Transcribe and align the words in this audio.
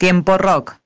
Destiempo 0.00 0.38
Rock. 0.38 0.76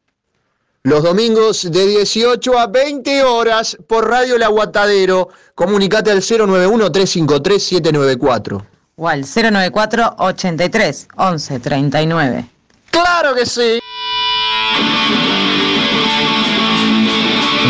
Los 0.83 1.05
domingos 1.05 1.71
de 1.71 1.87
18 1.87 2.59
a 2.59 2.67
20 2.67 3.23
horas 3.23 3.79
por 3.87 4.11
Radio 4.11 4.35
El 4.35 4.43
Aguatadero. 4.43 5.29
Comunicate 5.55 6.11
al 6.11 6.21
091-353-794. 6.21 8.67
O 8.97 9.09
al 9.09 9.21
094 9.21 10.17
83 10.19 11.09
11 11.17 11.61
39. 11.61 12.45
¡Claro 12.91 13.37
que 13.37 13.47
sí! 13.47 13.79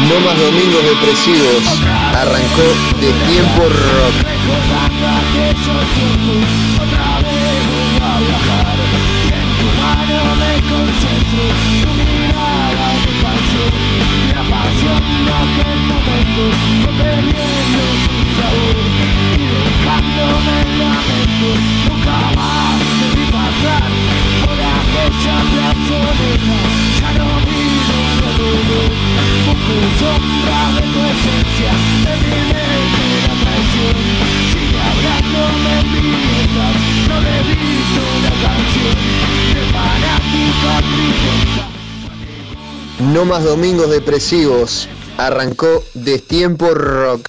No 0.09 0.21
más 0.21 0.39
domingos 0.39 0.83
depresivos. 0.83 1.63
Arrancó 2.15 2.73
de 3.03 3.13
tiempo 3.29 3.69
rock. 3.69 4.15
Sombra 29.99 30.61
de 30.75 30.83
tu 30.93 31.01
esencia, 31.15 31.73
de 32.05 32.15
mi 32.23 32.39
mente 32.51 33.07
la 33.27 33.35
traición, 33.43 33.97
sigue 34.53 34.81
hablándome 34.91 35.73
en 35.81 35.87
mi 35.93 36.01
mientras 36.11 36.77
no 37.09 37.17
le 37.21 37.37
dicto 37.49 38.05
la 38.25 38.35
canción, 38.45 38.97
de 39.55 39.63
fanática 39.73 40.73
tristeza. 40.91 41.65
No 43.13 43.21
más 43.25 43.43
domingos 43.45 43.89
depresivos. 43.91 44.89
Arrancó 45.17 45.85
Destiempo 45.95 46.75
Rock. 46.75 47.29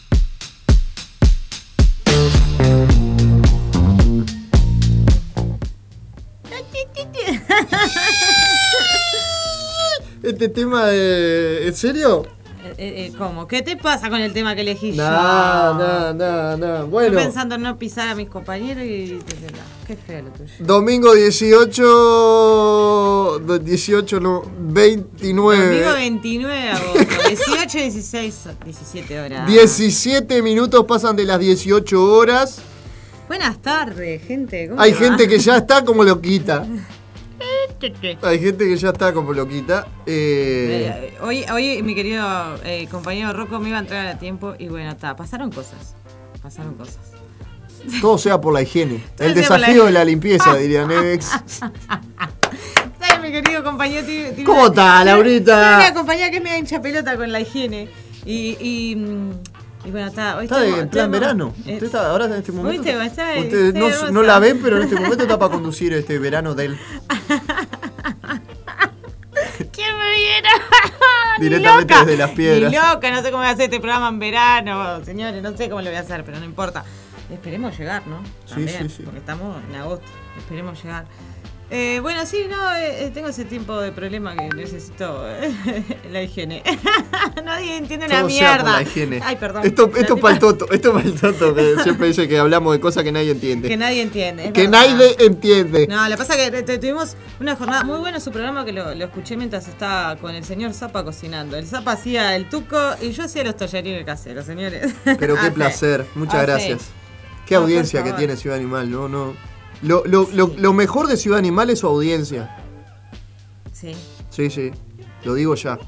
Este 10.23 10.49
tema 10.49 10.87
de. 10.87 11.67
¿En 11.67 11.75
serio? 11.75 12.25
Eh, 12.77 13.05
eh, 13.07 13.13
¿Cómo? 13.17 13.47
¿Qué 13.47 13.61
te 13.61 13.77
pasa 13.77 14.09
con 14.09 14.19
el 14.19 14.33
tema 14.33 14.53
que 14.53 14.59
elegí 14.61 14.91
No, 14.91 14.97
yo? 14.97 15.03
no, 15.77 16.13
no, 16.13 16.57
no. 16.57 16.73
Estoy 16.75 16.89
Bueno, 16.89 17.17
pensando 17.17 17.55
en 17.55 17.61
no 17.61 17.77
pisar 17.79 18.09
a 18.09 18.15
mis 18.15 18.27
compañeros 18.29 18.83
y. 18.83 19.19
Qué 19.87 19.95
feo 19.95 20.23
lo 20.23 20.29
tuyo. 20.31 20.51
domingo 20.59 21.13
18. 21.13 23.39
18, 23.63 24.19
no, 24.19 24.41
29. 24.59 25.65
Domingo 25.69 25.93
29 25.93 26.53
de 26.55 26.69
agosto, 26.69 27.27
18, 27.29 27.77
16, 27.77 28.35
17 28.65 29.19
horas. 29.19 29.47
17 29.47 30.41
minutos 30.41 30.85
pasan 30.85 31.15
de 31.15 31.23
las 31.25 31.39
18 31.39 32.03
horas. 32.13 32.59
Buenas 33.27 33.61
tardes, 33.61 34.23
gente. 34.23 34.67
¿Cómo 34.69 34.81
Hay 34.81 34.91
va? 34.91 34.97
gente 34.97 35.27
que 35.27 35.37
ya 35.39 35.57
está 35.57 35.83
como 35.85 36.03
loquita. 36.03 36.63
¿Qué, 36.63 36.69
qué? 36.73 36.79
Hay 38.23 38.39
gente 38.39 38.65
que 38.67 38.75
ya 38.77 38.89
está 38.89 39.13
como 39.13 39.33
loquita. 39.33 39.87
Eh, 40.05 41.11
Eh, 41.13 41.17
Hoy, 41.21 41.43
hoy 41.51 41.81
mi 41.83 41.93
querido 41.95 42.25
eh, 42.63 42.87
compañero 42.89 43.33
Rocco 43.33 43.59
me 43.59 43.69
iba 43.69 43.77
a 43.77 43.81
entrar 43.81 44.07
a 44.07 44.17
tiempo 44.19 44.53
y 44.57 44.67
bueno, 44.67 44.91
está, 44.91 45.15
pasaron 45.15 45.51
cosas. 45.51 45.95
Pasaron 46.41 46.75
cosas. 46.75 46.99
todo 48.01 48.17
sea 48.17 48.39
por 48.41 48.53
la 48.53 48.61
higiene. 48.61 49.03
Todo 49.17 49.27
El 49.27 49.35
la- 49.35 49.41
desafío 49.41 49.85
de 49.85 49.91
la 49.91 50.05
limpieza, 50.05 50.55
diría 50.57 50.85
Nevex. 50.85 51.25
¿Sabes, 52.99 53.21
mi 53.21 53.31
querido 53.31 53.63
compañero? 53.63 54.05
Tiene- 54.05 54.29
tiene 54.31 54.43
¿Cómo 54.43 54.67
está, 54.67 55.03
Laurita? 55.03 55.77
Tiene 55.77 55.91
una 55.91 55.93
compañía 55.93 56.29
que 56.31 56.37
es 56.37 56.43
media 56.43 56.57
hincha 56.57 56.81
pelota 56.81 57.15
con 57.15 57.31
la 57.31 57.39
higiene. 57.39 57.89
Y, 58.25 58.57
y, 58.59 58.95
mm, 58.95 59.31
y 59.85 59.91
bueno, 59.91 60.07
está. 60.07 60.37
Hoy 60.37 60.45
Está 60.45 60.57
estamos- 60.65 60.79
en 60.83 60.89
plan 60.89 61.05
estamos- 61.13 61.19
verano. 61.19 61.53
eh, 61.65 61.73
Usted 61.73 61.85
está 61.85 62.09
ahora 62.09 62.25
en 62.25 62.33
este 62.33 62.51
momento. 62.51 62.81
¿Viste? 62.83 63.05
Está- 63.05 63.33
Usted 63.39 63.75
está 63.75 63.79
no, 64.05 64.11
no 64.11 64.23
la 64.23 64.39
ven, 64.39 64.59
pero 64.63 64.77
en 64.77 64.83
este 64.83 64.95
momento 64.95 65.23
está 65.23 65.37
para 65.39 65.51
conducir 65.51 65.93
este 65.93 66.17
verano 66.19 66.53
del. 66.55 66.77
¿Quién 69.71 69.97
me 69.97 70.15
viera? 70.15 70.49
Directamente 71.39 71.93
loca. 71.93 72.05
desde 72.05 72.17
las 72.17 72.31
piedras. 72.31 72.71
Ni 72.71 72.77
loca, 72.77 73.11
no 73.11 73.17
sé 73.21 73.23
cómo 73.31 73.37
voy 73.43 73.47
a 73.47 73.51
hacer 73.51 73.65
este 73.65 73.79
programa 73.79 74.07
en 74.09 74.19
verano, 74.19 75.03
señores, 75.03 75.41
no 75.43 75.55
sé 75.55 75.69
cómo 75.69 75.81
lo 75.81 75.89
voy 75.89 75.97
a 75.97 76.01
hacer, 76.01 76.23
pero 76.23 76.39
no 76.39 76.45
importa. 76.45 76.83
Esperemos 77.31 77.77
llegar, 77.77 78.05
¿no? 78.07 78.21
Sí, 78.45 78.53
También, 78.53 78.89
sí, 78.89 78.97
sí. 78.97 79.03
Porque 79.03 79.19
estamos 79.19 79.57
en 79.69 79.75
agosto, 79.75 80.05
esperemos 80.37 80.81
llegar. 80.83 81.05
Eh, 81.71 81.99
bueno, 81.99 82.23
sí, 82.27 82.45
no, 82.47 82.75
eh, 82.75 83.05
eh, 83.05 83.11
tengo 83.11 83.27
ese 83.29 83.43
tipo 83.43 83.79
de 83.81 83.91
problema 83.91 84.35
que 84.35 84.49
necesito 84.49 85.25
eh, 85.27 85.51
la 86.11 86.21
higiene. 86.21 86.61
Nadie 87.43 87.77
entiende 87.77 88.05
una 88.05 88.19
Todo 88.19 88.29
sea 88.29 88.49
mierda. 88.49 88.63
por 88.63 88.73
la 88.73 88.81
higiene. 88.83 89.19
Ay, 89.23 89.35
perdón. 89.37 89.65
Esto, 89.65 89.91
esto 89.97 90.13
es 90.15 90.21
para 90.21 90.33
el 90.35 90.39
toto. 90.39 90.71
Esto 90.71 90.89
es 90.89 90.93
para 90.93 91.05
el 91.07 91.19
toto 91.19 91.55
que 91.55 91.75
siempre 91.83 92.07
dice 92.07 92.27
que 92.27 92.37
hablamos 92.37 92.71
de 92.73 92.79
cosas 92.79 93.03
que 93.03 93.11
nadie 93.11 93.31
entiende. 93.31 93.67
Que 93.67 93.77
nadie 93.77 94.03
entiende. 94.03 94.51
Que 94.53 94.67
verdad. 94.67 94.87
nadie 94.87 95.15
entiende. 95.19 95.87
No, 95.87 96.03
lo 96.07 96.11
que 96.11 96.17
pasa 96.17 96.35
es 96.35 96.51
que 96.51 96.61
te- 96.63 96.77
tuvimos 96.77 97.17
una 97.39 97.55
jornada 97.55 97.83
muy 97.83 97.97
buena 97.97 98.19
su 98.19 98.31
programa 98.31 98.63
que 98.63 98.71
lo, 98.71 98.93
lo 98.93 99.05
escuché 99.05 99.35
mientras 99.35 99.67
estaba 99.67 100.17
con 100.17 100.35
el 100.35 100.45
señor 100.45 100.71
Zapa 100.75 101.03
cocinando. 101.03 101.57
El 101.57 101.65
Zapa 101.65 101.93
hacía 101.93 102.35
el 102.35 102.47
tuco 102.47 102.77
y 103.01 103.09
yo 103.11 103.23
hacía 103.23 103.43
los 103.43 103.57
tallarines 103.57 104.05
caseros, 104.05 104.45
señores. 104.45 104.93
Pero 105.03 105.33
qué 105.33 105.47
Ah, 105.47 105.51
placer. 105.51 106.05
Muchas 106.13 106.35
Ah, 106.35 106.39
sí. 106.41 106.45
gracias. 106.45 106.81
Qué 107.47 107.55
No, 107.55 107.61
audiencia 107.61 108.03
que 108.03 108.13
tiene 108.13 108.35
Ciudad 108.35 108.57
Animal, 108.57 108.89
¿no? 108.91 109.09
no. 109.09 109.54
Lo, 109.81 110.03
lo, 110.05 110.27
lo, 110.33 110.51
lo 110.57 110.73
mejor 110.73 111.07
de 111.07 111.17
Ciudad 111.17 111.39
Animal 111.39 111.69
es 111.69 111.79
su 111.79 111.87
audiencia. 111.87 112.57
Sí, 113.73 113.93
Sí, 114.29 114.49
sí. 114.49 114.71
Lo 115.23 115.33
digo 115.33 115.55
ya. 115.55 115.79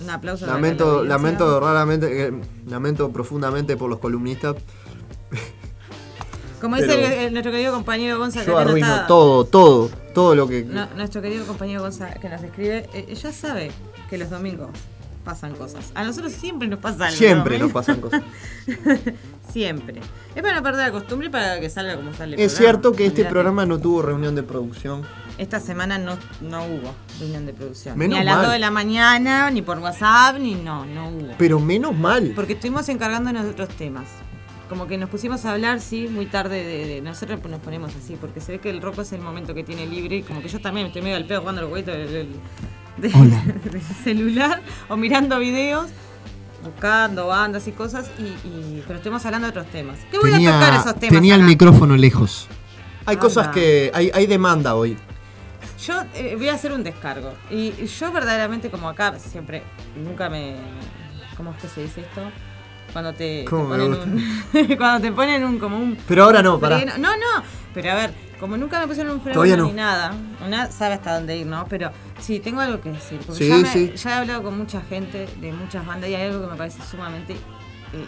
un 0.00 0.10
aplauso. 0.10 0.46
para 0.46 0.52
la 0.54 0.60
Lamento, 0.60 1.04
lamento 1.04 1.60
raramente, 1.60 2.26
eh, 2.28 2.32
lamento 2.66 3.10
profundamente 3.10 3.76
por 3.76 3.88
los 3.90 3.98
columnistas. 3.98 4.56
Como 6.60 6.76
dice 6.76 6.88
pero- 6.88 7.06
el- 7.06 7.12
el- 7.12 7.32
nuestro 7.32 7.52
querido 7.52 7.72
compañero 7.74 8.18
Gonza, 8.18 8.40
que 8.40 8.46
Yo 8.46 8.52
no 8.52 8.58
arruino 8.58 8.86
está- 8.86 9.06
todo, 9.06 9.44
todo, 9.44 9.90
todo 10.14 10.34
lo 10.34 10.48
que. 10.48 10.64
no, 10.64 10.86
nuestro 10.96 11.20
querido 11.20 11.44
compañero 11.46 11.82
Gonza 11.82 12.14
que 12.14 12.28
nos 12.28 12.42
escribe, 12.42 12.88
eh, 12.94 13.14
ya 13.14 13.32
sabe 13.32 13.70
que 14.08 14.16
los 14.16 14.30
domingos 14.30 14.70
pasan 15.24 15.54
cosas. 15.54 15.90
A 15.94 16.04
nosotros 16.04 16.32
siempre 16.32 16.68
nos 16.68 16.78
pasa 16.78 17.06
algo. 17.06 17.16
Siempre 17.16 17.58
¿no? 17.58 17.64
nos 17.64 17.72
pasan 17.72 18.00
cosas. 18.00 18.22
siempre. 19.52 20.00
Es 20.34 20.42
para 20.42 20.56
no 20.56 20.62
perder 20.62 20.86
la 20.86 20.92
costumbre 20.92 21.28
y 21.28 21.30
para 21.30 21.60
que 21.60 21.70
salga 21.70 21.96
como 21.96 22.12
sale. 22.12 22.36
Es 22.42 22.52
programa. 22.54 22.58
cierto 22.58 22.92
que 22.92 23.06
este 23.06 23.24
programa 23.24 23.66
no 23.66 23.78
tuvo 23.78 24.02
reunión 24.02 24.34
de 24.34 24.42
producción. 24.42 25.02
Esta 25.38 25.58
semana 25.58 25.98
no, 25.98 26.16
no 26.42 26.64
hubo 26.64 26.94
reunión 27.18 27.46
de 27.46 27.52
producción. 27.52 27.98
Menos 27.98 28.16
ni 28.16 28.20
a 28.22 28.24
las 28.24 28.36
mal. 28.36 28.44
2 28.46 28.52
de 28.52 28.58
la 28.60 28.70
mañana, 28.70 29.50
ni 29.50 29.62
por 29.62 29.78
WhatsApp, 29.78 30.38
ni 30.38 30.54
no, 30.54 30.84
no 30.86 31.08
hubo. 31.08 31.34
Pero 31.38 31.58
menos 31.58 31.94
mal. 31.96 32.32
Porque 32.36 32.52
estuvimos 32.52 32.88
encargándonos 32.88 33.42
de 33.44 33.50
otros 33.50 33.68
temas. 33.70 34.06
Como 34.68 34.86
que 34.86 34.96
nos 34.96 35.10
pusimos 35.10 35.44
a 35.44 35.52
hablar, 35.52 35.80
sí, 35.80 36.08
muy 36.08 36.26
tarde 36.26 36.64
de, 36.64 36.86
de- 36.86 37.00
Nosotros 37.02 37.38
nos 37.48 37.60
ponemos 37.60 37.92
así, 37.96 38.16
porque 38.18 38.40
se 38.40 38.52
ve 38.52 38.58
que 38.60 38.70
el 38.70 38.80
roco 38.80 39.02
es 39.02 39.12
el 39.12 39.20
momento 39.20 39.54
que 39.54 39.62
tiene 39.62 39.86
libre. 39.86 40.22
Como 40.22 40.40
que 40.40 40.48
yo 40.48 40.60
también 40.60 40.84
me 40.84 40.88
estoy 40.88 41.02
medio 41.02 41.16
al 41.16 41.26
pedo 41.26 41.40
jugando 41.40 41.62
los 41.62 41.72
del- 41.84 42.28
de- 42.96 43.08
del 43.70 43.82
celular 44.02 44.62
o 44.88 44.96
mirando 44.96 45.38
videos, 45.38 45.90
buscando 46.62 47.26
bandas 47.28 47.66
y 47.68 47.72
cosas. 47.72 48.10
Y, 48.18 48.22
y- 48.46 48.82
pero 48.86 48.96
estuvimos 48.98 49.24
hablando 49.26 49.46
de 49.46 49.50
otros 49.50 49.66
temas. 49.66 49.98
¿Qué 50.10 50.18
voy 50.18 50.32
a 50.32 50.52
tocar 50.52 50.74
esos 50.74 50.94
temas? 50.96 51.14
tenía 51.14 51.34
el 51.34 51.42
micrófono 51.42 51.96
lejos. 51.96 52.48
Hay 53.06 53.14
Anda. 53.14 53.20
cosas 53.20 53.48
que. 53.48 53.90
Hay, 53.94 54.10
hay 54.14 54.26
demanda 54.26 54.74
hoy. 54.74 54.96
Yo 55.86 56.00
eh, 56.14 56.34
voy 56.38 56.48
a 56.48 56.54
hacer 56.54 56.72
un 56.72 56.82
descargo. 56.82 57.34
Y 57.50 57.72
yo 57.86 58.12
verdaderamente 58.12 58.70
como 58.70 58.88
acá 58.88 59.18
siempre, 59.18 59.62
nunca 60.02 60.30
me... 60.30 60.54
¿Cómo 61.36 61.50
es 61.50 61.58
que 61.60 61.68
se 61.68 61.82
dice 61.82 62.00
esto? 62.00 62.22
Cuando 62.92 63.12
te, 63.12 63.40
te 63.42 63.44
¿Cómo 63.44 63.64
me 63.64 63.76
ponen 63.76 63.88
gusta? 63.88 64.04
un... 64.58 64.76
cuando 64.78 65.00
te 65.02 65.12
ponen 65.12 65.44
un 65.44 65.58
como 65.58 65.76
un... 65.78 65.98
Pero 66.08 66.24
ahora 66.24 66.42
no, 66.42 66.58
freno- 66.58 66.96
No, 66.96 67.10
no. 67.16 67.42
Pero 67.74 67.90
a 67.90 67.94
ver, 67.96 68.14
como 68.44 68.58
nunca 68.58 68.78
me 68.78 68.86
pusieron 68.86 69.14
un 69.14 69.22
freno 69.22 69.42
no. 69.56 69.64
ni 69.68 69.72
nada, 69.72 70.12
una 70.46 70.70
sabe 70.70 70.92
hasta 70.94 71.14
dónde 71.14 71.34
ir, 71.38 71.46
¿no? 71.46 71.64
Pero 71.66 71.90
sí, 72.20 72.40
tengo 72.40 72.60
algo 72.60 72.78
que 72.82 72.90
decir. 72.90 73.18
Porque 73.26 73.42
Sí, 73.44 73.48
ya, 73.48 73.56
me- 73.56 73.72
sí. 73.72 73.92
ya 73.96 74.10
he 74.10 74.12
hablado 74.20 74.42
con 74.42 74.58
mucha 74.58 74.82
gente 74.82 75.26
de 75.40 75.50
muchas 75.54 75.86
bandas 75.86 76.10
y 76.10 76.14
hay 76.14 76.28
algo 76.28 76.42
que 76.44 76.50
me 76.52 76.56
parece 76.58 76.82
sumamente 76.82 77.32
eh, 77.32 78.06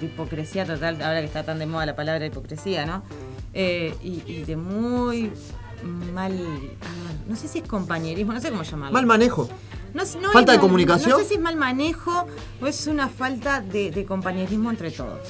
de 0.00 0.06
hipocresía 0.06 0.64
total, 0.64 1.02
ahora 1.02 1.20
que 1.20 1.26
está 1.26 1.42
tan 1.44 1.58
de 1.58 1.66
moda 1.66 1.84
la 1.84 1.94
palabra 1.94 2.24
hipocresía, 2.24 2.86
¿no? 2.86 3.02
Eh, 3.52 3.94
y, 4.02 4.22
y 4.26 4.44
de 4.44 4.56
muy 4.56 5.30
mal, 6.14 6.32
no 7.28 7.36
sé 7.36 7.46
si 7.46 7.58
es 7.58 7.68
compañerismo, 7.68 8.32
no 8.32 8.40
sé 8.40 8.48
cómo 8.48 8.62
llamarlo. 8.62 8.94
Mal 8.94 9.04
manejo. 9.04 9.46
No 9.92 10.06
sé- 10.06 10.18
no 10.20 10.32
¿Falta 10.32 10.52
de 10.52 10.58
mal- 10.58 10.62
comunicación? 10.66 11.10
No 11.10 11.18
sé 11.18 11.24
si 11.26 11.34
es 11.34 11.40
mal 11.40 11.56
manejo 11.56 12.26
o 12.62 12.66
es 12.66 12.86
una 12.86 13.08
falta 13.10 13.60
de, 13.60 13.90
de 13.90 14.06
compañerismo 14.06 14.70
entre 14.70 14.90
todos. 14.90 15.20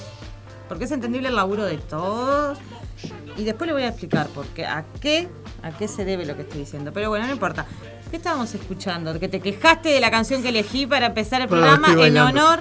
Porque 0.68 0.84
es 0.84 0.92
entendible 0.92 1.28
el 1.30 1.34
laburo 1.34 1.64
de 1.64 1.78
todos. 1.78 2.58
Y 3.36 3.44
después 3.44 3.66
le 3.68 3.74
voy 3.74 3.82
a 3.82 3.88
explicar 3.88 4.28
por 4.28 4.46
qué, 4.46 4.64
a 4.66 4.84
qué, 5.00 5.28
a 5.62 5.70
qué 5.76 5.88
se 5.88 6.04
debe 6.04 6.24
lo 6.26 6.36
que 6.36 6.42
estoy 6.42 6.60
diciendo. 6.60 6.92
Pero 6.92 7.10
bueno, 7.10 7.26
no 7.26 7.32
importa. 7.32 7.66
¿Qué 8.10 8.16
estábamos 8.16 8.54
escuchando? 8.54 9.18
Que 9.18 9.28
te 9.28 9.40
quejaste 9.40 9.88
de 9.90 10.00
la 10.00 10.10
canción 10.10 10.42
que 10.42 10.48
elegí 10.50 10.86
para 10.86 11.06
empezar 11.06 11.42
el 11.42 11.48
programa 11.48 11.88
estoy 11.88 12.08
en 12.08 12.18
honor 12.18 12.60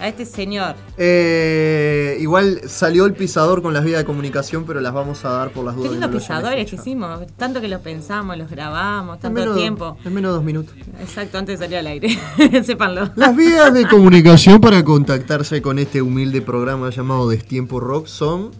a 0.00 0.08
este 0.08 0.24
señor. 0.24 0.74
Eh, 0.96 2.16
igual 2.20 2.60
salió 2.66 3.06
el 3.06 3.12
pisador 3.14 3.62
con 3.62 3.72
las 3.74 3.84
vías 3.84 3.98
de 3.98 4.04
comunicación, 4.04 4.64
pero 4.64 4.80
las 4.80 4.92
vamos 4.92 5.24
a 5.24 5.30
dar 5.30 5.50
por 5.50 5.64
las 5.64 5.74
Qué 5.74 5.78
dudas. 5.78 5.90
de 5.92 5.96
lindos 5.98 6.10
no 6.10 6.18
pisadores 6.18 6.70
que 6.70 6.76
hicimos. 6.76 7.20
Tanto 7.36 7.60
que 7.60 7.68
los 7.68 7.80
pensamos, 7.82 8.36
los 8.36 8.50
grabamos, 8.50 9.16
En 9.16 9.20
tanto 9.22 9.40
menos, 9.40 9.56
tiempo. 9.56 9.96
en 10.04 10.14
menos 10.14 10.30
de 10.30 10.34
dos 10.36 10.44
minutos. 10.44 10.74
Exacto, 11.00 11.38
antes 11.38 11.58
de 11.58 11.64
salir 11.66 11.78
al 11.78 11.86
aire. 11.86 12.18
Sépanlo. 12.64 13.10
Las 13.16 13.36
vías 13.36 13.72
de 13.74 13.86
comunicación 13.88 14.60
para 14.60 14.82
contactarse 14.82 15.60
con 15.62 15.78
este 15.78 16.02
humilde 16.02 16.40
programa 16.42 16.90
llamado 16.90 17.28
Destiempo 17.28 17.78
Rock 17.78 18.06
son 18.06 18.50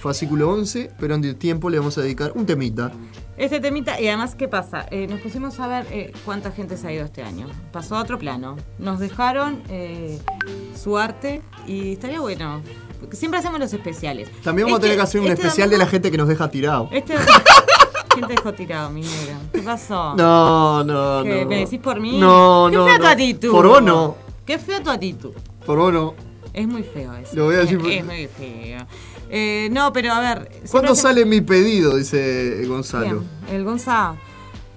fascículo 0.00 0.50
11, 0.50 0.90
pero 0.98 1.14
en 1.14 1.24
el 1.24 1.36
tiempo 1.36 1.70
le 1.70 1.78
vamos 1.78 1.96
a 1.98 2.02
dedicar 2.02 2.32
un 2.34 2.46
temita. 2.46 2.90
Este 3.36 3.58
temita, 3.60 3.98
y 4.00 4.06
además, 4.08 4.34
¿qué 4.34 4.48
pasa? 4.48 4.86
Eh, 4.90 5.06
nos 5.06 5.20
pusimos 5.20 5.58
a 5.60 5.66
ver 5.66 5.86
eh, 5.90 6.12
cuánta 6.24 6.50
gente 6.52 6.76
se 6.76 6.88
ha 6.88 6.92
ido 6.92 7.04
este 7.04 7.22
año. 7.22 7.46
Pasó 7.72 7.96
a 7.96 8.02
otro 8.02 8.18
plano. 8.18 8.56
Nos 8.78 8.98
dejaron 8.98 9.62
eh, 9.70 10.18
su 10.76 10.98
arte 10.98 11.40
y 11.66 11.92
estaría 11.94 12.20
bueno. 12.20 12.60
Siempre 13.12 13.40
hacemos 13.40 13.58
los 13.58 13.72
especiales. 13.72 14.28
También 14.42 14.66
vamos 14.66 14.76
a 14.76 14.80
Este- 14.80 14.88
tener 14.88 14.96
que 14.98 15.02
hacer 15.02 15.20
un 15.22 15.28
este 15.28 15.42
especial 15.46 15.70
de 15.70 15.78
la 15.78 15.84
domingo- 15.84 15.90
gente 15.90 16.10
que 16.10 16.18
nos 16.18 16.28
deja 16.28 16.50
tirado. 16.50 16.88
Este 16.92 17.14
¿Quién 18.12 18.26
te 18.26 18.34
dejó 18.34 18.52
tirado, 18.52 18.90
mi 18.90 19.00
negro? 19.02 19.36
¿Qué 19.52 19.60
pasó? 19.62 20.14
No, 20.16 20.82
no, 20.84 21.22
¿Qué, 21.22 21.42
no. 21.44 21.48
¿Me 21.48 21.56
decís 21.60 21.78
por 21.80 21.98
mí? 22.00 22.18
No, 22.18 22.66
Qué 22.70 22.76
no, 22.76 22.84
fea 22.86 22.96
tu 22.96 23.02
no. 23.04 23.08
actitud. 23.08 23.50
Por 23.52 23.66
vos 23.68 23.82
no. 23.82 24.16
Qué 24.44 24.58
fea 24.58 24.82
tu 24.82 24.90
actitud. 24.90 25.30
Por 25.64 25.78
vos 25.78 25.92
no. 25.92 26.14
Es 26.52 26.66
muy 26.66 26.82
feo 26.82 27.14
eso. 27.14 27.36
Lo 27.36 27.44
voy 27.46 27.54
a 27.54 27.58
decir 27.60 27.76
Es, 27.78 27.82
por- 27.82 27.92
es 27.92 28.04
muy 28.04 28.26
feo. 28.26 28.86
Eh, 29.30 29.68
no, 29.70 29.92
pero 29.92 30.12
a 30.12 30.20
ver. 30.20 30.50
¿Cuándo 30.70 30.92
hace- 30.92 31.02
sale 31.02 31.24
mi 31.24 31.40
pedido? 31.40 31.96
Dice 31.96 32.64
Gonzalo. 32.66 33.20
Bien, 33.20 33.54
El 33.56 33.64
Gonza. 33.64 34.10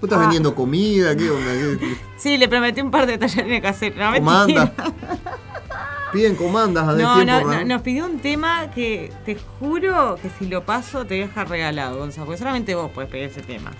¿Vos 0.00 0.04
estás 0.04 0.18
Ah. 0.18 0.22
vendiendo 0.22 0.54
comida? 0.54 1.16
¿Qué 1.16 1.30
onda? 1.30 1.52
¿Qué- 1.52 1.76
qué- 1.80 1.96
Sí, 2.16 2.36
le 2.36 2.48
prometí 2.48 2.80
un 2.80 2.90
par 2.90 3.06
de 3.06 3.18
tallarines 3.18 3.62
caseros. 3.62 3.98
No, 3.98 4.12
¿Comanda? 4.14 4.72
Piden 6.12 6.36
comandas 6.36 6.84
a 6.86 6.92
No, 6.92 6.96
tiempo, 7.16 7.24
no, 7.24 7.40
¿no? 7.40 7.52
no, 7.58 7.64
nos 7.64 7.82
pidió 7.82 8.06
un 8.06 8.20
tema 8.20 8.70
que 8.70 9.12
te 9.24 9.36
juro 9.58 10.16
que 10.22 10.30
si 10.38 10.46
lo 10.46 10.64
paso 10.64 11.04
te 11.04 11.14
deja 11.14 11.42
regalado, 11.44 11.98
Gonzalo, 11.98 12.26
porque 12.26 12.38
solamente 12.38 12.74
vos 12.76 12.90
podés 12.92 13.10
pedir 13.10 13.24
ese 13.30 13.42
tema. 13.42 13.72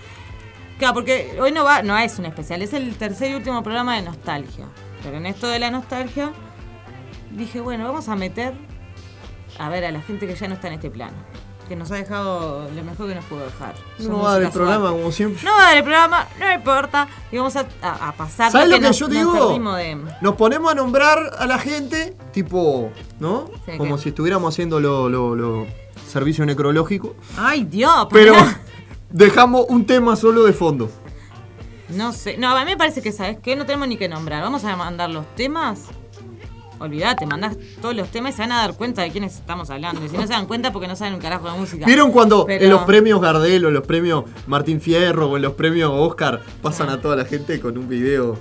Claro, 0.79 0.95
porque 0.95 1.37
hoy 1.41 1.53
no 1.53 1.63
va, 1.63 1.83
no 1.83 1.97
es 1.97 2.19
un 2.19 2.27
especial, 2.27 2.61
es 2.63 2.73
el 2.73 2.97
tercer 2.97 3.31
y 3.31 3.35
último 3.35 3.63
programa 3.63 3.95
de 3.95 4.03
nostalgia. 4.03 4.67
Pero 5.05 5.19
en 5.19 5.27
esto 5.27 5.47
de 5.47 5.61
la 5.61 5.71
nostalgia, 5.71 6.33
dije, 7.31 7.61
bueno, 7.61 7.85
vamos 7.85 8.09
a 8.09 8.17
meter 8.17 8.53
a 9.59 9.69
ver 9.69 9.85
a 9.85 9.91
la 9.93 10.01
gente 10.03 10.27
que 10.27 10.35
ya 10.35 10.49
no 10.49 10.55
está 10.55 10.69
en 10.69 10.75
este 10.75 10.91
plano. 10.91 11.17
Que 11.69 11.77
nos 11.77 11.91
ha 11.93 11.95
dejado 11.95 12.69
lo 12.77 12.85
mejor 12.85 13.09
que 13.09 13.15
nos 13.15 13.25
pudo 13.25 13.41
dejar. 13.47 13.75
No 14.01 14.19
va 14.21 14.31
a 14.31 14.33
dar 14.35 14.43
el 14.43 14.51
programa 14.51 14.91
como 14.91 15.11
siempre. 15.11 15.43
No 15.45 15.53
va 15.53 15.61
a 15.61 15.63
dar 15.69 15.77
el 15.79 15.83
programa, 15.83 16.27
no 16.39 16.53
importa. 16.53 17.09
Y 17.33 17.39
vamos 17.39 17.57
a, 17.57 17.67
a- 17.81 18.09
a 18.09 18.13
pasar 18.13 18.53
¿Sabes 18.53 18.69
lo 18.69 18.75
que 18.77 18.83
nos- 18.83 18.99
yo 18.99 19.09
nos 19.09 19.17
digo? 19.17 19.75
de- 19.77 19.97
Nos 20.21 20.35
ponemos 20.35 20.71
a 20.71 20.75
nombrar 20.75 21.19
a 21.39 21.47
la 21.47 21.59
gente, 21.59 22.15
tipo, 22.33 22.91
¿no? 23.19 23.51
Como 23.79 23.97
si 23.97 24.11
estuviéramos 24.11 24.53
haciendo 24.55 24.79
lo, 24.79 25.09
lo- 25.09 25.35
lo- 25.35 25.67
servicio 26.07 26.45
necrológico. 26.45 27.15
Ay, 27.39 27.65
Dios, 27.65 28.09
Pero 28.11 28.35
dejamos 29.11 29.65
un 29.71 29.87
tema 29.87 30.17
solo 30.17 30.45
de 30.45 30.53
fondo. 30.53 30.91
No 31.89 32.13
sé. 32.13 32.37
No, 32.37 32.55
a 32.55 32.65
mí 32.65 32.71
me 32.73 32.77
parece 32.77 33.01
que, 33.01 33.11
¿sabes 33.11 33.39
qué? 33.43 33.57
No 33.57 33.65
tenemos 33.67 33.89
ni 33.89 33.97
que 33.97 34.09
nombrar. 34.09 34.43
Vamos 34.43 34.65
a 34.65 34.77
mandar 34.77 35.09
los 35.11 35.27
temas. 35.35 35.81
Olvídate, 36.79 37.27
mandás 37.27 37.57
todos 37.81 37.95
los 37.95 38.09
temas 38.09 38.35
y 38.35 38.37
se 38.37 38.43
van 38.43 38.53
a 38.53 38.57
dar 38.59 38.75
cuenta 38.75 39.03
de 39.03 39.11
quiénes 39.11 39.35
estamos 39.37 39.71
hablando. 39.71 40.05
Y 40.05 40.09
si 40.09 40.17
no 40.17 40.23
se 40.23 40.29
dan 40.33 40.47
cuenta, 40.47 40.73
porque 40.73 40.89
no 40.89 40.97
saben 40.97 41.15
un 41.15 41.21
carajo 41.21 41.51
de 41.51 41.59
música. 41.59 41.87
¿Vieron 41.87 42.11
cuando 42.13 42.47
Pero- 42.47 42.65
en 42.65 42.71
los 42.71 42.83
premios 42.83 43.21
Gardel 43.21 43.65
o 43.67 43.71
los 43.71 43.87
premios 43.87 44.25
Martín 44.47 44.81
Fierro 44.81 45.31
o 45.31 45.37
en 45.37 45.43
los 45.43 45.55
premios 45.55 45.91
Oscar 45.95 46.41
pasan 46.63 46.89
a 46.91 47.01
toda 47.01 47.17
la 47.17 47.25
gente 47.25 47.61
con 47.61 47.79
un 47.79 47.89
video? 47.89 48.39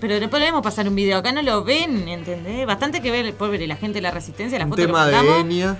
Pero 0.00 0.20
no 0.20 0.28
podemos 0.28 0.62
pasar 0.62 0.86
un 0.86 0.94
video. 0.94 1.16
Acá 1.18 1.32
no 1.32 1.40
lo 1.40 1.64
ven, 1.64 2.06
¿entendés? 2.08 2.66
Bastante 2.66 3.00
que 3.00 3.10
ver, 3.10 3.32
por 3.34 3.50
ver 3.50 3.66
la 3.66 3.76
gente 3.76 3.98
de 3.98 4.02
la 4.02 4.10
resistencia, 4.10 4.58
la 4.58 4.64
Un 4.66 4.70
foto 4.72 4.82
que 4.82 4.86
tema 4.86 5.06
de. 5.06 5.40
Enya. 5.40 5.78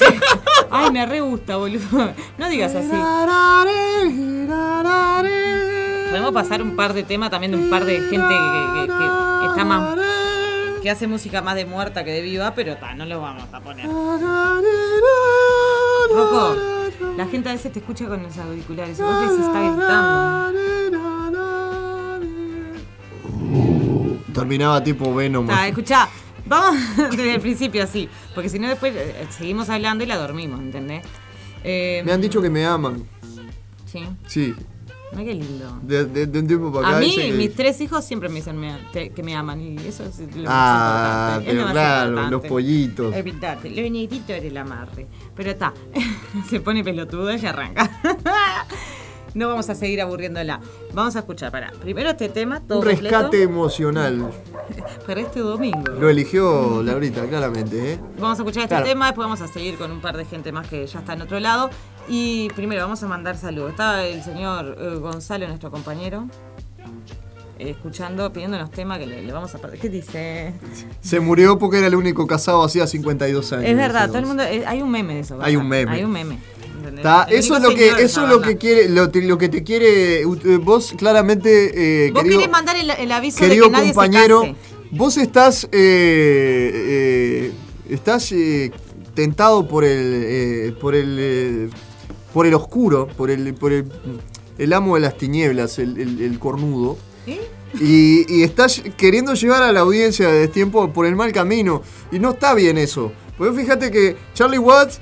Ay, 0.70 0.90
me 0.90 1.06
re 1.06 1.20
gusta, 1.20 1.56
boludo. 1.58 2.12
No 2.38 2.48
digas 2.48 2.74
así. 2.74 2.90
Podemos 6.10 6.32
pasar 6.32 6.60
un 6.62 6.74
par 6.76 6.92
de 6.92 7.04
temas 7.04 7.30
también 7.30 7.52
de 7.52 7.58
un 7.58 7.70
par 7.70 7.84
de 7.84 8.00
gente 8.00 8.16
que, 8.18 8.80
que- 8.80 8.86
que- 8.88 9.31
que 10.82 10.90
hace 10.90 11.06
música 11.06 11.42
más 11.42 11.54
de 11.54 11.64
muerta 11.64 12.04
que 12.04 12.10
de 12.12 12.20
viva, 12.22 12.54
pero 12.54 12.76
ta, 12.76 12.94
no 12.94 13.04
lo 13.06 13.20
vamos 13.20 13.44
a 13.52 13.60
poner. 13.60 13.86
Rocco, 16.14 16.56
la 17.16 17.26
gente 17.26 17.48
a 17.48 17.52
veces 17.52 17.72
te 17.72 17.78
escucha 17.78 18.06
con 18.08 18.22
los 18.22 18.36
auriculares 18.36 18.98
y 18.98 19.02
vos 19.02 19.22
les 19.22 19.40
está 19.40 19.60
gritando. 19.60 20.52
Terminaba 24.34 24.82
tipo 24.82 25.14
Venom. 25.14 25.46
Ta, 25.46 25.68
escuchá, 25.68 26.08
vamos 26.46 26.80
desde 27.10 27.34
el 27.34 27.40
principio 27.40 27.84
así, 27.84 28.08
porque 28.34 28.48
si 28.48 28.58
no 28.58 28.68
después 28.68 28.94
eh, 28.96 29.26
seguimos 29.30 29.68
hablando 29.68 30.02
y 30.04 30.06
la 30.06 30.16
dormimos, 30.16 30.60
¿entendés? 30.60 31.04
Eh, 31.64 32.02
Me 32.04 32.12
han 32.12 32.20
dicho 32.20 32.40
que 32.42 32.50
me 32.50 32.64
aman. 32.66 33.04
Sí, 33.86 34.04
Sí, 34.26 34.54
ay, 35.16 35.24
qué 35.24 35.34
lindo. 35.34 35.78
de, 35.82 36.04
de- 36.06 36.26
de 36.26 36.38
un 36.38 36.46
tiempo 36.46 36.72
para 36.72 36.88
acá. 36.88 36.96
A 36.96 37.00
mí, 37.00 37.14
que- 37.14 37.32
mis 37.32 37.54
tres 37.54 37.80
hijos 37.80 38.04
siempre 38.04 38.28
me 38.28 38.36
dicen 38.36 38.56
me- 38.58 38.78
te- 38.92 39.10
que 39.10 39.22
me 39.22 39.34
aman 39.34 39.60
y 39.60 39.76
eso 39.86 40.04
es 40.04 40.18
lo 40.34 40.42
más 40.44 40.46
Ah, 40.48 41.38
importante. 41.38 41.50
es 41.50 41.54
lo 41.56 41.60
pero 41.60 41.64
más 41.64 41.72
claro, 41.72 42.08
importante. 42.08 42.30
los 42.30 42.46
pollitos. 42.46 43.14
Evitate, 43.16 43.70
lo 43.70 43.90
negrito 43.90 44.32
del 44.32 44.56
amarre. 44.56 45.06
Pero 45.34 45.50
está, 45.50 45.72
se 46.50 46.60
pone 46.60 46.82
pelotudo 46.84 47.34
y 47.34 47.46
arranca. 47.46 47.90
no 49.34 49.48
vamos 49.48 49.68
a 49.70 49.74
seguir 49.74 50.00
aburriéndola. 50.02 50.60
Vamos 50.92 51.16
a 51.16 51.20
escuchar, 51.20 51.50
para. 51.50 51.70
Primero 51.72 52.10
este 52.10 52.28
tema, 52.28 52.60
todo 52.60 52.80
Un 52.80 52.84
rescate 52.84 53.14
completo, 53.14 53.36
emocional. 53.44 54.30
para 55.06 55.20
este 55.22 55.40
domingo. 55.40 55.90
Lo 55.98 56.08
eligió 56.10 56.82
Laurita, 56.82 57.26
claramente, 57.26 57.94
¿eh? 57.94 57.98
Vamos 58.18 58.38
a 58.38 58.42
escuchar 58.42 58.64
este 58.64 58.74
Claro. 58.74 58.86
tema, 58.86 59.06
después 59.06 59.24
vamos 59.26 59.40
a 59.40 59.48
seguir 59.48 59.76
con 59.78 59.90
un 59.90 60.00
par 60.00 60.16
de 60.16 60.24
gente 60.26 60.52
más 60.52 60.68
que 60.68 60.86
ya 60.86 60.98
está 61.00 61.14
en 61.14 61.22
otro 61.22 61.40
lado. 61.40 61.70
Y 62.08 62.48
primero 62.50 62.82
vamos 62.82 63.02
a 63.02 63.06
mandar 63.08 63.36
saludos. 63.36 63.70
Está 63.70 64.04
el 64.06 64.22
señor 64.22 64.76
eh, 64.80 64.96
Gonzalo, 64.96 65.46
nuestro 65.46 65.70
compañero, 65.70 66.26
eh, 67.58 67.70
escuchando, 67.70 68.32
pidiéndonos 68.32 68.70
temas 68.70 68.98
que 68.98 69.06
le, 69.06 69.22
le 69.22 69.32
vamos 69.32 69.54
a... 69.54 69.58
¿Qué 69.70 69.88
dice? 69.88 70.52
Se 71.00 71.20
murió 71.20 71.58
porque 71.58 71.78
era 71.78 71.86
el 71.86 71.94
único 71.94 72.26
casado 72.26 72.64
hacía 72.64 72.86
52 72.86 73.52
años. 73.52 73.64
Es 73.66 73.76
verdad, 73.76 74.08
todo 74.08 74.18
el 74.18 74.26
mundo... 74.26 74.42
eh, 74.42 74.64
hay 74.66 74.82
un 74.82 74.90
meme 74.90 75.14
de 75.14 75.20
eso. 75.20 75.38
Hay 75.40 75.56
un 75.56 75.68
meme. 75.68 75.92
Hay 75.92 76.04
un 76.04 76.10
meme. 76.10 76.38
¿entendés? 76.76 77.02
Ta, 77.04 77.24
El 77.30 77.36
eso 77.38 77.54
es 77.56 77.60
único 77.60 77.70
lo 77.70 77.76
que, 77.76 77.84
señor 77.86 78.00
eso 78.00 78.22
es 78.24 78.28
lo 78.28 78.40
que 78.42 78.56
quiere, 78.58 78.88
lo, 78.88 79.10
te- 79.10 79.22
lo 79.22 79.38
que 79.38 79.48
te 79.48 79.62
quiere, 79.62 80.26
u- 80.26 80.60
vos 80.62 80.92
claramente, 80.98 82.06
eh, 82.06 82.10
Vos 82.10 82.22
querido, 82.24 82.40
querés 82.40 82.52
mandar 82.52 82.76
el, 82.76 82.90
el 82.90 83.12
aviso 83.12 83.40
de 83.40 83.48
querido 83.48 83.66
que 83.66 83.70
nadie 83.72 83.94
compañero, 83.94 84.40
se 84.42 84.52
case. 84.54 84.58
vos 84.90 85.16
estás, 85.16 85.64
eh, 85.70 85.70
eh, 86.74 87.52
estás 87.88 88.32
eh, 88.32 88.72
tentado 89.14 89.68
por 89.68 89.84
el, 89.84 90.12
eh, 90.24 90.74
por 90.80 90.96
el, 90.96 91.16
eh, 91.20 91.70
por 92.32 92.46
el 92.46 92.54
oscuro, 92.54 93.06
por 93.16 93.30
el, 93.30 93.54
por 93.54 93.72
el, 93.72 93.84
el 94.58 94.72
amo 94.72 94.94
de 94.96 95.00
las 95.02 95.16
tinieblas, 95.16 95.78
el, 95.78 95.98
el- 95.98 96.20
el 96.22 96.38
cornudo, 96.38 96.96
¿Eh? 97.26 97.40
Y, 97.80 98.26
y 98.28 98.42
está 98.42 98.66
queriendo 98.98 99.32
llevar 99.32 99.62
a 99.62 99.72
la 99.72 99.80
audiencia 99.80 100.28
de 100.28 100.46
tiempo 100.48 100.92
por 100.92 101.06
el 101.06 101.16
mal 101.16 101.32
camino. 101.32 101.82
Y 102.10 102.18
no 102.18 102.32
está 102.32 102.52
bien 102.52 102.76
eso. 102.76 103.12
Porque 103.38 103.58
fíjate 103.58 103.90
que 103.90 104.14
Charlie 104.34 104.58
Watts, 104.58 105.00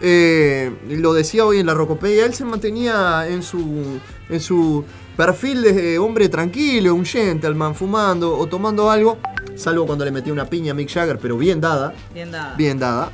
eh, 0.00 0.72
lo 0.88 1.12
decía 1.14 1.44
hoy 1.46 1.60
en 1.60 1.66
la 1.66 1.74
Rocopedia, 1.74 2.24
él 2.26 2.34
se 2.34 2.44
mantenía 2.44 3.28
en 3.28 3.42
su, 3.44 4.00
en 4.28 4.40
su 4.40 4.84
perfil 5.16 5.62
de 5.62 5.98
hombre 6.00 6.28
tranquilo, 6.28 6.92
un 6.94 7.04
gentleman, 7.04 7.74
fumando 7.76 8.36
o 8.36 8.46
tomando 8.48 8.90
algo. 8.90 9.18
Salvo 9.54 9.86
cuando 9.86 10.04
le 10.04 10.10
metía 10.10 10.32
una 10.32 10.46
piña 10.50 10.72
a 10.72 10.74
Mick 10.74 10.90
Jagger, 10.90 11.18
pero 11.20 11.36
bien 11.38 11.60
dada. 11.60 11.94
Bien 12.12 12.32
dada. 12.32 12.54
Bien 12.56 12.78
dada. 12.80 13.12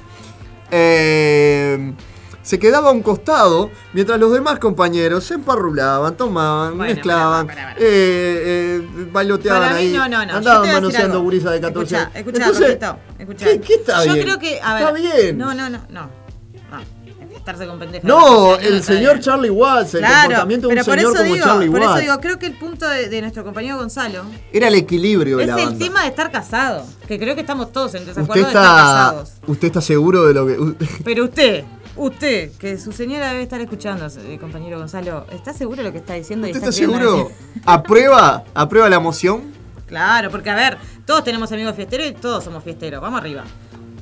Eh, 0.71 1.93
se 2.45 2.59
quedaba 2.61 2.91
a 2.91 2.93
un 2.93 3.03
costado 3.03 3.71
mientras 3.93 4.21
los 4.21 4.33
demás 4.33 4.61
compañeros 4.61 5.25
se 5.25 5.35
emparrulaban, 5.35 6.17
tomaban, 6.17 6.77
Bueno, 6.77 6.95
mezclaban, 6.95 7.49
eh, 7.51 7.57
eh, 7.79 8.89
bailoteaban 9.11 9.63
Para 9.63 9.75
mí, 9.75 9.81
ahí, 9.81 9.93
no, 9.95 10.09
no, 10.09 10.19
no. 10.19 10.25
Yo 10.27 10.31
te 10.33 10.37
andaban 10.37 10.73
manoseando 10.73 11.23
gurisa 11.23 11.51
de 11.51 11.61
14 11.61 11.97
Escuchá, 11.97 12.19
escuchá, 12.19 12.45
Entonces, 12.47 12.69
Roquito, 12.69 12.99
escuchá. 13.19 13.45
¿qué, 13.47 13.61
qué 13.61 13.75
está 13.75 14.05
Yo 14.05 14.13
bien? 14.13 14.25
creo 14.27 14.39
que, 14.39 14.61
a 14.63 14.75
ver. 14.75 14.83
está 14.83 14.93
bien. 14.93 15.39
No, 15.39 15.55
no, 15.55 15.69
no, 15.71 15.81
no. 15.89 16.25
No, 16.71 16.81
estarse 17.37 17.67
con. 17.67 17.79
No, 17.79 17.87
de 17.87 18.01
14 18.01 18.09
años 18.09 18.59
el 18.63 18.75
está 18.77 18.93
señor. 18.95 19.21
Charlie 19.21 19.51
Watts, 19.51 19.95
el 19.95 20.01
Claro, 20.01 20.21
comportamiento 20.23 20.69
de 20.69 20.75
un 20.75 20.85
por 20.85 20.95
señor 20.95 21.13
como 21.13 21.25
digo, 21.35 21.45
Charlie 21.47 21.71
por 21.71 21.81
Watts. 21.81 21.93
eso 21.93 22.01
digo, 22.01 22.21
creo 22.21 22.39
que 22.39 22.47
el 22.47 22.59
punto 22.59 22.89
de, 22.89 23.09
de 23.11 23.21
nuestro 23.21 23.45
compañero 23.45 23.77
Gonzalo 23.77 24.25
Era 24.53 24.69
el 24.69 24.75
equilibrio 24.77 25.37
de 25.37 25.43
es 25.45 25.49
la 25.51 25.59
el 25.59 25.65
banda. 25.67 25.85
tema 25.85 26.03
de 26.03 26.09
estar 26.09 26.31
casado. 26.31 26.87
Que 27.07 27.19
creo 27.19 27.35
que 27.35 27.43
estamos 27.43 27.71
todos 27.73 27.95
en 27.95 28.07
desacuerdo 28.07 28.35
de 28.45 28.49
estar 28.49 28.63
está, 28.65 28.77
casados. 28.77 29.33
usted 29.47 29.67
está 29.69 29.81
seguro 29.83 30.25
de 30.27 30.35
lo 30.35 30.47
que 30.47 30.87
Pero 31.05 31.25
usted, 31.25 31.65
usted, 31.97 32.53
que 32.53 32.79
su 32.79 32.93
señora 32.93 33.31
debe 33.31 33.43
estar 33.43 33.61
escuchando, 33.61 34.07
eh, 34.07 34.39
compañero 34.39 34.79
Gonzalo, 34.79 35.27
¿está 35.31 35.53
seguro 35.53 35.79
de 35.79 35.85
lo 35.85 35.93
que 35.93 35.99
está 35.99 36.15
diciendo? 36.15 36.47
y 36.47 36.51
¿Usted 36.51 36.69
está 36.69 36.73
seguro? 36.73 37.31
¿Aprueba? 37.65 38.45
¿Aprueba 38.55 38.89
la 38.89 39.01
moción? 39.01 39.53
Claro, 39.87 40.31
porque 40.31 40.51
a 40.51 40.55
ver, 40.55 40.79
todos 41.07 41.23
tenemos 41.25 41.53
amigos 41.53 41.77
fiesteros 41.77 42.07
y 42.07 42.13
todos 42.13 42.43
somos 42.43 42.65
fiesteros. 42.65 43.01
Vamos 43.01 43.21
arriba. 43.21 43.45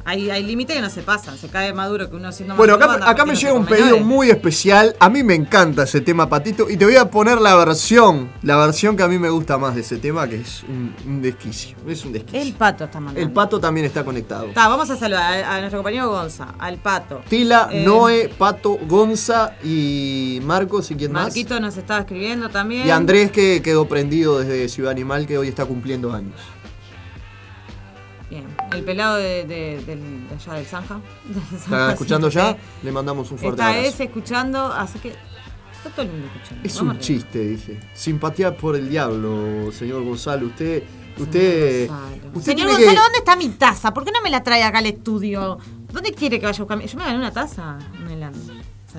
Hay, 0.05 0.31
hay 0.31 0.43
límites 0.43 0.75
que 0.77 0.83
no 0.83 0.91
se 0.91 1.03
pasan. 1.03 1.39
Se 1.39 1.49
cae 1.49 1.73
maduro 1.73 2.11
que 2.11 2.17
uno 2.17 2.33
siendo 2.33 2.57
Bueno, 2.57 2.75
acá, 2.75 3.25
me 3.25 3.35
llega 3.35 3.53
un 3.53 3.67
pedido 3.67 3.99
muy 4.01 4.31
especial. 4.31 4.97
A 4.99 5.09
mí 5.09 5.23
me 5.23 5.35
encanta 5.35 5.85
ese 5.85 6.01
tema, 6.01 6.29
Patito. 6.29 6.69
Y 6.69 6.77
te 6.77 6.85
voy 6.85 6.97
a 6.97 7.11
poner 7.11 7.41
la 7.41 7.55
versión, 7.57 8.31
la 8.43 8.57
versión 8.57 8.97
que 8.97 9.03
a 9.03 9.09
mí 9.09 9.19
me 9.19 9.31
gusta 9.31 9.59
más 9.59 9.75
de 9.75 9.83
ese 9.83 9.99
tema, 9.99 10.29
que 10.29 10.37
es 10.37 10.63
un, 10.65 10.95
un 11.07 11.23
desquicio. 11.23 11.77
Es 11.87 12.05
un 12.05 12.13
desquicio. 12.13 12.41
El 12.41 12.53
pato 12.55 12.85
está 12.85 12.99
mandando. 13.01 13.21
El 13.27 13.33
pato 13.33 13.61
también 13.61 13.87
está 13.87 14.05
conectado. 14.05 14.49
Ta, 14.55 14.69
vamos 14.69 14.91
a 14.91 14.97
saludar 14.97 15.45
a, 15.45 15.57
a 15.57 15.59
nuestro 15.61 15.79
compañero 15.79 16.09
Gonza, 16.11 16.55
al 16.59 16.79
pato. 16.79 17.23
Tila, 17.29 17.69
Eh, 17.71 17.85
Noé, 17.85 18.29
Pato, 18.37 18.79
Gonza 18.89 19.55
y 19.63 20.41
Marcos 20.45 20.91
y 20.91 20.97
quién 20.97 21.13
más. 21.13 21.25
Marquito 21.25 21.61
nos 21.61 21.77
estaba 21.77 22.01
escribiendo 22.01 22.49
también. 22.49 22.87
Y 22.87 22.91
Andrés 22.91 23.31
que 23.31 23.63
quedó 23.63 23.87
prendido 23.87 24.41
desde 24.41 24.69
Ciudad 24.69 24.91
Animal 24.91 25.27
que 25.27 25.39
hoy 25.39 25.49
está 25.49 25.65
cumpliendo 25.65 26.13
años. 26.13 26.35
Bien. 28.33 28.47
El 28.73 28.83
pelado 28.83 29.17
de, 29.17 29.45
de- 29.45 30.27
allá 30.35 30.55
del 30.55 30.65
Zanja. 30.67 31.01
¿Está 31.55 31.93
escuchando 31.93 32.29
ya? 32.31 32.47
103. 32.47 32.85
Le 32.85 32.93
mandamos 32.93 33.31
un 33.31 33.37
fuerte 33.39 33.61
Está 33.61 33.69
abrazo. 33.69 33.89
ese 33.89 34.05
escuchando, 34.05 34.73
así 34.73 34.99
que 35.01 35.09
está 35.11 35.91
todo 35.91 36.03
el 36.03 36.13
mundo 36.13 36.27
escuchando. 36.35 36.67
Es 36.67 36.77
Vamos 36.79 36.95
un 36.95 37.01
chiste, 37.01 37.39
dije. 37.41 37.81
Simpatía 37.93 38.57
por 38.57 38.75
el 38.77 38.89
diablo, 38.89 39.71
señor 39.73 40.03
Gonzalo. 40.05 40.47
Usted. 40.47 40.83
Usted. 41.19 41.89
Gonzalo. 41.89 42.17
usted 42.33 42.53
Señor 42.53 42.69
que- 42.69 42.73
Gonzalo, 42.77 43.01
¿dónde 43.03 43.19
está 43.19 43.37
mi 43.37 43.49
taza? 43.51 43.93
¿Por 43.93 44.05
qué 44.05 44.13
no 44.13 44.23
me 44.23 44.31
la 44.31 44.43
trae 44.43 44.63
acá 44.63 44.79
al 44.79 44.87
estudio? 44.87 45.59
¿Dónde 45.93 46.13
quiere 46.15 46.41
que 46.41 46.47
vaya 46.47 46.57
a 46.57 46.65
buscar? 46.65 46.81
Yo 46.87 46.99
me 46.99 47.05
gané 47.05 47.19
una 47.19 47.33
taza, 47.33 47.79
Melan. 48.09 48.33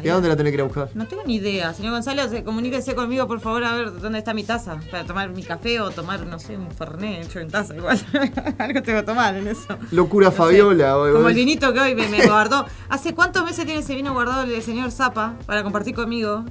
¿Y 0.01 0.09
a 0.09 0.13
dónde 0.13 0.29
la 0.29 0.35
tenés 0.35 0.51
que 0.51 0.55
ir 0.55 0.61
a 0.61 0.63
buscar? 0.63 0.89
No 0.93 1.05
tengo 1.07 1.23
ni 1.25 1.35
idea. 1.35 1.73
Señor 1.73 1.91
Gonzalo, 1.91 2.27
se- 2.29 2.43
comuníquese 2.43 2.95
conmigo, 2.95 3.27
por 3.27 3.39
favor, 3.41 3.63
a 3.63 3.75
ver 3.75 3.99
dónde 3.99 4.19
está 4.19 4.33
mi 4.33 4.43
taza. 4.43 4.79
Para 4.89 5.03
tomar 5.03 5.29
mi 5.29 5.43
café 5.43 5.79
o 5.81 5.91
tomar, 5.91 6.25
no 6.25 6.39
sé, 6.39 6.57
un 6.57 6.71
fernet 6.71 7.25
hecho 7.25 7.39
en 7.39 7.49
taza. 7.51 7.75
Igual. 7.75 7.99
Algo 8.57 8.81
tengo 8.81 8.99
que 8.99 9.05
tomar 9.05 9.35
en 9.35 9.47
eso. 9.47 9.77
Locura 9.91 10.27
No. 10.27 10.31
Fabiola. 10.31 10.93
Como 11.13 11.29
el 11.29 11.35
vinito 11.35 11.73
que 11.73 11.79
hoy 11.79 11.95
me, 11.95 12.07
me 12.07 12.25
guardó. 12.25 12.65
¿Hace 12.89 13.13
cuántos 13.13 13.43
meses 13.45 13.65
tiene 13.65 13.81
ese 13.81 13.95
vino 13.95 14.13
guardado 14.13 14.43
el 14.43 14.61
señor 14.63 14.91
Zapa 14.91 15.35
para 15.45 15.63
compartir 15.63 15.93
conmigo? 15.93 16.45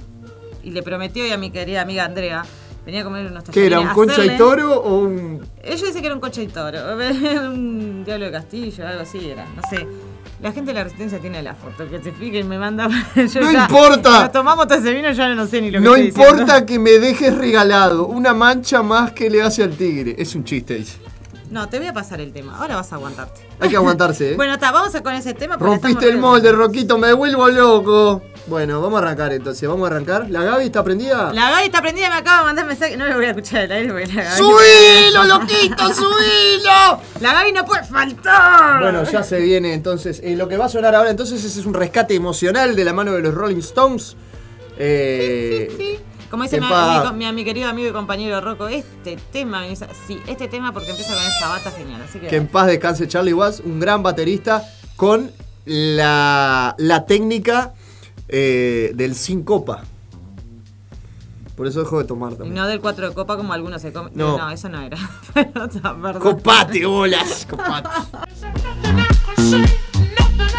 Y 0.63 0.71
le 0.71 0.81
prometió 0.83 1.25
y 1.27 1.31
a 1.31 1.37
mi 1.37 1.51
querida 1.51 1.81
amiga 1.81 2.05
Andrea. 2.05 2.43
Venía 2.85 2.99
a 3.01 3.03
comer 3.05 3.27
unos 3.27 3.45
¿Qué 3.45 3.65
era? 3.67 3.79
¿Un 3.79 3.87
concha 3.89 4.23
y 4.25 4.27
hacerle- 4.29 4.37
toro 4.37 4.79
o 4.81 4.99
un.? 4.99 5.41
Ella 5.63 5.85
dice 5.87 5.99
que 6.01 6.05
era 6.05 6.15
un 6.15 6.19
concha 6.21 6.41
y 6.41 6.47
toro. 6.47 6.79
un 6.97 8.03
diablo 8.05 8.25
de 8.25 8.31
castillo, 8.31 8.85
algo 8.87 9.01
así 9.03 9.29
era. 9.29 9.45
No 9.55 9.61
sé. 9.69 9.87
La 10.43 10.51
gente 10.51 10.71
de 10.71 10.75
la 10.75 10.83
resistencia 10.83 11.19
tiene 11.19 11.41
la 11.41 11.55
foto, 11.55 11.89
que 11.89 12.03
se 12.03 12.11
fijen, 12.11 12.47
me 12.49 12.57
manda. 12.59 12.87
Yo 13.15 13.41
¡No 13.41 13.51
ya- 13.51 13.61
importa! 13.63 14.23
Nos 14.23 14.31
tomamos 14.33 14.67
todo 14.67 14.77
ese 14.77 14.91
vino, 14.93 15.09
ya 15.11 15.33
no 15.33 15.47
sé 15.47 15.61
ni 15.61 15.71
lo 15.71 15.79
que 15.79 15.85
No 15.85 15.95
estoy 15.95 16.09
importa 16.09 16.33
diciendo. 16.59 16.65
que 16.65 16.79
me 16.79 16.91
dejes 16.99 17.35
regalado. 17.37 18.05
Una 18.07 18.33
mancha 18.33 18.83
más 18.83 19.13
que 19.13 19.29
le 19.29 19.41
hace 19.41 19.63
al 19.63 19.71
tigre. 19.75 20.15
Es 20.17 20.35
un 20.35 20.43
chiste, 20.43 20.75
dice. 20.75 20.97
No, 21.53 21.69
te 21.69 21.77
voy 21.77 21.87
a 21.87 21.93
pasar 21.93 22.19
el 22.19 22.33
tema. 22.33 22.57
Ahora 22.57 22.75
vas 22.77 22.91
a 22.91 22.95
aguantarte. 22.95 23.47
Hay 23.59 23.69
que 23.69 23.75
aguantarse, 23.75 24.31
¿eh? 24.31 24.35
Bueno, 24.37 24.53
está, 24.55 24.71
vamos 24.71 24.93
a 24.95 25.03
con 25.03 25.13
ese 25.13 25.35
tema. 25.35 25.55
Rompiste 25.55 26.09
el 26.09 26.17
molde, 26.17 26.51
Roquito. 26.51 26.97
Me 26.97 27.13
vuelvo 27.13 27.47
loco. 27.47 28.23
Bueno, 28.47 28.81
vamos 28.81 28.99
a 28.99 29.03
arrancar 29.05 29.31
entonces. 29.33 29.69
Vamos 29.69 29.87
a 29.87 29.91
arrancar. 29.93 30.29
¿La 30.31 30.41
Gaby 30.43 30.65
está 30.65 30.83
prendida? 30.83 31.31
La 31.31 31.51
Gaby 31.51 31.65
está 31.65 31.81
prendida, 31.81 32.09
me 32.09 32.15
acaba 32.15 32.39
de 32.39 32.43
mandar 32.45 32.65
mensaje. 32.65 32.97
No 32.97 33.05
le 33.05 33.13
voy 33.15 33.25
a 33.25 33.29
escuchar 33.29 33.61
el 33.65 33.71
aire 33.71 33.89
porque 33.91 34.07
la 34.07 34.23
Gaby. 34.23 34.37
¡Subilo, 34.37 35.23
loquito, 35.25 35.93
subilo! 35.93 37.01
La 37.21 37.33
Gaby 37.33 37.51
no 37.51 37.63
puede 37.65 37.83
faltar. 37.83 38.81
Bueno, 38.81 39.03
ya 39.03 39.21
se 39.23 39.39
viene 39.39 39.73
entonces. 39.75 40.19
eh, 40.23 40.35
lo 40.35 40.47
que 40.49 40.57
va 40.57 40.65
a 40.65 40.69
sonar 40.69 40.95
ahora 40.95 41.11
entonces 41.11 41.43
ese 41.45 41.59
es 41.59 41.65
un 41.67 41.75
rescate 41.75 42.15
emocional 42.15 42.75
de 42.75 42.83
la 42.83 42.93
mano 42.93 43.13
de 43.13 43.21
los 43.21 43.33
Rolling 43.33 43.57
Stones. 43.59 44.17
Eh, 44.77 45.71
Sí. 45.77 45.99
Como 46.33 46.45
dice 46.45 46.59
mi, 46.59 46.65
mi- 47.13 47.31
mi- 47.31 47.45
querido 47.45 47.69
amigo 47.69 47.89
y 47.89 47.91
compañero 47.91 48.41
Rocco, 48.41 48.67
este 48.67 49.17
tema, 49.31 49.65
sí, 50.07 50.19
este 50.25 50.47
tema 50.47 50.73
porque 50.73 50.89
empieza 50.89 51.13
con 51.13 51.21
esa 51.23 51.47
bata 51.47 51.69
genial. 51.69 52.01
Así 52.01 52.17
que, 52.17 52.25
Que 52.25 52.37
en 52.37 52.47
paz 52.47 52.65
descanse 52.65 53.07
Charlie 53.07 53.33
Watts, 53.33 53.59
un 53.63 53.79
gran 53.79 54.01
baterista 54.01 54.63
con 54.95 55.29
la, 55.65 56.73
la 56.79 57.05
técnica 57.05 57.73
eh, 58.29 58.93
del 58.95 59.13
sincopa. 59.13 59.83
Por 61.55 61.67
eso 61.67 61.81
dejó 61.81 61.99
de 61.99 62.05
tomar 62.05 62.31
y 62.31 62.35
también. 62.37 62.55
no 62.55 62.65
del 62.65 62.81
4 62.81 63.09
de 63.09 63.13
copa 63.13 63.37
como 63.37 63.53
algunos 63.53 63.79
se 63.79 63.93
comen. 63.93 64.13
No. 64.15 64.35
No. 64.35 64.49
eso 64.49 64.69
no 64.69 64.81
era. 64.81 64.97
Pero. 65.35 66.19
Copate, 66.19 66.83
bolas, 66.87 67.45
copate. 67.47 67.89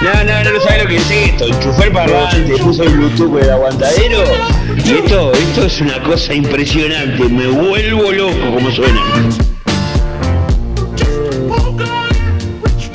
No, 0.00 0.12
no, 0.24 0.44
no, 0.44 0.50
no 0.52 0.60
sabes 0.60 0.82
lo 0.82 0.88
que 0.88 0.96
es 0.96 1.10
esto. 1.10 1.46
Enchufé 1.46 1.84
el 1.84 1.92
parlante, 1.92 2.56
puso 2.58 2.82
el 2.82 2.90
Bluetooth 2.90 3.42
el 3.42 3.50
aguantadero. 3.50 4.24
Y 4.84 4.92
esto, 4.98 5.32
esto 5.32 5.64
es 5.64 5.80
una 5.80 6.02
cosa 6.02 6.34
impresionante. 6.34 7.24
Me 7.24 7.46
vuelvo 7.46 8.12
loco 8.12 8.54
como 8.54 8.70
suena. 8.70 9.00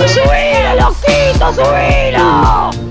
¡Subilo, 0.06 0.76
loquito, 0.76 1.54
subilo! 1.54 2.89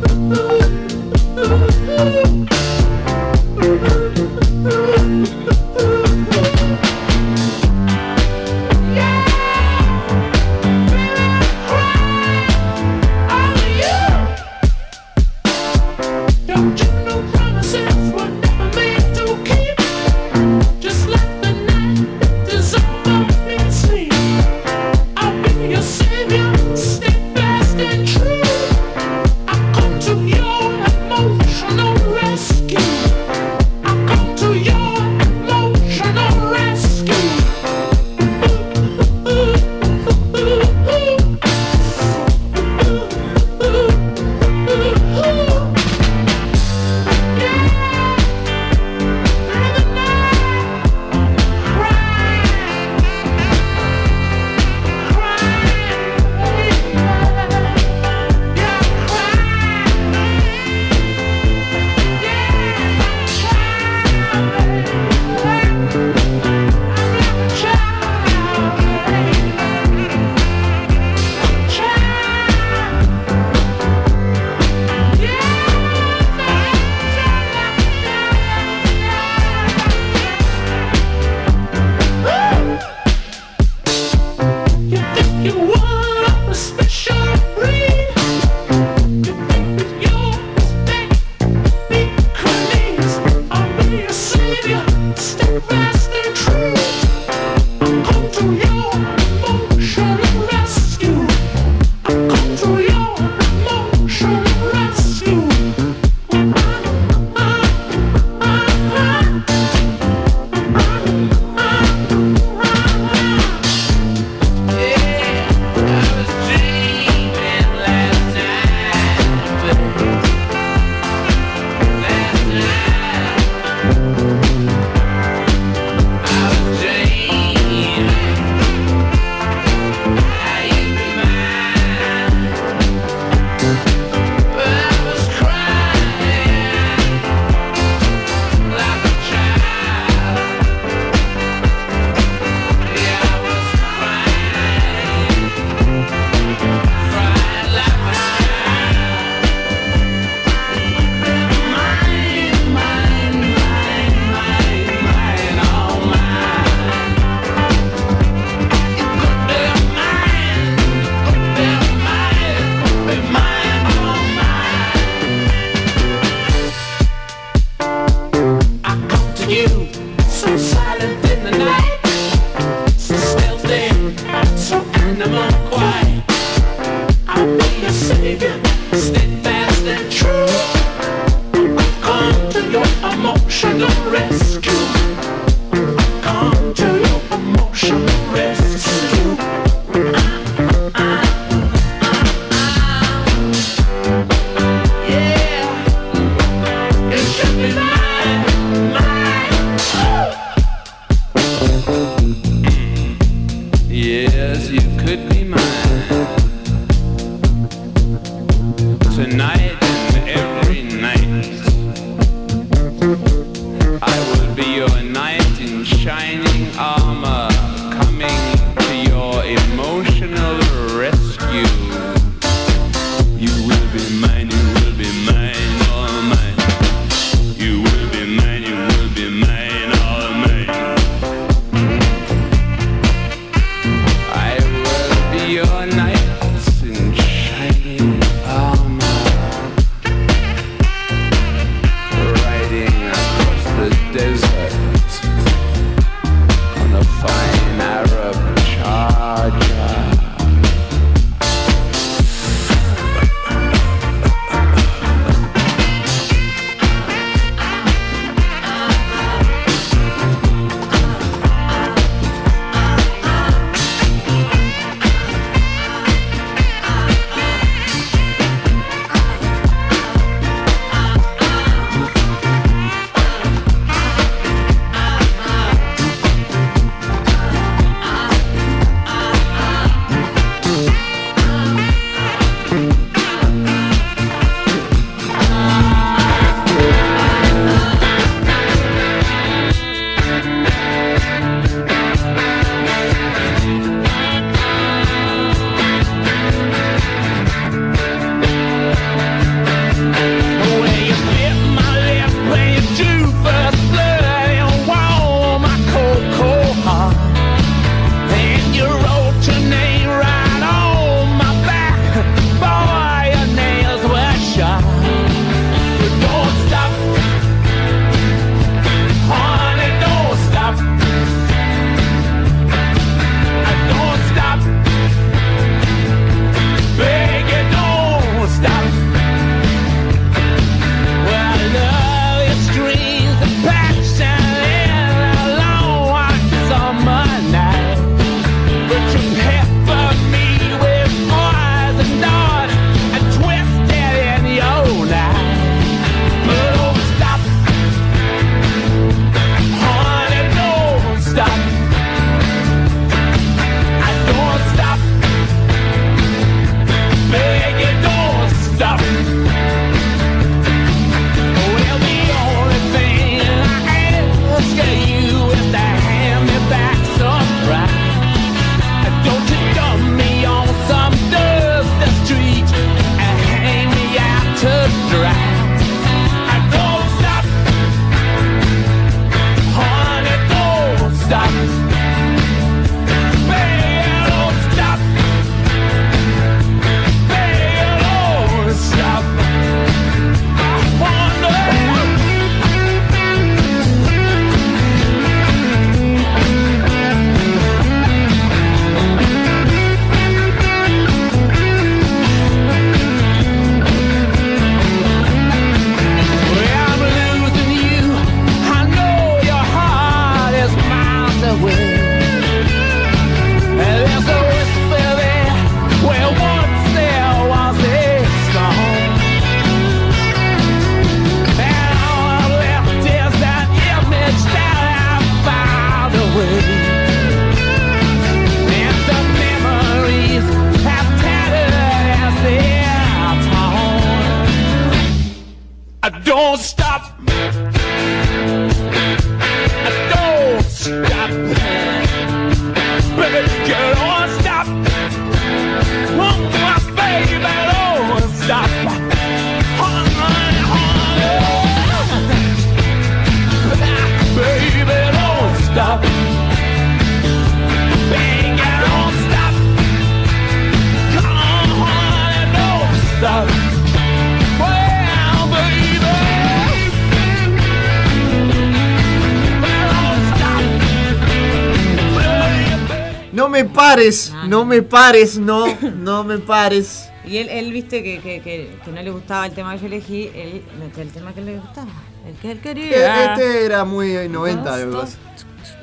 Me 474.69 474.83
pares, 474.83 475.39
no, 475.39 475.65
no 475.97 476.23
me 476.25 476.39
pares. 476.39 477.11
Y 477.25 477.39
él, 477.39 477.49
él 477.51 477.73
viste 477.73 478.03
que, 478.03 478.21
que, 478.21 478.41
que, 478.41 478.79
que 478.85 478.91
no 478.93 479.03
le 479.03 479.11
gustaba 479.11 479.47
el 479.47 479.53
tema 479.53 479.75
que 479.75 479.81
yo 479.81 479.87
elegí, 479.87 480.31
él 480.35 480.63
metió 480.79 481.03
el 481.03 481.11
tema 481.11 481.33
que 481.35 481.41
le 481.43 481.59
gustaba. 481.59 481.91
El 482.27 482.35
que 482.37 482.53
él 482.53 482.59
Eh, 482.59 482.61
quería. 482.63 483.35
Este 483.35 483.65
era 483.67 483.85
muy 483.85 484.29
90, 484.29 484.63
Basta. 484.63 484.75
algo 484.83 485.01
así. 485.03 485.17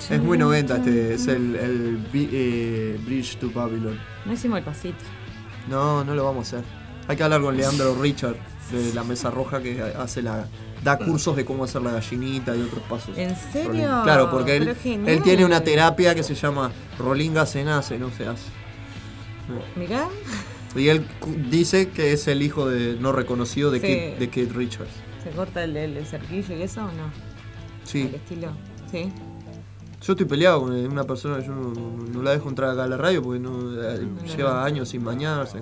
Es 0.09 0.21
muy 0.21 0.37
90 0.37 0.77
este, 0.77 1.13
es 1.15 1.27
el, 1.27 1.55
el 1.55 2.07
eh, 2.13 2.99
Bridge 3.05 3.37
to 3.37 3.49
Babylon. 3.51 3.99
No 4.25 4.33
hicimos 4.33 4.59
el 4.59 4.63
pasito. 4.63 5.03
No, 5.67 6.03
no 6.03 6.13
lo 6.15 6.23
vamos 6.23 6.53
a 6.53 6.57
hacer. 6.57 6.69
Hay 7.07 7.15
que 7.17 7.23
hablar 7.23 7.41
con 7.41 7.57
Leandro 7.57 7.95
Richard 8.01 8.35
de 8.71 8.93
la 8.93 9.03
Mesa 9.03 9.29
Roja 9.31 9.61
que 9.61 9.81
hace 9.81 10.21
la 10.21 10.47
da 10.83 10.97
cursos 10.99 11.35
de 11.35 11.43
cómo 11.45 11.63
hacer 11.63 11.81
la 11.81 11.91
gallinita 11.91 12.55
y 12.55 12.61
otros 12.61 12.81
pasos. 12.87 13.17
¿En 13.17 13.35
serio? 13.35 14.01
Claro, 14.03 14.29
porque 14.29 14.57
él, 14.57 14.75
él 15.07 15.21
tiene 15.23 15.43
una 15.45 15.61
terapia 15.61 16.13
que 16.13 16.21
se 16.23 16.35
llama 16.35 16.71
Rolinga 16.99 17.45
se 17.47 17.63
nace, 17.63 17.97
no 17.97 18.11
se 18.11 18.27
hace. 18.27 18.43
Mirá. 19.75 20.07
Y 20.75 20.89
él 20.89 21.05
dice 21.49 21.89
que 21.89 22.11
es 22.13 22.27
el 22.27 22.41
hijo 22.41 22.67
de 22.67 22.97
no 22.99 23.11
reconocido 23.11 23.71
de, 23.71 23.79
Sí. 23.79 23.87
Kate, 23.87 24.15
de 24.19 24.27
Kate 24.29 24.53
Richards. 24.57 24.91
¿Se 25.23 25.29
corta 25.31 25.63
el, 25.63 25.75
el, 25.77 26.05
cerquillo 26.05 26.55
y 26.55 26.61
eso 26.63 26.81
o 26.81 26.87
no? 26.87 27.09
Sí. 27.83 28.01
El 28.03 28.15
estilo. 28.15 28.49
Sí. 28.91 29.11
Yo 30.01 30.13
estoy 30.13 30.25
peleado 30.27 30.61
con 30.61 30.71
una 30.73 31.03
persona 31.05 31.39
yo 31.43 31.53
no, 31.55 31.73
no- 31.73 32.05
no 32.13 32.21
la 32.21 32.31
dejo 32.31 32.49
entrar 32.49 32.69
acá 32.71 32.83
a 32.83 32.87
la 32.87 32.97
radio 32.97 33.23
porque 33.23 33.39
no, 33.39 33.71
eh, 33.81 34.07
lleva 34.37 34.63
años 34.63 34.89
sin 34.89 35.03
bañarse. 35.03 35.59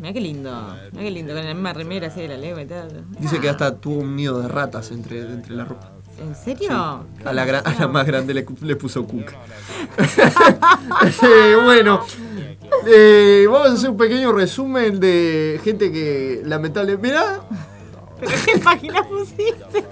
Mirá 0.00 0.12
qué 0.12 0.20
lindo. 0.20 0.50
Mirá 0.92 1.04
qué 1.04 1.10
lindo. 1.10 1.34
Con 1.34 1.44
la 1.44 1.52
misma 1.54 1.72
remera 1.72 2.06
así 2.08 2.20
de 2.22 2.28
la 2.28 2.36
lengua 2.36 2.62
y 2.62 2.66
tal. 2.66 3.04
Dice 3.18 3.40
que 3.40 3.48
hasta 3.48 3.76
tuvo 3.76 3.96
un 4.00 4.16
nido 4.16 4.40
de 4.40 4.48
ratas 4.48 4.90
entre, 4.90 5.20
entre 5.20 5.54
la 5.54 5.64
ropa. 5.64 5.90
¿En 6.20 6.34
serio? 6.36 6.70
A 6.72 7.32
la, 7.32 7.44
gra- 7.46 7.62
a 7.64 7.74
la 7.78 7.88
más 7.88 8.06
grande 8.06 8.32
le, 8.34 8.46
le 8.62 8.76
puso 8.76 9.04
Cook. 9.06 9.32
Bueno, 11.64 12.00
eh, 12.86 13.46
vamos 13.50 13.68
a 13.68 13.72
hacer 13.74 13.90
un 13.90 13.96
pequeño 13.96 14.32
resumen 14.32 15.00
de 15.00 15.60
gente 15.64 15.90
que 15.92 16.42
lamentablemente. 16.44 17.08
Mirá, 17.08 17.40
¿Pero 18.20 18.32
qué 18.44 18.58
página 18.58 19.02
pusiste? 19.02 19.54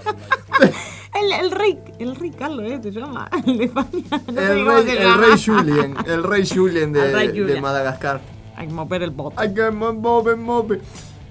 El, 1.13 1.31
el 1.31 1.51
rey, 1.51 1.79
el 1.99 2.15
rey 2.15 2.31
Carlos, 2.31 2.65
¿eh? 2.71 2.79
Te 2.79 2.91
llama. 2.91 3.29
El 3.45 3.57
de 3.59 3.65
España. 3.65 4.03
No 4.33 4.41
el 4.41 4.65
rey, 4.85 4.97
el 4.97 5.03
llama. 5.03 5.17
rey 5.17 5.43
Julien, 5.45 5.95
el 6.07 6.23
rey 6.23 6.47
Julien 6.47 6.91
de, 6.91 7.11
rey. 7.13 7.61
Madagascar. 7.61 8.19
Hay 8.55 8.67
que 8.67 8.73
mover 8.73 9.03
el 9.03 9.11
bot. 9.11 9.33
Ay, 9.35 9.53
que 9.53 9.69
me 9.69 9.91
move, 9.91 10.35
move. 10.35 10.81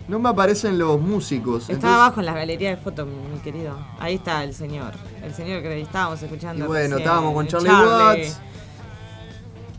No 0.07 0.21
me 0.21 0.29
aparecen 0.29 0.79
los 0.79 1.01
músicos. 1.01 1.63
Está 1.63 1.73
entonces- 1.73 1.97
abajo 1.97 2.21
en 2.21 2.27
la 2.27 2.35
galería 2.35 2.71
de 2.71 2.77
fotos, 2.77 3.07
mi 3.09 3.41
querido. 3.41 3.77
Ahí 3.99 4.15
está 4.15 4.45
el 4.45 4.55
señor. 4.55 4.93
El 5.23 5.35
señor 5.35 5.63
que 5.63 5.81
estábamos 5.81 6.23
escuchando. 6.23 6.65
Y 6.65 6.69
bueno, 6.69 6.83
recién, 6.97 6.99
estábamos 7.01 7.35
con 7.35 7.45
el 7.47 7.51
Charlie 7.51 7.71
Watts. 7.71 8.41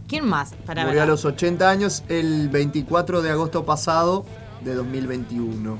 ¿Quién 0.07 0.25
más? 0.27 0.53
Para 0.65 0.85
Murió 0.85 1.03
a 1.03 1.05
los 1.05 1.25
80 1.25 1.69
años 1.69 2.03
el 2.09 2.49
24 2.49 3.21
de 3.21 3.31
agosto 3.31 3.65
pasado 3.65 4.25
de 4.61 4.73
2021. 4.75 5.77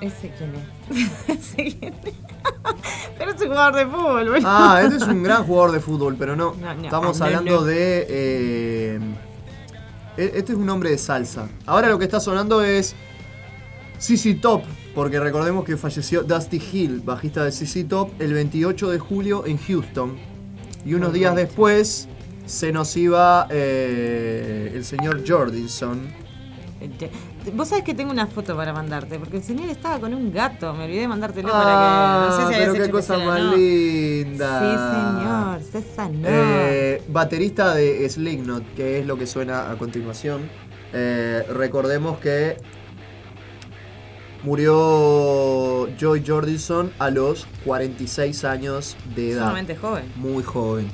¿Ese 0.00 0.32
quién 0.36 0.52
es? 0.56 1.08
¿Ese 1.28 1.76
quién 1.78 1.94
es? 1.94 2.14
Pero 3.18 3.30
es 3.30 3.40
un 3.40 3.48
jugador 3.48 3.74
de 3.76 3.86
fútbol, 3.86 4.28
boludo. 4.30 4.48
Ah, 4.48 4.80
este 4.84 4.96
es 4.96 5.02
un 5.04 5.22
gran 5.22 5.44
jugador 5.44 5.72
de 5.72 5.80
fútbol, 5.80 6.16
pero 6.18 6.34
no. 6.34 6.54
No, 6.60 6.74
no, 6.74 6.82
Estamos 6.84 7.18
no, 7.18 7.24
hablando 7.24 7.64
de. 7.64 8.06
eh, 8.08 9.00
e- 10.16 10.32
este 10.34 10.52
es 10.52 10.58
un 10.58 10.68
hombre 10.68 10.90
de 10.90 10.98
salsa. 10.98 11.48
Ahora 11.66 11.88
lo 11.88 11.98
que 11.98 12.04
está 12.04 12.18
sonando 12.20 12.62
es. 12.62 12.94
CC 13.98 14.34
Top, 14.34 14.64
porque 14.96 15.20
recordemos 15.20 15.64
que 15.64 15.76
falleció 15.76 16.24
Dusty 16.24 16.60
Hill, 16.72 17.00
bajista 17.04 17.44
de 17.44 17.52
CC 17.52 17.84
Top, 17.84 18.10
el 18.20 18.32
28 18.34 18.90
de 18.90 18.98
julio 18.98 19.46
en 19.46 19.56
Houston. 19.58 20.16
Y 20.84 20.94
unos 20.94 21.12
días 21.12 21.36
después 21.36 22.08
se 22.46 22.72
nos 22.72 22.96
iba 22.96 23.46
eh, 23.50 24.72
el 24.74 24.84
señor 24.84 25.22
Jordinson. 25.26 26.00
Vos 27.54 27.68
sabés 27.68 27.84
que 27.84 27.94
tengo 27.94 28.10
una 28.10 28.26
foto 28.26 28.56
para 28.56 28.72
mandarte, 28.72 29.18
porque 29.18 29.36
el 29.36 29.42
señor 29.42 29.68
estaba 29.68 30.00
con 30.00 30.14
un 30.14 30.32
gato. 30.32 30.72
Me 30.74 30.84
olvidé 30.84 31.02
de 31.02 31.08
mandártelo 31.08 31.48
Ah, 31.52 31.62
para 31.62 32.36
que. 32.38 32.42
No 32.44 32.50
sé 32.50 32.54
si 32.54 32.60
pero 32.60 32.84
qué 32.84 32.90
cosa 32.90 33.18
más 33.18 33.40
no. 33.40 33.56
linda. 33.56 34.60
Sí, 34.60 35.70
señor, 35.70 35.84
César, 35.84 36.10
no. 36.10 36.28
Eh, 36.28 37.02
baterista 37.08 37.74
de 37.74 38.08
Slipknot, 38.08 38.74
que 38.74 38.98
es 39.00 39.06
lo 39.06 39.16
que 39.16 39.26
suena 39.26 39.70
a 39.70 39.76
continuación. 39.76 40.48
Eh, 40.92 41.44
recordemos 41.50 42.18
que 42.18 42.56
murió 44.42 45.88
Joy 45.98 46.24
Jordison 46.26 46.92
a 46.98 47.10
los 47.10 47.46
46 47.64 48.44
años 48.44 48.96
de 49.14 49.30
edad. 49.32 49.42
Sumamente 49.42 49.76
joven. 49.76 50.04
Muy 50.16 50.42
joven. 50.42 50.90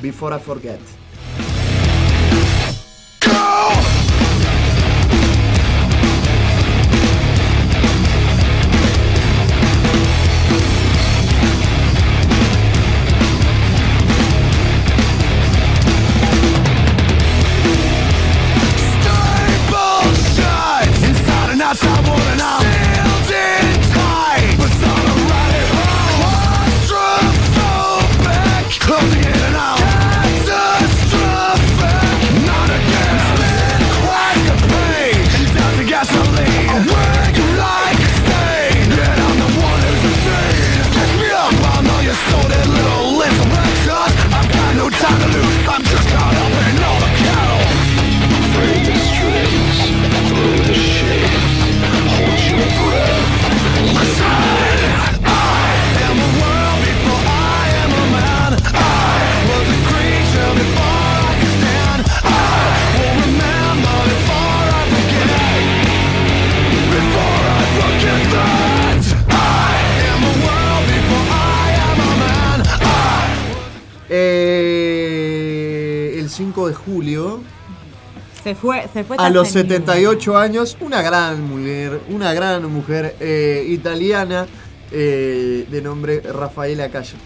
Before 0.00 0.32
I 0.32 0.38
Forget. 0.38 0.80
Inside 3.28 3.97
Se 78.48 78.54
fue, 78.54 78.88
se 78.92 79.04
fue 79.04 79.16
a 79.18 79.28
los 79.28 79.46
esta 79.48 79.60
señora. 79.60 79.76
78 79.84 80.38
años, 80.38 80.76
una 80.80 81.02
gran 81.02 81.42
mujer, 81.42 82.00
una 82.08 82.32
gran 82.32 82.64
mujer 82.72 83.14
eh, 83.20 83.66
italiana 83.68 84.46
eh, 84.90 85.66
de 85.70 85.82
nombre 85.82 86.20
Rafaela 86.20 86.88
Calla- 86.88 87.18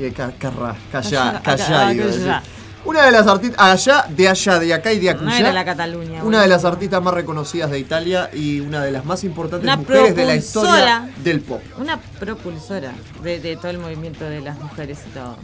eh. 1.93 2.41
Una 2.85 3.05
de 3.07 3.13
las 3.13 3.29
artistas, 3.29 3.57
allá, 3.61 4.07
de 4.09 4.29
allá, 4.29 4.59
de 4.59 4.75
acá 4.75 4.93
y 4.93 4.99
de 4.99 5.15
No 5.15 5.21
acullá, 5.21 5.39
era 5.39 5.53
la 5.53 5.65
Cataluña. 5.65 6.25
una 6.25 6.43
de 6.43 6.49
las 6.49 6.65
artistas 6.65 7.01
más 7.01 7.15
reconocidas 7.15 7.71
de 7.71 7.79
Italia 7.79 8.29
y 8.33 8.59
una 8.59 8.83
de 8.83 8.91
las 8.91 9.05
más 9.05 9.23
importantes 9.23 9.63
Una 9.63 9.77
mujeres 9.77 10.17
de 10.17 10.25
la 10.25 10.35
historia 10.35 11.09
del 11.23 11.41
pop. 11.43 11.63
Una 11.79 12.01
propulsora 12.19 12.93
de, 13.23 13.39
de 13.39 13.55
todo 13.55 13.69
el 13.71 13.79
movimiento 13.79 14.25
de 14.25 14.41
las 14.41 14.59
mujeres 14.59 14.99
y 15.09 15.11
todo. 15.11 15.37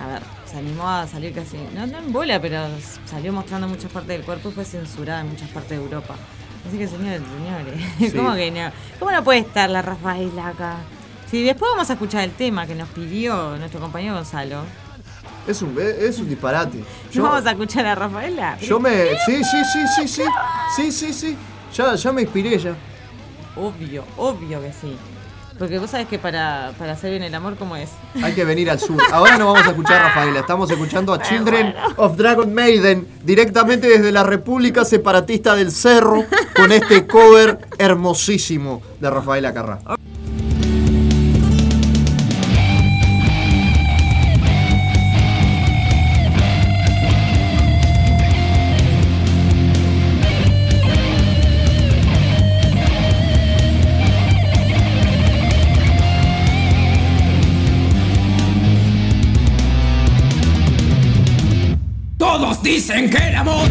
A 0.00 0.06
ver, 0.06 0.22
se 0.50 0.58
animó 0.58 0.88
a 0.88 1.06
salir 1.06 1.34
casi, 1.34 1.56
no, 1.74 1.86
no 1.86 1.98
en 1.98 2.12
bola, 2.12 2.40
pero 2.40 2.66
salió 3.04 3.32
mostrando 3.32 3.66
muchas 3.66 3.90
partes 3.90 4.10
del 4.10 4.22
cuerpo 4.22 4.50
y 4.50 4.52
fue 4.52 4.64
censurada 4.64 5.20
en 5.22 5.30
muchas 5.30 5.48
partes 5.48 5.70
de 5.70 5.76
Europa. 5.84 6.14
Así 6.66 6.78
que 6.78 6.86
señores, 6.86 7.20
señores, 7.36 7.90
Sí. 8.12 8.16
¿cómo 8.16 8.34
que 8.34 8.50
no? 8.50 8.70
¿Cómo 8.98 9.10
no 9.10 9.24
puede 9.24 9.40
estar 9.40 9.68
la 9.70 9.82
Rafaela 9.82 10.48
acá? 10.48 10.76
Si 11.30 11.42
después 11.42 11.70
vamos 11.72 11.90
a 11.90 11.94
escuchar 11.94 12.24
el 12.24 12.30
tema 12.32 12.66
que 12.66 12.74
nos 12.74 12.88
pidió 12.90 13.56
nuestro 13.56 13.80
compañero 13.80 14.14
Gonzalo. 14.14 14.62
Es 15.46 15.62
un, 15.62 15.76
es 15.80 16.18
un 16.18 16.28
disparate. 16.28 16.84
¿No 17.14 17.22
vamos 17.24 17.46
a 17.46 17.50
escuchar 17.50 17.86
a 17.86 17.94
Rafaela? 17.94 18.58
yo 18.58 18.78
me. 18.78 19.10
Sí, 19.26 19.42
sí, 19.42 19.62
sí, 19.72 19.80
sí, 19.96 20.08
sí. 20.08 20.22
Sí, 20.76 20.92
sí, 20.92 21.12
sí. 21.12 21.36
Ya, 21.74 21.94
ya 21.94 22.12
me 22.12 22.22
inspiré 22.22 22.58
ya. 22.58 22.74
Obvio, 23.56 24.04
obvio 24.16 24.62
que 24.62 24.72
sí. 24.72 24.96
Porque 25.58 25.78
vos 25.78 25.90
sabés 25.90 26.06
que 26.06 26.18
para, 26.18 26.72
para 26.78 26.92
hacer 26.92 27.10
bien 27.10 27.24
el 27.24 27.34
amor, 27.34 27.56
¿cómo 27.56 27.74
es? 27.74 27.90
Hay 28.22 28.32
que 28.32 28.44
venir 28.44 28.70
al 28.70 28.78
sur. 28.78 28.96
Ahora 29.10 29.36
no 29.36 29.46
vamos 29.46 29.66
a 29.66 29.70
escuchar 29.70 30.00
a 30.00 30.08
Rafaela, 30.08 30.40
estamos 30.40 30.70
escuchando 30.70 31.12
a 31.12 31.20
Children 31.20 31.74
of 31.96 32.16
Dragon 32.16 32.54
Maiden 32.54 33.08
directamente 33.24 33.88
desde 33.88 34.12
la 34.12 34.22
República 34.22 34.84
Separatista 34.84 35.56
del 35.56 35.72
Cerro 35.72 36.24
con 36.54 36.70
este 36.70 37.06
cover 37.06 37.58
hermosísimo 37.78 38.82
de 39.00 39.10
Rafaela 39.10 39.52
Carrá. 39.52 39.97
Dicen 62.68 63.08
que 63.08 63.16
el 63.16 63.34
amor 63.34 63.67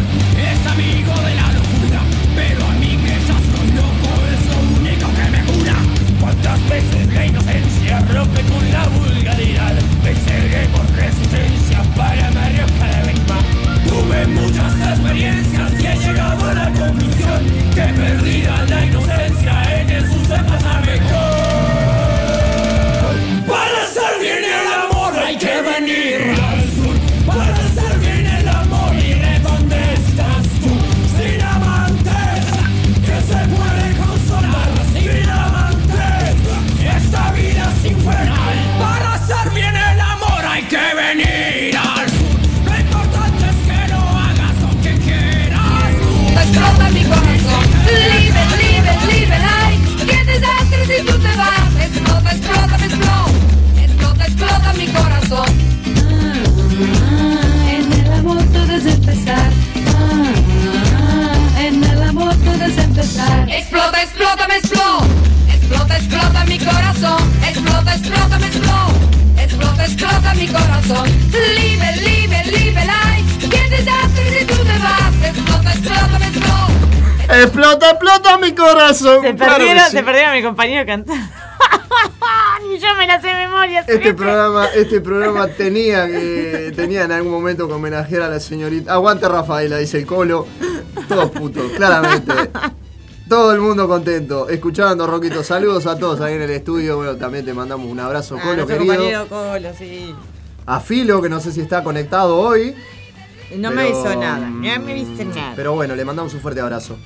Se 79.22 79.34
Claro 79.34 79.54
perdieron, 79.56 79.84
sí. 79.86 79.90
se 79.90 80.02
perdieron 80.02 80.30
a 80.32 80.34
mi 80.34 80.42
compañero 80.42 80.86
cantando. 80.86 81.22
Ni 82.68 82.78
yo 82.78 82.88
me 82.96 83.06
la 83.06 83.20
sé 83.20 83.28
de 83.28 83.34
memoria. 83.34 83.80
Este 83.86 84.14
programa, 84.14 84.66
este 84.74 85.00
programa 85.00 85.48
tenía 85.48 86.06
que 86.06 86.72
tenía 86.74 87.04
en 87.04 87.12
algún 87.12 87.32
momento 87.32 87.66
que 87.68 87.74
homenajear 87.74 88.22
a 88.22 88.28
la 88.28 88.40
señorita. 88.40 88.92
Aguante 88.92 89.28
Rafaela, 89.28 89.78
dice 89.78 89.98
el 89.98 90.06
colo. 90.06 90.46
Todos 91.08 91.30
putos, 91.30 91.70
claramente. 91.76 92.32
Todo 93.28 93.52
el 93.52 93.60
mundo 93.60 93.86
contento, 93.86 94.48
escuchando 94.48 95.06
Roquito. 95.06 95.42
Saludos 95.44 95.86
a 95.86 95.98
todos 95.98 96.20
ahí 96.20 96.34
en 96.34 96.42
el 96.42 96.50
estudio. 96.50 96.96
Bueno, 96.96 97.16
también 97.16 97.44
te 97.44 97.54
mandamos 97.54 97.86
un 97.90 98.00
abrazo, 98.00 98.36
Ah, 98.38 98.42
Colo, 98.42 98.66
querido. 98.66 98.86
compañero 98.94 99.26
Colo, 99.28 99.68
sí. 99.78 100.14
A 100.66 100.80
Filo, 100.80 101.22
que 101.22 101.28
no 101.28 101.38
sé 101.40 101.52
si 101.52 101.60
está 101.60 101.82
conectado 101.84 102.36
hoy. 102.38 102.74
No 103.56 103.70
me 103.70 103.82
avisó 103.82 104.14
nada. 104.16 104.46
mm, 104.46 104.62
No 104.62 104.80
me 104.80 104.94
viste 104.94 105.24
nada. 105.24 105.52
Pero 105.56 105.72
bueno, 105.74 105.94
le 105.94 106.04
mandamos 106.04 106.34
un 106.34 106.40
fuerte 106.40 106.60
abrazo. 106.60 106.98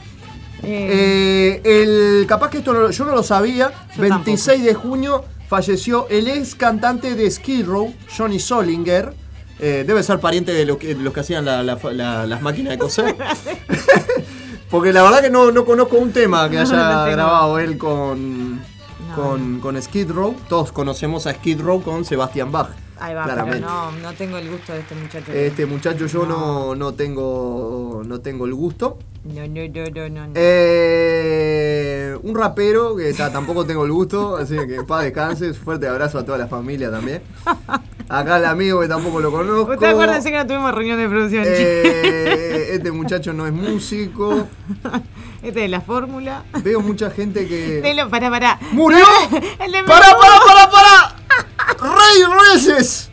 Eh, 0.63 1.61
Eh, 1.65 1.83
el, 1.83 2.27
capaz 2.27 2.51
que 2.51 2.59
esto 2.59 2.73
no 2.73 2.91
yo 2.91 3.05
no 3.05 3.13
lo 3.15 3.23
sabía. 3.23 3.73
Yo 3.97 4.03
26 4.03 4.63
de 4.65 4.75
junio 4.75 5.25
falleció 5.49 6.07
el 6.09 6.29
ex 6.29 6.55
cantante 6.55 7.15
de 7.15 7.31
Skid 7.31 7.67
Row, 7.67 7.93
Johnny 8.17 8.39
Solinger. 8.39 9.15
Eh, 9.59 9.85
debe 9.87 10.03
ser 10.03 10.19
pariente 10.19 10.53
de, 10.53 10.65
lo 10.65 10.79
que- 10.79 10.95
de 10.95 11.03
los 11.03 11.13
que 11.13 11.21
hacían 11.21 11.45
la- 11.45 11.63
la- 11.63 11.79
la- 11.93 12.27
las 12.27 12.43
máquinas 12.43 12.73
de 12.73 12.79
coser. 12.79 13.15
Porque 14.71 14.93
la 14.93 15.03
verdad 15.03 15.21
que 15.21 15.31
no, 15.31 15.53
no 15.53 15.65
conozco 15.65 15.97
un 15.99 16.13
tema 16.13 16.49
que 16.49 16.59
haya 16.59 17.05
grabado 17.11 17.59
él 17.59 17.77
con, 17.77 18.57
No, 18.57 19.15
con, 19.15 19.61
con 19.61 19.81
Skid 19.83 20.11
Row. 20.11 20.35
Todos 20.49 20.73
conocemos 20.73 21.27
a 21.27 21.35
Skid 21.35 21.61
Row 21.61 21.83
con 21.83 22.05
Sebastian 22.05 22.51
Bach. 22.51 22.71
Ahí 23.03 23.15
va, 23.15 23.25
claramente. 23.25 23.61
pero 23.61 23.71
no, 23.71 23.93
no 23.93 24.13
tengo 24.15 24.39
el 24.39 24.51
gusto 24.51 24.73
de 24.73 24.81
este 24.81 24.95
muchacho. 24.95 25.33
Este 25.33 25.67
muchacho 25.67 26.07
yo 26.07 26.27
no, 26.27 26.75
no 26.75 26.95
tengo 26.95 28.03
no 28.07 28.21
tengo 28.21 28.47
el 28.47 28.55
gusto. 28.55 28.99
No, 29.25 29.47
no, 29.47 29.61
no, 29.69 29.85
no, 29.91 30.09
no. 30.09 30.27
no. 30.27 30.33
Eh, 30.35 32.17
un 32.23 32.35
rapero 32.35 32.97
que 32.97 33.13
ta, 33.13 33.31
tampoco 33.33 33.65
tengo 33.65 33.85
el 33.85 33.93
gusto, 33.93 34.37
así 34.37 34.57
que 34.67 34.83
paz 34.83 35.05
descanse. 35.05 35.49
Un 35.49 35.55
fuerte 35.55 35.87
abrazo 35.87 36.19
a 36.19 36.25
toda 36.25 36.39
la 36.39 36.49
familia 36.49 36.91
también. 36.91 37.23
Acá 38.09 38.37
el 38.39 38.45
amigo 38.45 38.81
que 38.81 38.89
tampoco 38.89 39.21
lo 39.21 39.31
conozco. 39.31 39.73
Ustedes 39.73 39.93
acuérdense 39.93 40.31
que 40.31 40.37
no 40.37 40.47
tuvimos 40.47 40.75
reunión 40.75 40.99
de 40.99 41.09
producción. 41.09 41.45
Eh, 41.47 42.69
este 42.73 42.93
muchacho 42.93 43.33
no 43.33 43.47
es 43.47 43.53
músico. 43.53 44.49
Este 45.43 45.61
de 45.61 45.69
la 45.69 45.81
fórmula. 45.81 46.45
Veo 46.63 46.81
mucha 46.81 47.11
gente 47.11 47.49
que. 47.49 47.81
De 47.81 47.95
lo, 47.95 48.09
pará, 48.11 48.31
pará. 48.31 48.59
¡Murió! 48.73 49.05
El 49.59 49.73
de 49.73 49.83
¡Para, 49.85 50.07
Menú. 50.07 51.12
¡Rey 52.13 52.23
Reyes! 52.55 53.09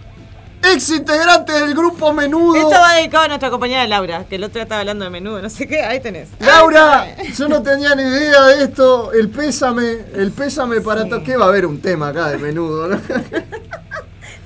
Ex 0.61 0.89
integrante 0.89 1.53
del 1.53 1.73
grupo 1.73 2.11
Menudo. 2.11 2.55
Esto 2.57 2.69
va 2.81 2.95
dedicado 2.95 3.23
a 3.23 3.27
nuestra 3.29 3.49
compañera 3.49 3.87
Laura, 3.87 4.25
que 4.25 4.35
el 4.35 4.43
otro 4.43 4.55
día 4.55 4.63
estaba 4.63 4.81
hablando 4.81 5.05
de 5.05 5.09
menudo, 5.11 5.41
no 5.41 5.49
sé 5.49 5.65
qué, 5.67 5.81
ahí 5.83 6.01
tenés. 6.01 6.27
Laura, 6.39 7.15
yo 7.37 7.47
no 7.47 7.63
tenía 7.63 7.95
ni 7.95 8.01
idea 8.03 8.43
de 8.47 8.63
esto. 8.65 9.13
El 9.13 9.29
pésame, 9.29 9.99
el 10.15 10.31
pésame 10.33 10.81
para 10.81 11.03
Sí. 11.03 11.09
¿Qué 11.25 11.37
va 11.37 11.45
a 11.45 11.47
haber 11.47 11.65
un 11.65 11.79
tema 11.79 12.09
acá 12.09 12.27
de 12.27 12.37
menudo? 12.39 12.87
¿no? 12.89 12.99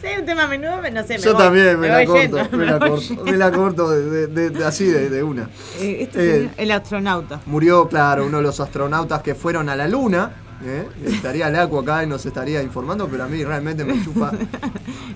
Si 0.02 0.08
hay 0.10 0.20
un 0.20 0.26
tema 0.26 0.48
menudo, 0.48 0.82
no 0.82 1.04
sé, 1.04 1.18
me 1.18 1.24
Yo 1.24 1.34
voy, 1.34 1.42
también 1.44 1.80
me, 1.80 1.88
la 1.88 2.06
corto, 2.06 2.22
yendo, 2.22 2.58
me 2.58 2.66
la 2.66 2.78
corto, 2.80 3.24
me 3.24 3.38
la 3.38 3.52
corto 3.54 3.90
de, 3.90 4.04
de- 4.10 4.28
de- 4.28 4.50
de- 4.50 4.66
así 4.66 4.84
de, 4.86 5.24
una. 5.24 5.50
Eh, 5.80 6.00
este 6.02 6.42
Eh, 6.44 6.50
el 6.58 6.72
astronauta. 6.72 7.40
Murió, 7.46 7.88
claro, 7.88 8.26
uno 8.26 8.38
de 8.38 8.44
los 8.44 8.60
astronautas 8.60 9.22
que 9.22 9.34
fueron 9.34 9.70
a 9.70 9.78
la 9.78 9.88
luna. 9.88 10.43
¿Eh? 10.66 10.88
Estaría 11.06 11.50
Laco 11.50 11.80
acá 11.80 12.04
y 12.04 12.08
nos 12.08 12.26
estaría 12.26 12.62
informando, 12.64 13.08
pero 13.08 13.24
a 13.24 13.28
mí 13.28 13.44
realmente 13.44 13.84
me 13.86 14.04
chupa. 14.04 14.32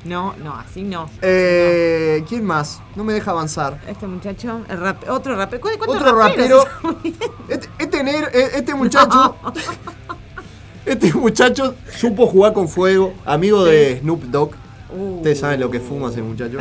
No, 0.05 0.35
no, 0.41 0.53
así 0.55 0.83
no. 0.83 1.09
Eh, 1.21 2.23
¿Quién 2.29 2.45
más? 2.45 2.81
No 2.95 3.03
me 3.03 3.11
deja 3.13 3.31
avanzar. 3.31 3.81
Este 3.87 4.07
muchacho, 4.07 4.61
el 4.69 4.79
rap, 4.79 5.03
otro 5.09 5.35
rapero. 5.35 5.61
¿Cu- 5.61 5.69
¿Cuántos 5.77 5.97
Otro 5.97 6.17
rapero. 6.17 6.63
Este, 7.49 7.67
este 7.77 8.03
negro- 8.03 8.29
eh, 8.33 8.51
este 8.55 8.73
muchacho. 8.73 9.35
Este 10.85 11.13
muchacho 11.13 11.75
supo 11.93 12.27
jugar 12.27 12.53
con 12.53 12.69
fuego, 12.69 13.13
amigo 13.25 13.65
de 13.65 13.99
Snoop 13.99 14.23
Dogg. 14.25 14.51
Uh. 14.97 15.17
Ustedes 15.17 15.39
saben 15.39 15.59
lo 15.59 15.69
que 15.69 15.81
fuma 15.81 16.09
ese 16.09 16.21
muchacho. 16.21 16.59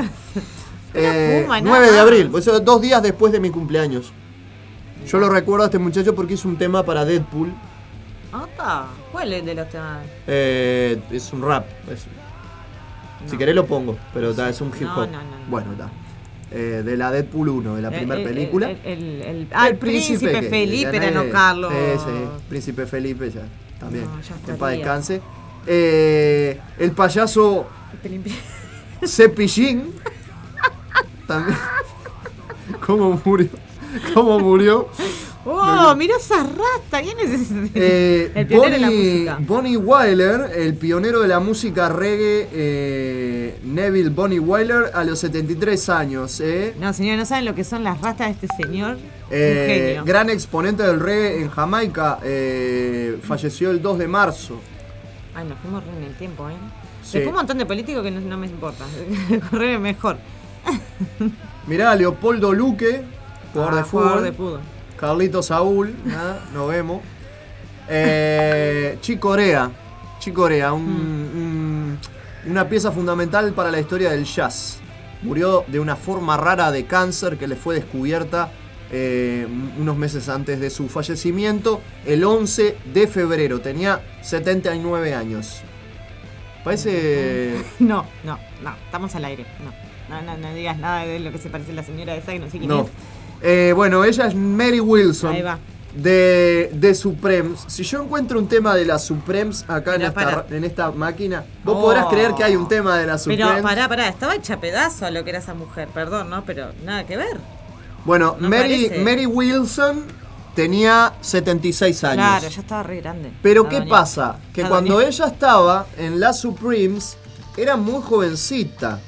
Eh, 0.95 1.43
fuma, 1.45 1.61
nada 1.61 1.79
9 1.79 1.93
de 1.93 1.99
abril, 2.01 2.31
eso, 2.37 2.59
dos 2.59 2.81
días 2.83 3.01
después 3.03 3.33
de 3.33 3.39
mi 3.39 3.51
cumpleaños. 3.51 4.13
Yo 5.07 5.19
lo 5.19 5.29
recuerdo 5.29 5.63
a 5.63 5.67
este 5.67 5.79
muchacho 5.79 6.13
porque 6.17 6.35
hizo 6.35 6.49
un 6.49 6.57
tema 6.59 6.83
para 6.83 7.05
Deadpool. 7.05 7.53
¿Cuál 9.13 9.33
es 9.33 9.45
de 9.45 9.55
los 9.55 9.69
temas? 9.69 9.99
Eh, 10.27 11.01
es 11.11 11.33
un 11.33 11.43
rap. 11.43 11.65
es- 11.91 12.07
Si 13.31 13.37
querés 13.37 13.55
lo 13.55 13.67
pongo, 13.67 13.97
pero 14.15 14.33
ta, 14.35 14.49
es 14.49 14.61
un 14.61 14.69
hip 14.69 14.87
hop. 14.95 15.07
no, 15.11 15.23
no, 15.23 15.23
no. 15.23 15.47
Bueno, 15.49 15.73
está. 15.73 15.89
Eh, 16.53 16.83
de 16.85 16.97
la 16.97 17.11
Deadpool 17.11 17.49
1, 17.49 17.75
de 17.77 17.83
la 17.83 17.89
El- 17.89 17.95
primera 17.95 18.21
el- 18.21 18.27
película. 18.27 18.71
El, 18.71 18.79
el- 18.85 19.23
el- 19.23 19.49
ah, 19.53 19.69
el 19.69 19.77
príncipe, 19.77 20.43
Felipe 20.43 20.97
era 20.97 21.11
no 21.11 21.29
Carlos. 21.31 21.73
Sí, 21.73 22.01
sí, 22.05 22.11
príncipe 22.49 22.87
Felipe 22.87 23.31
ya, 23.31 23.43
también. 23.81 24.05
Ya 24.47 24.53
en 24.53 24.59
paz 24.59 24.71
descanse. 24.73 25.21
Eh, 25.67 26.61
el 26.79 26.93
payaso. 26.93 27.67
Cepillín. 29.05 29.93
También. 31.27 31.59
¿Cómo 32.87 33.21
murió? 33.25 33.49
¿Cómo 34.15 34.39
murió? 34.39 34.89
¡Oh, 35.49 35.95
mirá 35.97 36.17
esa 36.17 36.43
rata! 36.43 37.01
¿Quién 37.03 37.19
es 37.21 37.41
ese? 37.41 37.71
Eh, 37.75 38.33
el 38.35 38.47
pionero 38.49 38.73
de 38.73 38.79
la 38.81 38.89
Bonnie, 38.89 39.13
música. 39.13 39.39
Bonnie 39.41 39.77
Wyler, 39.77 40.51
el 40.57 40.75
pionero 40.75 41.21
de 41.21 41.29
la 41.29 41.39
música 41.39 41.89
reggae, 41.89 42.49
eh, 42.53 43.59
Neville 43.63 44.11
Bonnie 44.11 44.41
Wyler, 44.41 44.91
a 44.93 45.05
los 45.05 45.21
73 45.21 45.89
años. 45.89 46.41
eh. 46.41 46.75
No, 46.81 46.93
señor, 46.93 47.17
no 47.19 47.25
saben 47.25 47.45
lo 47.45 47.55
que 47.55 47.63
son 47.63 47.85
las 47.85 48.01
ratas 48.01 48.27
de 48.27 48.47
este 48.47 48.49
señor. 48.65 48.99
Eh, 49.31 49.69
Un 49.69 49.85
genio. 49.97 50.05
gran 50.05 50.31
exponente 50.31 50.83
del 50.83 50.99
reggae 50.99 51.43
en 51.43 51.49
Jamaica, 51.51 52.19
eh, 52.25 53.19
falleció 53.23 53.71
el 53.71 53.81
2 53.81 53.99
de 53.99 54.09
marzo. 54.09 54.59
Ay, 55.35 55.47
nos 55.49 55.59
fuimos 55.61 55.85
re 55.85 55.91
en 55.97 56.05
el 56.05 56.15
tiempo, 56.17 56.49
¿eh? 56.51 56.55
Sí. 57.05 57.19
Después 57.19 57.29
un 57.29 57.35
montón 57.37 57.59
de 57.59 57.67
políticos 57.67 58.03
que 58.03 58.11
no, 58.11 58.21
no 58.21 58.37
me 58.37 58.47
importa. 58.49 58.85
Correr 59.51 59.79
mejor. 59.79 60.17
Mirá, 61.69 61.95
Leopoldo 61.95 62.53
Luque, 62.53 63.03
jugador 63.53 63.75
Ah, 63.75 63.77
de 63.77 63.85
fútbol. 63.85 64.03
jugador 64.03 64.23
de 64.25 64.33
fútbol. 64.33 64.61
Carlito 64.99 65.43
Saúl, 65.43 65.95
nada, 66.05 66.45
nos 66.55 66.69
vemos. 66.69 67.03
Eh, 67.89 68.99
Chicorea, 69.01 69.71
Chicorea, 70.19 70.73
un- 70.73 70.83
un- 70.85 71.99
una 72.51 72.69
pieza 72.69 72.91
fundamental 72.93 73.53
para 73.53 73.71
la 73.71 73.79
historia 73.81 74.11
del 74.11 74.25
jazz. 74.25 74.79
Murió 75.23 75.65
de 75.67 75.81
una 75.81 75.97
forma 75.97 76.37
rara 76.37 76.71
de 76.71 76.85
cáncer 76.87 77.37
que 77.39 77.47
le 77.47 77.57
fue 77.57 77.75
descubierta 77.75 78.51
eh, 78.93 79.49
unos 79.81 79.97
meses 79.97 80.29
antes 80.29 80.61
de 80.61 80.71
su 80.71 80.89
fallecimiento, 80.89 81.81
el 82.05 82.23
11 82.23 82.77
de 82.95 83.09
febrero. 83.09 83.61
Tenía 83.61 84.01
79 84.23 85.13
años. 85.13 85.61
Parece. 86.63 87.57
No, 87.81 88.07
no, 88.23 88.39
no. 88.63 88.75
Estamos 88.85 89.13
al 89.17 89.25
aire. 89.25 89.45
No. 89.65 89.73
No, 90.09 90.23
no, 90.23 90.37
no 90.39 90.55
digas 90.55 90.79
nada 90.79 91.05
de 91.05 91.19
lo 91.19 91.33
que 91.33 91.39
se 91.39 91.51
parece 91.51 91.73
la 91.73 91.83
señora 91.83 92.15
esa 92.15 92.31
que 92.33 92.39
no 92.39 92.47
sé 92.49 92.59
quién 92.59 92.69
No. 92.69 92.83
es. 92.83 92.91
Eh, 93.49 93.73
bueno, 93.77 94.03
ella 94.05 94.27
es 94.27 94.35
Mary 94.35 94.81
Wilson. 94.81 95.33
Ahí 95.35 95.43
va. 95.43 95.59
De, 95.95 96.69
de 96.75 96.95
Supremes. 96.97 97.61
Si 97.69 97.85
yo 97.85 98.03
encuentro 98.03 98.39
un 98.41 98.49
tema 98.49 98.75
de 98.75 98.85
las 98.85 99.05
Supremes 99.05 99.65
acá 99.69 99.95
en 99.95 100.03
esta, 100.65 100.89
en 100.91 100.99
máquina, 100.99 101.45
vos 101.65 101.77
Oh. 101.79 101.83
podrás 101.83 102.07
creer 102.07 102.35
que 102.35 102.43
hay 102.45 102.57
un 102.57 102.67
tema 102.69 102.99
de 102.99 103.07
las 103.07 103.23
Supremes. 103.23 103.47
Pero 103.49 103.63
pará, 103.63 103.89
pará, 103.89 104.09
estaba 104.09 104.35
hecha 104.35 104.59
pedazo 104.61 105.07
a 105.07 105.11
lo 105.13 105.23
que 105.23 105.31
era 105.31 105.39
esa 105.39 105.55
mujer, 105.55 105.89
perdón, 105.95 106.29
¿no? 106.29 106.45
Pero 106.45 106.73
nada 106.85 107.07
que 107.07 107.17
ver. 107.17 107.39
Bueno, 108.05 108.37
No 108.41 108.49
Mary, 108.51 108.87
parece. 108.89 108.99
Mary 109.05 109.27
Wilson 109.27 110.05
tenía 110.55 111.13
76 111.21 112.03
años. 112.05 112.17
Claro, 112.27 112.49
ya 112.49 112.61
estaba 112.61 112.83
re 112.83 113.01
grande. 113.01 113.33
Pero 113.43 113.63
La 113.63 113.69
¿qué 113.71 113.79
doña. 113.79 113.89
pasa? 113.91 114.37
Que 114.53 114.63
La 114.65 114.69
cuando 114.69 114.95
doña. 114.95 115.07
ella 115.09 115.27
estaba 115.27 115.87
en 115.97 116.19
las 116.21 116.41
Supremes, 116.41 117.17
era 117.57 117.77
muy 117.77 118.03
jovencita. 118.03 118.99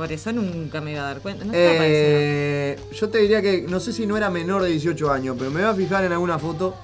Por 0.00 0.10
eso 0.12 0.32
nunca 0.32 0.80
me 0.80 0.92
iba 0.92 1.02
a 1.02 1.04
dar 1.12 1.20
cuenta. 1.20 1.44
No. 1.44 1.52
Eh, 1.54 2.74
yo 2.98 3.10
te 3.10 3.18
diría 3.18 3.42
que 3.42 3.66
no 3.68 3.80
sé 3.80 3.92
si 3.92 4.06
no 4.06 4.16
era 4.16 4.30
menor 4.30 4.62
de 4.62 4.70
18 4.70 5.12
años, 5.12 5.36
pero 5.38 5.50
me 5.50 5.60
voy 5.60 5.70
a 5.70 5.74
fijar 5.74 6.04
en 6.04 6.12
alguna 6.12 6.38
foto. 6.38 6.74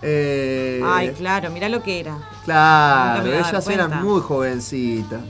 Eh, 0.00 0.80
Ay, 0.84 1.10
claro, 1.10 1.50
mirá 1.50 1.68
lo 1.68 1.82
que 1.82 1.98
era. 1.98 2.18
claro, 2.44 3.26
ellas 3.26 3.66
eran 3.66 3.88
cuenta. 3.88 4.04
muy 4.04 4.20
jovencitas. 4.20 5.22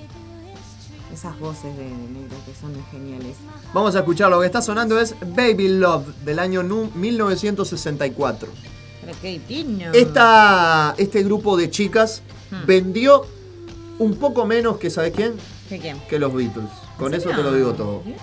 Esas 1.11 1.39
voces 1.41 1.75
de 1.79 1.85
negro 1.85 2.37
que 2.45 2.55
son 2.55 2.75
geniales. 2.91 3.37
Vamos 3.73 3.97
a 3.97 4.01
escuchar, 4.01 4.31
lo 4.31 4.41
que 4.41 4.47
está 4.47 4.61
sonando 4.61 5.01
es 5.01 5.15
Baby 5.35 5.69
Love 5.69 6.07
del 6.23 6.39
año 6.39 6.63
nu- 6.63 6.91
1964. 6.95 8.47
Pero 9.07 9.17
qué. 9.23 9.41
Esta, 9.95 10.95
este 10.99 11.23
grupo 11.23 11.57
de 11.57 11.71
chicas 11.71 12.23
Hmm. 12.51 12.67
vendió 12.67 13.25
un 14.01 14.17
poco 14.17 14.47
menos 14.47 14.79
que, 14.79 14.91
¿sabes 14.91 15.13
quién? 15.15 15.35
¿Qué 15.69 15.79
quién? 15.79 16.01
Que 16.09 16.19
los 16.19 16.33
Beatles. 16.35 16.71
Con 16.99 17.13
¿En 17.15 17.21
eso 17.21 17.31
te 17.31 17.43
lo 17.43 17.53
digo 17.53 17.75
todo. 17.75 18.01
Bien, 18.01 18.17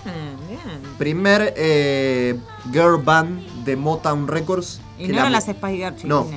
bien. 0.48 0.60
Primer 0.98 1.54
eh, 1.56 2.36
girl 2.72 3.02
band 3.02 3.64
de 3.64 3.76
Motown 3.76 4.28
Records. 4.28 4.82
Y 4.98 5.06
que 5.06 5.14
no 5.14 5.20
eran 5.20 5.32
las 5.32 5.46
Spice 5.46 5.78
Girls 5.78 6.04
no. 6.04 6.28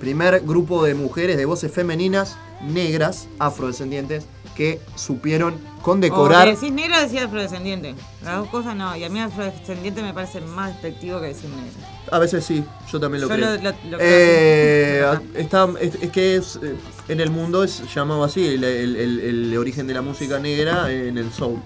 Primer 0.00 0.40
grupo 0.40 0.82
de 0.82 0.94
mujeres 0.94 1.36
de 1.36 1.44
voces 1.44 1.70
femeninas, 1.70 2.38
negras, 2.62 3.28
afrodescendientes, 3.38 4.24
que 4.56 4.80
supieron 4.96 5.56
condecorar. 5.82 6.46
O 6.48 6.50
decís 6.50 6.72
negro 6.72 7.00
decía 7.00 7.24
afrodescendiente. 7.24 7.94
Las 8.22 8.36
dos 8.38 8.48
cosas 8.48 8.76
no. 8.76 8.94
Y 8.96 9.04
a 9.04 9.08
mí 9.08 9.20
afrodescendiente 9.20 10.02
me 10.02 10.12
parece 10.12 10.40
más 10.40 10.72
despectivo 10.72 11.20
que 11.20 11.28
decir 11.28 11.48
negro. 11.50 11.72
A 12.12 12.18
veces 12.18 12.44
sí, 12.44 12.64
yo 12.90 13.00
también 13.00 13.22
lo 13.22 13.28
Yo 13.28 13.34
creo. 13.34 13.56
lo- 13.56 13.62
lo- 13.62 13.70
lo 13.90 13.96
creo 13.96 13.98
Eh, 14.00 15.04
así. 15.08 15.24
está, 15.36 15.68
es, 15.80 15.94
es 16.02 16.10
que 16.10 16.36
es, 16.36 16.58
eh, 16.62 16.74
en 17.08 17.20
el 17.20 17.30
mundo 17.30 17.62
es 17.64 17.82
llamado 17.94 18.24
así, 18.24 18.46
el, 18.46 18.64
el- 18.64 18.96
el- 18.96 19.20
el 19.20 19.56
origen 19.58 19.86
de 19.86 19.94
la 19.94 20.02
música 20.02 20.38
negra 20.38 20.90
en 20.90 21.16
el 21.18 21.32
soul. 21.32 21.60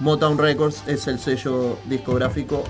Motown 0.00 0.36
Records 0.38 0.82
es 0.86 1.06
el 1.06 1.18
sello 1.18 1.78
discográfico 1.86 2.64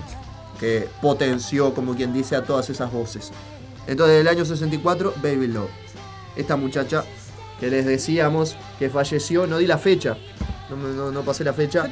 que 0.61 0.89
potenció, 1.03 1.75
como 1.75 1.95
quien 1.97 2.13
dice, 2.13 2.37
a 2.37 2.45
todas 2.45 2.71
esas 2.71 2.93
voces. 2.93 3.33
Entonces, 3.87 4.21
el 4.21 4.29
año 4.29 4.45
64, 4.45 5.15
Baby 5.23 5.49
Love. 5.49 5.71
Esta 6.37 6.57
muchacha 6.57 7.05
que 7.61 7.69
les 7.71 7.87
decíamos 7.87 8.57
que 8.79 8.91
falleció, 8.91 9.47
no 9.47 9.59
di 9.59 9.67
la 9.67 9.79
fecha, 9.79 10.17
no, 10.71 10.77
no- 10.77 11.11
no 11.11 11.23
pasé 11.23 11.45
la 11.45 11.53
fecha, 11.53 11.89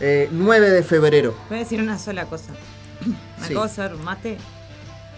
eh, 0.00 0.28
9 0.32 0.70
de 0.70 0.82
febrero, 0.82 1.34
voy 1.48 1.58
a 1.58 1.60
decir 1.62 1.80
una 1.80 1.98
sola 1.98 2.26
cosa. 2.26 2.52
Me 3.06 3.46
Sí. 3.46 3.52
acabo 3.52 3.66
de 3.66 3.70
hacer 3.72 3.94
un 3.94 4.04
mate. 4.04 4.38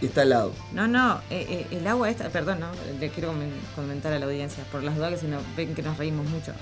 y 0.01 0.07
está 0.07 0.23
al 0.23 0.29
lado. 0.31 0.53
No, 0.73 0.87
no, 0.87 1.21
eh, 1.31 1.67
eh, 1.71 1.77
el 1.79 1.87
agua 1.87 2.11
esta, 2.11 2.29
perdón, 2.29 2.61
no, 2.61 2.67
le 3.01 3.09
quiero 3.11 3.33
comen- 3.33 3.51
comentar 3.75 4.13
a 4.13 4.19
la 4.19 4.27
audiencia, 4.27 4.63
por 4.71 4.83
las 4.83 4.97
dudas 4.97 5.13
que 5.13 5.19
si 5.19 5.27
no 5.27 5.39
ven 5.57 5.75
que 5.75 5.83
nos 5.83 5.97
reímos 5.97 6.27
mucho. 6.29 6.53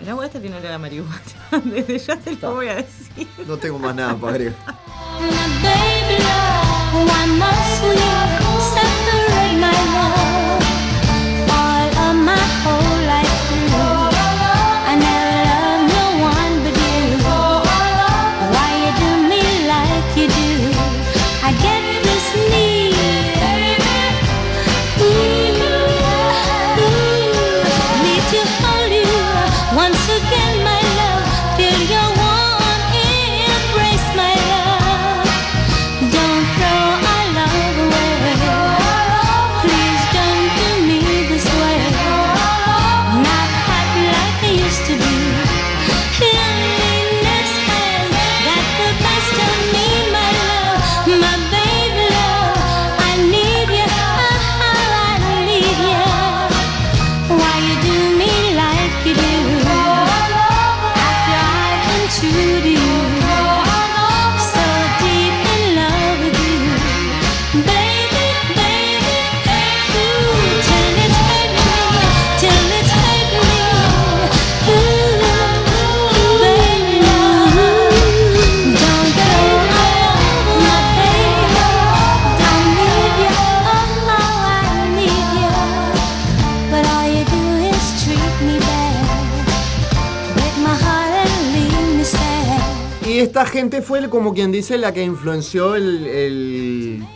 El 0.00 0.08
agua 0.10 0.26
esta 0.26 0.38
tiene 0.40 0.56
olor 0.56 0.72
a 0.72 0.78
marihuana, 0.78 1.16
desde 1.64 1.98
ya 1.98 2.16
te 2.16 2.36
lo 2.36 2.54
voy 2.54 2.68
a 2.68 2.76
decir. 2.76 3.26
No 3.46 3.56
tengo 3.56 3.78
más 3.78 3.94
nada 3.94 4.14
para 4.14 4.34
agregar. 4.34 4.54
my 12.26 12.34
love? 12.34 12.95
Gente 93.66 93.82
fue 93.82 94.08
como 94.08 94.32
quien 94.32 94.52
dice 94.52 94.78
la 94.78 94.92
que 94.92 95.02
influenció 95.02 95.74
el, 95.74 96.06
el- 96.06 97.06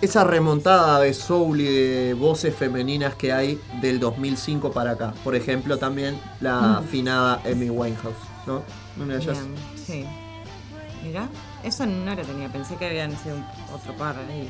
esa 0.00 0.24
remontada 0.24 0.98
de 0.98 1.14
soul 1.14 1.60
y 1.60 1.64
de 1.64 2.14
voces 2.14 2.52
femeninas 2.56 3.14
que 3.14 3.32
hay 3.32 3.56
del 3.80 4.00
2005 4.00 4.72
para 4.72 4.90
acá. 4.92 5.14
Por 5.22 5.36
ejemplo, 5.36 5.78
también 5.78 6.18
la 6.40 6.78
afinada 6.78 7.40
Amy 7.48 7.70
Winehouse, 7.70 8.16
¿no? 8.48 8.62
Ellas. 9.14 9.26
Bien, 9.26 9.54
sí. 9.86 10.04
Mirá, 11.04 11.28
eso 11.62 11.86
no 11.86 12.14
lo 12.16 12.22
tenía, 12.22 12.48
pensé 12.48 12.74
que 12.76 12.86
habían 12.86 13.10
sido 13.22 13.36
otro 13.72 13.96
par 13.96 14.16
ahí. 14.28 14.48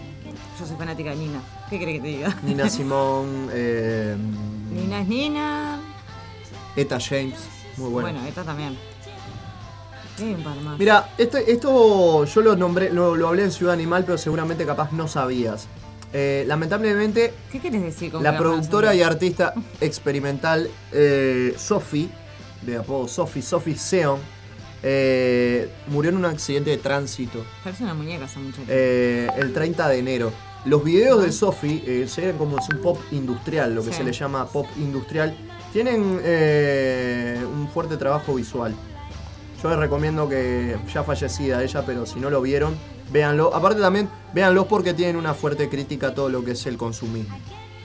Yo 0.59 0.67
soy 0.67 0.77
fanática 0.77 1.11
de 1.11 1.17
Nina. 1.17 1.43
¿Qué 1.69 1.77
crees 1.79 1.97
que 1.97 2.01
te 2.01 2.09
diga? 2.17 2.35
Nina 2.43 2.69
Simone, 2.71 3.49
eh, 3.53 4.17
Nina 4.73 5.03
es 5.03 5.09
Nina. 5.09 5.81
Etta 6.77 6.99
James, 6.99 7.35
muy 7.77 7.91
buena. 7.91 8.11
Bueno, 8.13 8.27
esta 8.27 8.43
también. 8.43 8.79
Sí. 10.17 10.37
Mira, 10.79 11.11
esto, 11.19 11.39
esto 11.39 12.25
yo 12.25 12.41
lo 12.43 12.57
nombré, 12.57 12.91
lo, 12.93 13.17
lo 13.17 13.29
hablé 13.29 13.45
en 13.45 13.51
Ciudad 13.53 13.73
Animal, 13.75 14.05
pero 14.05 14.19
seguramente 14.19 14.65
capaz 14.67 14.93
no 14.93 15.09
sabías. 15.09 15.67
Eh, 16.13 16.45
lamentablemente, 16.47 17.33
¿Qué 17.51 17.59
quieres 17.59 17.83
decir 17.83 18.13
con 18.13 18.23
la 18.23 18.37
productora 18.37 18.95
y 18.95 19.01
artista 19.03 19.55
experimental 19.81 20.69
eh, 20.93 21.55
Sophie, 21.57 22.09
de 22.61 22.77
apodo 22.77 23.09
Sophie, 23.09 23.41
Sophie 23.43 23.77
Seon, 23.77 24.21
eh, 24.83 25.71
murió 25.89 26.11
en 26.11 26.17
un 26.19 26.25
accidente 26.25 26.71
de 26.71 26.77
tránsito 26.79 27.45
Parece 27.63 27.85
una 27.85 27.95
muñeca 27.95 28.25
esa 28.27 28.41
muchacha. 28.41 28.65
eh, 28.69 29.29
el 29.39 29.53
30 29.53 29.89
de 29.89 29.99
enero. 29.99 30.33
Los 30.65 30.85
videos 30.85 31.23
de 31.25 31.33
Sophie, 31.33 31.83
eh, 31.87 32.07
se 32.09 32.27
ven 32.27 32.37
como 32.39 32.59
es 32.59 32.69
un 32.69 32.81
pop 32.83 32.99
industrial, 33.11 33.75
lo 33.75 33.83
que 33.83 33.91
Sí. 33.91 33.99
se 33.99 34.05
le 34.05 34.13
llama 34.13 34.47
pop 34.47 34.67
industrial, 34.79 35.37
tienen 35.73 36.21
eh, 36.23 37.41
un 37.53 37.69
fuerte 37.69 37.97
trabajo 37.97 38.35
visual. 38.35 38.75
Yo 39.63 39.71
les 39.71 39.79
recomiendo 39.79 40.29
que, 40.29 40.77
ya 40.93 41.05
fallecida 41.05 41.63
ella, 41.63 41.85
pero 41.87 42.05
si 42.05 42.19
no 42.19 42.31
lo 42.31 42.41
vieron, 42.43 42.75
véanlo. 43.13 43.55
Aparte 43.55 43.81
también, 43.81 44.09
véanlos 44.35 44.67
porque 44.67 44.93
tienen 44.95 45.17
una 45.17 45.35
fuerte 45.35 45.69
crítica 45.69 46.09
a 46.09 46.15
todo 46.15 46.29
lo 46.29 46.45
que 46.45 46.53
es 46.53 46.67
el 46.67 46.77
consumismo. 46.77 47.37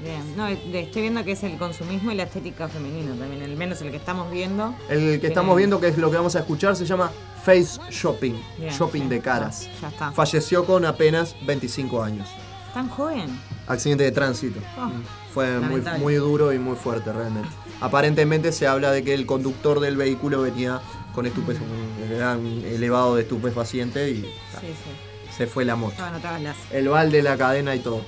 Bien, 0.01 0.35
no, 0.37 0.45
de- 0.45 0.81
estoy 0.81 1.03
viendo 1.03 1.23
que 1.23 1.31
es 1.33 1.43
el 1.43 1.57
consumismo 1.57 2.11
y 2.11 2.15
la 2.15 2.23
estética 2.23 2.67
femenina 2.67 3.15
también, 3.15 3.41
al 3.43 3.55
menos 3.55 3.81
el 3.81 3.89
que 3.91 3.97
estamos 3.97 4.31
viendo. 4.31 4.73
El 4.89 5.19
que 5.19 5.27
estamos 5.27 5.55
viendo, 5.57 5.79
que 5.79 5.87
es 5.87 5.97
lo 5.97 6.09
que 6.11 6.17
vamos 6.17 6.35
a 6.35 6.39
escuchar, 6.39 6.75
se 6.75 6.85
llama 6.85 7.11
Face 7.43 7.79
Shopping, 7.91 8.35
Bien, 8.59 8.71
Shopping 8.73 9.03
sí, 9.03 9.07
de 9.09 9.19
caras. 9.21 9.67
Ya 9.81 9.89
está. 9.89 10.11
Falleció 10.11 10.65
con 10.65 10.85
apenas 10.85 11.35
25 11.45 12.01
años. 12.03 12.27
Tan 12.73 12.89
joven. 12.89 13.39
Accidente 13.67 14.03
de 14.03 14.11
tránsito. 14.11 14.59
Ah, 14.77 14.91
Fue 15.33 15.51
muy, 15.53 15.61
lamentable. 15.61 15.99
muy 15.99 16.15
duro 16.15 16.53
y 16.53 16.59
muy 16.59 16.75
fuerte 16.75 17.11
realmente. 17.11 17.49
Aparentemente 17.81 18.51
se 18.51 18.67
habla 18.67 18.91
de 18.91 19.03
que 19.03 19.13
el 19.15 19.25
conductor 19.25 19.79
del 19.79 19.97
vehículo 19.97 20.41
venía 20.43 20.79
con 21.17 21.25
estupes, 21.25 21.57
un 21.59 22.15
gran 22.15 22.45
elevado 22.63 23.15
de 23.15 23.23
estupefaciente 23.23 24.07
y 24.11 24.15
Sí, 24.21 24.27
sí. 24.61 25.35
se 25.35 25.47
fue 25.47 25.65
la 25.65 25.75
moto. 25.75 25.95
No, 25.97 26.11
no. 26.11 26.53
El 26.71 26.89
balde, 26.89 27.23
la 27.23 27.35
cadena 27.35 27.73
y 27.73 27.79
todo. 27.79 28.03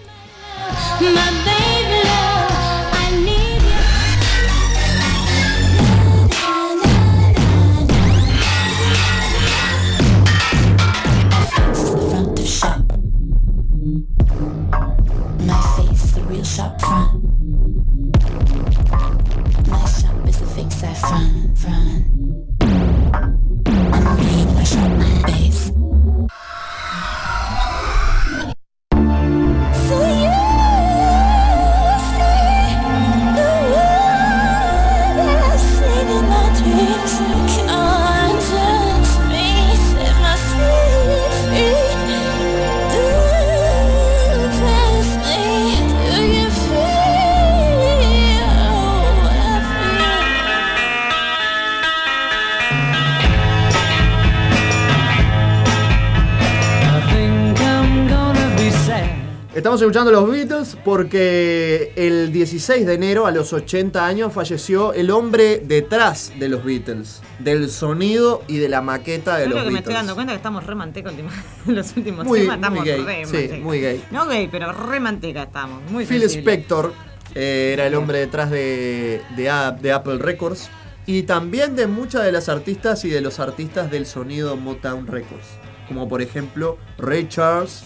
Estamos 59.70 59.82
escuchando 59.84 60.12
los 60.12 60.28
Beatles 60.32 60.78
porque 60.84 61.94
el 61.96 62.32
16 62.34 62.88
de 62.88 62.94
enero, 62.96 63.28
a 63.28 63.32
los 63.32 63.54
80 63.54 64.04
años, 64.04 64.34
falleció 64.34 64.94
el 64.94 65.12
hombre 65.12 65.62
detrás 65.64 66.34
de 66.40 66.50
los 66.50 66.64
Beatles, 66.64 67.22
del 67.38 67.70
sonido 67.70 68.42
y 68.48 68.58
de 68.58 68.68
la 68.68 68.82
maqueta 68.82 69.38
de 69.38 69.44
Yo 69.44 69.50
los 69.50 69.54
creo 69.58 69.66
que 69.66 69.72
me 69.74 69.78
estoy 69.82 69.94
Beatles. 69.94 70.08
dando 70.08 70.16
cuenta 70.16 70.34
que 70.34 70.38
estamos 70.38 70.66
re 70.66 70.74
manteca 70.74 71.12
los 71.68 71.96
últimos 71.96 72.26
Muy- 72.26 72.40
temas. 72.40 72.58
muy 72.58 72.80
Estamos 72.80 72.84
gay, 72.84 72.98
re 73.04 73.26
sí, 73.28 73.32
manteca. 73.32 73.64
muy 73.64 73.80
gay. 73.82 74.04
No 74.10 74.26
gay, 74.26 74.48
pero 74.52 74.72
re 74.74 75.00
manteca 75.00 75.44
estamos. 75.44 75.92
Muy 75.92 76.04
Phil 76.08 76.22
sensible. 76.22 76.52
Spector 76.52 76.94
eh, 77.36 77.70
era 77.74 77.86
el 77.86 77.94
hombre 77.94 78.18
detrás 78.18 78.50
de, 78.50 79.22
de 79.36 79.92
Apple 79.92 80.18
Records 80.18 80.68
y 81.06 81.22
también 81.24 81.76
de 81.76 81.86
muchas 81.86 82.24
de 82.24 82.32
las 82.32 82.50
artistas 82.50 83.06
y 83.06 83.10
de 83.10 83.22
los 83.22 83.40
artistas 83.40 83.92
del 83.92 84.08
sonido 84.08 84.56
Motown 84.58 85.06
Records, 85.06 85.46
como 85.88 86.10
por 86.10 86.24
ejemplo 86.24 86.80
Ray 86.98 87.28
Charles, 87.30 87.84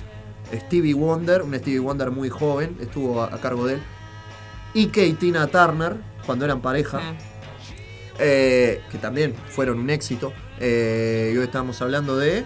Stevie 0.54 0.94
Wonder, 0.94 1.42
un 1.42 1.54
Stevie 1.56 1.80
Wonder 1.80 2.12
muy 2.12 2.30
joven, 2.30 2.78
estuvo 2.80 3.22
a, 3.24 3.34
a 3.34 3.38
cargo 3.42 3.66
de 3.66 3.76
él, 3.76 3.82
y 4.74 4.88
Tina 4.88 5.48
Turner, 5.48 5.96
cuando 6.26 6.46
eran 6.46 6.62
pareja, 6.62 7.00
eh, 8.20 8.82
que 8.92 8.98
también 8.98 9.34
fueron 9.50 9.80
un 9.80 9.90
éxito. 9.90 10.34
Eh, 10.60 11.32
y 11.34 11.38
hoy 11.38 11.44
estamos 11.46 11.82
hablando 11.82 12.18
de 12.18 12.44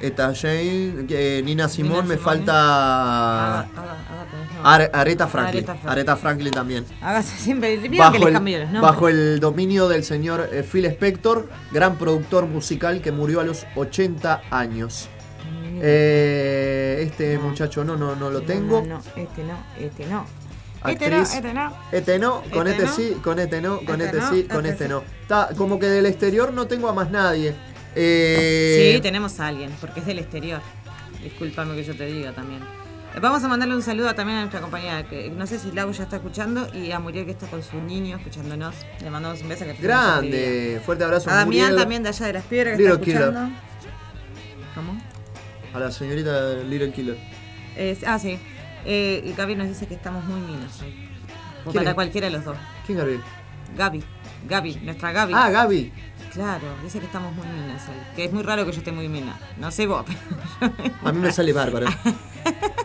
Eta 0.00 0.32
Jane, 0.34 1.04
que 1.06 1.42
Nina 1.44 1.68
Simón, 1.68 2.08
me 2.08 2.14
Simone. 2.16 2.18
falta 2.18 3.60
Haga- 3.60 3.68
haga- 3.76 3.92
haga- 3.92 4.26
no. 4.62 4.68
Are- 4.68 4.90
Aretha 4.92 5.26
Franklin. 5.28 5.58
Aretha 5.58 5.72
Franklin. 5.74 5.90
Aretha 5.92 6.16
Franklin 6.16 6.52
también. 6.52 6.84
Hágase 7.02 7.36
siempre. 7.36 7.76
Vieron 7.76 8.12
que 8.12 8.18
Bajo 8.18 8.28
el, 8.28 8.80
bajo 8.80 9.08
el 9.08 9.40
dominio 9.40 9.88
del 9.88 10.04
señor 10.04 10.48
eh, 10.52 10.62
Phil 10.62 10.86
Spector, 10.86 11.48
gran 11.72 11.96
productor 11.96 12.46
musical 12.46 13.02
que 13.02 13.12
murió 13.12 13.40
a 13.40 13.44
los 13.44 13.66
80 13.76 14.42
años. 14.50 15.08
Eh, 15.82 16.98
este 17.06 17.38
muchacho 17.38 17.84
no, 17.84 17.96
no, 17.96 18.14
no 18.14 18.30
lo 18.30 18.42
tengo. 18.42 18.80
No, 18.82 18.86
no, 18.86 19.02
este 19.16 19.42
no, 19.44 19.58
este 19.78 20.06
no. 20.06 20.26
Este 20.86 21.10
no, 21.10 21.20
Actriz. 21.20 21.34
este 21.34 21.52
no. 21.54 21.72
Este 21.92 22.18
no, 22.18 22.42
con 22.52 22.66
Este 22.68 22.84
este, 22.84 22.86
no. 22.86 22.92
sí, 23.14 23.20
con 23.22 23.38
este 23.38 23.60
no, 23.60 23.80
con 23.84 24.00
Este 24.00 24.04
este, 24.04 24.18
no, 24.18 24.30
sí, 24.34 24.42
con 24.44 24.66
este 24.66 24.84
este 24.84 24.88
no. 24.88 25.02
Está, 25.22 25.50
como 25.56 25.78
que 25.78 25.86
del 25.86 26.06
exterior 26.06 26.52
no 26.52 26.66
tengo 26.66 26.88
a 26.88 26.94
más 26.94 27.10
nadie. 27.10 27.54
Eh, 27.94 28.92
Sí, 28.96 29.02
tenemos 29.02 29.38
a 29.40 29.48
alguien, 29.48 29.70
porque 29.80 30.00
es 30.00 30.06
del 30.06 30.18
exterior. 30.20 30.60
Discúlpame 31.22 31.74
que 31.74 31.84
yo 31.84 31.94
te 31.96 32.06
diga 32.06 32.32
también. 32.32 32.62
Eh, 33.14 33.18
Vamos 33.20 33.42
a 33.44 33.48
mandarle 33.48 33.74
un 33.74 33.82
saludo 33.82 34.14
también 34.14 34.38
a 34.38 34.40
nuestra 34.42 34.60
compañera, 34.60 35.06
que 35.06 35.28
no 35.28 35.46
sé 35.46 35.58
si 35.58 35.70
Lau 35.72 35.90
ya 35.92 36.04
está 36.04 36.16
escuchando, 36.16 36.66
y 36.72 36.92
a 36.92 36.98
Muriel 37.00 37.26
que 37.26 37.32
está 37.32 37.46
con 37.48 37.62
su 37.62 37.76
niño 37.82 38.16
escuchándonos. 38.16 38.74
Le 39.02 39.10
mandamos 39.10 39.42
un 39.42 39.48
beso. 39.50 39.64
Que. 39.66 39.74
Grande, 39.74 40.80
fuerte 40.86 41.04
abrazo 41.04 41.28
A 41.30 41.34
Damián 41.34 41.66
Muriel, 41.66 41.80
también 41.82 42.02
de 42.04 42.08
allá 42.10 42.26
de 42.26 42.32
las 42.34 42.44
piedras 42.44 42.76
que 42.76 42.82
Little 42.82 42.94
está 42.94 43.04
Killer. 43.04 43.22
escuchando. 43.22 43.50
¿Cómo? 44.74 45.09
A 45.74 45.78
la 45.78 45.90
señorita 45.90 46.54
Little 46.68 46.92
Killer. 46.92 47.16
Eh, 47.76 47.98
ah, 48.06 48.18
sí. 48.18 48.38
Eh, 48.84 49.34
Gaby 49.36 49.54
nos 49.56 49.68
dice 49.68 49.86
que 49.86 49.94
estamos 49.94 50.24
muy 50.24 50.40
minos 50.40 50.80
hoy. 50.82 50.94
O 51.64 51.70
¿Quién 51.70 51.74
para 51.84 51.90
es? 51.90 51.94
cualquiera 51.94 52.26
de 52.28 52.32
los 52.32 52.44
dos. 52.44 52.56
¿Quién 52.86 52.98
Gabriel? 52.98 53.20
Gaby. 53.76 54.02
Gaby, 54.48 54.76
nuestra 54.82 55.12
Gaby. 55.12 55.32
Ah, 55.36 55.50
Gaby. 55.50 55.92
Claro, 56.32 56.64
dice 56.82 56.98
que 57.00 57.06
estamos 57.06 57.34
muy 57.34 57.46
minas 57.46 57.82
hoy. 57.88 57.94
Que 58.16 58.24
es 58.24 58.32
muy 58.32 58.42
raro 58.42 58.64
que 58.64 58.72
yo 58.72 58.78
esté 58.78 58.92
muy 58.92 59.08
mina. 59.08 59.38
No 59.58 59.70
sé 59.70 59.86
vos, 59.86 60.04
pero 60.60 60.72
A 61.04 61.12
mí 61.12 61.18
me 61.18 61.30
sale 61.32 61.52
bárbaro. 61.52 61.86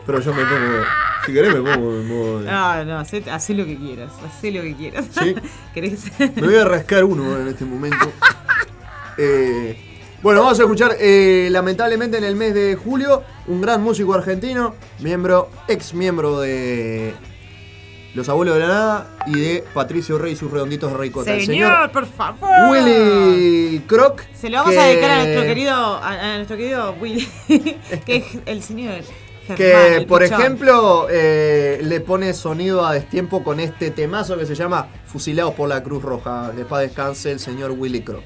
Pero 0.06 0.20
yo 0.20 0.34
me 0.36 0.44
pongo. 0.44 0.84
Si 1.26 1.34
querés, 1.34 1.52
me 1.56 1.62
pongo. 1.62 1.90
me 1.92 2.08
pongo- 2.10 2.42
No, 2.42 2.84
no, 2.86 3.00
hacé, 3.00 3.24
hacé 3.32 3.54
lo 3.56 3.66
que 3.66 3.76
quieras, 3.78 4.12
hacé 4.28 4.52
lo 4.52 4.62
que 4.62 4.76
quieras. 4.76 5.06
Sí. 5.10 5.34
¿Querés? 5.74 6.12
Me 6.20 6.42
voy 6.42 6.56
a 6.58 6.66
rascar 6.66 7.06
uno 7.06 7.40
en 7.40 7.48
este 7.48 7.66
momento. 7.66 8.12
Eh, 9.18 9.85
bueno, 10.26 10.42
vamos 10.42 10.60
a 10.60 10.64
escuchar, 10.64 10.96
eh, 11.00 11.50
lamentablemente 11.52 12.18
en 12.18 12.24
el 12.24 12.36
mes 12.36 12.54
de 12.56 12.76
julio, 12.76 13.22
un 13.46 13.62
gran 13.62 13.84
músico 13.84 14.16
argentino, 14.16 14.74
miembro, 15.00 15.50
ex 15.68 15.94
miembro 15.94 16.40
de 16.40 17.14
Los 18.16 18.28
Abuelos 18.28 18.56
de 18.56 18.62
la 18.62 18.68
Nada 18.68 19.08
y 19.28 19.40
de 19.40 19.64
Patricio 19.76 20.18
Rey 20.18 20.34
y 20.34 20.36
sus 20.36 20.50
redonditos 20.50 20.92
de 20.92 20.98
Ricota. 20.98 21.32
El 21.32 21.46
Señor, 21.46 21.92
por 21.92 22.08
favor. 22.08 22.50
Willy 22.72 23.84
Croc. 23.88 24.24
Se 24.34 24.50
lo 24.50 24.58
vamos 24.58 24.74
que- 24.74 24.80
a 24.80 24.84
dedicar 24.86 25.12
a 25.12 25.24
nuestro 25.24 25.44
querido, 25.44 25.74
a, 25.76 26.34
a 26.34 26.36
nuestro 26.38 26.58
querido 26.58 26.96
Willy, 27.00 27.28
que 28.06 28.16
es 28.16 28.26
el 28.48 28.64
señor 28.64 29.02
Germán. 29.46 29.58
Que, 29.58 30.06
por 30.08 30.24
pichón. 30.24 30.42
ejemplo, 30.42 31.08
eh, 31.12 31.80
le 31.84 32.02
pone 32.02 32.34
sonido 32.34 32.84
a 32.84 32.94
destiempo 32.96 33.44
con 33.44 33.60
este 33.60 33.92
temazo 33.92 34.40
que 34.40 34.48
se 34.48 34.56
llama 34.56 34.88
Fusilados 35.06 35.54
por 35.54 35.70
la 35.70 35.84
Cruz 35.84 36.02
Roja. 36.02 36.50
De 36.52 36.66
paz 36.66 36.82
descanse 36.82 37.32
el 37.32 37.40
señor 37.40 37.70
Willy 37.78 38.02
Croc. 38.02 38.24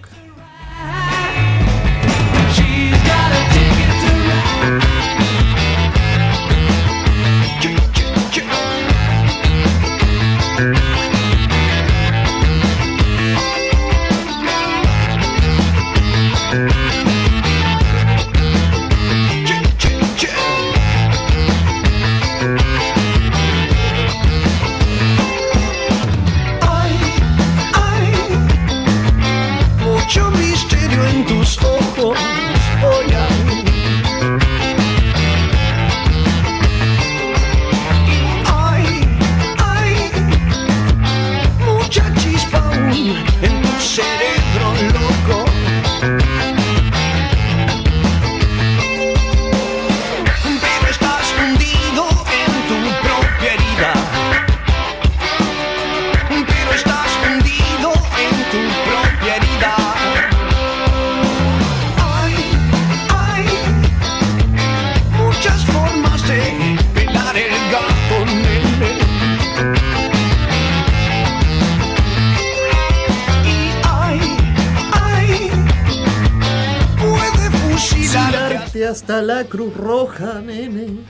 Hasta 78.90 79.22
la 79.22 79.44
Cruz 79.44 79.76
Roja, 79.78 80.42
nene. 80.42 81.02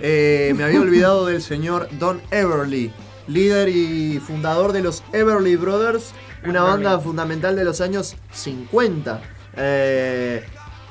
Eh, 0.00 0.52
me 0.56 0.64
había 0.64 0.80
olvidado 0.82 1.26
del 1.26 1.40
señor 1.40 1.88
Don 1.98 2.20
Everly. 2.32 2.90
líder 3.28 3.68
y 3.68 4.18
fundador 4.18 4.72
de 4.72 4.82
los 4.82 5.04
Everly 5.12 5.54
Brothers, 5.56 6.14
una 6.44 6.62
banda 6.62 6.98
fundamental 6.98 7.54
de 7.54 7.64
los 7.64 7.80
años 7.80 8.16
50. 8.32 9.20
Eh, 9.56 10.44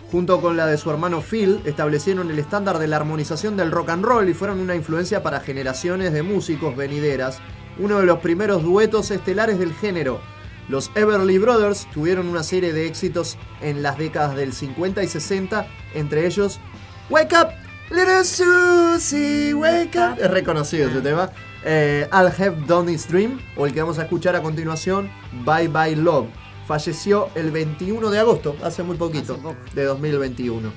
junto 0.09 0.39
con 0.39 0.55
la 0.55 0.67
de 0.67 0.77
su 0.77 0.89
hermano 0.89 1.21
Phil, 1.21 1.59
establecieron 1.65 2.31
el 2.31 2.39
estándar 2.39 2.79
de 2.79 2.87
la 2.87 2.95
armonización 2.97 3.57
del 3.57 3.71
rock 3.71 3.89
and 3.89 4.05
roll 4.05 4.29
y 4.29 4.33
fueron 4.33 4.59
una 4.59 4.75
influencia 4.75 5.21
para 5.21 5.41
generaciones 5.41 6.13
de 6.13 6.23
músicos 6.23 6.77
venideras, 6.77 7.39
uno 7.77 7.99
de 7.99 8.05
los 8.05 8.19
primeros 8.19 8.63
duetos 8.63 9.11
estelares 9.11 9.59
del 9.59 9.73
género. 9.73 10.21
Los 10.67 10.91
Everly 10.95 11.37
Brothers 11.37 11.87
tuvieron 11.93 12.27
una 12.27 12.43
serie 12.43 12.73
de 12.73 12.87
éxitos 12.87 13.37
en 13.61 13.81
las 13.81 13.97
décadas 13.97 14.35
del 14.35 14.53
50 14.53 15.03
y 15.03 15.07
60, 15.07 15.67
entre 15.93 16.25
ellos 16.25 16.59
Wake 17.09 17.35
Up, 17.35 17.49
Little 17.89 18.23
Susie, 18.23 19.53
Wake 19.53 19.97
Up. 19.97 20.19
Es 20.21 20.29
reconocido 20.29 20.89
ese 20.89 21.01
tema. 21.01 21.31
Eh, 21.63 22.07
I'll 22.11 22.27
Have 22.27 22.65
Done 22.67 22.91
This 22.91 23.07
Dream, 23.07 23.39
o 23.55 23.65
el 23.65 23.73
que 23.73 23.81
vamos 23.81 23.97
a 23.99 24.03
escuchar 24.03 24.35
a 24.35 24.41
continuación, 24.41 25.09
Bye 25.45 25.69
Bye 25.69 25.95
Love. 25.95 26.27
Falleció 26.67 27.29
el 27.35 27.51
21 27.51 28.09
de 28.09 28.19
agosto, 28.19 28.55
hace 28.61 28.83
muy 28.83 28.97
poquito, 28.97 29.39
de 29.73 29.85
2021. 29.85 30.71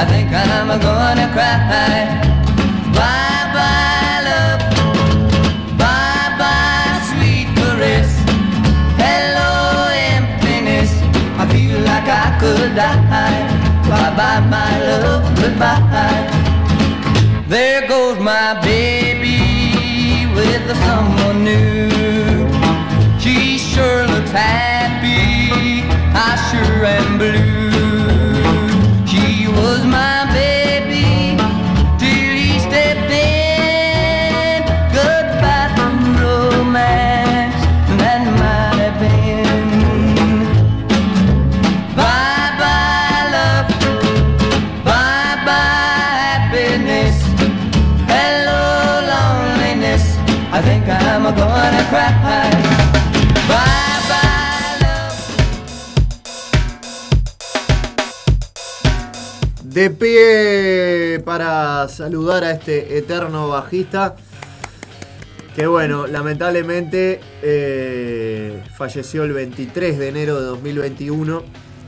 I 0.00 0.04
think 0.04 0.30
I'm 0.30 0.68
gonna 0.80 1.26
cry. 1.34 1.58
Bye 2.94 3.46
bye 3.56 4.18
love, 4.28 4.62
bye 5.76 6.30
bye 6.38 7.02
sweet 7.10 7.48
caress. 7.58 8.10
Hello 9.02 9.90
emptiness, 10.14 10.92
I 11.42 11.44
feel 11.50 11.80
like 11.80 12.06
I 12.06 12.28
could 12.38 12.76
die. 12.76 13.42
Bye 13.90 14.14
bye 14.18 14.40
my 14.54 14.72
love, 14.86 15.24
goodbye. 15.34 16.30
There 17.48 17.88
goes 17.88 18.20
my 18.20 18.54
baby 18.62 20.32
with 20.32 20.64
someone 20.86 21.42
new. 21.42 22.46
She 23.18 23.58
sure 23.58 24.06
looks 24.06 24.30
happy, 24.30 25.82
I 26.14 26.30
sure 26.48 26.84
am 26.84 27.18
blue. 27.18 27.47
De 59.78 59.90
pie 59.90 61.22
para 61.24 61.86
saludar 61.86 62.42
a 62.42 62.50
este 62.50 62.98
eterno 62.98 63.46
bajista. 63.46 64.16
Que 65.54 65.68
bueno, 65.68 66.08
lamentablemente 66.08 67.20
eh, 67.42 68.64
falleció 68.76 69.22
el 69.22 69.34
23 69.34 69.96
de 69.96 70.08
enero 70.08 70.40
de 70.40 70.46
2021 70.46 71.44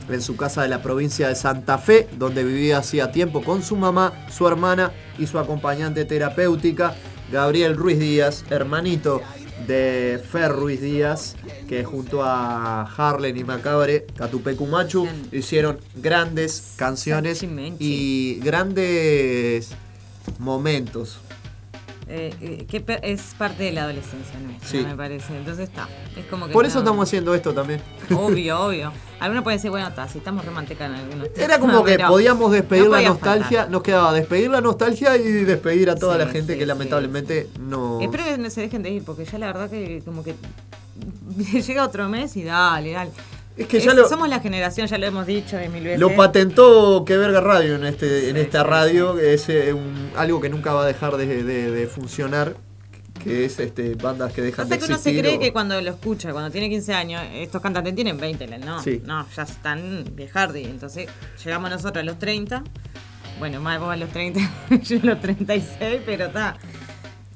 en 0.09 0.21
su 0.21 0.37
casa 0.37 0.61
de 0.61 0.69
la 0.69 0.81
provincia 0.81 1.27
de 1.27 1.35
Santa 1.35 1.77
Fe, 1.79 2.07
donde 2.17 2.45
vivía 2.45 2.77
hacía 2.77 3.11
tiempo 3.11 3.43
con 3.43 3.61
su 3.61 3.75
mamá, 3.75 4.25
su 4.29 4.47
hermana 4.47 4.93
y 5.19 5.27
su 5.27 5.37
acompañante 5.37 6.05
terapéutica, 6.05 6.95
Gabriel 7.29 7.75
Ruiz 7.75 7.99
Díaz, 7.99 8.45
hermanito 8.49 9.21
de 9.67 10.21
Fer 10.31 10.51
Ruiz 10.51 10.81
Díaz, 10.81 11.35
que 11.67 11.83
junto 11.83 12.23
a 12.23 12.83
Harlen 12.83 13.37
y 13.37 13.43
Macabre, 13.43 14.05
Catupecu 14.15 14.65
Machu, 14.65 15.07
hicieron 15.31 15.79
grandes 15.95 16.73
canciones 16.77 17.45
y 17.79 18.39
grandes 18.43 19.71
momentos. 20.39 21.19
Eh, 22.13 22.33
eh, 22.41 22.65
que 22.67 22.83
es 23.03 23.21
parte 23.37 23.63
de 23.63 23.71
la 23.71 23.83
adolescencia 23.83 24.37
nuestra, 24.37 24.67
Sí. 24.67 24.83
me 24.85 24.95
parece. 24.97 25.33
Entonces 25.37 25.69
está. 25.69 25.87
Es 26.17 26.25
como 26.25 26.47
que 26.47 26.51
Por 26.51 26.65
eso 26.65 26.75
no- 26.75 26.79
estamos 26.81 27.07
haciendo 27.07 27.33
esto 27.33 27.53
también. 27.53 27.79
Obvio, 28.13 28.59
obvio. 28.65 28.91
Algunos 29.21 29.43
pueden 29.45 29.59
decir, 29.59 29.71
bueno, 29.71 29.87
está, 29.87 30.09
si 30.09 30.17
estamos 30.17 30.43
remanteca 30.43 30.87
en 30.87 30.95
algunos 30.95 31.29
Era 31.37 31.57
como 31.59 31.85
que 31.85 31.97
podíamos 31.99 32.51
despedir 32.51 32.83
no 32.85 32.89
la 32.97 33.01
nostalgia, 33.03 33.45
faltar. 33.59 33.69
nos 33.71 33.81
quedaba 33.83 34.11
despedir 34.11 34.49
la 34.49 34.59
nostalgia 34.59 35.15
y 35.15 35.23
despedir 35.23 35.89
a 35.89 35.95
toda 35.95 36.15
Sí, 36.15 36.19
la 36.19 36.27
gente 36.27 36.53
sí, 36.53 36.59
que 36.59 36.65
lamentablemente 36.65 37.47
no... 37.59 38.01
Espero 38.01 38.25
que 38.25 38.37
no 38.37 38.49
se 38.49 38.59
dejen 38.61 38.83
de 38.83 38.89
ir, 38.89 39.03
porque 39.05 39.23
ya 39.23 39.37
la 39.37 39.45
verdad 39.47 39.69
que 39.69 40.01
como 40.03 40.21
que 40.23 40.35
llega 41.61 41.85
otro 41.85 42.09
mes 42.09 42.35
y 42.35 42.43
dale, 42.43 42.91
dale. 42.91 43.11
Es 43.57 43.67
que 43.67 43.79
ya 43.79 43.93
lo- 43.93 44.07
Somos 44.07 44.29
la 44.29 44.39
generación, 44.39 44.87
ya 44.87 44.97
lo 44.97 45.05
hemos 45.05 45.27
dicho 45.27 45.57
de 45.57 45.67
mil 45.69 45.83
veces. 45.83 45.99
Lo 45.99 46.15
patentó 46.15 47.03
Que 47.05 47.17
Verga 47.17 47.41
Radio 47.41 47.75
en, 47.75 47.85
este, 47.85 48.29
en 48.29 48.37
esta 48.37 48.63
radio, 48.63 49.19
es 49.19 49.49
eh, 49.49 49.73
un- 49.73 50.11
algo 50.15 50.39
que 50.41 50.49
nunca 50.49 50.73
va 50.73 50.83
a 50.83 50.87
dejar 50.87 51.17
de, 51.17 51.43
de- 51.43 51.69
de 51.71 51.87
funcionar, 51.87 52.55
que 53.23 53.45
es 53.45 53.59
este, 53.59 53.93
bandas 53.95 54.33
que 54.33 54.41
dejan 54.41 54.65
Pasa 54.67 54.75
de 54.75 54.79
que 54.79 54.85
uno 54.91 54.97
se 54.97 55.19
cree 55.19 55.35
o- 55.35 55.39
que 55.39 55.51
cuando 55.51 55.79
lo 55.81 55.91
escucha, 55.91 56.31
cuando 56.31 56.49
tiene 56.49 56.69
15 56.69 56.93
años, 56.93 57.21
estos 57.33 57.61
cantantes 57.61 57.93
tienen 57.93 58.17
20, 58.17 58.47
no, 58.57 58.81
Sí. 58.81 59.01
no, 59.05 59.27
ya 59.35 59.43
están 59.43 60.05
viejardi. 60.15 60.63
Entonces 60.63 61.07
llegamos 61.43 61.69
nosotros 61.69 62.01
a 62.01 62.05
los 62.05 62.17
30, 62.17 62.63
bueno, 63.37 63.59
más 63.61 63.79
vos 63.79 63.89
a 63.91 63.95
los 63.97 64.09
30, 64.09 64.39
yo 64.83 64.97
a 65.03 65.05
los 65.05 65.21
36, 65.21 66.01
pero 66.05 66.25
está. 66.27 66.57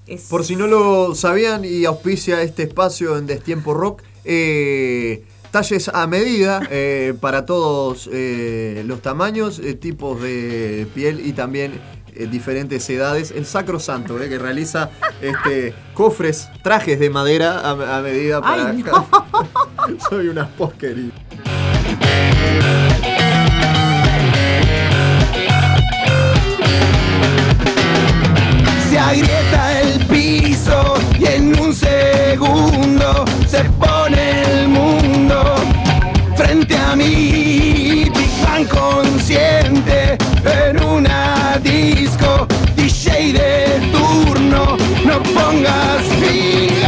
Es- 0.08 0.24
Por 0.30 0.44
si 0.46 0.56
no 0.56 0.66
lo 0.66 1.14
sabían 1.14 1.66
y 1.66 1.84
auspicia 1.86 2.42
este 2.42 2.64
espacio 2.64 3.18
en 3.18 3.28
Destiempo 3.28 3.74
Rock, 3.74 4.02
eh, 4.24 5.24
talles 5.56 5.88
a 5.88 6.06
medida 6.06 6.60
eh, 6.70 7.14
para 7.22 7.46
todos 7.46 8.10
eh, 8.12 8.84
los 8.86 9.02
tamaños, 9.02 9.60
eh, 9.60 9.74
tipos 9.74 10.22
de 10.22 10.86
piel 10.94 11.26
y 11.26 11.32
también 11.32 11.80
eh, 12.14 12.28
diferentes 12.30 12.90
edades. 12.90 13.32
El 13.32 13.46
Sacro 13.46 13.80
Santo, 13.80 14.22
eh, 14.22 14.28
que 14.28 14.38
realiza 14.38 14.90
este, 15.22 15.74
cofres, 15.94 16.50
trajes 16.62 17.00
de 17.00 17.10
madera 17.10 17.60
a, 17.60 18.00
a 18.00 18.02
medida 18.02 18.42
para... 18.42 18.72
Ay, 18.72 18.84
no. 18.84 19.08
Soy 20.10 20.28
una 20.28 20.46
porquería. 20.46 21.14
Se 28.90 29.00
agrieta 29.00 29.82
el 29.82 30.06
piso 30.08 30.96
y 31.18 31.26
en 31.28 31.58
un 31.58 31.74
segundo 31.74 33.24
se 33.48 33.64
pone 33.80 34.45
frente 36.56 36.78
a 36.78 36.96
mí. 36.96 38.06
Big 38.16 38.30
Bang 38.44 38.68
consciente 38.68 40.18
en 40.46 40.84
una 40.84 41.60
disco. 41.62 42.48
DJ 42.76 43.34
de 43.34 43.92
turno, 43.92 44.78
no 45.06 45.24
pongas 45.34 46.04
fin. 46.22 46.85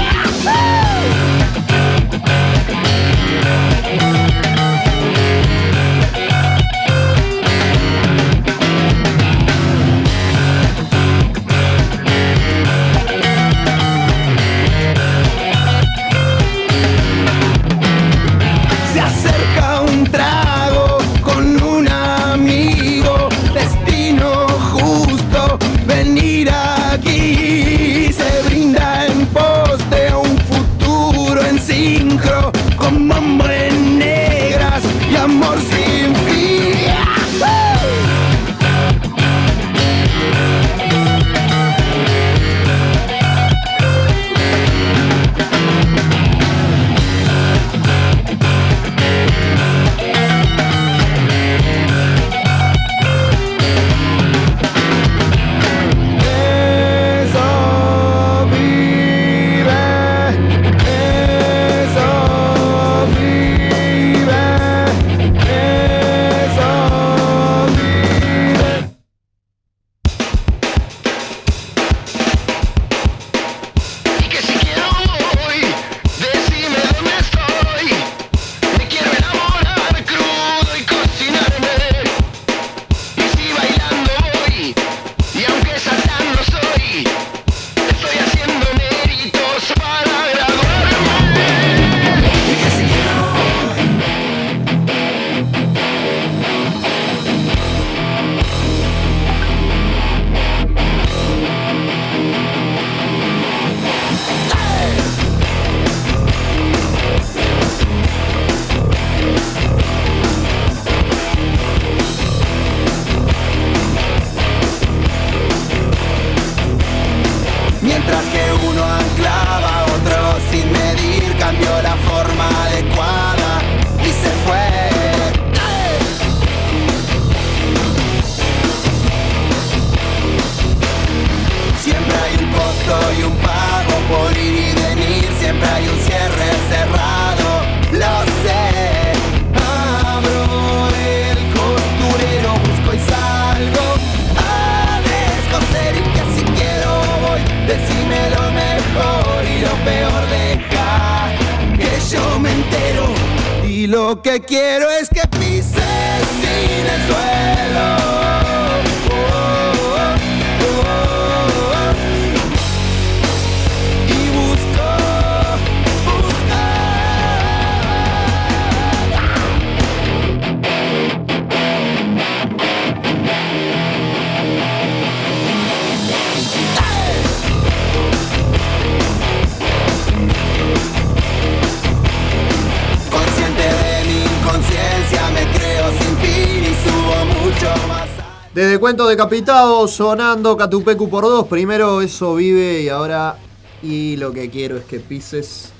Decapitado, 189.06 189.88
sonando 189.88 190.58
Catupecu 190.58 191.10
por 191.10 191.24
dos. 191.24 191.46
Primero 191.48 192.02
eso 192.02 192.34
vive 192.36 192.82
y 192.82 192.90
ahora. 192.90 193.38
Y 193.84 194.16
lo 194.18 194.32
que 194.32 194.50
quiero 194.50 194.78
es 194.78 194.86
que 194.86 195.00
pises 195.00 195.72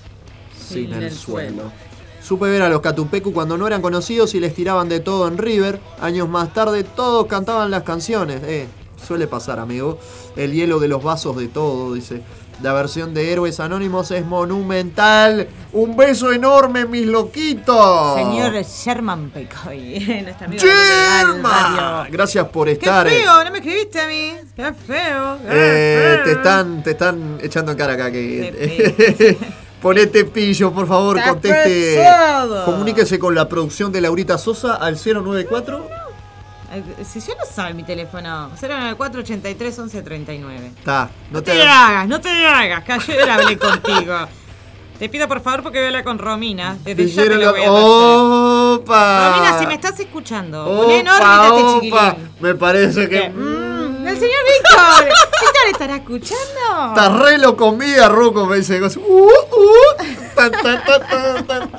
sin, 0.56 0.94
el, 0.94 1.12
suelo. 1.12 1.72
Supe 2.22 2.46
ver 2.46 2.62
a 2.62 2.70
los 2.70 2.82
Catupecu 2.82 3.34
cuando 3.34 3.58
no 3.58 3.66
eran 3.66 3.82
conocidos 3.82 4.36
y 4.36 4.40
les 4.40 4.54
tiraban 4.54 4.88
de 4.88 5.00
todo 5.00 5.28
en 5.28 5.38
River. 5.38 5.80
Años 6.00 6.30
más 6.30 6.54
tarde 6.54 6.84
todos 6.84 7.26
cantaban 7.26 7.72
las 7.72 7.84
canciones. 7.84 8.42
Eh, 8.44 8.68
suele 9.04 9.26
pasar, 9.26 9.60
amigo. 9.60 9.98
El 10.36 10.54
hielo 10.54 10.80
de 10.80 10.88
los 10.88 11.02
vasos 11.02 11.36
de 11.38 11.48
todo, 11.48 11.94
dice. 11.94 12.22
La 12.62 12.74
versión 12.74 13.14
de 13.14 13.32
Héroes 13.32 13.60
Anónimos 13.60 14.12
es 14.12 14.26
monumental. 14.26 15.48
Un 15.78 15.96
beso 15.96 16.32
enorme, 16.32 16.86
mis 16.86 17.06
loquitos. 17.06 18.16
Señor 18.16 18.54
Sherman 18.64 19.30
Pecoy, 19.30 20.00
nuestro 20.24 20.48
amigo 20.48 20.64
barrio. 21.44 22.08
Gracias 22.12 22.48
por 22.48 22.66
Qué 22.66 22.72
estar. 22.74 23.06
eh. 23.08 23.22
feo, 23.22 23.44
no 23.44 23.52
me 23.52 23.60
escribiste 23.60 24.02
a 24.02 24.08
mí. 24.08 24.34
Qué 24.56 24.74
feo. 24.74 25.38
qué 25.40 25.48
Eh, 25.52 26.14
feo. 26.16 26.24
te 26.24 26.32
están, 26.32 26.82
te 26.84 26.92
están 26.92 27.38
echando 27.44 27.72
en 27.74 27.78
cara 27.78 27.94
acá 27.94 28.12
que. 28.12 28.18
Qué 29.18 29.38
Ponete 29.82 30.26
pillo, 30.26 30.72
por 30.74 30.88
favor, 30.88 31.20
Está 31.20 31.30
conteste. 31.30 32.04
Comuníquese 32.66 33.20
con 33.20 33.36
la 33.36 33.48
producción 33.48 33.92
de 33.92 34.02
Laurita 34.02 34.40
Sosa 34.40 34.76
al 34.78 34.96
094. 34.98 35.88
Ay, 36.72 36.84
Si 37.08 37.20
yo 37.20 37.36
no 37.38 37.46
sabe 37.46 37.76
mi 37.76 37.84
teléfono, 37.84 38.50
094 38.60 39.20
83 39.22 39.78
11 39.80 40.02
39. 40.02 40.72
Está, 40.80 41.10
no 41.30 41.38
No 41.38 41.44
te 41.44 41.52
te 41.52 41.62
hagas, 41.62 42.08
no 42.08 42.20
te 42.20 42.30
hagas, 42.48 42.84
que 42.84 42.94
ayer 42.94 43.30
hablé 43.30 43.58
contigo. 43.60 44.16
Te 45.00 45.10
pido 45.10 45.28
por 45.28 45.42
favor 45.42 45.62
porque 45.62 45.78
voy 45.78 45.86
a 45.86 45.88
hablar 45.90 46.04
con 46.04 46.18
Romina. 46.18 46.76
Desde 46.84 47.08
ya 47.08 47.24
te 47.24 47.36
lo 47.36 47.52
voy 47.52 47.62
a. 47.64 47.72
¡Opa! 47.72 49.30
Romina, 49.32 49.60
si 49.60 49.68
me 49.68 49.74
estás 49.76 50.00
escuchando, 50.00 50.66
poné 50.66 51.00
en 51.02 51.08
órbita 51.08 51.50
¡Opa, 51.52 51.58
este 51.58 51.64
opa! 51.90 52.10
chiquilín. 52.16 52.32
Me 52.40 52.56
parece 52.56 53.08
que. 53.10 53.30
Mm, 53.30 54.08
el 54.08 54.18
señor 54.18 54.40
Víctor. 54.48 55.14
¿Víctor 55.42 55.68
estará 55.72 55.96
escuchando? 55.98 56.90
Estás 56.90 57.20
re 57.20 57.38
lo 57.38 57.56
comida, 57.56 58.10
Rocco, 58.10 58.46
me 58.46 58.58
dice. 58.58 58.82
Uh, 58.82 58.90
uh, 58.98 59.30
tan, 60.36 60.52
tan, 60.52 60.84
tan, 60.84 61.08
tan, 61.08 61.48
tan. 61.48 61.72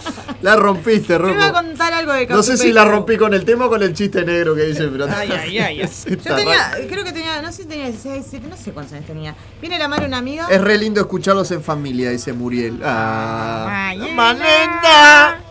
La 0.43 0.57
rompiste, 0.57 1.19
Me 1.19 1.33
iba 1.33 1.47
a 1.49 1.53
contar 1.53 1.93
algo 1.93 2.13
de 2.13 2.27
No 2.27 2.43
sé 2.43 2.57
si 2.57 2.73
la 2.73 2.85
rompí 2.85 3.17
con 3.17 3.35
el 3.35 3.45
tema 3.45 3.67
o 3.67 3.69
con 3.69 3.83
el 3.83 3.93
chiste 3.93 4.25
negro 4.25 4.55
que 4.55 4.63
dice, 4.63 4.89
pero. 4.89 5.07
Ay, 5.07 5.31
ay, 5.33 5.59
ay. 5.59 5.59
ay. 5.59 5.81
Está 6.07 6.31
Yo 6.31 6.37
tenía, 6.37 6.71
re- 6.71 6.87
creo 6.87 7.05
que 7.05 7.13
tenía, 7.13 7.43
no 7.43 7.51
sé 7.51 7.63
si 7.63 7.69
tenía 7.69 7.87
16, 7.87 8.15
17, 8.15 8.47
no 8.49 8.57
sé 8.57 8.73
cuántos 8.73 8.95
años 8.95 9.07
tenía. 9.07 9.35
Viene 9.61 9.79
la 9.79 9.89
de 9.89 10.07
una 10.07 10.19
amiga. 10.19 10.47
Es 10.51 10.61
re 10.61 10.79
lindo 10.79 11.01
escucharlos 11.01 11.51
en 11.51 11.63
familia, 11.63 12.11
dice 12.11 12.33
Muriel. 12.33 12.81
Ah, 12.85 13.89
Ay, 13.89 14.13
¡Manenda! 14.15 15.47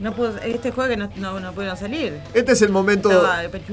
No 0.00 0.14
pudo, 0.14 0.38
este 0.38 0.70
jueves 0.70 0.96
no, 0.96 1.10
no, 1.16 1.40
no 1.40 1.52
pudieron 1.52 1.76
salir. 1.76 2.20
Este 2.32 2.52
es 2.52 2.62
el 2.62 2.70
momento. 2.70 3.10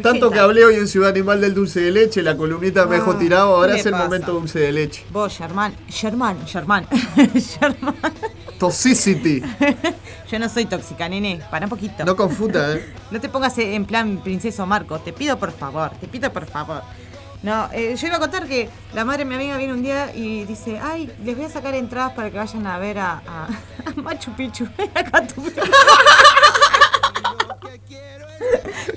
Tanto 0.01 0.31
que 0.31 0.39
hablé 0.39 0.65
hoy 0.65 0.75
en 0.75 0.87
Ciudad 0.87 1.09
Animal 1.11 1.39
del 1.39 1.53
dulce 1.53 1.81
de 1.81 1.91
leche, 1.91 2.23
la 2.23 2.35
columnita 2.35 2.85
me 2.87 2.95
dejó 2.95 3.11
Ah, 3.11 3.19
tirado. 3.19 3.55
Ahora 3.57 3.73
¿qué 3.73 3.79
es 3.81 3.85
el 3.85 3.91
pasa? 3.91 4.03
momento 4.05 4.31
dulce 4.33 4.59
de 4.59 4.71
leche. 4.71 5.05
Vos, 5.11 5.31
Sherman, 5.33 5.75
Sherman, 5.87 6.43
Sherman, 6.45 6.87
Sherman. 7.35 7.95
Toxicity. 8.59 9.41
Yo 10.31 10.39
no 10.39 10.49
soy 10.49 10.65
tóxica, 10.65 11.07
nene. 11.09 11.41
Para 11.51 11.65
un 11.65 11.69
poquito. 11.69 12.03
No 12.05 12.15
confunda, 12.15 12.73
¿eh? 12.73 12.85
No 13.11 13.19
te 13.19 13.29
pongas 13.29 13.57
en 13.57 13.85
plan 13.85 14.17
princesa 14.23 14.65
Marco. 14.65 14.97
Te 14.99 15.13
pido 15.13 15.37
por 15.37 15.51
favor, 15.51 15.91
te 15.99 16.07
pido 16.07 16.31
por 16.31 16.45
favor. 16.47 16.81
No, 17.43 17.69
eh, 17.73 17.95
yo 17.95 18.07
iba 18.07 18.15
a 18.15 18.19
contar 18.19 18.47
que 18.47 18.69
la 18.93 19.05
madre 19.05 19.19
de 19.19 19.25
mi 19.25 19.35
amiga 19.35 19.57
viene 19.57 19.73
un 19.73 19.83
día 19.83 20.15
y 20.15 20.45
dice, 20.45 20.79
ay, 20.81 21.11
les 21.23 21.35
voy 21.35 21.45
a 21.45 21.49
sacar 21.49 21.75
entradas 21.75 22.13
para 22.13 22.31
que 22.31 22.37
vayan 22.37 22.65
a 22.65 22.79
ver 22.79 22.97
a, 22.97 23.21
a- 23.27 23.47
a 23.85 24.01
Machu 24.01 24.31
Picchu. 24.31 24.67
a 24.95 25.03
Catupecu". 25.03 25.61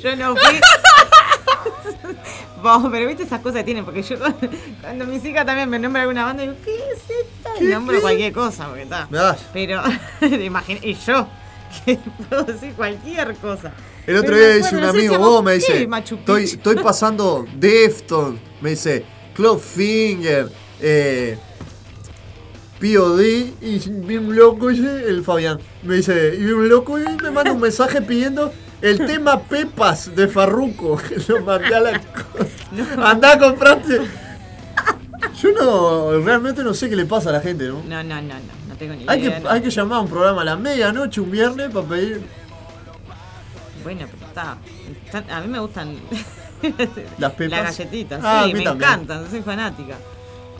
yo 0.02 0.16
no 0.16 0.36
fui. 0.36 0.60
Vos, 2.62 2.88
pero 2.90 3.06
viste 3.06 3.22
esas 3.22 3.40
cosas 3.40 3.58
que 3.58 3.64
tienen, 3.64 3.84
porque 3.84 4.02
yo 4.02 4.16
cuando 4.80 5.06
mis 5.06 5.24
hijas 5.24 5.46
también 5.46 5.68
me 5.70 5.78
nombran 5.78 6.02
alguna 6.02 6.24
banda, 6.24 6.42
digo, 6.42 6.54
¿qué 6.64 6.74
es 6.76 6.98
esto? 7.02 7.50
Y 7.60 7.64
nombro 7.68 8.00
cualquier 8.00 8.32
cosa, 8.32 8.66
porque 8.66 8.82
está. 8.82 9.06
Pero, 9.52 9.82
imagina, 10.22 10.80
y 10.82 10.94
yo, 10.94 11.28
que 11.84 11.98
puedo 12.28 12.42
decir 12.44 12.72
cualquier 12.74 13.36
cosa. 13.36 13.72
El 14.08 14.16
otro 14.16 14.36
día 14.36 14.48
dice 14.48 14.74
un 14.74 14.80
no 14.82 14.88
amigo, 14.88 15.18
vos- 15.18 15.44
me 15.44 15.52
¿qué 15.52 15.56
dice, 15.58 15.88
estoy, 16.14 16.44
estoy 16.44 16.76
pasando 16.76 17.44
Defton, 17.56 18.40
me 18.60 18.70
dice, 18.70 19.04
Clawfinger, 19.34 20.48
eh, 20.80 21.38
POD, 22.80 23.20
y 23.60 23.78
vi 24.06 24.16
un 24.16 24.34
loco, 24.36 24.68
dice, 24.68 25.04
el 25.08 25.22
Fabián, 25.24 25.58
me 25.82 25.96
dice, 25.96 26.34
y 26.38 26.44
vi 26.44 26.52
un 26.52 26.68
loco 26.68 26.98
y 26.98 27.02
me 27.22 27.30
manda 27.30 27.52
un 27.52 27.60
mensaje 27.60 28.00
pidiendo 28.00 28.52
el 28.80 28.98
tema 29.04 29.42
Pepas 29.42 30.14
de 30.14 30.28
Farruco, 30.28 30.96
que 30.96 31.16
lo 31.32 31.42
mandé 31.42 31.74
a 31.74 31.80
la 31.80 32.00
cosa. 32.12 33.10
Andá 33.10 33.32
a 33.32 33.38
comprarte. 33.38 34.00
Yo 35.42 35.50
no, 35.52 36.18
realmente 36.24 36.62
no 36.62 36.72
sé 36.74 36.88
qué 36.88 36.96
le 36.96 37.04
pasa 37.04 37.30
a 37.30 37.32
la 37.32 37.40
gente, 37.40 37.66
¿no? 37.68 37.82
No, 37.88 38.02
no, 38.04 38.22
no, 38.22 38.22
no, 38.22 38.34
no 38.68 38.76
tengo 38.76 38.94
ni 38.94 39.04
Hay 39.08 39.20
idea. 39.20 39.36
que, 39.38 39.44
no. 39.44 39.50
hay 39.50 39.60
que 39.60 39.70
llamar 39.70 39.98
a 39.98 40.00
un 40.02 40.08
programa 40.08 40.42
a 40.42 40.44
la 40.44 40.56
medianoche, 40.56 41.20
un 41.20 41.30
viernes, 41.30 41.70
para 41.72 41.86
pedir 41.86 42.22
Bueno, 43.84 44.06
pero 44.10 44.26
está, 44.26 45.36
A 45.36 45.40
mí 45.40 45.48
me 45.48 45.58
gustan 45.60 45.96
las 47.18 47.32
pepas. 47.32 47.50
las 47.64 47.78
galletitas, 47.78 48.20
Ah, 48.22 48.44
sí, 48.46 48.52
me 48.54 48.62
también. 48.64 48.90
encantan, 48.90 49.30
soy 49.30 49.42
fanática. 49.42 49.96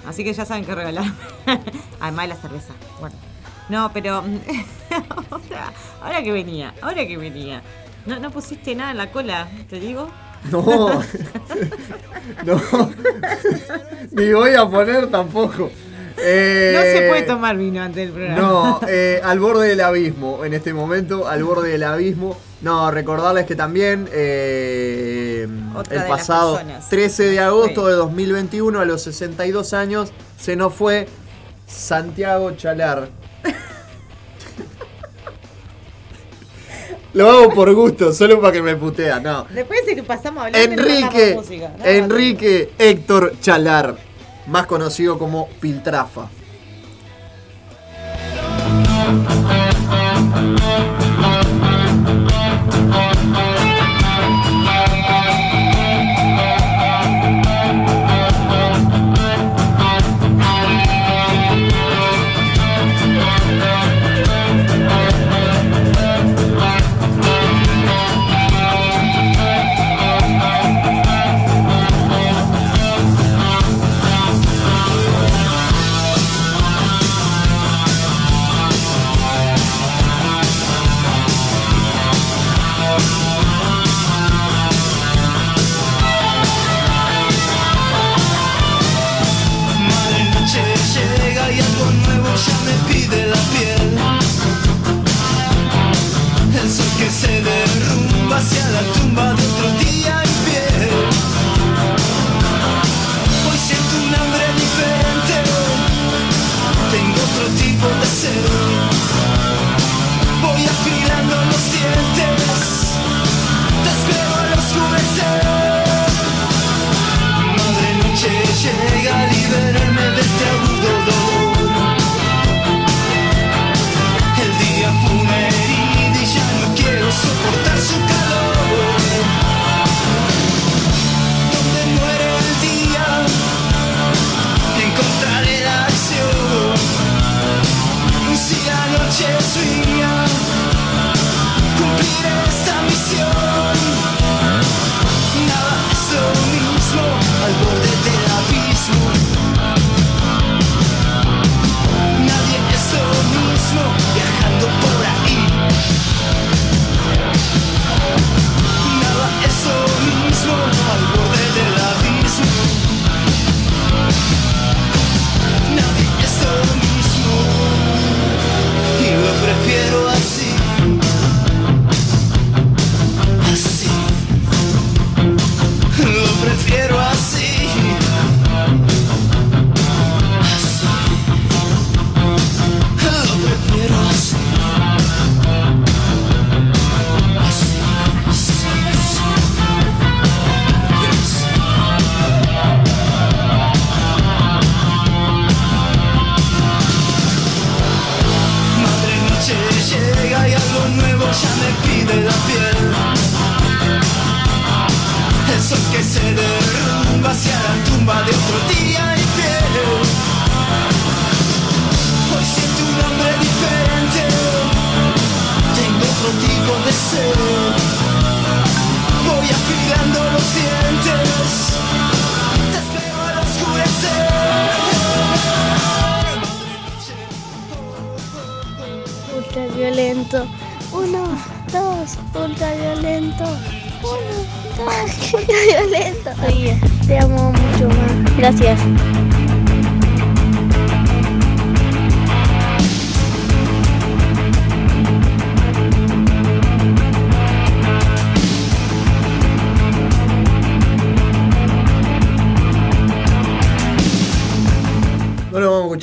Así 0.07 0.25
que 0.25 0.33
ya 0.33 0.45
saben 0.45 0.65
qué 0.65 0.75
regalar. 0.75 1.05
Además 2.01 2.25
de 2.25 2.29
la 2.35 2.37
cerveza. 2.41 2.73
Bueno. 3.01 3.17
No, 3.69 3.91
pero 3.93 4.15
ahora, 5.31 5.73
ahora 6.01 6.23
que 6.23 6.33
venía, 6.33 6.73
ahora 6.81 7.07
que 7.07 7.17
venía. 7.19 7.63
¿No, 8.07 8.19
¿No 8.19 8.31
pusiste 8.31 8.75
nada 8.75 8.93
en 8.93 8.97
la 8.97 9.11
cola, 9.13 9.49
te 9.69 9.79
digo? 9.79 10.09
No, 10.51 11.03
no, 12.47 12.91
ni 14.13 14.33
voy 14.33 14.55
a 14.55 14.65
poner 14.67 15.11
tampoco. 15.11 15.71
Eh, 16.21 16.73
No 16.75 16.83
se 16.83 17.09
puede 17.09 17.23
tomar 17.23 17.57
vino 17.57 17.81
antes 17.83 18.05
del 18.05 18.11
programa. 18.13 18.41
No, 18.41 18.81
eh, 18.89 19.21
al 19.23 19.39
borde 19.41 19.69
del 19.69 19.81
abismo, 19.81 20.45
en 20.45 20.55
este 20.55 20.73
momento, 20.73 21.29
al 21.29 21.45
borde 21.45 21.71
del 21.71 21.85
abismo. 21.85 22.37
No, 22.61 22.91
recordarles 22.91 23.47
que 23.47 23.55
también 23.55 24.09
eh, 24.13 25.47
el 25.47 25.89
de 25.89 26.01
pasado 26.09 26.57
personas. 26.57 26.89
13 26.89 27.23
de 27.31 27.41
agosto 27.41 27.83
Sí. 27.85 27.91
de 27.91 27.93
2021, 27.97 28.81
a 28.81 28.85
los 28.85 29.03
62 29.03 29.73
años, 29.75 30.13
se 30.39 30.57
nos 30.57 30.75
fue 30.75 31.07
Santiago 31.67 32.51
Chalar. 32.53 33.09
Lo 37.15 37.31
hago 37.31 37.55
por 37.55 37.73
gusto, 37.75 38.13
solo 38.13 38.41
para 38.41 38.53
que 38.53 38.63
me 38.63 38.77
putea, 38.77 39.19
no. 39.19 39.47
Después 39.51 39.85
de 39.87 39.95
que 39.95 40.03
pasamos 40.03 40.45
hablando 40.45 40.73
Enrique, 40.73 41.31
no 41.35 41.41
música. 41.41 41.73
No, 41.79 41.85
Enrique 41.85 42.71
Héctor 42.79 43.33
Chalar, 43.41 43.97
más 44.49 44.67
conocido 44.67 45.19
como 45.19 45.49
Piltrafa. 45.61 46.29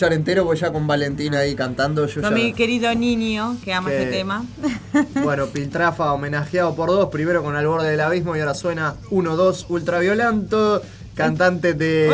Escuchar 0.06 0.14
entero 0.14 0.44
porque 0.46 0.60
ya 0.62 0.72
con 0.72 0.88
Valentina 0.88 1.40
ahí 1.40 1.56
cantando. 1.56 2.06
Yo 2.08 2.22
Con 2.22 2.32
ya- 2.32 2.36
mi 2.36 2.54
querido 2.54 2.94
niño 2.96 3.58
que 3.64 3.74
ama 3.74 3.90
Que- 3.90 3.98
este 4.04 4.12
tema. 4.12 4.44
Bueno, 5.24 5.48
Piltrafa 5.48 6.14
homenajeado 6.14 6.76
por 6.76 6.90
dos, 6.90 7.10
primero 7.10 7.44
con 7.44 7.56
Al 7.56 7.68
borde 7.68 7.90
del 7.92 8.00
abismo 8.02 8.36
y 8.36 8.40
ahora 8.40 8.54
suena 8.54 8.96
1-2 9.12 9.66
ultraviolento, 9.70 10.82
cantante 11.16 11.74
de 11.74 12.10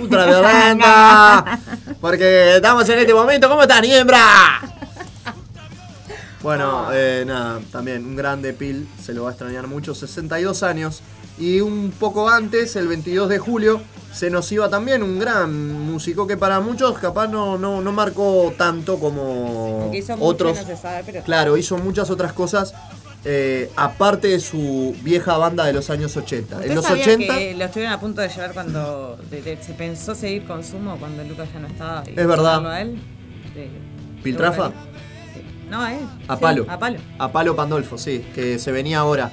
ultraviolenta. 0.00 1.58
Porque 2.00 2.56
estamos 2.56 2.88
en 2.88 2.98
este 3.00 3.12
momento, 3.14 3.48
¿cómo 3.48 3.62
estás, 3.62 3.82
Niembra? 3.82 4.18
Bueno, 6.42 6.88
eh, 6.92 7.24
nada, 7.26 7.60
también 7.70 8.04
un 8.06 8.16
grande 8.16 8.54
Pil, 8.54 8.88
se 9.02 9.12
lo 9.12 9.24
va 9.24 9.30
a 9.30 9.32
extrañar 9.32 9.66
mucho, 9.66 9.94
62 9.94 10.62
años. 10.62 11.02
Y 11.38 11.60
un 11.60 11.90
poco 11.98 12.28
antes, 12.30 12.76
el 12.76 12.88
22 12.88 13.28
de 13.28 13.38
julio, 13.38 13.82
se 14.12 14.28
nos 14.30 14.50
iba 14.52 14.68
también 14.68 15.02
un 15.02 15.18
gran 15.18 15.52
músico 15.86 16.26
que 16.26 16.36
para 16.36 16.60
muchos 16.60 16.98
capaz 16.98 17.28
no, 17.28 17.56
no, 17.58 17.80
no 17.80 17.92
marcó 17.92 18.52
tanto 18.58 18.98
como 18.98 19.90
hizo 19.94 20.16
mucho 20.16 20.26
otros. 20.28 20.56
no 20.58 20.64
se 20.66 20.76
sabe, 20.76 21.02
pero- 21.06 21.22
Claro, 21.22 21.56
hizo 21.56 21.78
muchas 21.78 22.10
otras 22.10 22.32
cosas. 22.32 22.74
eh, 23.22 23.70
aparte 23.76 24.28
de 24.28 24.40
su 24.40 24.96
vieja 25.02 25.36
banda 25.36 25.66
de 25.66 25.74
los 25.74 25.90
años 25.90 26.16
80. 26.16 26.54
En 26.56 26.60
¿Usted 26.62 26.74
los 26.74 26.84
sabía 26.86 27.02
80, 27.04 27.36
que 27.38 27.54
lo 27.54 27.64
estuvieron 27.66 27.92
a 27.94 28.00
punto 28.00 28.22
de 28.22 28.28
llevar 28.30 28.54
cuando 28.54 29.18
de- 29.30 29.42
de- 29.42 29.62
se 29.62 29.74
pensó 29.74 30.14
seguir 30.14 30.46
con 30.46 30.64
Sumo 30.64 30.96
cuando 30.98 31.22
Lucas 31.24 31.46
ya 31.52 31.60
no 31.60 31.66
estaba? 31.66 32.02
y 32.06 32.18
Es 32.18 32.26
verdad. 32.26 32.66
A 32.72 32.80
él? 32.80 32.98
De- 33.54 33.68
¿Piltrafa? 34.22 34.72
No, 35.70 35.82
a 35.82 35.92
él. 35.94 36.00
A 36.28 36.36
Sí, 36.36 36.40
palo. 36.40 36.64
a 36.68 36.78
palo. 36.78 36.98
A 37.18 37.30
Palo 37.30 37.54
Pandolfo, 37.54 37.98
sí, 37.98 38.24
que 38.34 38.58
se 38.58 38.72
venía 38.72 39.00
ahora. 39.00 39.30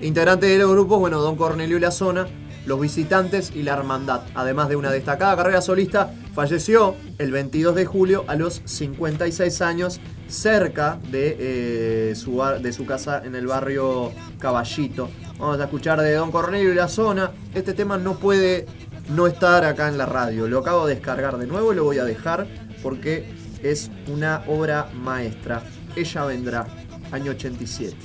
Integrante 0.00 0.46
de 0.46 0.58
los 0.58 0.70
grupos, 0.70 1.00
bueno, 1.00 1.20
Don 1.20 1.34
Cornelio 1.36 1.76
y 1.78 1.80
la 1.80 1.90
Zona, 1.90 2.28
Los 2.66 2.80
Visitantes 2.80 3.52
y 3.54 3.62
La 3.62 3.74
Hermandad. 3.74 4.22
Además 4.34 4.68
de 4.68 4.76
una 4.76 4.90
destacada 4.90 5.36
carrera 5.36 5.60
solista, 5.60 6.12
falleció 6.34 6.96
el 7.18 7.30
22 7.30 7.74
de 7.74 7.86
julio 7.86 8.24
a 8.26 8.34
los 8.34 8.60
56 8.64 9.62
años 9.62 10.00
cerca 10.28 10.98
de, 11.10 11.36
eh, 11.38 12.14
su, 12.16 12.42
de 12.60 12.72
su 12.72 12.84
casa 12.84 13.22
en 13.24 13.34
el 13.34 13.46
barrio 13.46 14.12
Caballito. 14.38 15.08
Vamos 15.38 15.60
a 15.60 15.64
escuchar 15.64 16.00
de 16.00 16.14
Don 16.14 16.30
Cornelio 16.30 16.72
y 16.72 16.74
la 16.74 16.88
Zona. 16.88 17.30
Este 17.54 17.72
tema 17.72 17.98
no 17.98 18.18
puede 18.18 18.66
no 19.08 19.26
estar 19.26 19.64
acá 19.64 19.88
en 19.88 19.98
la 19.98 20.06
radio. 20.06 20.48
Lo 20.48 20.58
acabo 20.58 20.86
de 20.86 20.94
descargar 20.94 21.38
de 21.38 21.46
nuevo 21.46 21.72
y 21.72 21.76
lo 21.76 21.84
voy 21.84 21.98
a 21.98 22.04
dejar 22.04 22.46
porque 22.82 23.28
es 23.62 23.90
una 24.12 24.42
obra 24.46 24.90
maestra. 24.94 25.62
Ella 25.94 26.24
vendrá, 26.24 26.66
año 27.12 27.32
87. 27.32 27.96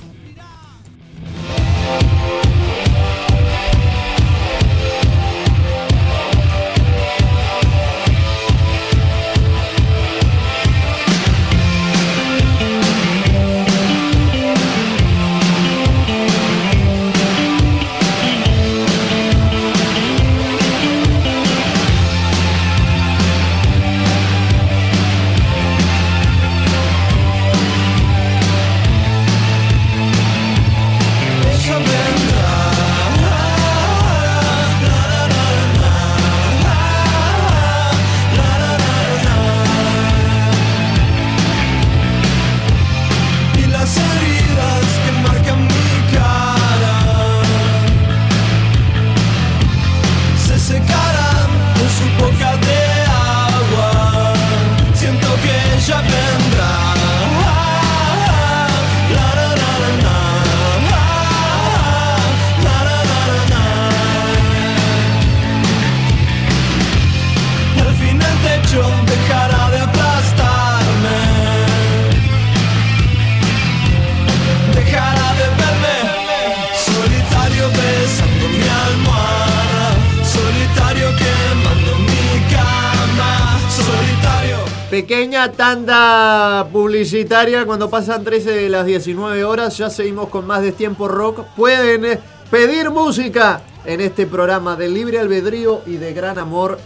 Tanda 85.50 86.68
publicitaria 86.72 87.66
cuando 87.66 87.90
pasan 87.90 88.22
13 88.22 88.50
de 88.52 88.68
las 88.68 88.86
19 88.86 89.42
horas. 89.44 89.76
Ya 89.76 89.90
seguimos 89.90 90.28
con 90.28 90.46
más 90.46 90.62
de 90.62 90.70
Tiempo 90.70 91.08
Rock. 91.08 91.40
Pueden 91.56 92.04
eh, 92.04 92.20
pedir 92.50 92.90
música 92.90 93.62
en 93.84 94.00
este 94.00 94.26
programa 94.26 94.76
de 94.76 94.88
libre 94.88 95.18
albedrío 95.18 95.82
y 95.86 95.96
de 95.96 96.12
gran 96.12 96.38
amor 96.38 96.78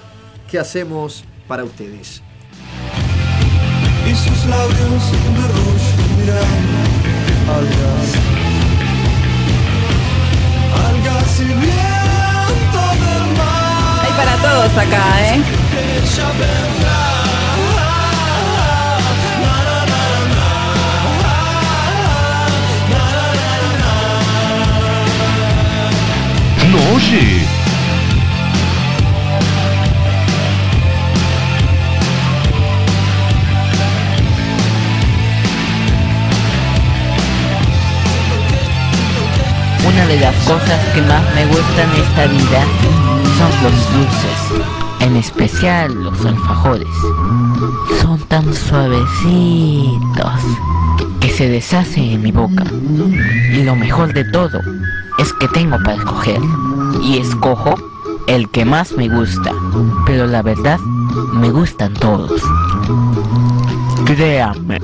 que 0.51 0.59
hacemos 0.59 1.25
para 1.47 1.65
ustedes. 1.65 2.23
y 4.07 4.15
sus 4.15 4.47
labios 4.47 5.11
de 5.11 5.49
rojo 5.49 5.73
miran 6.17 6.65
algas, 7.59 8.09
algas 10.89 11.41
y 11.41 11.45
viento 11.45 12.83
del 13.05 13.25
mar. 13.37 14.07
Hay 14.07 14.13
para 14.17 14.37
todos 14.37 14.73
acá, 14.79 15.35
¿eh? 15.35 15.43
Una 39.87 40.07
de 40.07 40.21
las 40.21 40.35
cosas 40.45 40.85
que 40.95 41.01
más 41.01 41.23
me 41.35 41.47
gustan 41.47 41.89
en 41.95 42.03
esta 42.03 42.27
vida 42.27 42.65
son 43.39 43.51
los 43.63 43.93
dulces, 43.93 44.67
en 45.01 45.17
especial 45.17 45.95
los 45.95 46.25
alfajores. 46.27 46.89
Son 48.03 48.19
tan 48.29 48.53
suavecitos 48.55 50.41
que 51.21 51.31
se 51.31 51.49
deshacen 51.49 52.05
en 52.05 52.23
mi 52.23 52.33
boca. 52.33 52.65
Y 53.51 53.63
lo 53.63 53.75
mejor 53.77 54.13
de 54.13 54.25
todo 54.25 54.61
es 55.19 55.33
que 55.35 55.49
tengo 55.49 55.77
para 55.85 55.97
escoger. 55.97 56.41
Y 57.03 57.19
escojo 57.19 57.75
el 58.27 58.49
que 58.51 58.65
más 58.65 58.93
me 58.93 59.09
gusta. 59.09 59.53
Pero 60.07 60.27
la 60.27 60.43
verdad, 60.43 60.79
me 61.35 61.51
gustan 61.51 61.95
todos. 61.95 62.43
Créame. 64.05 64.79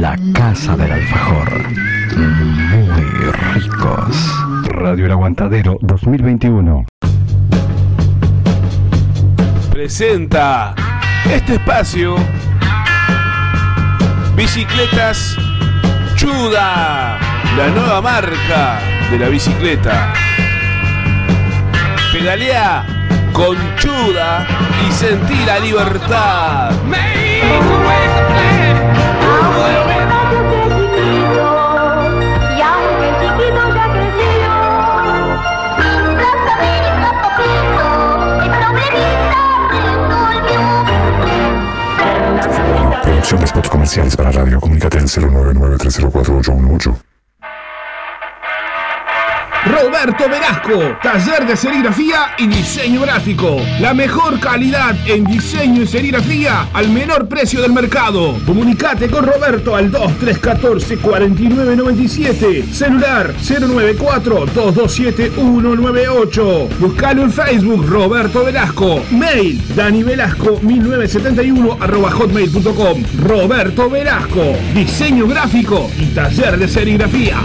La 0.00 0.18
casa 0.32 0.76
del 0.76 0.92
alfajor. 0.92 1.50
Muy 2.16 3.32
ricos. 3.54 4.16
Radio 4.68 5.06
El 5.06 5.12
Aguantadero 5.12 5.78
2021. 5.82 6.86
presenta 9.84 10.74
este 11.30 11.54
espacio 11.56 12.14
Bicicletas 14.34 15.36
Chuda, 16.14 17.18
la 17.56 17.68
nueva 17.74 18.00
marca 18.00 18.93
de 19.14 19.20
la 19.20 19.28
bicicleta. 19.28 20.12
Pedalea 22.12 22.84
con 23.32 23.56
Chuda 23.76 24.44
y 24.88 24.92
sentí 24.92 25.44
la 25.44 25.60
libertad. 25.60 26.72
Y 32.56 32.60
aunque 32.60 33.08
el 33.08 33.14
chiquito 33.20 33.74
ya 33.74 33.84
creció, 33.92 34.42
mi 38.40 38.48
problemita 38.50 39.34
Producción 43.02 43.40
de 43.40 43.46
spots 43.46 43.68
comerciales 43.68 44.16
para 44.16 44.32
radio. 44.32 44.60
Comunícate 44.60 44.98
al 44.98 45.04
099-304-818. 45.04 47.13
Roberto 49.64 50.28
Velasco, 50.28 50.98
taller 51.02 51.46
de 51.46 51.56
serigrafía 51.56 52.34
y 52.36 52.46
diseño 52.46 53.00
gráfico. 53.00 53.56
La 53.80 53.94
mejor 53.94 54.38
calidad 54.38 54.94
en 55.06 55.24
diseño 55.24 55.82
y 55.82 55.86
serigrafía 55.86 56.68
al 56.74 56.90
menor 56.90 57.28
precio 57.28 57.62
del 57.62 57.72
mercado. 57.72 58.36
Comunicate 58.44 59.08
con 59.08 59.24
Roberto 59.24 59.74
al 59.74 59.90
2314 59.90 60.98
4997. 60.98 62.64
Celular 62.72 63.34
094 63.38 64.46
227 64.54 65.30
198. 65.34 66.68
Buscalo 66.78 67.22
en 67.22 67.32
Facebook 67.32 67.86
Roberto 67.88 68.44
Velasco. 68.44 69.02
Mail 69.12 69.62
Dani 69.74 70.02
Velasco 70.02 70.58
1971 70.60 71.78
arroba 71.80 72.10
hotmail.com. 72.10 73.02
Roberto 73.22 73.88
Velasco, 73.88 74.56
diseño 74.74 75.26
gráfico 75.26 75.90
y 75.98 76.06
taller 76.06 76.58
de 76.58 76.68
serigrafía. 76.68 77.38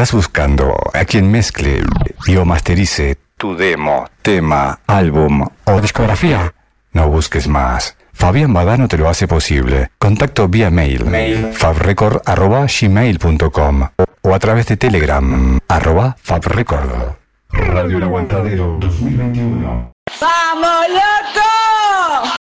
¿Estás 0.00 0.14
buscando 0.14 0.74
a 0.94 1.04
quien 1.04 1.30
mezcle 1.30 1.82
y 2.26 2.36
o 2.36 2.46
masterice 2.46 3.18
tu 3.36 3.54
demo, 3.54 4.08
tema, 4.22 4.80
álbum 4.86 5.44
o 5.64 5.78
discografía? 5.78 6.54
No 6.94 7.10
busques 7.10 7.46
más. 7.46 7.98
Fabián 8.14 8.54
Badano 8.54 8.88
te 8.88 8.96
lo 8.96 9.10
hace 9.10 9.28
posible. 9.28 9.90
Contacto 9.98 10.48
vía 10.48 10.70
mail, 10.70 11.52
fabrecord.gmail.com 11.52 13.88
o 14.22 14.34
a 14.34 14.38
través 14.38 14.68
de 14.68 14.78
Telegram, 14.78 15.58
arroba 15.68 16.16
fabrecord. 16.22 17.16
Radio 17.50 17.98
El 17.98 18.04
Aguantadero 18.04 18.78
2021. 18.80 19.92
¡Vamos, 20.18 20.88
loco! 20.88 22.39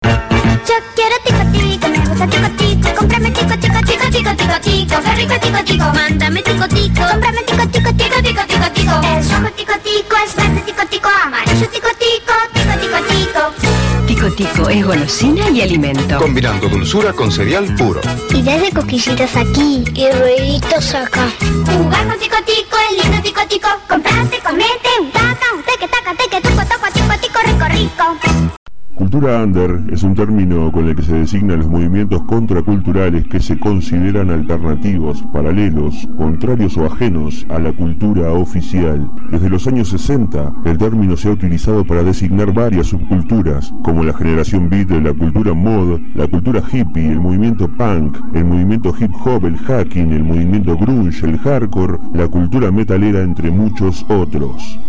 Tico 2.18 2.30
tico, 2.30 2.50
tico 2.50 2.80
tico, 2.82 2.96
cómprame 2.96 3.30
tico 3.30 3.58
tico 3.60 3.80
tico 3.86 4.10
tico 4.10 4.36
tico 4.36 4.60
tico, 4.60 4.96
qué 5.04 5.16
rico 5.16 5.36
tico 5.40 5.64
tico, 5.64 5.86
mándame 5.94 6.42
tico 6.42 6.68
tico, 6.68 7.02
cómprame 7.12 7.44
tico 7.44 7.68
tico 7.68 7.94
tico 7.94 8.22
tico 8.24 8.42
tico 8.48 8.72
tico, 8.74 9.02
es 9.20 9.32
rojo 9.32 9.52
tico 9.52 9.74
tico, 9.84 10.16
es 10.26 10.36
verde 10.36 10.62
tico 10.66 10.88
tico, 10.90 11.10
amarillo 11.24 11.68
tico 11.70 11.88
tico, 12.00 12.34
tico 12.54 12.74
tico 12.80 12.98
tico. 13.08 14.08
Tico 14.08 14.32
Tico 14.32 14.68
es 14.68 14.84
golosina 14.84 15.48
y 15.52 15.62
alimento. 15.62 16.18
Combinando 16.18 16.68
dulzura 16.68 17.14
con 17.14 17.32
cereal 17.32 17.76
puro. 17.76 18.02
Y 18.32 18.42
desde 18.42 18.72
coquillitas 18.72 19.36
aquí 19.36 19.84
y 19.94 20.10
rueditos 20.10 20.96
acá. 20.96 21.30
Jugar 21.40 22.08
con 22.08 22.18
tico 22.18 22.38
tico, 22.48 22.78
es 22.90 23.04
lindo 23.04 23.22
tico 23.22 23.42
tico, 23.48 23.68
comprate, 23.88 24.40
comete, 24.40 24.90
un 25.02 25.12
taca, 25.12 25.46
un 25.56 25.62
teque 25.62 25.88
taca, 25.88 26.16
teque, 26.16 26.42
tuco, 26.42 26.66
toco, 26.66 26.92
tico 26.92 27.14
tico, 27.22 27.40
rico 27.46 27.66
rico. 27.70 28.57
Cultura 28.98 29.44
under 29.44 29.84
es 29.92 30.02
un 30.02 30.16
término 30.16 30.72
con 30.72 30.88
el 30.88 30.96
que 30.96 31.04
se 31.04 31.14
designan 31.14 31.60
los 31.60 31.68
movimientos 31.68 32.20
contraculturales 32.24 33.28
que 33.28 33.40
se 33.40 33.60
consideran 33.60 34.32
alternativos, 34.32 35.24
paralelos, 35.32 36.10
contrarios 36.18 36.76
o 36.78 36.86
ajenos 36.88 37.46
a 37.50 37.60
la 37.60 37.72
cultura 37.74 38.32
oficial. 38.32 39.08
Desde 39.30 39.52
los 39.52 39.68
años 39.68 39.90
60, 39.90 40.52
el 40.66 40.80
término 40.80 41.16
se 41.16 41.30
ha 41.30 41.34
utilizado 41.34 41.86
para 41.86 42.02
designar 42.02 42.52
varias 42.52 42.88
subculturas, 42.88 43.72
como 43.84 44.04
la 44.04 44.14
generación 44.14 44.68
beat, 44.68 44.90
la 44.90 45.14
cultura 45.14 45.54
mod, 45.54 46.00
la 46.16 46.26
cultura 46.26 46.64
hippie, 46.72 47.12
el 47.12 47.20
movimiento 47.20 47.68
punk, 47.68 48.18
el 48.34 48.46
movimiento 48.46 48.96
hip 49.00 49.12
hop, 49.24 49.46
el 49.46 49.58
hacking, 49.60 50.12
el 50.12 50.24
movimiento 50.24 50.76
grunge, 50.76 51.24
el 51.24 51.38
hardcore, 51.38 52.00
la 52.16 52.28
cultura 52.28 52.72
metalera, 52.72 53.22
entre 53.22 53.52
muchos 53.52 54.04
otros. 54.10 54.80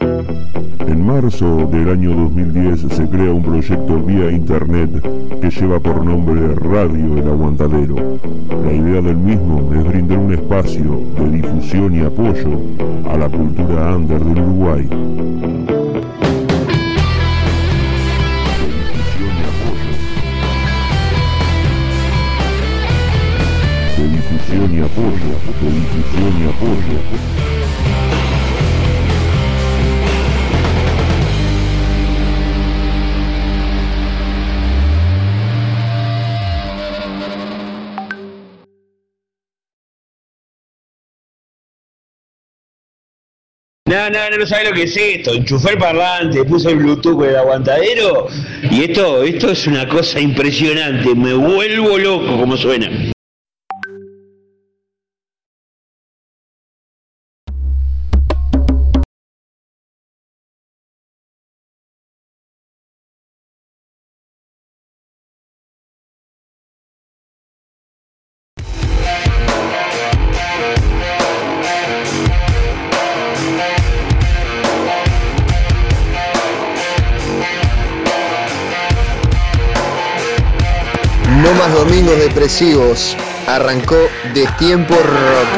En 0.00 1.04
marzo 1.04 1.68
del 1.72 1.88
año 1.90 2.14
2010 2.14 2.86
se 2.94 3.08
crea 3.08 3.32
un 3.32 3.42
proyecto 3.42 4.00
vía 4.02 4.30
internet 4.30 4.90
que 5.40 5.50
lleva 5.50 5.80
por 5.80 6.04
nombre 6.04 6.54
Radio 6.54 7.18
El 7.18 7.26
Aguantadero. 7.28 7.96
La 8.64 8.72
idea 8.72 9.00
del 9.00 9.16
mismo 9.16 9.72
es 9.74 9.84
brindar 9.84 10.18
un 10.18 10.32
espacio 10.32 11.00
de 11.18 11.30
difusión 11.30 11.94
y 11.96 12.00
apoyo 12.00 12.60
a 13.10 13.16
la 13.16 13.28
cultura 13.28 13.96
under 13.96 14.22
del 14.22 14.38
Uruguay. 14.38 14.88
De 23.96 24.08
difusión 24.08 24.74
y 24.74 24.80
apoyo, 24.80 25.34
de 25.60 25.70
difusión 25.70 26.32
y 26.40 26.44
apoyo. 26.48 26.98
No, 27.50 27.57
no, 43.98 44.30
no, 44.30 44.36
no 44.38 44.46
sabes 44.46 44.68
lo 44.68 44.74
que 44.74 44.84
es 44.84 44.96
esto. 44.96 45.34
Enchufé 45.34 45.72
el 45.72 45.78
parlante, 45.78 46.44
puse 46.44 46.70
el 46.70 46.76
Bluetooth 46.76 47.16
con 47.16 47.28
el 47.28 47.36
aguantadero 47.36 48.28
y 48.70 48.84
esto, 48.84 49.22
esto 49.22 49.50
es 49.50 49.66
una 49.66 49.88
cosa 49.88 50.20
impresionante. 50.20 51.14
Me 51.14 51.34
vuelvo 51.34 51.98
loco 51.98 52.38
como 52.38 52.56
suena. 52.56 52.88
Depresivos. 82.48 83.14
Arrancó 83.46 83.96
Destiempo 84.32 84.94
Rock. 84.94 85.48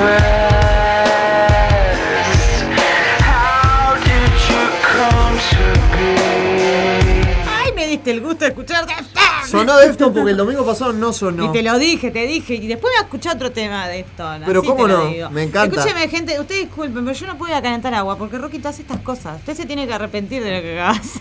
Ay, 7.49 7.73
me 7.77 7.87
diste 7.87 8.11
el 8.11 8.21
gusto 8.21 8.45
de 8.45 8.49
escuchar 8.49 8.87
Deftones. 8.87 9.49
Sonó 9.49 9.77
Defton 9.79 10.13
porque 10.13 10.31
el 10.33 10.37
domingo 10.37 10.67
pasado 10.67 10.93
no 10.93 11.13
sonó. 11.13 11.47
Y 11.47 11.53
te 11.53 11.63
lo 11.63 11.79
dije, 11.79 12.11
te 12.11 12.27
dije. 12.27 12.55
Y 12.55 12.67
después 12.67 12.93
me 12.97 13.05
escuché 13.05 13.31
otro 13.31 13.53
tema 13.53 13.87
de 13.87 13.99
Deftones. 13.99 14.47
Pero 14.47 14.63
cómo 14.65 14.89
no, 14.89 15.07
digo. 15.07 15.31
me 15.31 15.45
encanta. 15.45 15.77
Escúcheme, 15.77 16.09
gente, 16.09 16.41
ustedes 16.41 16.67
disculpen, 16.67 17.05
pero 17.05 17.17
yo 17.17 17.27
no 17.29 17.39
puedo 17.39 17.53
ir 17.53 17.59
a 17.59 17.63
calentar 17.63 17.95
agua 17.95 18.17
porque 18.17 18.37
Rocky 18.37 18.59
te 18.59 18.67
hace 18.67 18.83
estas 18.83 19.01
cosas. 19.01 19.39
Usted 19.39 19.57
se 19.57 19.67
tiene 19.67 19.87
que 19.87 19.95
arrepentir 19.95 20.43
de 20.43 20.57
lo 20.57 20.63
que 20.63 20.81
hagas. 20.81 21.21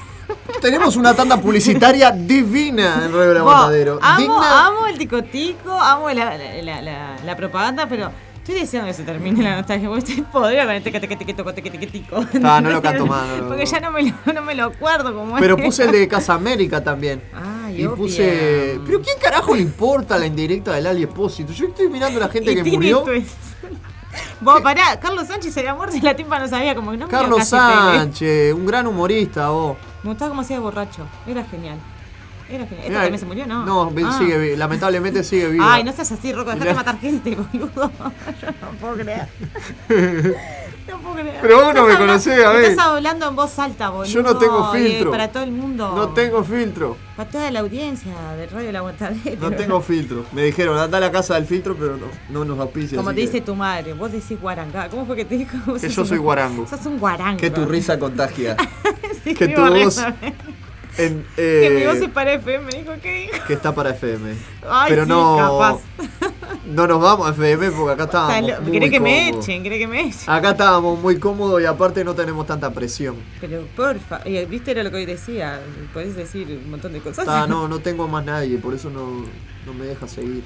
Tenemos 0.61 0.95
una 0.95 1.13
tanda 1.13 1.37
publicitaria 1.37 2.11
divina 2.11 3.05
en 3.05 3.11
Vos, 3.11 3.21
Aguantadero. 3.37 3.99
amo, 4.01 4.17
Digna. 4.19 4.67
amo 4.67 4.87
el 4.87 4.97
ticotico, 4.97 5.71
amo 5.71 6.09
la, 6.09 6.37
la, 6.37 6.61
la, 6.61 6.81
la- 6.81 7.15
la 7.25 7.35
propaganda, 7.37 7.87
pero 7.87 8.11
estoy 8.37 8.55
deseando 8.55 8.87
que 8.87 8.93
se 8.93 9.03
termine 9.03 9.41
la 9.43 9.55
nostalgia. 9.57 9.87
Porque 9.87 9.99
estoy 10.11 10.21
podrida 10.23 10.65
con 10.65 10.83
teca, 10.83 10.99
tico. 11.91 12.25
Ah, 12.43 12.59
no 12.61 12.69
lo 12.71 12.81
canto 12.81 13.05
más, 13.05 13.25
no 13.37 13.47
Porque 13.47 13.65
ya 13.65 13.79
no 13.79 13.91
me 13.91 14.03
lo, 14.03 14.13
no 14.33 14.41
me 14.41 14.55
lo 14.55 14.65
acuerdo 14.65 15.13
como 15.15 15.37
Pero 15.37 15.55
puse 15.57 15.83
el 15.85 15.91
de 15.91 16.07
Casa 16.07 16.33
América 16.33 16.83
también. 16.83 17.21
Ay, 17.33 17.83
y 17.83 17.87
puse. 17.87 18.79
¿Pero 18.85 19.01
quién 19.01 19.17
carajo 19.21 19.55
le 19.55 19.61
importa 19.61 20.17
la 20.17 20.25
indirecta 20.25 20.73
del 20.73 20.87
Ali 20.87 21.03
Espósito? 21.03 21.53
Yo 21.53 21.67
estoy 21.67 21.87
mirando 21.89 22.17
a 22.17 22.27
la 22.27 22.29
gente 22.29 22.53
que 22.55 22.63
murió. 22.63 23.05
Vos, 24.41 24.61
pará, 24.61 24.99
Carlos 24.99 25.27
Sánchez 25.27 25.53
se 25.53 25.59
había 25.59 25.75
muerto 25.75 25.95
y 25.95 26.01
la 26.01 26.15
timpa 26.15 26.39
no 26.39 26.47
sabía, 26.47 26.73
como 26.73 26.91
que 26.91 26.97
no 26.97 27.07
Carlos. 27.07 27.45
Sánchez, 27.47 28.53
un 28.53 28.65
gran 28.65 28.87
humorista, 28.87 29.49
vos. 29.49 29.77
Me 30.03 30.09
gustaba 30.09 30.29
cómo 30.29 30.41
hacía 30.41 30.59
borracho. 30.59 31.05
Era 31.27 31.43
genial. 31.43 31.77
Era 32.49 32.65
genial. 32.65 32.85
¿Este 32.87 32.93
también 32.93 33.19
se 33.19 33.25
murió? 33.25 33.45
No. 33.45 33.65
No, 33.65 33.91
Ah. 34.07 34.17
sigue, 34.17 34.57
lamentablemente 34.57 35.23
sigue 35.23 35.47
vivo. 35.51 35.63
Ay, 35.67 35.83
no 35.83 35.91
seas 35.91 36.11
así, 36.11 36.31
Rocco, 36.33 36.49
dejate 36.51 36.65
Mirá. 36.65 36.75
matar 36.75 36.99
gente, 36.99 37.35
boludo. 37.35 37.91
Yo 38.41 38.47
no 38.61 38.71
puedo 38.79 38.95
creer. 38.95 39.27
No 40.89 40.97
puedo 40.99 41.15
creer. 41.15 41.37
Pero 41.41 41.63
vos 41.63 41.73
no 41.73 41.85
me 41.87 41.97
conocés, 41.97 42.43
a 42.45 42.51
ver. 42.53 42.65
Estás 42.65 42.85
hablando 42.85 43.27
en 43.27 43.35
voz 43.35 43.59
alta, 43.59 43.89
boludo. 43.89 44.05
Yo 44.11 44.21
no 44.23 44.37
tengo 44.37 44.75
eh, 44.75 44.79
filtro. 44.87 45.11
Para 45.11 45.31
todo 45.31 45.43
el 45.43 45.51
mundo. 45.51 45.93
No 45.95 46.09
tengo 46.09 46.43
filtro. 46.43 46.97
Para 47.15 47.29
toda 47.29 47.51
la 47.51 47.59
audiencia 47.59 48.13
de 48.37 48.47
Radio 48.47 48.71
La 48.71 48.79
Aguantadera. 48.79 49.37
No 49.41 49.51
tengo 49.51 49.81
filtro. 49.81 50.25
Me 50.31 50.43
dijeron, 50.43 50.77
anda 50.77 50.97
a 50.97 51.01
la 51.01 51.11
casa 51.11 51.35
del 51.35 51.45
filtro, 51.45 51.75
pero 51.75 51.97
no, 51.97 52.07
no 52.29 52.45
nos 52.45 52.59
auspicia. 52.59 52.97
Como 52.97 53.09
te 53.09 53.15
que- 53.17 53.21
dice 53.21 53.41
tu 53.41 53.55
madre, 53.55 53.93
vos 53.93 54.11
decís 54.11 54.39
guaranga. 54.39 54.89
¿Cómo 54.89 55.05
fue 55.05 55.15
que 55.15 55.25
te 55.25 55.37
dijo? 55.37 55.57
Vos 55.65 55.81
Que 55.81 55.89
yo 55.89 56.01
un- 56.01 56.07
soy 56.07 56.17
guarango. 56.17 56.65
Sos 56.67 56.85
un 56.85 56.97
guarango. 56.99 57.37
Que 57.39 57.49
tu 57.51 57.65
risa 57.65 57.99
contagia. 57.99 58.55
Sí, 59.23 59.33
que 59.35 59.49
tu 59.49 59.59
voz. 59.61 60.01
Que 60.95 61.09
mi 61.09 61.23
eh, 61.37 61.87
voz 61.87 61.97
es 61.97 62.09
para 62.09 62.33
FM, 62.33 62.71
dijo, 62.71 62.91
¿qué 63.01 63.29
dijo? 63.31 63.45
que 63.47 63.53
está 63.53 63.73
para 63.73 63.91
FM. 63.91 64.33
Ay, 64.67 64.89
pero 64.89 65.03
sí, 65.03 65.09
no. 65.09 65.37
capaz. 65.37 65.79
No 66.65 66.87
nos 66.87 67.01
vamos 67.01 67.27
a 67.27 67.31
FM 67.31 67.71
porque 67.71 67.93
acá 67.93 68.03
Está 68.05 68.27
estábamos. 68.39 68.49
lo- 68.51 68.61
muy 68.63 68.71
¿Querés 68.71 68.89
que 68.91 68.99
me 68.99 69.29
echen? 69.29 69.63
¿Querés 69.63 69.79
que 69.79 69.87
me 69.87 70.01
echen? 70.07 70.29
Acá 70.29 70.51
estábamos 70.51 70.99
muy 70.99 71.17
cómodos 71.19 71.61
y 71.61 71.65
aparte 71.65 72.03
no 72.03 72.13
tenemos 72.15 72.45
tanta 72.45 72.71
presión. 72.71 73.15
Pero 73.39 73.65
porfa, 73.75 74.19
viste 74.49 74.71
era 74.71 74.83
lo 74.83 74.91
que 74.91 74.97
hoy 74.97 75.05
decía, 75.05 75.61
podés 75.93 76.15
decir 76.15 76.59
un 76.63 76.69
montón 76.71 76.93
de 76.93 76.99
cosas. 76.99 77.19
Está, 77.19 77.47
no, 77.47 77.67
no 77.69 77.79
tengo 77.79 78.07
más 78.07 78.25
nadie, 78.25 78.57
por 78.57 78.73
eso 78.73 78.89
no, 78.89 79.23
no 79.65 79.73
me 79.73 79.85
deja 79.85 80.07
seguir. 80.07 80.43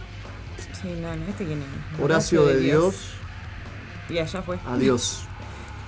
Sí, 0.81 0.89
no, 1.01 1.15
no, 1.15 1.25
este 1.27 1.45
quién 1.45 1.59
es. 1.61 1.99
Horacio 1.99 2.45
de 2.45 2.59
Dios, 2.59 2.95
Y 4.09 4.17
allá 4.19 4.41
fue. 4.41 4.57
adiós. 4.67 5.23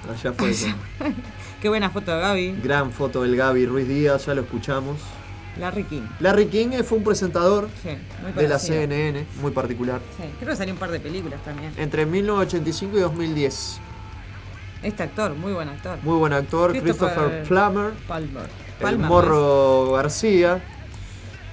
Allá 0.10 0.34
fue. 0.34 0.54
Qué 1.66 1.70
buena 1.70 1.90
foto 1.90 2.12
de 2.12 2.22
Gaby. 2.22 2.60
gran 2.64 2.92
foto 2.92 3.24
del 3.24 3.36
Gaby 3.36 3.66
Ruiz 3.66 3.88
Díaz, 3.88 4.28
ya 4.28 4.36
lo 4.36 4.42
escuchamos. 4.42 5.00
Larry 5.58 5.84
King. 5.86 6.04
Larry 6.20 6.46
King 6.46 6.68
eh, 6.74 6.84
fue 6.84 7.00
un 7.00 7.04
presentador 7.04 7.70
Sí, 7.82 7.90
de 8.36 8.48
la. 8.48 8.60
CNN, 8.60 9.26
muy 9.42 9.50
particular. 9.50 10.00
Sí, 10.16 10.26
creo 10.38 10.52
que 10.52 10.58
salió 10.58 10.76
un 10.76 10.80
par 10.80 10.92
de 10.92 11.00
películas 11.00 11.44
también. 11.44 11.74
Entre 11.76 12.06
1985 12.06 12.98
y 12.98 13.02
2010. 13.02 13.80
Este 14.84 15.02
actor, 15.02 15.34
muy 15.34 15.54
buen 15.54 15.68
actor. 15.68 15.98
Muy 16.04 16.20
buen 16.20 16.34
actor, 16.34 16.80
Christopher, 16.80 17.42
Plummer, 17.48 17.94
Palmer. 18.08 18.44
el 18.44 18.84
Palmer, 18.84 19.08
Morro 19.08 19.94
García 19.94 20.64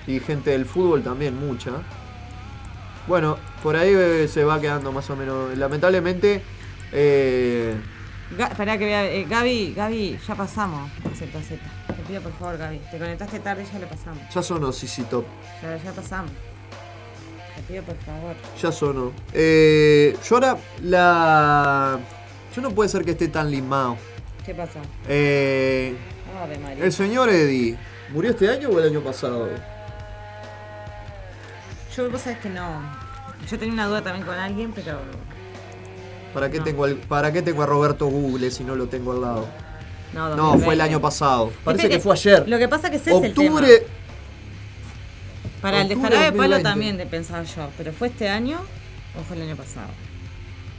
y 0.06 0.20
gente 0.20 0.50
del 0.50 0.66
fútbol 0.66 1.02
también, 1.02 1.40
mucha. 1.40 1.70
Bueno, 3.06 3.38
por 3.62 3.76
ahí 3.76 3.94
eh, 3.96 4.28
se 4.28 4.44
va 4.44 4.60
quedando 4.60 4.92
más 4.92 5.08
o 5.08 5.16
menos. 5.16 5.56
Lamentablemente, 5.56 6.42
eh, 6.92 7.74
Esperá 8.38 8.78
que 8.78 8.84
vea. 8.86 9.04
eh, 9.04 9.26
Gaby, 9.28 9.74
Gaby, 9.74 10.18
ya 10.26 10.34
pasamos. 10.34 10.90
Z, 11.14 11.26
Z. 11.42 11.56
Te 11.96 12.02
pido 12.08 12.22
por 12.22 12.32
favor, 12.38 12.58
Gaby. 12.58 12.78
Te 12.90 12.98
conectaste 12.98 13.40
tarde 13.40 13.64
y 13.68 13.72
ya 13.72 13.78
lo 13.78 13.86
pasamos. 13.86 14.22
ya 14.34 14.42
sonó 14.42 14.72
CC 14.72 15.04
Top. 15.04 15.24
Ya, 15.62 15.76
ya 15.76 15.92
pasamos. 15.92 16.30
Te 17.56 17.62
pido 17.62 17.82
por 17.82 17.96
favor. 17.98 18.34
Ya 18.60 18.72
sonó. 18.72 19.12
Eh, 19.32 20.16
yo 20.24 20.36
ahora 20.36 20.56
la. 20.82 21.98
Yo 22.54 22.62
no 22.62 22.70
puede 22.70 22.88
ser 22.88 23.04
que 23.04 23.12
esté 23.12 23.28
tan 23.28 23.50
limado. 23.50 23.96
¿Qué 24.44 24.54
pasó? 24.54 24.80
Eh, 25.08 25.94
Ave 26.42 26.58
María. 26.58 26.84
el 26.84 26.92
señor 26.92 27.28
Eddie, 27.28 27.76
¿murió 28.10 28.30
este 28.30 28.48
año 28.48 28.70
o 28.70 28.80
el 28.80 28.88
año 28.88 29.00
pasado? 29.00 29.48
Yo, 31.96 32.10
vos 32.10 32.20
sabés 32.22 32.38
que 32.38 32.48
no. 32.48 32.80
Yo 33.48 33.58
tenía 33.58 33.74
una 33.74 33.86
duda 33.86 34.02
también 34.02 34.26
con 34.26 34.34
alguien, 34.36 34.72
pero. 34.72 34.98
¿Para 36.34 36.50
qué, 36.50 36.60
tengo 36.60 36.84
al- 36.84 36.96
¿Para 36.96 37.32
qué 37.32 37.42
tengo 37.42 37.62
a 37.62 37.66
Roberto 37.66 38.06
Google 38.06 38.50
si 38.50 38.64
no 38.64 38.74
lo 38.74 38.86
tengo 38.86 39.12
al 39.12 39.20
lado? 39.20 39.46
No, 40.14 40.28
No, 40.28 40.36
2020. 40.36 40.64
fue 40.64 40.74
el 40.74 40.80
año 40.80 41.00
pasado. 41.00 41.52
Parece 41.64 41.88
que 41.88 41.98
fue 42.00 42.14
ayer. 42.14 42.48
Lo 42.48 42.58
que 42.58 42.68
pasa 42.68 42.90
que 42.90 42.96
ese 42.96 43.10
es 43.10 43.22
el 43.24 43.34
tema. 43.34 43.54
Octubre. 43.56 43.86
Para 45.60 45.82
el 45.82 45.88
de 45.88 45.94
octubre 45.94 46.10
jarabe 46.16 46.32
de 46.32 46.38
palo 46.38 46.54
2020. 46.56 46.62
también 46.68 46.96
de 46.96 47.06
pensar 47.06 47.44
yo. 47.44 47.68
¿Pero 47.78 47.92
fue 47.92 48.08
este 48.08 48.28
año 48.28 48.58
o 49.18 49.22
fue 49.22 49.36
el 49.36 49.42
año 49.42 49.56
pasado? 49.56 49.88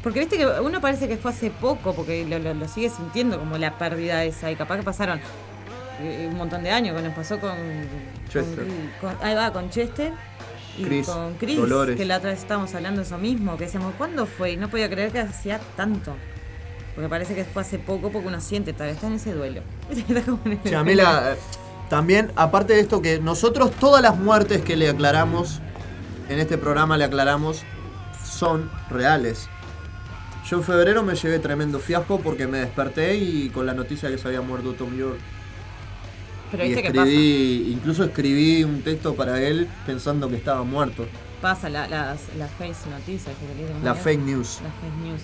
Porque 0.04 0.20
viste 0.20 0.38
que 0.38 0.46
uno 0.46 0.82
parece 0.82 1.08
que 1.08 1.16
fue 1.18 1.32
hace 1.32 1.50
poco, 1.50 1.94
porque 1.94 2.26
lo, 2.26 2.38
lo- 2.40 2.54
lo 2.54 2.68
sigue 2.68 2.90
sintiendo 2.90 3.40
como 3.40 3.58
la 3.58 3.78
pérdida 3.78 4.24
esa. 4.26 4.52
Y 4.52 4.56
capaz 4.56 4.78
que 4.78 4.84
pasaron 4.84 5.20
eh, 6.02 6.28
un 6.30 6.36
montón 6.38 6.64
de 6.64 6.72
años, 6.72 6.96
que 6.98 7.02
nos 7.04 7.14
pasó 7.16 7.40
con. 7.40 7.54
Chester. 8.30 8.66
con- 9.00 9.12
con- 9.16 9.26
ahí 9.26 9.34
va, 9.36 9.54
con 9.54 9.70
Chester. 9.70 10.12
Y 10.78 10.84
Chris, 10.84 11.08
con 11.08 11.34
Chris, 11.36 11.58
Dolores. 11.58 11.96
que 11.98 12.06
la 12.06 12.18
otra 12.18 12.32
vez 12.32 12.40
estábamos 12.40 12.74
hablando 12.74 13.02
de 13.02 13.06
eso 13.08 13.18
mismo, 13.18 13.58
que 13.58 13.66
decíamos, 13.66 13.94
¿cuándo 13.98 14.26
fue? 14.26 14.54
Y 14.54 14.58
no 14.58 14.70
podía 14.70 14.90
creer 14.90 15.12
que 15.12 15.20
hacía 15.20 15.60
tanto. 15.78 16.16
Porque 16.96 17.10
parece 17.10 17.36
que 17.36 17.44
fue 17.46 17.62
hace 17.64 17.80
poco, 17.80 18.12
porque 18.12 18.28
uno 18.28 18.40
siente, 18.42 18.74
todavía 18.74 18.94
está 18.96 19.08
en 19.08 19.14
ese 19.14 19.34
duelo. 19.34 19.62
Está 19.90 20.22
como 20.22 20.40
en 20.46 20.54
ese 20.54 20.70
Sí, 20.70 20.76
a 20.76 20.84
mí 20.84 20.94
duelo. 20.94 21.10
la- 21.10 21.36
también, 21.90 22.32
aparte 22.36 22.74
de 22.74 22.80
esto, 22.80 23.02
que 23.02 23.20
nosotros 23.20 23.72
todas 23.72 24.02
las 24.02 24.18
muertes 24.18 24.62
que 24.64 24.76
le 24.76 24.90
aclaramos, 24.90 25.60
en 26.30 26.40
este 26.40 26.58
programa 26.58 26.98
le 26.98 27.04
aclaramos, 27.04 27.64
son 28.24 28.72
reales. 28.90 29.48
Yo 30.50 30.58
en 30.58 30.64
febrero 30.64 31.04
me 31.04 31.16
llevé 31.16 31.40
tremendo 31.40 31.80
fiasco 31.80 32.20
porque 32.20 32.48
me 32.48 32.60
desperté 32.60 33.16
y 33.16 33.50
con 33.50 33.66
la 33.66 33.74
noticia 33.74 34.10
que 34.10 34.18
se 34.18 34.28
había 34.28 34.42
muerto 34.42 34.74
Tom 34.74 34.96
York. 34.98 35.18
Pero 36.54 36.64
y 36.66 36.68
viste 36.70 36.82
que 36.84 36.88
escribí, 37.00 37.72
incluso 37.74 38.04
escribí 38.06 38.64
un 38.64 38.82
texto 38.82 39.14
para 39.16 39.42
él 39.42 39.68
pensando 39.86 40.30
que 40.30 40.36
estaba 40.38 40.64
muerto. 40.64 41.06
pasa 41.42 41.68
la- 41.68 41.90
las, 41.90 42.22
las 42.38 42.50
face 42.52 42.90
noticias 42.90 43.36
que 43.38 43.46
le 43.48 43.54
dicen, 43.56 43.74
¿cómo 43.74 43.84
La 43.86 43.96
fake 43.96 44.22
news. 44.22 44.62
Las 44.64 44.74
fake 44.76 45.04
news. 45.04 45.22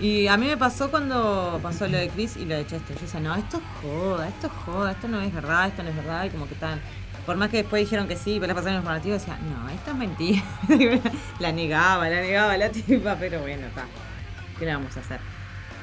Y 0.00 0.26
a 0.26 0.36
mí 0.36 0.46
me 0.48 0.56
pasó 0.58 0.90
cuando 0.90 1.58
pasó 1.62 1.88
lo 1.88 1.96
de 1.96 2.10
Chris 2.10 2.36
y 2.36 2.44
lo 2.44 2.56
de 2.56 2.66
Chester. 2.66 2.94
Yo 2.94 3.00
decía, 3.02 3.20
no, 3.20 3.34
esto 3.34 3.56
es 3.56 3.62
joda, 3.80 4.28
esto 4.28 4.48
es 4.48 4.52
joda, 4.52 4.90
esto 4.92 5.08
no 5.08 5.18
es 5.22 5.32
verdad, 5.32 5.68
esto 5.68 5.82
no 5.82 5.88
es 5.88 5.96
verdad. 5.96 6.24
Y 6.26 6.28
como 6.28 6.46
que 6.46 6.52
están. 6.52 6.78
Por 7.24 7.36
más 7.36 7.48
que 7.48 7.56
después 7.56 7.80
dijeron 7.80 8.06
que 8.06 8.16
sí, 8.16 8.34
pero 8.38 8.48
la 8.48 8.54
pasaron 8.54 8.74
en 8.74 8.80
informativo, 8.82 9.14
decía, 9.14 9.38
no, 9.48 9.70
esto 9.70 9.92
es 9.92 9.96
mentira. 9.96 10.42
la 11.40 11.52
negaba, 11.52 12.08
la 12.10 12.20
negaba 12.20 12.56
la 12.58 12.68
tipa, 12.70 13.16
pero 13.18 13.40
bueno, 13.40 13.66
está. 13.66 13.86
¿Qué 14.58 14.66
le 14.66 14.74
vamos 14.74 14.94
a 14.96 15.00
hacer? 15.00 15.20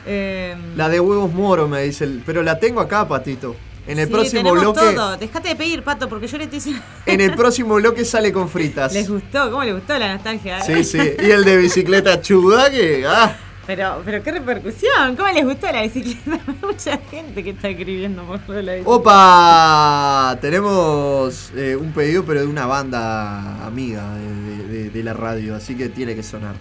Eh, 0.06 0.56
La 0.76 0.88
de 0.90 1.00
huevos 1.00 1.34
moro 1.34 1.68
me 1.68 1.82
dice, 1.82 2.04
el- 2.04 2.22
pero 2.26 2.44
la 2.44 2.60
tengo 2.60 2.80
acá, 2.80 3.08
Patito. 3.08 3.56
En 3.86 4.00
el 4.00 4.08
sí, 4.08 4.14
próximo 4.14 4.42
tenemos 4.44 4.62
bloque, 4.62 4.80
todo. 4.96 5.18
Dejate 5.18 5.50
de 5.50 5.56
pedir, 5.56 5.84
pato, 5.84 6.08
porque 6.08 6.28
yo 6.28 6.38
le 6.38 6.46
estoy 6.46 6.60
diciendo. 6.60 6.82
en 7.06 7.20
el 7.22 7.36
próximo 7.36 7.76
bloque 7.76 8.06
sale 8.06 8.32
con 8.32 8.48
fritas. 8.50 8.94
Les 8.94 9.10
gustó, 9.10 9.52
¿cómo 9.52 9.64
les 9.64 9.74
gustó 9.76 9.98
la 10.00 10.14
nostalgia? 10.14 10.60
eh? 10.60 10.64
Sí, 10.66 10.84
sí. 10.86 11.12
Y 11.22 11.32
el 11.32 11.44
de 11.44 11.58
bicicleta 11.58 12.22
chuda 12.22 12.70
que. 12.72 13.06
Ah, 13.06 13.36
Pero, 13.68 14.02
pero 14.06 14.22
qué 14.24 14.32
repercusión, 14.32 15.16
¿cómo 15.18 15.30
les 15.30 15.44
gustó 15.46 15.68
la 15.72 15.82
bicicleta? 15.84 16.40
Mucha 16.62 16.98
gente 17.12 17.44
que 17.44 17.50
está 17.52 17.70
escribiendo 17.70 18.24
por 18.24 18.40
la 18.56 18.74
bicicleta. 18.74 18.90
¡Opa! 18.90 20.38
Tenemos 20.42 21.52
eh, 21.56 21.76
un 21.76 21.92
pedido, 21.94 22.24
pero 22.26 22.42
de 22.42 22.48
una 22.48 22.66
banda 22.66 23.66
amiga 23.66 24.14
de, 24.16 24.68
de- 24.68 24.90
de 24.90 25.04
la 25.04 25.14
radio, 25.14 25.56
así 25.56 25.76
que 25.76 25.90
tiene 25.90 26.16
que 26.16 26.24
sonar. 26.24 26.56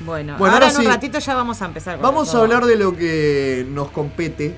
Bueno, 0.00 0.36
Bueno, 0.38 0.54
ahora, 0.54 0.66
ahora 0.66 0.68
en 0.70 0.76
un 0.76 0.82
sí. 0.82 0.88
ratito 0.88 1.18
ya 1.18 1.34
vamos 1.34 1.60
a 1.60 1.66
empezar 1.66 1.94
con 1.96 2.02
Vamos 2.02 2.32
a 2.34 2.38
hablar 2.38 2.64
de 2.66 2.76
lo 2.76 2.96
que 2.96 3.66
nos 3.68 3.90
compete. 3.90 4.54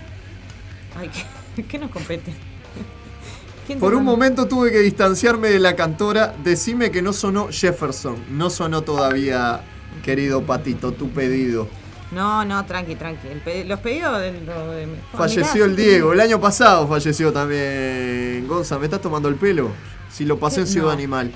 Ay, 0.99 1.09
¿qué, 1.09 1.23
qué 1.67 1.79
nos 1.79 1.91
compete? 1.91 2.33
¿Quién 3.67 3.79
te 3.79 3.81
Por 3.81 3.95
un 3.95 4.05
momento 4.05 4.47
tuve 4.49 4.71
que 4.73 4.79
distanciarme 4.81 5.49
de 5.49 5.59
la 5.61 5.77
cantora. 5.77 6.35
Decime 6.43 6.91
que 6.91 7.03
no 7.03 7.13
sonó 7.13 7.49
Jefferson. 7.51 8.17
No 8.31 8.51
sonó 8.51 8.83
todavía, 8.83 9.61
querido 10.03 10.43
Patito, 10.43 10.93
tu 10.93 11.09
pedido. 11.11 11.69
No, 12.11 12.45
no, 12.45 12.65
tranqui, 12.67 12.97
tranqui. 12.97 13.29
Los 13.67 13.79
pedidos 13.79 14.19
de, 14.21 14.41
lo 14.41 14.73
de- 14.73 14.89
Falleció 15.13 15.53
mirá, 15.55 15.65
el 15.67 15.77
Diego. 15.77 16.13
El 16.13 16.21
año 16.21 16.41
pasado 16.41 16.89
falleció 16.89 17.33
también. 17.33 18.47
Gonza, 18.49 18.79
¿me 18.81 18.87
estás 18.87 19.01
tomando 19.01 19.29
el 19.29 19.37
pelo? 19.37 19.71
Si 20.11 20.25
lo 20.25 20.37
pasé 20.39 20.63
en. 20.63 20.67
Ciudad 20.67 20.87
No. 20.89 20.93
Animal. 20.95 21.31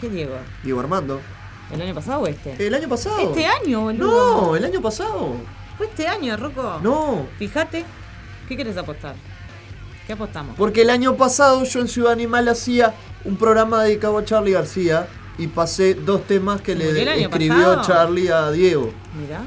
¿Qué 0.00 0.08
Diego? 0.08 0.36
Diego 0.62 0.80
Armando. 0.80 1.20
¿El 1.70 1.82
año 1.82 1.94
pasado 1.94 2.20
o 2.20 2.26
este? 2.26 2.66
El 2.66 2.72
año 2.74 2.88
pasado. 2.88 3.18
Este 3.20 3.44
año, 3.44 3.80
boludo. 3.82 4.40
No, 4.46 4.56
el 4.56 4.64
año 4.64 4.80
pasado. 4.80 5.34
¿Fue 5.76 5.86
este 5.86 6.06
año, 6.08 6.34
Rocco? 6.38 6.80
No. 6.82 7.26
Fíjate. 7.38 7.84
¿Qué 8.48 8.56
querés 8.56 8.76
apostar? 8.78 9.16
¿Qué 10.06 10.12
apostamos? 10.12 10.56
Porque 10.56 10.82
el 10.82 10.90
año 10.90 11.16
pasado 11.16 11.64
yo 11.64 11.80
en 11.80 11.88
Ciudad 11.88 12.12
Animal 12.12 12.48
hacía 12.48 12.94
un 13.24 13.36
programa 13.36 13.82
dedicado 13.82 14.18
a 14.18 14.24
Charlie 14.24 14.52
García 14.52 15.08
y 15.38 15.48
pasé 15.48 15.94
dos 15.94 16.26
temas 16.26 16.60
que 16.60 16.76
¿Se 16.76 16.78
le 16.78 17.22
escribió 17.22 17.54
pasado? 17.56 17.82
Charlie 17.82 18.28
a 18.28 18.50
Diego. 18.50 18.92
Mira. 19.20 19.40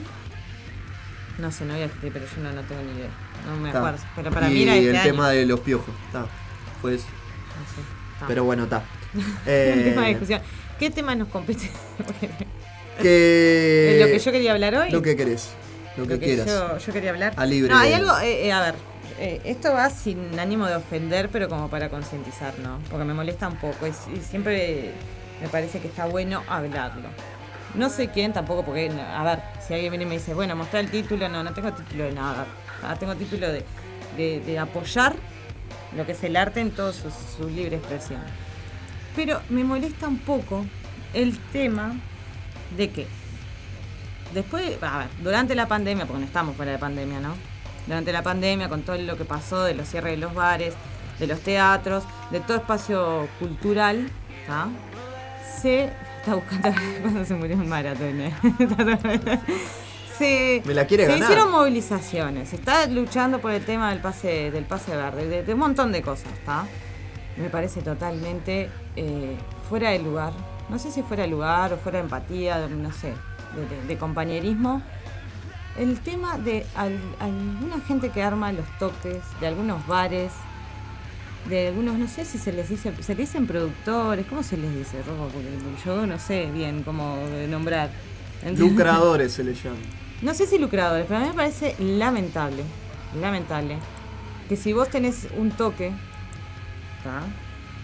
No 1.38 1.52
sé, 1.52 1.64
no 1.64 1.74
había 1.74 1.86
escrito, 1.86 2.14
pero 2.14 2.26
yo 2.26 2.42
no, 2.44 2.52
no 2.52 2.62
tengo 2.68 2.82
ni 2.82 3.00
idea. 3.00 3.10
No 3.48 3.56
me 3.62 3.72
Ta. 3.72 3.78
acuerdo. 3.80 4.00
Pero 4.16 4.32
para 4.32 4.50
y 4.52 4.54
mí 4.54 4.64
era 4.64 4.76
este 4.76 4.90
el 4.90 4.96
año. 4.98 5.04
tema 5.06 5.30
de 5.30 5.46
los 5.46 5.60
piojos. 5.62 5.96
Ta. 6.12 6.26
Pues. 6.82 7.02
No 7.04 7.06
sé, 7.06 7.82
ta. 8.20 8.28
Pero 8.28 8.44
bueno, 8.44 8.64
está. 8.64 8.84
El 9.46 9.84
tema 9.86 10.02
de 10.04 10.08
discusión. 10.10 10.42
¿Qué 10.78 10.90
tema 10.90 11.16
nos 11.16 11.30
compete? 11.30 11.70
que. 13.02 13.98
¿Lo 14.02 14.08
que 14.08 14.20
yo 14.20 14.32
quería 14.34 14.52
hablar 14.52 14.76
hoy? 14.76 14.92
Lo 14.92 15.02
que 15.02 15.16
querés. 15.16 15.52
Lo 15.98 16.06
que, 16.08 16.20
quieras. 16.20 16.48
Yo, 16.48 16.78
yo 16.78 16.94
quería 16.94 17.10
hablar. 17.12 17.34
A 17.36 17.46
libre 17.46 17.74
No, 17.74 17.78
hay 17.80 17.94
algo, 17.94 18.18
eh, 18.20 18.48
eh, 18.48 18.52
a 18.54 18.62
ver, 18.62 18.76
eh, 19.20 19.42
esto 19.44 19.74
va 19.74 19.90
sin 19.90 20.40
ánimo 20.40 20.66
de 20.68 20.76
ofender, 20.76 21.30
pero 21.30 21.50
como 21.50 21.70
para 21.70 21.90
concientizar, 21.90 22.58
¿no? 22.60 22.80
Porque 22.90 23.06
me 23.06 23.14
molesta 23.14 23.48
un 23.48 23.58
poco 23.58 23.86
y, 23.88 23.92
siempre 24.22 24.94
me 25.42 25.48
parece 25.50 25.80
que 25.80 25.88
está 25.88 26.06
bueno 26.06 26.44
hablarlo. 26.48 27.10
No 27.76 27.90
sé 27.90 28.10
quién 28.10 28.34
tampoco, 28.34 28.64
porque, 28.64 28.90
a 28.90 29.24
ver, 29.24 29.40
si 29.66 29.74
alguien 29.74 29.92
viene 29.92 30.06
y 30.06 30.08
me 30.08 30.14
dice, 30.16 30.34
bueno, 30.34 30.56
mostrar 30.56 30.84
el 30.84 30.90
título, 30.92 31.30
no, 31.30 31.44
no 31.44 31.54
tengo 31.54 31.72
título 31.74 32.06
de 32.06 32.14
nada. 32.14 32.46
Ah, 32.82 32.96
tengo 32.98 33.16
título 33.16 33.48
de, 33.52 33.64
de- 34.18 34.40
de 34.40 34.58
apoyar 34.60 35.14
lo 35.96 36.06
que 36.06 36.14
es 36.14 36.24
el 36.24 36.36
arte 36.36 36.62
en 36.62 36.72
toda 36.72 36.94
su, 36.94 37.10
su 37.12 37.48
libre 37.50 37.78
expresión. 37.78 38.22
Pero 39.16 39.42
me 39.50 39.64
molesta 39.64 40.08
un 40.08 40.20
poco 40.20 40.66
el 41.14 41.38
tema 41.52 41.96
de 42.78 42.90
que 42.90 43.08
después, 44.34 44.82
a 44.82 45.00
ver, 45.00 45.08
durante 45.22 45.56
la 45.56 45.68
pandemia, 45.68 46.06
porque 46.06 46.22
no 46.22 46.26
estamos 46.26 46.56
fuera 46.56 46.72
de 46.72 46.78
pandemia, 46.78 47.20
¿no? 47.20 47.34
Durante 47.90 48.12
la 48.14 48.22
pandemia, 48.22 48.70
con 48.70 48.84
todo 48.84 48.98
lo 49.00 49.18
que 49.18 49.26
pasó 49.26 49.64
de 49.64 49.74
los 49.74 49.88
cierres 49.90 50.12
de 50.12 50.18
los 50.18 50.34
bares, 50.36 50.76
de 51.20 51.26
los 51.26 51.40
teatros, 51.42 52.04
de 52.30 52.40
todo 52.40 52.58
espacio 52.58 53.28
cultural, 53.40 54.08
¿tá? 54.46 54.68
Se 55.60 55.86
está 56.20 56.36
buscando 56.36 56.70
cuando 57.02 57.26
se 57.26 57.34
murió 57.34 57.56
un 57.58 57.68
maratón. 57.68 58.22
¿eh? 58.22 58.32
se, 60.18 60.62
Me 60.66 60.74
la 60.74 60.86
quiere 60.86 61.06
se 61.06 61.12
ganar. 61.14 61.30
hicieron 61.30 61.52
movilizaciones, 61.52 62.50
se 62.50 62.58
está 62.58 62.86
luchando 62.88 63.40
por 63.40 63.52
el 63.52 63.64
tema 63.66 63.90
del 63.90 64.00
pase, 64.02 64.52
del 64.52 64.66
pase 64.66 64.96
verde, 64.96 65.28
de, 65.28 65.44
de 65.44 65.54
un 65.54 65.60
montón 65.60 65.92
de 65.92 66.02
cosas, 66.02 66.32
¿está? 66.34 66.66
Me 67.38 67.50
parece 67.50 67.82
totalmente 67.82 68.70
eh, 68.96 69.36
fuera 69.68 69.90
de 69.92 70.00
lugar. 70.00 70.34
No 70.70 70.78
sé 70.78 70.92
si 70.92 71.02
fuera 71.02 71.24
de 71.24 71.30
lugar 71.30 71.74
o 71.74 71.78
fuera 71.78 71.98
de 72.00 72.04
empatía, 72.04 72.68
no 72.68 72.92
sé, 72.92 73.08
de, 73.56 73.76
de- 73.76 73.88
de 73.88 73.98
compañerismo. 73.98 74.84
El 75.80 76.00
tema 76.02 76.38
de 76.38 76.66
al- 76.76 77.00
alguna 77.20 77.80
gente 77.88 78.10
que 78.10 78.22
arma 78.22 78.52
los 78.52 78.66
toques, 78.80 79.18
de 79.40 79.48
algunos 79.48 79.86
bares, 79.88 80.32
de 81.48 81.70
algunos, 81.70 81.98
no 81.98 82.08
sé 82.08 82.26
si 82.26 82.38
se 82.38 82.52
les 82.52 82.68
dice, 82.70 82.92
se 83.02 83.16
les 83.16 83.18
dicen 83.18 83.48
productores, 83.48 84.26
¿cómo 84.28 84.44
se 84.44 84.58
les 84.58 84.76
dice, 84.76 84.98
Yo 85.86 86.06
no 86.06 86.20
sé 86.20 86.52
bien 86.52 86.84
cómo 86.84 87.18
nombrar. 87.50 87.90
Lucradores 88.58 89.32
se 89.34 89.44
le 89.44 89.54
llama. 89.54 89.78
No 90.22 90.34
sé 90.34 90.46
si 90.48 90.58
lucradores, 90.60 91.06
pero 91.08 91.20
a 91.20 91.22
mí 91.24 91.30
me 91.30 91.34
parece 91.34 91.76
lamentable, 91.80 92.64
lamentable, 93.22 93.78
que 94.50 94.58
si 94.58 94.74
vos 94.74 94.90
tenés 94.90 95.30
un 95.38 95.50
toque 95.52 95.94
¿tá? 97.06 97.22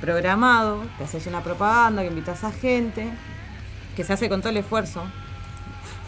programado, 0.02 0.84
que 0.98 1.06
haces 1.06 1.28
una 1.28 1.42
propaganda, 1.42 2.02
que 2.02 2.10
invitas 2.10 2.44
a 2.44 2.52
gente, 2.52 3.08
que 3.96 4.04
se 4.04 4.12
hace 4.12 4.28
con 4.28 4.42
todo 4.42 4.50
el 4.50 4.58
esfuerzo. 4.58 5.02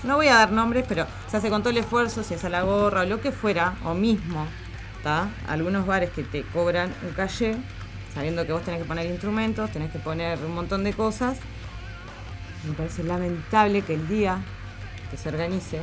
No 0.03 0.15
voy 0.15 0.27
a 0.27 0.35
dar 0.35 0.51
nombres, 0.51 0.85
pero 0.87 1.05
se 1.29 1.37
hace 1.37 1.49
con 1.49 1.61
todo 1.61 1.71
el 1.71 1.77
esfuerzo, 1.77 2.23
si 2.23 2.35
es 2.35 2.43
a 2.45 2.49
la 2.49 2.61
gorra 2.63 3.01
o 3.01 3.05
lo 3.05 3.19
que 3.19 3.31
fuera, 3.31 3.75
o 3.83 3.93
mismo, 3.93 4.45
¿tá? 5.03 5.29
Algunos 5.47 5.85
bares 5.85 6.11
que 6.11 6.23
te 6.23 6.43
cobran 6.43 6.93
un 7.03 7.13
calle, 7.13 7.55
sabiendo 8.13 8.45
que 8.45 8.53
vos 8.53 8.63
tenés 8.63 8.81
que 8.81 8.87
poner 8.87 9.05
instrumentos, 9.07 9.71
tenés 9.71 9.91
que 9.91 9.99
poner 9.99 10.37
un 10.45 10.53
montón 10.53 10.83
de 10.83 10.93
cosas. 10.93 11.37
Me 12.67 12.73
parece 12.73 13.03
lamentable 13.03 13.81
que 13.81 13.95
el 13.95 14.07
día 14.07 14.39
que 15.09 15.17
se 15.17 15.29
organice, 15.29 15.81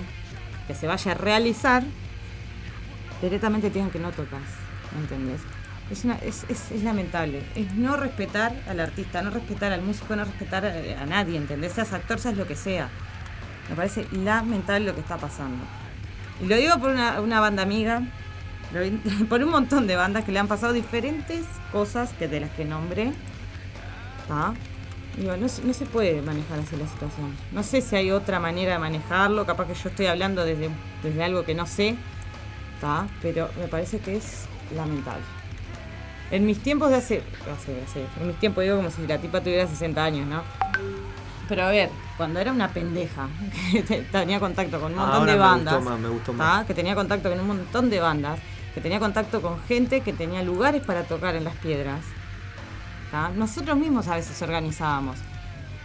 que 0.67 0.75
se 0.75 0.87
vaya 0.87 1.13
a 1.13 1.15
realizar, 1.15 1.83
directamente 3.21 3.69
te 3.69 3.75
digan 3.75 3.91
que 3.91 3.99
no 3.99 4.11
tocas, 4.11 4.43
¿me 4.95 5.01
entendés? 5.01 5.41
Es, 5.91 6.05
una- 6.05 6.17
es, 6.19 6.45
es- 6.49 6.71
es 6.71 6.83
lamentable, 6.83 7.43
es 7.55 7.75
no 7.75 7.97
respetar 7.97 8.55
al 8.69 8.81
artista, 8.81 9.23
no 9.23 9.31
respetar 9.31 9.73
al 9.73 9.83
músico, 9.83 10.15
no 10.17 10.25
respetar 10.25 10.65
a, 10.65 11.03
a 11.03 11.07
nadie, 11.07 11.37
¿entendés? 11.37 11.73
Seas 11.73 11.93
actor, 11.93 12.19
seas 12.19 12.37
lo 12.37 12.47
que 12.47 12.57
sea. 12.57 12.89
Me 13.69 13.77
parece 13.77 14.07
lamentable 14.13 14.87
lo 14.87 14.95
que 14.95 15.01
está 15.01 15.17
pasando. 15.17 15.65
Y 16.43 16.47
lo 16.47 16.57
digo 16.57 16.79
por 16.79 16.91
una, 16.91 17.41
banda 17.41 17.63
amiga, 17.63 18.03
por 19.29 19.43
un 19.43 19.51
montón 19.51 19.87
de 19.87 19.97
bandas 19.97 20.25
que 20.25 20.33
le 20.33 20.39
han 20.39 20.49
pasado 20.49 20.73
diferentes 20.73 21.45
cosas 21.73 22.11
que 22.19 22.29
de 22.29 22.41
las 22.41 22.51
que 22.51 22.65
nombré. 22.65 23.13
Digo, 25.17 25.37
no 25.37 25.49
se 25.49 25.87
puede 25.87 26.21
manejar 26.23 26.59
así 26.59 26.77
la 26.77 26.89
situación. 26.89 27.37
No 27.53 27.63
sé 27.63 27.81
si 27.81 27.95
hay 27.95 28.11
otra 28.11 28.41
manera 28.41 28.73
de 28.73 28.79
manejarlo, 28.81 29.47
capaz 29.47 29.67
que 29.69 29.75
yo 29.75 29.89
estoy 29.89 30.07
hablando 30.07 30.45
desde, 30.45 30.71
desde 31.05 31.23
algo 31.23 31.45
que 31.45 31.55
no 31.55 31.67
sé, 31.67 31.95
¿tá? 32.81 33.07
pero 33.23 33.49
me 33.61 33.69
parece 33.69 34.01
que 34.01 34.17
es 34.17 34.47
lamentable. 34.75 35.23
En 36.33 36.45
mis 36.47 36.59
tiempos 36.59 36.91
de 36.91 36.97
hace, 36.97 37.23
hace, 37.55 37.81
hace- 37.83 38.07
en 38.21 38.27
mis 38.27 38.37
tiempos 38.41 38.65
digo 38.65 38.77
como 38.77 38.91
si 38.91 39.07
la 39.07 39.19
tipa 39.19 39.41
tuviera 39.41 39.69
60 39.69 40.03
años, 40.03 40.27
¿no? 40.27 40.43
Pero 41.49 41.65
a 41.65 41.71
ver, 41.71 41.91
cuando 42.17 42.41
era 42.41 42.53
una 42.53 42.69
pendeja, 42.69 43.29
que 43.73 43.83
te- 43.83 44.03
tenía 44.03 44.41
contacto 44.41 44.81
con 44.81 44.93
un 44.93 44.99
montón 44.99 45.15
Ahora 45.21 45.33
de 45.33 45.39
me 45.39 45.45
bandas, 45.45 45.75
gustó 45.75 45.91
más, 45.91 46.01
me 46.01 46.09
gustó 46.09 46.33
¿tá? 46.33 46.39
más. 46.39 46.67
que 46.67 46.75
tenía 46.75 46.95
contacto 46.95 47.29
con 47.31 47.41
un 47.41 47.47
montón 47.47 47.91
de 47.91 48.01
bandas, 48.01 48.39
que 48.75 48.81
tenía 48.81 48.99
contacto 48.99 49.41
con 49.43 49.63
gente 49.65 50.01
que 50.01 50.13
tenía 50.13 50.43
lugares 50.43 50.83
para 50.83 51.03
tocar 51.05 51.37
en 51.37 51.45
las 51.45 51.55
piedras, 51.57 52.01
¿tá? 53.11 53.29
nosotros 53.31 53.77
mismos 53.77 54.09
a 54.09 54.17
veces 54.17 54.41
organizábamos. 54.43 55.17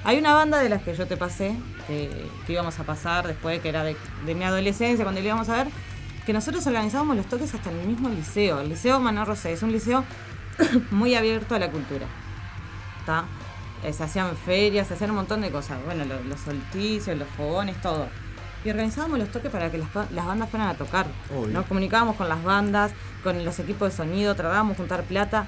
Hay 0.06 0.18
una 0.18 0.34
banda 0.34 0.60
de 0.60 0.70
las 0.70 0.82
que 0.82 0.96
yo 0.96 1.06
te 1.08 1.18
pasé, 1.18 1.56
que, 1.88 2.10
que 2.48 2.54
íbamos 2.54 2.80
a 2.80 2.84
pasar 2.86 3.28
después, 3.28 3.60
que 3.60 3.68
era 3.70 3.84
de, 3.84 3.98
de 4.26 4.34
mi 4.36 4.46
adolescencia, 4.46 5.04
cuando 5.04 5.20
le 5.20 5.28
íbamos 5.28 5.50
a 5.50 5.58
ver, 5.64 5.68
que 6.26 6.32
nosotros 6.32 6.66
organizábamos 6.68 7.18
los 7.18 7.26
toques 7.26 7.54
hasta 7.54 7.70
en 7.70 7.80
el 7.82 7.88
mismo 7.88 8.08
liceo. 8.08 8.62
El 8.62 8.70
Liceo 8.70 9.00
Manuel 9.02 9.28
Rosé 9.28 9.52
es 9.52 9.62
un 9.62 9.72
liceo 9.74 10.06
muy 10.92 11.16
abierto 11.16 11.54
a 11.56 11.60
la 11.60 11.70
cultura. 11.70 12.06
¿tá? 13.06 13.26
Eh, 13.84 13.94
se 13.94 14.04
hacían 14.04 14.36
ferias, 14.36 14.88
se 14.88 14.94
hacían 14.96 15.12
un 15.12 15.18
montón 15.18 15.42
de 15.42 15.52
cosas. 15.52 15.78
Bueno, 15.86 16.04
lo- 16.06 16.22
los, 16.24 16.40
solsticios, 16.42 17.18
los 17.18 17.28
fogones, 17.30 17.80
todo. 17.82 18.08
Y 18.66 18.70
organizábamos 18.70 19.20
los 19.20 19.30
toques 19.32 19.50
para 19.50 19.72
que 19.72 19.78
las, 19.78 19.88
las 20.12 20.26
bandas 20.26 20.50
fueran 20.50 20.68
a 20.68 20.74
tocar. 20.74 21.06
Obvio. 21.34 21.48
Nos 21.54 21.66
comunicábamos 21.66 22.18
con 22.18 22.28
las 22.28 22.44
bandas, 22.44 22.92
con 23.24 23.44
los 23.46 23.58
equipos 23.60 23.92
de 23.92 23.96
sonido, 23.96 24.36
tratábamos 24.36 24.74
de 24.74 24.78
juntar 24.78 25.04
plata. 25.04 25.48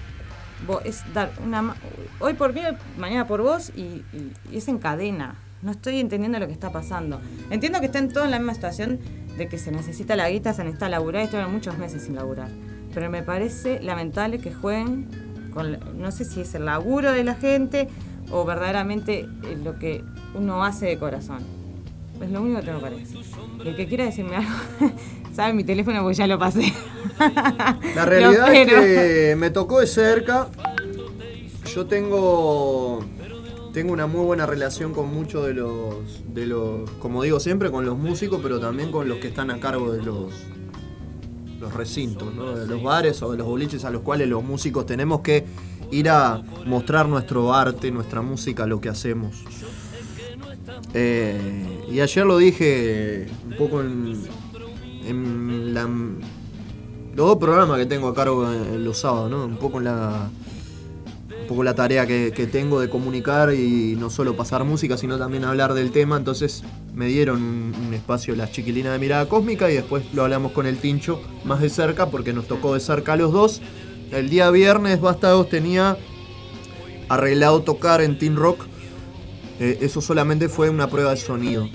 Es 0.85 1.03
dar 1.13 1.31
una 1.43 1.75
hoy 2.19 2.35
por 2.35 2.53
mí, 2.53 2.61
mañana 2.97 3.27
por 3.27 3.41
vos 3.41 3.71
y, 3.75 3.81
y- 4.13 4.31
y 4.51 4.57
es 4.57 4.67
en 4.67 4.77
cadena. 4.77 5.35
No 5.63 5.71
estoy 5.71 5.99
entendiendo 5.99 6.39
lo 6.39 6.47
que 6.47 6.53
está 6.53 6.71
pasando. 6.71 7.19
Entiendo 7.49 7.79
que 7.79 7.87
estén 7.87 8.09
todos 8.09 8.25
en 8.25 8.31
la 8.31 8.37
misma 8.39 8.53
situación 8.53 8.99
de 9.37 9.47
que 9.47 9.57
se 9.57 9.71
necesita 9.71 10.15
la 10.15 10.29
guita, 10.29 10.53
se 10.53 10.63
necesita 10.63 10.87
laburar 10.87 11.21
y 11.21 11.25
estuvieron 11.25 11.51
muchos 11.51 11.77
meses 11.77 12.03
sin 12.03 12.15
laburar. 12.15 12.47
Pero 12.93 13.09
me 13.09 13.23
parece 13.23 13.79
lamentable 13.81 14.39
que 14.39 14.53
jueguen 14.53 15.09
con, 15.53 15.77
no 15.99 16.11
sé 16.11 16.25
si 16.25 16.41
es 16.41 16.53
el 16.55 16.65
laburo 16.65 17.11
de 17.11 17.23
la 17.23 17.35
gente 17.35 17.89
o 18.29 18.45
verdaderamente 18.45 19.27
eh, 19.43 19.57
lo 19.63 19.79
que 19.79 20.03
uno 20.35 20.63
hace 20.63 20.87
de 20.87 20.97
corazón. 20.97 21.39
Es 22.21 22.29
lo 22.29 22.41
único 22.41 22.59
que 22.59 22.65
tengo 22.67 22.79
para 22.79 22.95
decir. 22.95 23.19
El 23.65 23.75
que 23.75 23.87
quiera 23.87 24.05
decirme 24.05 24.35
algo, 24.35 24.51
sabe 25.33 25.53
mi 25.53 25.63
teléfono 25.63 26.01
porque 26.01 26.15
ya 26.15 26.27
lo 26.27 26.37
pasé. 26.37 26.73
La 27.95 28.05
realidad 28.05 28.53
es 28.53 28.67
que 28.67 29.35
me 29.37 29.49
tocó 29.49 29.79
de 29.79 29.87
cerca. 29.87 30.47
Yo 31.73 31.85
tengo 31.85 32.99
tengo 33.73 33.93
una 33.93 34.05
muy 34.05 34.25
buena 34.25 34.45
relación 34.45 34.93
con 34.93 35.13
muchos 35.13 35.45
de 35.47 35.53
los 35.53 35.95
de 36.33 36.45
los 36.45 36.89
como 36.99 37.23
digo 37.23 37.39
siempre 37.39 37.71
con 37.71 37.85
los 37.85 37.97
músicos, 37.97 38.39
pero 38.43 38.59
también 38.59 38.91
con 38.91 39.07
los 39.07 39.19
que 39.19 39.27
están 39.27 39.49
a 39.49 39.59
cargo 39.59 39.93
de 39.93 40.03
los 40.03 40.33
los 41.59 41.73
recintos, 41.73 42.33
¿no? 42.33 42.55
de 42.55 42.65
los 42.67 42.81
bares 42.81 43.21
o 43.21 43.31
de 43.31 43.37
los 43.37 43.47
boliches 43.47 43.85
a 43.85 43.91
los 43.91 44.01
cuales 44.01 44.27
los 44.27 44.43
músicos 44.43 44.85
tenemos 44.85 45.21
que 45.21 45.45
ir 45.91 46.09
a 46.09 46.41
mostrar 46.65 47.07
nuestro 47.07 47.53
arte, 47.53 47.91
nuestra 47.91 48.21
música, 48.21 48.65
lo 48.65 48.81
que 48.81 48.89
hacemos. 48.89 49.43
Eh, 50.93 51.85
y 51.91 51.99
ayer 51.99 52.25
lo 52.25 52.37
dije 52.37 53.27
un 53.45 53.55
poco 53.57 53.81
en, 53.81 54.13
en 55.05 55.73
la, 55.73 55.83
los 55.83 57.27
dos 57.27 57.37
programas 57.37 57.77
que 57.77 57.85
tengo 57.85 58.07
a 58.07 58.15
cargo 58.15 58.51
en 58.51 58.83
los 58.83 58.99
sábados, 58.99 59.29
¿no? 59.29 59.45
Un 59.45 59.57
poco 59.57 59.77
en 59.77 59.85
la. 59.85 60.29
Un 61.41 61.47
poco 61.47 61.63
la 61.63 61.75
tarea 61.75 62.07
que, 62.07 62.31
que 62.33 62.47
tengo 62.47 62.79
de 62.79 62.89
comunicar 62.89 63.53
y 63.53 63.97
no 63.99 64.09
solo 64.09 64.37
pasar 64.37 64.63
música, 64.63 64.95
sino 64.95 65.17
también 65.17 65.43
hablar 65.43 65.73
del 65.73 65.91
tema. 65.91 66.15
Entonces 66.15 66.63
me 66.93 67.07
dieron 67.07 67.41
un, 67.41 67.75
un 67.87 67.93
espacio 67.93 68.35
las 68.37 68.53
chiquilinas 68.53 68.93
de 68.93 68.99
mirada 68.99 69.27
cósmica 69.27 69.69
y 69.69 69.75
después 69.75 70.05
lo 70.13 70.23
hablamos 70.23 70.53
con 70.53 70.65
el 70.65 70.77
Tincho 70.77 71.21
más 71.43 71.59
de 71.59 71.69
cerca 71.69 72.09
porque 72.09 72.31
nos 72.31 72.47
tocó 72.47 72.73
de 72.73 72.79
cerca 72.79 73.13
a 73.13 73.15
los 73.17 73.33
dos. 73.33 73.61
El 74.11 74.29
día 74.29 74.49
viernes 74.51 74.99
Bastados 75.01 75.49
tenía 75.49 75.97
arreglado 77.09 77.61
tocar 77.63 78.01
en 78.01 78.17
Teen 78.17 78.35
Rock 78.35 78.65
Eh, 79.63 79.77
eso 79.81 80.01
solamente 80.01 80.49
fue 80.49 80.71
una 80.71 80.87
prueba 80.89 81.11
de 81.11 81.17
sonido. 81.17 81.69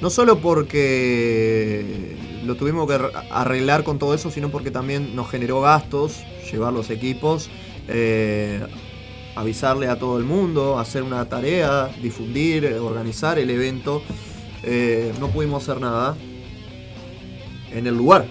No 0.00 0.08
solo 0.08 0.38
porque 0.38 2.16
lo 2.46 2.54
tuvimos 2.54 2.86
que 2.88 2.94
ar- 2.94 3.12
arreglar 3.30 3.84
con 3.84 3.98
todo 3.98 4.14
eso, 4.14 4.30
sino 4.30 4.48
porque 4.48 4.70
también 4.70 5.14
nos 5.14 5.28
generó 5.28 5.60
gastos, 5.60 6.22
llevar 6.50 6.72
los 6.72 6.88
equipos, 6.88 7.50
eh, 7.88 8.62
avisarle 9.36 9.88
a 9.88 9.98
todo 9.98 10.16
el 10.16 10.24
mundo, 10.24 10.78
hacer 10.78 11.02
una 11.02 11.28
tarea, 11.28 11.90
difundir, 12.00 12.64
eh, 12.64 12.78
organizar 12.78 13.38
el 13.38 13.50
evento. 13.50 14.02
No 15.20 15.28
pudimos 15.28 15.62
hacer 15.68 15.82
nada 15.82 16.16
en 17.72 17.86
el 17.86 17.94
lugar. 17.94 18.24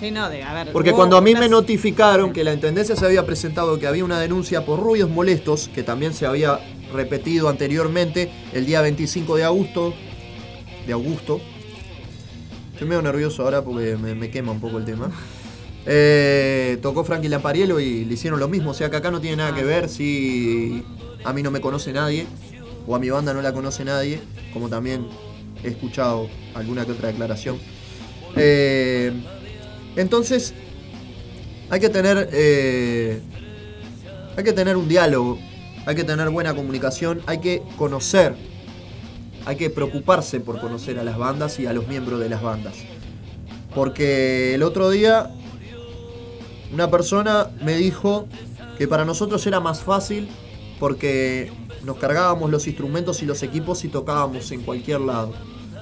Sí, 0.00 0.10
no, 0.10 0.30
de, 0.30 0.42
a 0.42 0.54
ver. 0.54 0.72
Porque 0.72 0.92
cuando 0.92 1.18
a 1.18 1.20
mí 1.20 1.34
me 1.34 1.48
notificaron 1.48 2.32
que 2.32 2.42
la 2.42 2.54
Intendencia 2.54 2.96
se 2.96 3.04
había 3.04 3.26
presentado 3.26 3.78
que 3.78 3.86
había 3.86 4.02
una 4.02 4.18
denuncia 4.18 4.64
por 4.64 4.80
ruidos 4.80 5.10
molestos, 5.10 5.70
que 5.74 5.82
también 5.82 6.14
se 6.14 6.24
había 6.24 6.58
repetido 6.92 7.50
anteriormente 7.50 8.32
el 8.54 8.64
día 8.64 8.80
25 8.80 9.36
de 9.36 9.44
agosto, 9.44 9.94
de 10.86 10.92
Augusto. 10.94 11.40
Estoy 12.72 12.88
medio 12.88 13.02
nervioso 13.02 13.42
ahora 13.42 13.62
porque 13.62 13.96
me, 13.96 14.14
me 14.14 14.30
quema 14.30 14.52
un 14.52 14.60
poco 14.60 14.78
el 14.78 14.86
tema. 14.86 15.10
Eh, 15.84 16.78
tocó 16.80 17.04
Frankie 17.04 17.28
Laparielo 17.28 17.78
y 17.78 18.04
le 18.06 18.14
hicieron 18.14 18.40
lo 18.40 18.48
mismo, 18.48 18.70
o 18.70 18.74
sea 18.74 18.90
que 18.90 18.96
acá 18.96 19.10
no 19.10 19.20
tiene 19.20 19.36
nada 19.36 19.54
que 19.54 19.64
ver 19.64 19.88
si 19.88 20.84
a 21.24 21.32
mí 21.32 21.42
no 21.42 21.50
me 21.50 21.60
conoce 21.60 21.92
nadie 21.92 22.26
o 22.86 22.94
a 22.96 22.98
mi 22.98 23.08
banda 23.10 23.32
no 23.32 23.42
la 23.42 23.52
conoce 23.52 23.84
nadie, 23.84 24.20
como 24.52 24.68
también 24.68 25.06
he 25.62 25.68
escuchado 25.68 26.28
alguna 26.54 26.84
que 26.86 26.92
otra 26.92 27.08
declaración. 27.08 27.58
Eh, 28.36 29.12
entonces, 30.00 30.54
hay 31.68 31.80
que 31.80 31.88
tener. 31.88 32.28
eh, 32.32 33.20
hay 34.36 34.44
que 34.44 34.52
tener 34.52 34.76
un 34.76 34.88
diálogo. 34.88 35.38
Hay 35.86 35.94
que 35.94 36.04
tener 36.04 36.28
buena 36.30 36.54
comunicación. 36.54 37.20
Hay 37.26 37.38
que 37.38 37.62
conocer. 37.76 38.34
Hay 39.44 39.56
que 39.56 39.70
preocuparse 39.70 40.40
por 40.40 40.60
conocer 40.60 40.98
a 40.98 41.04
las 41.04 41.18
bandas 41.18 41.58
y 41.58 41.66
a 41.66 41.72
los 41.72 41.86
miembros 41.86 42.20
de 42.20 42.28
las 42.28 42.42
bandas. 42.42 42.74
Porque 43.74 44.54
el 44.54 44.62
otro 44.62 44.90
día. 44.90 45.30
Una 46.72 46.88
persona 46.88 47.50
me 47.62 47.76
dijo 47.76 48.28
que 48.78 48.86
para 48.86 49.04
nosotros 49.04 49.44
era 49.44 49.58
más 49.58 49.80
fácil 49.80 50.28
porque 50.78 51.52
nos 51.84 51.96
cargábamos 51.96 52.48
los 52.48 52.68
instrumentos 52.68 53.22
y 53.22 53.26
los 53.26 53.42
equipos 53.42 53.84
y 53.84 53.88
tocábamos 53.88 54.52
en 54.52 54.62
cualquier 54.62 55.00
lado. 55.00 55.32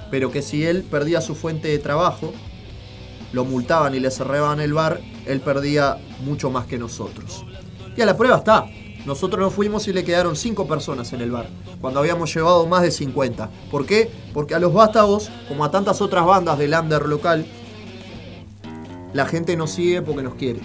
Pero 0.09 0.31
que 0.31 0.41
si 0.41 0.65
él 0.65 0.83
perdía 0.83 1.21
su 1.21 1.35
fuente 1.35 1.67
de 1.67 1.77
trabajo, 1.77 2.33
lo 3.33 3.45
multaban 3.45 3.93
y 3.95 3.99
le 3.99 4.11
cerraban 4.11 4.59
el 4.59 4.73
bar, 4.73 4.99
él 5.25 5.39
perdía 5.41 5.97
mucho 6.25 6.49
más 6.49 6.65
que 6.65 6.77
nosotros. 6.77 7.45
Y 7.95 8.01
a 8.01 8.05
la 8.05 8.17
prueba 8.17 8.37
está. 8.37 8.65
Nosotros 9.05 9.39
nos 9.41 9.53
fuimos 9.53 9.87
y 9.87 9.93
le 9.93 10.03
quedaron 10.03 10.35
5 10.35 10.67
personas 10.67 11.13
en 11.13 11.21
el 11.21 11.31
bar, 11.31 11.47
cuando 11.79 11.99
habíamos 12.01 12.33
llevado 12.33 12.65
más 12.67 12.81
de 12.81 12.91
50. 12.91 13.49
¿Por 13.71 13.85
qué? 13.85 14.11
Porque 14.33 14.55
a 14.55 14.59
los 14.59 14.73
vástagos, 14.73 15.29
como 15.47 15.63
a 15.63 15.71
tantas 15.71 16.01
otras 16.01 16.25
bandas 16.25 16.57
del 16.59 16.73
under 16.73 17.03
local, 17.07 17.45
la 19.13 19.25
gente 19.25 19.55
nos 19.55 19.71
sigue 19.71 20.01
porque 20.01 20.21
nos 20.21 20.35
quiere. 20.35 20.59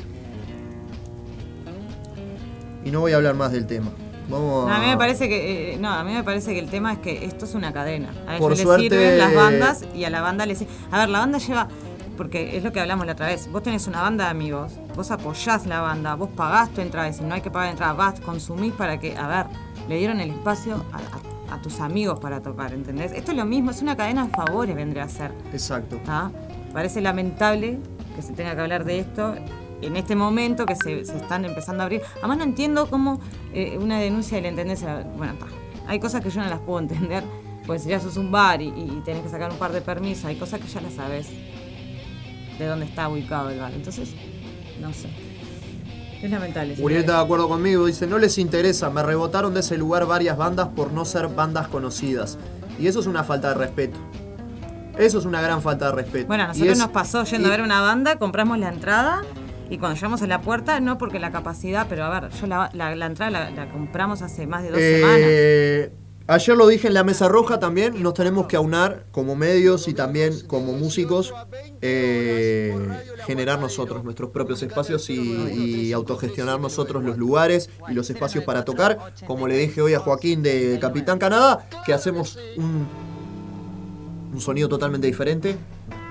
Y 2.84 2.90
no 2.90 3.00
voy 3.00 3.12
a 3.12 3.16
hablar 3.16 3.34
más 3.34 3.52
del 3.52 3.66
tema. 3.66 3.90
Vamos 4.28 4.70
a 4.70 4.78
mí 4.78 4.86
me 4.86 4.96
parece 4.96 5.28
que 5.28 5.74
eh, 5.74 5.76
no, 5.78 5.90
a 5.90 6.02
mí 6.02 6.12
me 6.12 6.24
parece 6.24 6.54
que 6.54 6.58
el 6.58 6.68
tema 6.70 6.94
es 6.94 6.98
que 6.98 7.24
esto 7.24 7.44
es 7.44 7.54
una 7.54 7.72
cadena. 7.72 8.08
A 8.26 8.38
Por 8.38 8.52
ellos 8.52 8.58
les 8.58 8.60
suerte- 8.62 8.88
sirven 8.88 9.18
las 9.18 9.34
bandas 9.34 9.84
y 9.94 10.04
a 10.04 10.10
la 10.10 10.22
banda 10.22 10.46
les 10.46 10.64
A 10.90 10.98
ver, 11.00 11.08
la 11.10 11.18
banda 11.20 11.38
lleva 11.38 11.68
porque 12.16 12.56
es 12.56 12.62
lo 12.64 12.72
que 12.72 12.80
hablamos 12.80 13.06
la 13.06 13.12
otra 13.12 13.26
vez. 13.26 13.50
Vos 13.50 13.62
tenés 13.62 13.86
una 13.86 14.02
banda 14.02 14.24
de 14.24 14.30
amigos, 14.30 14.72
vos 14.96 15.10
apoyás 15.10 15.66
la 15.66 15.80
banda, 15.80 16.14
vos 16.14 16.28
pagás 16.34 16.70
tu 16.70 16.80
entrada, 16.80 17.12
si 17.12 17.22
no 17.24 17.34
hay 17.34 17.40
que 17.40 17.50
pagar 17.50 17.70
entrada, 17.70 17.92
vas, 17.92 18.20
consumís 18.20 18.72
para 18.72 18.98
que, 19.00 19.16
a 19.16 19.26
ver, 19.26 19.46
le 19.88 19.98
dieron 19.98 20.20
el 20.20 20.30
espacio 20.30 20.84
a, 20.92 20.96
a- 20.98 21.34
a 21.56 21.62
tus 21.62 21.78
amigos 21.80 22.18
para 22.20 22.40
tocar, 22.40 22.72
¿entendés? 22.72 23.12
Esto 23.12 23.30
es 23.32 23.36
lo 23.36 23.44
mismo, 23.44 23.70
es 23.70 23.80
una 23.82 23.96
cadena 23.96 24.26
de 24.26 24.30
favores, 24.32 24.74
vendría 24.74 25.04
a 25.04 25.08
ser. 25.08 25.30
Exacto. 25.52 26.00
Parece 26.72 27.00
lamentable 27.00 27.78
que 28.16 28.22
se 28.22 28.32
tenga 28.32 28.54
que 28.54 28.60
hablar 28.62 28.84
de 28.84 28.98
esto 28.98 29.34
en 29.82 29.96
este 29.96 30.16
momento 30.16 30.66
que 30.66 30.74
se, 30.74 31.04
se 31.04 31.16
están 31.16 31.44
empezando 31.44 31.82
a 31.82 31.84
abrir. 31.86 32.00
Además 32.18 32.38
no 32.38 32.44
entiendo 32.44 32.88
cómo 32.88 33.20
eh, 33.52 33.78
una 33.80 33.98
denuncia 34.00 34.36
de 34.36 34.42
la 34.42 34.48
intendencia, 34.48 35.06
bueno, 35.16 35.34
está. 35.34 35.46
hay 35.86 36.00
cosas 36.00 36.22
que 36.22 36.30
yo 36.30 36.42
no 36.42 36.48
las 36.48 36.60
puedo 36.60 36.78
entender, 36.80 37.22
pues 37.66 37.82
si 37.82 37.90
ya 37.90 38.00
sos 38.00 38.16
un 38.16 38.32
bar 38.32 38.60
y, 38.60 38.68
y 38.68 39.02
tenés 39.04 39.22
que 39.22 39.28
sacar 39.28 39.50
un 39.52 39.58
par 39.58 39.70
de 39.72 39.80
permisos, 39.80 40.24
hay 40.24 40.36
cosas 40.36 40.60
que 40.60 40.66
ya 40.66 40.80
las 40.80 40.94
sabes 40.94 41.28
de 42.58 42.66
dónde 42.66 42.86
está 42.86 43.08
ubicado 43.08 43.50
el 43.50 43.58
bar. 43.60 43.72
Entonces, 43.72 44.10
no 44.80 44.92
sé. 44.92 45.08
Es 46.22 46.30
lamentable. 46.30 46.74
Uriel 46.80 47.00
está 47.02 47.18
de 47.18 47.24
acuerdo 47.24 47.48
conmigo, 47.48 47.84
dice, 47.86 48.06
no 48.06 48.18
les 48.18 48.38
interesa, 48.38 48.88
me 48.90 49.02
rebotaron 49.02 49.52
de 49.52 49.60
ese 49.60 49.76
lugar 49.76 50.06
varias 50.06 50.36
bandas 50.38 50.68
por 50.68 50.90
no 50.92 51.04
ser 51.04 51.28
bandas 51.28 51.68
conocidas. 51.68 52.38
Y 52.78 52.86
eso 52.86 53.00
es 53.00 53.06
una 53.06 53.24
falta 53.24 53.48
de 53.50 53.54
respeto. 53.54 53.98
Eso 54.98 55.18
es 55.18 55.24
una 55.26 55.42
gran 55.42 55.60
falta 55.60 55.86
de 55.86 55.92
respeto. 55.92 56.26
Bueno, 56.28 56.44
a 56.44 56.46
nosotros 56.48 56.72
es- 56.72 56.78
nos 56.78 56.88
pasó 56.90 57.24
yendo 57.24 57.48
y- 57.48 57.50
a 57.50 57.56
ver 57.56 57.62
una 57.64 57.80
banda, 57.80 58.16
compramos 58.16 58.58
la 58.58 58.68
entrada 58.68 59.22
y 59.68 59.76
cuando 59.78 59.96
llegamos 59.96 60.22
a 60.22 60.26
la 60.26 60.40
puerta, 60.40 60.80
no 60.80 60.96
porque 60.98 61.18
la 61.18 61.30
capacidad, 61.30 61.86
pero 61.88 62.04
a 62.04 62.20
ver, 62.20 62.30
yo 62.30 62.46
la, 62.46 62.70
la- 62.72 62.94
la 62.94 63.06
entrada 63.06 63.30
la, 63.30 63.50
la 63.50 63.70
compramos 63.70 64.22
hace 64.22 64.46
más 64.46 64.62
de 64.62 64.70
dos 64.70 64.78
semanas. 64.80 65.94
Ayer 66.26 66.56
lo 66.56 66.66
dije 66.66 66.88
en 66.88 66.94
la 66.94 67.04
mesa 67.04 67.28
roja 67.28 67.60
también, 67.60 68.02
nos 68.02 68.14
tenemos 68.14 68.46
que 68.46 68.56
aunar 68.56 69.04
como 69.10 69.36
medios 69.36 69.88
y 69.88 69.92
también 69.92 70.32
como 70.46 70.72
músicos, 70.72 71.34
eh, 71.82 72.74
generar 73.26 73.58
nosotros 73.58 74.02
nuestros 74.04 74.30
propios 74.30 74.62
espacios 74.62 75.10
y, 75.10 75.92
autogestionar 75.92 76.58
nosotros 76.58 77.04
los 77.04 77.18
lugares 77.18 77.68
y 77.90 77.92
los 77.92 78.08
espacios 78.08 78.42
para 78.44 78.64
tocar. 78.64 79.12
Como 79.26 79.46
le 79.46 79.58
dije 79.58 79.82
hoy 79.82 79.92
a 79.92 80.00
Joaquín 80.00 80.42
de 80.42 80.78
Capitán 80.80 81.18
Canadá, 81.18 81.68
que 81.84 81.92
hacemos 81.92 82.38
un, 82.56 82.86
un 84.32 84.40
sonido 84.40 84.68
totalmente 84.68 85.06
diferente, 85.06 85.56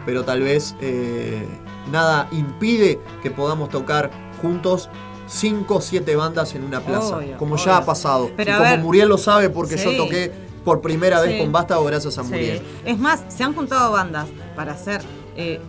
pero 0.05 0.23
tal 0.23 0.41
vez 0.41 0.75
eh, 0.79 1.43
nada 1.91 2.27
impide 2.31 2.99
que 3.23 3.31
podamos 3.31 3.69
tocar 3.69 4.11
juntos 4.41 4.89
5 5.27 5.75
o 5.75 5.81
7 5.81 6.15
bandas 6.15 6.53
en 6.55 6.63
una 6.63 6.81
plaza, 6.81 7.17
Obvio, 7.17 7.37
como 7.37 7.55
obvio. 7.55 7.65
ya 7.65 7.77
ha 7.77 7.85
pasado. 7.85 8.29
Pero 8.35 8.51
y 8.51 8.53
como 8.55 8.69
ver, 8.69 8.79
Muriel 8.79 9.09
lo 9.09 9.17
sabe 9.17 9.49
porque 9.49 9.77
sí. 9.77 9.85
yo 9.85 9.97
toqué 10.03 10.31
por 10.65 10.81
primera 10.81 11.19
vez 11.21 11.33
Sí. 11.33 11.39
con 11.39 11.51
Vástago 11.51 11.83
gracias 11.85 12.17
a 12.17 12.23
Sí. 12.23 12.29
Muriel. 12.29 12.61
Es 12.85 12.97
más, 12.99 13.21
se 13.29 13.43
han 13.43 13.53
juntado 13.53 13.91
bandas 13.91 14.27
para 14.55 14.73
hacer 14.73 15.01
eh, 15.35 15.59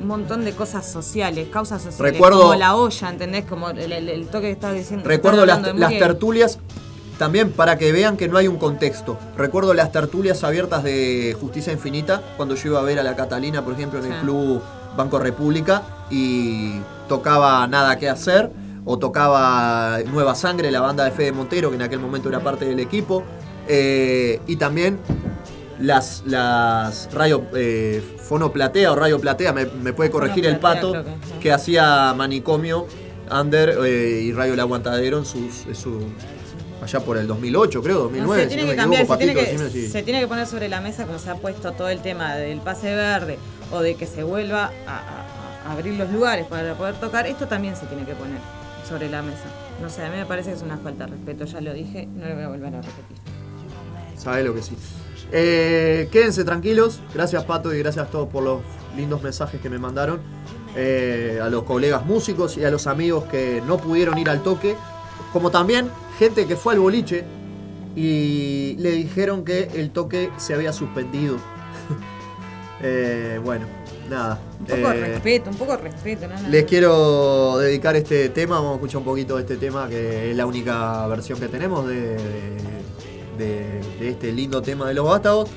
un 0.00 0.06
montón 0.06 0.44
de 0.44 0.52
cosas 0.54 0.90
sociales, 0.90 1.48
causas 1.52 1.82
sociales. 1.82 2.14
Recuerdo- 2.14 2.40
como 2.42 2.54
la 2.54 2.74
olla, 2.74 3.10
¿entendés? 3.10 3.44
Como 3.44 3.68
el, 3.70 3.92
el- 3.92 4.08
el 4.08 4.26
toque 4.28 4.46
que 4.46 4.52
estaba 4.52 4.72
diciendo. 4.72 5.06
Recuerdo 5.06 5.44
las, 5.44 5.60
tertulias, 5.98 6.58
también 7.18 7.52
para 7.52 7.76
que 7.76 7.92
vean 7.92 8.16
que 8.16 8.26
no 8.28 8.38
hay 8.38 8.48
un 8.48 8.56
contexto. 8.56 9.18
Recuerdo 9.36 9.74
las 9.74 9.92
tertulias 9.92 10.42
abiertas 10.42 10.82
de 10.84 11.36
Justicia 11.38 11.70
Infinita, 11.72 12.22
cuando 12.38 12.54
yo 12.54 12.70
iba 12.70 12.80
a 12.80 12.82
ver 12.82 12.98
a 12.98 13.02
la 13.02 13.14
Catalina, 13.14 13.62
por 13.62 13.74
ejemplo, 13.74 13.98
en 13.98 14.06
el 14.06 14.12
Sí. 14.12 14.18
Club 14.22 14.62
Banco 14.96 15.18
República, 15.18 15.82
y 16.10 16.80
tocaba 17.06 17.66
Nada 17.66 17.98
que 17.98 18.08
hacer, 18.08 18.50
o 18.84 18.98
tocaba 18.98 19.98
Nueva 20.10 20.34
Sangre, 20.34 20.70
la 20.70 20.80
banda 20.80 21.04
de 21.04 21.10
Fede 21.10 21.32
Montero, 21.32 21.70
que 21.70 21.76
en 21.76 21.82
aquel 21.82 21.98
momento 22.00 22.28
era 22.28 22.40
parte 22.40 22.64
del 22.64 22.80
equipo, 22.80 23.22
eh, 23.68 24.40
y 24.46 24.56
también 24.56 24.98
las, 25.78 26.22
las 26.26 27.08
radio, 27.12 27.42
eh, 27.54 28.02
Fono 28.18 28.52
Platea 28.52 28.92
o 28.92 28.96
Radio 28.96 29.18
Platea, 29.20 29.52
me, 29.52 29.66
me 29.66 29.92
puede 29.92 30.10
corregir 30.10 30.46
el 30.46 30.58
pato, 30.58 30.92
que, 30.92 31.02
sí. 31.02 31.32
que 31.40 31.52
hacía 31.52 32.12
Manicomio, 32.16 32.86
Under 33.30 33.78
eh, 33.84 34.20
y 34.22 34.32
Radio 34.32 34.54
El 34.54 34.60
Aguantadero 34.60 35.18
en 35.18 35.24
sus, 35.24 35.66
en 35.66 35.74
su- 35.74 36.04
allá 36.82 37.00
por 37.00 37.16
el 37.18 37.26
2008, 37.26 37.82
creo, 37.82 37.94
No, 37.96 38.02
2009. 38.04 38.42
se 38.42 38.48
tiene 38.48 38.62
si 38.62 38.66
no 38.66 38.70
que 38.72 38.76
me 38.76 38.82
cambiar, 38.82 39.02
equivoco, 39.02 39.20
se 39.20 39.24
tiene 39.26 39.34
Patito, 39.40 39.56
que, 39.58 39.64
decime 39.64 39.86
si- 39.86 39.92
se 39.92 40.02
tiene 40.02 40.20
que 40.20 40.26
poner 40.26 40.46
sobre 40.46 40.68
la 40.68 40.80
mesa 40.80 41.06
como 41.06 41.18
se 41.18 41.30
ha 41.30 41.34
puesto 41.36 41.72
todo 41.72 41.88
el 41.90 42.00
tema 42.00 42.34
del 42.34 42.58
pase 42.60 42.94
verde 42.94 43.38
o 43.70 43.80
de 43.80 43.94
que 43.94 44.06
se 44.06 44.22
vuelva 44.24 44.70
a, 44.86 44.96
a- 44.96 45.68
a 45.68 45.72
abrir 45.72 45.94
los 45.94 46.10
lugares 46.10 46.46
para 46.46 46.74
poder 46.74 46.94
tocar. 46.96 47.26
Esto 47.26 47.46
también 47.46 47.76
se 47.76 47.86
tiene 47.86 48.04
que 48.04 48.14
poner 48.14 48.38
sobre 48.90 49.08
la 49.08 49.22
mesa. 49.22 49.44
No 49.80 49.88
sé, 49.88 50.04
a 50.04 50.10
mí 50.10 50.16
me 50.16 50.26
parece 50.26 50.50
que 50.50 50.56
es 50.56 50.62
una 50.62 50.76
falta 50.76 51.04
de 51.06 51.12
respeto, 51.12 51.44
ya 51.44 51.60
lo 51.60 51.72
dije, 51.72 52.06
no 52.06 52.26
lo 52.26 52.34
voy 52.34 52.44
a 52.44 52.48
volver 52.48 52.74
a 52.74 52.82
repetir. 52.82 53.16
Sabe 54.16 54.42
lo 54.42 54.52
que 54.52 54.62
sí. 54.62 54.76
Eh, 55.32 56.08
quédense 56.10 56.44
tranquilos. 56.44 57.00
Gracias 57.14 57.44
Pato 57.44 57.72
y 57.72 57.78
gracias 57.78 58.08
a 58.08 58.10
todos 58.10 58.28
por 58.28 58.42
los 58.42 58.60
lindos 58.96 59.22
mensajes 59.22 59.60
que 59.60 59.70
me 59.70 59.78
mandaron. 59.78 60.20
Eh, 60.76 61.40
a 61.42 61.48
los 61.48 61.64
colegas 61.64 62.04
músicos 62.04 62.56
y 62.56 62.64
a 62.64 62.70
los 62.70 62.86
amigos 62.86 63.24
que 63.24 63.62
no 63.66 63.78
pudieron 63.78 64.18
ir 64.18 64.28
al 64.28 64.42
toque. 64.42 64.76
Como 65.32 65.50
también 65.50 65.88
gente 66.18 66.46
que 66.46 66.56
fue 66.56 66.74
al 66.74 66.80
boliche 66.80 67.24
y 67.94 68.74
le 68.78 68.90
dijeron 68.90 69.44
que 69.44 69.70
el 69.74 69.90
toque 69.90 70.30
se 70.36 70.54
había 70.54 70.72
suspendido. 70.72 71.36
Eh, 72.82 73.38
bueno, 73.44 73.66
nada. 74.10 74.38
Un 74.60 74.66
poco 74.66 74.88
de 74.90 74.98
Eh, 74.98 75.06
respeto, 75.14 75.50
un 75.50 75.56
poco 75.56 75.72
de 75.72 75.78
respeto, 75.78 76.28
¿no? 76.28 76.38
No, 76.40 76.48
les 76.48 76.64
quiero 76.64 77.56
dedicar 77.58 77.96
este 77.96 78.28
tema, 78.28 78.56
vamos 78.56 78.72
a 78.72 78.74
escuchar 78.74 78.98
un 78.98 79.04
poquito 79.04 79.36
de 79.36 79.42
este 79.42 79.56
tema, 79.56 79.88
que 79.88 80.30
es 80.30 80.36
la 80.36 80.44
única 80.46 81.06
versión 81.06 81.38
que 81.40 81.48
tenemos 81.48 81.86
de, 81.86 82.16
de- 83.38 83.80
de 83.98 84.08
este 84.10 84.32
lindo 84.32 84.60
tema 84.60 84.86
de 84.88 84.94
los 84.94 85.06
vástagos. 85.06 85.48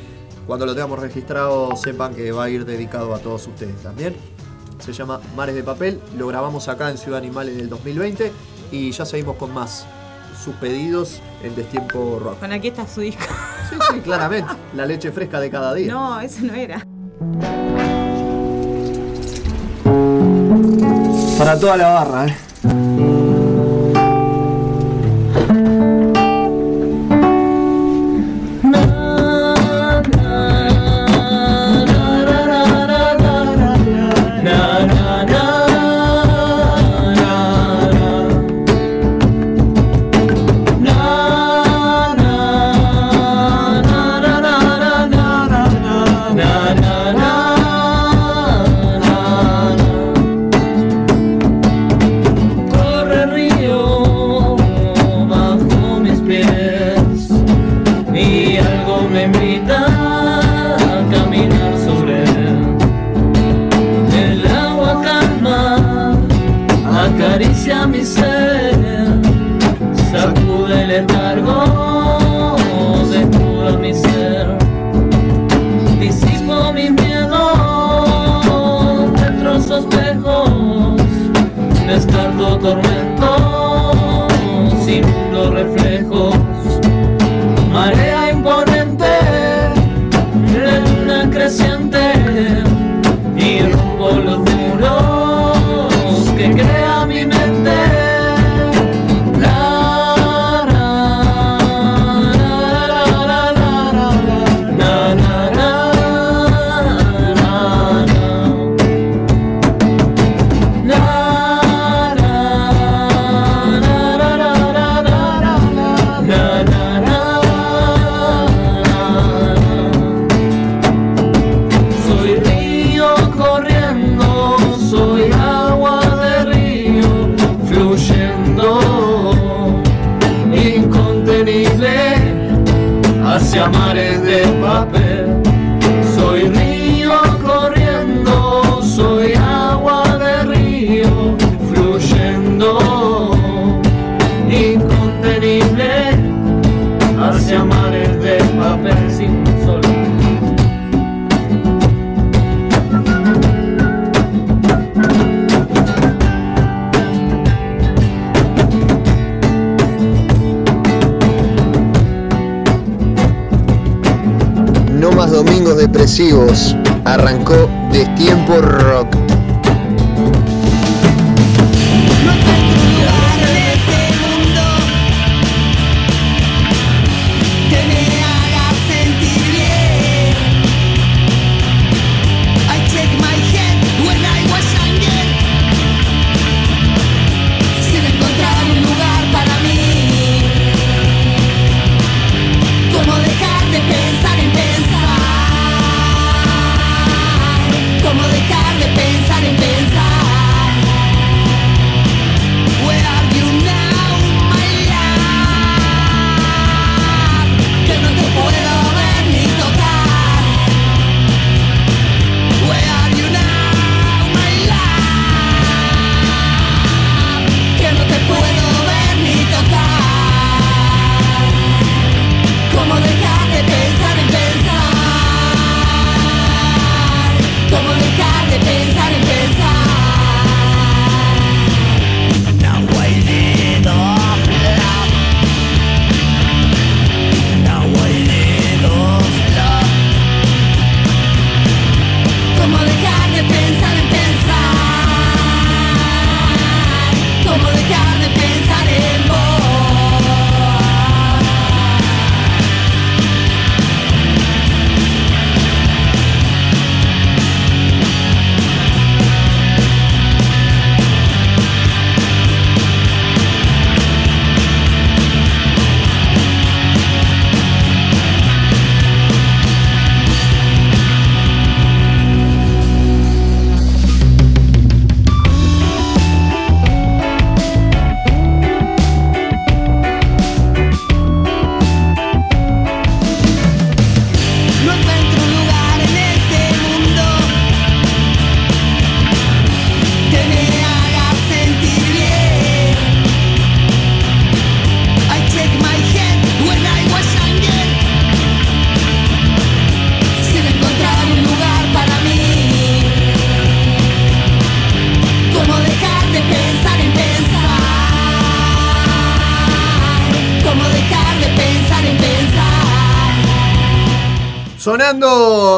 Cuando 0.47 0.65
lo 0.65 0.73
tengamos 0.73 0.99
registrado, 0.99 1.75
sepan 1.75 2.13
que 2.13 2.31
va 2.31 2.45
a 2.45 2.49
ir 2.49 2.65
dedicado 2.65 3.13
a 3.13 3.19
todos 3.19 3.47
ustedes 3.47 3.75
también. 3.81 4.15
Se 4.80 4.91
llama 4.91 5.21
Mares 5.35 5.55
de 5.55 5.63
Papel, 5.63 5.99
lo 6.17 6.27
grabamos 6.27 6.67
acá 6.67 6.89
en 6.89 6.97
Ciudad 6.97 7.19
Animal 7.19 7.47
en 7.49 7.59
el 7.61 7.69
2020 7.69 8.31
y 8.71 8.91
ya 8.91 9.05
seguimos 9.05 9.38
con 9.38 9.53
más 9.53 9.85
sus 10.43 10.53
pedidos 10.55 11.21
en 11.41 11.55
Destiempo 11.55 12.19
Rock. 12.21 12.39
Con 12.39 12.51
aquí 12.51 12.67
está 12.67 12.85
su 12.85 12.99
disco. 13.01 13.23
Sí, 13.69 13.75
sí, 13.93 13.99
claramente. 14.01 14.51
La 14.75 14.85
leche 14.85 15.11
fresca 15.13 15.39
de 15.39 15.49
cada 15.49 15.73
día. 15.73 15.88
No, 15.93 16.19
ese 16.19 16.41
no 16.41 16.53
era. 16.53 16.85
Para 21.43 21.59
toda 21.59 21.75
la 21.75 21.89
barra, 21.89 22.27
¿eh? 22.27 22.37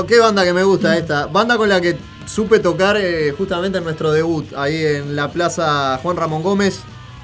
Qué 0.05 0.19
banda 0.19 0.43
que 0.43 0.51
me 0.53 0.63
gusta 0.63 0.97
esta. 0.97 1.27
Banda 1.27 1.57
con 1.57 1.69
la 1.69 1.79
que 1.79 1.95
supe 2.25 2.59
tocar 2.59 2.97
eh, 2.97 3.31
justamente 3.37 3.77
en 3.77 3.83
nuestro 3.83 4.11
debut, 4.11 4.45
ahí 4.57 4.83
en 4.83 5.15
la 5.15 5.29
Plaza 5.31 5.99
Juan 6.01 6.17
Ramón 6.17 6.41
Gómez, 6.41 6.81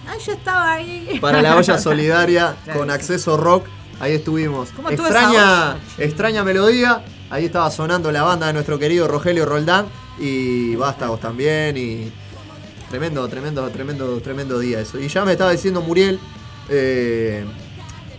Ay, 0.08 0.20
yo 0.26 0.34
estaba 0.34 0.74
ahí. 0.74 1.18
para 1.20 1.42
la 1.42 1.56
olla 1.58 1.78
solidaria 1.90 2.56
Claro 2.64 2.80
con 2.80 2.90
sí. 2.90 2.94
acceso 2.94 3.36
rock. 3.38 3.66
Ahí 4.00 4.14
estuvimos. 4.14 4.70
¿Cómo 4.76 4.90
Extraña, 4.90 5.78
extraña 5.98 6.44
melodía. 6.44 7.04
Ahí 7.30 7.46
estaba 7.46 7.70
sonando 7.72 8.12
la 8.12 8.24
banda 8.24 8.48
de 8.48 8.54
nuestro 8.54 8.78
querido 8.80 9.08
Rogelio 9.08 9.46
Roldán 9.46 9.86
y 10.20 10.76
Vástagos 10.76 11.20
también. 11.20 11.78
Y 11.78 12.12
tremendo, 12.90 13.28
tremendo, 13.28 13.68
tremendo, 13.70 14.20
tremendo 14.20 14.60
día 14.60 14.80
eso. 14.82 15.00
Y 15.00 15.08
ya 15.08 15.24
me 15.24 15.34
estaba 15.34 15.52
diciendo 15.52 15.82
Muriel, 15.82 16.20
eh, 16.70 17.46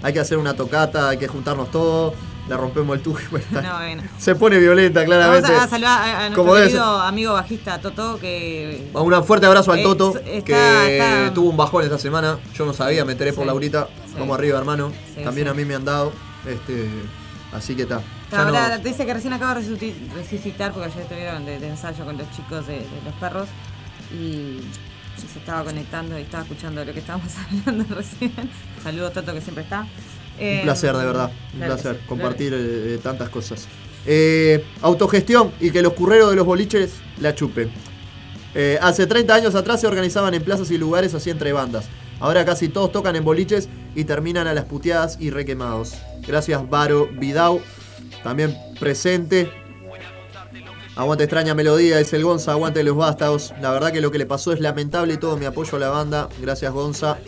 hay 0.03 0.13
que 0.13 0.21
hacer 0.21 0.39
una 0.39 0.55
tocata, 0.55 1.09
hay 1.09 1.19
que 1.19 1.27
juntarnos 1.29 1.71
todos. 1.71 2.15
La 2.49 2.57
rompemos 2.57 2.97
el 2.97 3.03
tubo. 3.03 3.19
bueno, 3.31 3.47
No, 3.63 3.77
bueno. 3.79 4.03
Se 4.19 4.35
pone 4.35 4.59
violenta, 4.59 5.05
claramente. 5.05 5.49
Vamos 5.51 5.65
a 5.65 5.69
saludar 5.69 6.01
a, 6.01 6.05
a 6.17 6.21
nuestro 6.21 6.43
Como 6.43 6.55
debe 6.55 6.67
querido 6.69 7.01
amigo 7.01 7.33
bajista 7.35 7.81
Toto 7.81 8.19
que. 8.19 8.91
Un 8.93 9.25
fuerte 9.25 9.47
abrazo 9.47 9.73
al 9.73 9.83
Toto, 9.83 10.17
está- 10.19 10.43
que 10.45 10.99
está- 10.99 11.35
tuvo 11.35 11.51
un 11.51 11.57
bajón 11.57 11.85
esta 11.85 11.99
semana. 11.99 12.39
Yo 12.55 12.67
no 12.67 12.73
sabía, 12.73 13.05
me 13.05 13.13
enteré 13.13 13.33
por. 13.33 13.47
Laurita. 13.47 13.87
Sí. 14.07 14.15
Vamos 14.19 14.37
arriba, 14.39 14.59
hermano. 14.59 14.93
Sí, 15.17 15.23
También 15.23 15.49
a 15.49 15.55
mí 15.55 15.65
me 15.65 15.75
han 15.75 15.85
dado. 15.85 16.13
Este, 16.47 16.89
así 17.53 17.77
que 17.77 17.83
está. 17.83 18.01
Ahora 18.33 18.77
no- 18.77 18.79
dice 18.83 19.07
que 19.07 19.15
recién 19.15 19.33
acaba 19.35 19.55
de 19.55 19.61
resuci- 19.61 19.95
resucitar 20.15 20.73
porque 20.73 20.89
ayer 20.89 21.03
estuvieron 21.03 21.45
de, 21.47 21.61
de 21.61 21.69
ensayo 21.69 22.05
con 22.05 22.17
los 22.19 22.29
chicos 22.33 22.67
de, 22.67 22.79
de 22.79 23.01
los 23.05 23.15
perros 23.21 23.47
y 24.13 24.59
se 25.17 25.39
estaba 25.39 25.63
conectando 25.63 26.19
y 26.19 26.23
estaba 26.23 26.43
escuchando 26.43 26.85
lo 26.85 26.93
que 26.93 26.99
estábamos 26.99 27.29
hablando 27.67 27.95
recién. 27.95 28.33
Saludos 28.83 29.13
Toto 29.13 29.33
que 29.33 29.41
siempre 29.41 29.63
está. 29.65 29.87
Eh, 30.39 30.59
Un 30.59 30.65
placer, 30.65 30.97
de 30.97 31.05
verdad. 31.05 31.31
Un 31.53 31.59
claro 31.59 31.75
placer 31.75 31.97
sí, 32.01 32.07
compartir 32.09 32.53
eh, 32.57 32.99
tantas 33.03 33.29
cosas. 33.29 33.69
Eh, 34.07 34.65
autogestión 34.81 35.53
y 35.61 35.71
que 35.71 35.83
los 35.83 35.93
curreros 35.93 36.31
de 36.31 36.37
los 36.37 36.47
boliches 36.47 36.95
la 37.21 37.35
chupen. 37.35 37.71
Eh, 38.55 38.79
hace 38.83 39.07
30 39.07 39.35
años 39.35 39.55
atrás 39.55 39.81
se 39.81 39.87
organizaban 39.87 40.35
en 40.35 40.43
plazas 40.43 40.71
y 40.71 40.79
lugares 40.79 41.15
así 41.15 41.31
entre 41.31 41.53
bandas. 41.53 41.87
Ahora 42.21 42.45
casi 42.45 42.69
todos 42.69 42.93
tocan 42.93 43.17
en 43.17 43.25
boliches 43.25 43.69
y 43.95 44.05
terminan 44.05 44.47
a 44.47 44.55
las 44.55 44.65
puteadas 44.65 45.17
y 45.21 45.31
requemados. 45.31 45.95
Gracias, 46.27 46.69
Varo 46.69 47.09
Vidau. 47.19 47.61
También 48.23 48.57
presente. 48.79 49.51
Aguante 50.95 51.25
extraña 51.25 51.55
melodía, 51.55 51.99
es 52.01 52.13
el 52.13 52.23
Gonza, 52.23 52.53
aguante 52.53 52.83
los 52.85 52.97
vástagos. 52.97 53.55
La 53.63 53.71
verdad 53.71 53.93
que 53.93 54.03
lo 54.03 54.11
que 54.11 54.19
le 54.19 54.27
pasó 54.27 54.53
es 54.53 54.61
lamentable 54.61 55.15
y 55.15 55.17
todo 55.17 55.39
mi 55.39 55.47
apoyo 55.47 55.77
a 55.77 55.81
la 55.81 55.89
banda. 55.89 56.29
Gracias, 56.41 56.71
Gonza. 56.71 57.19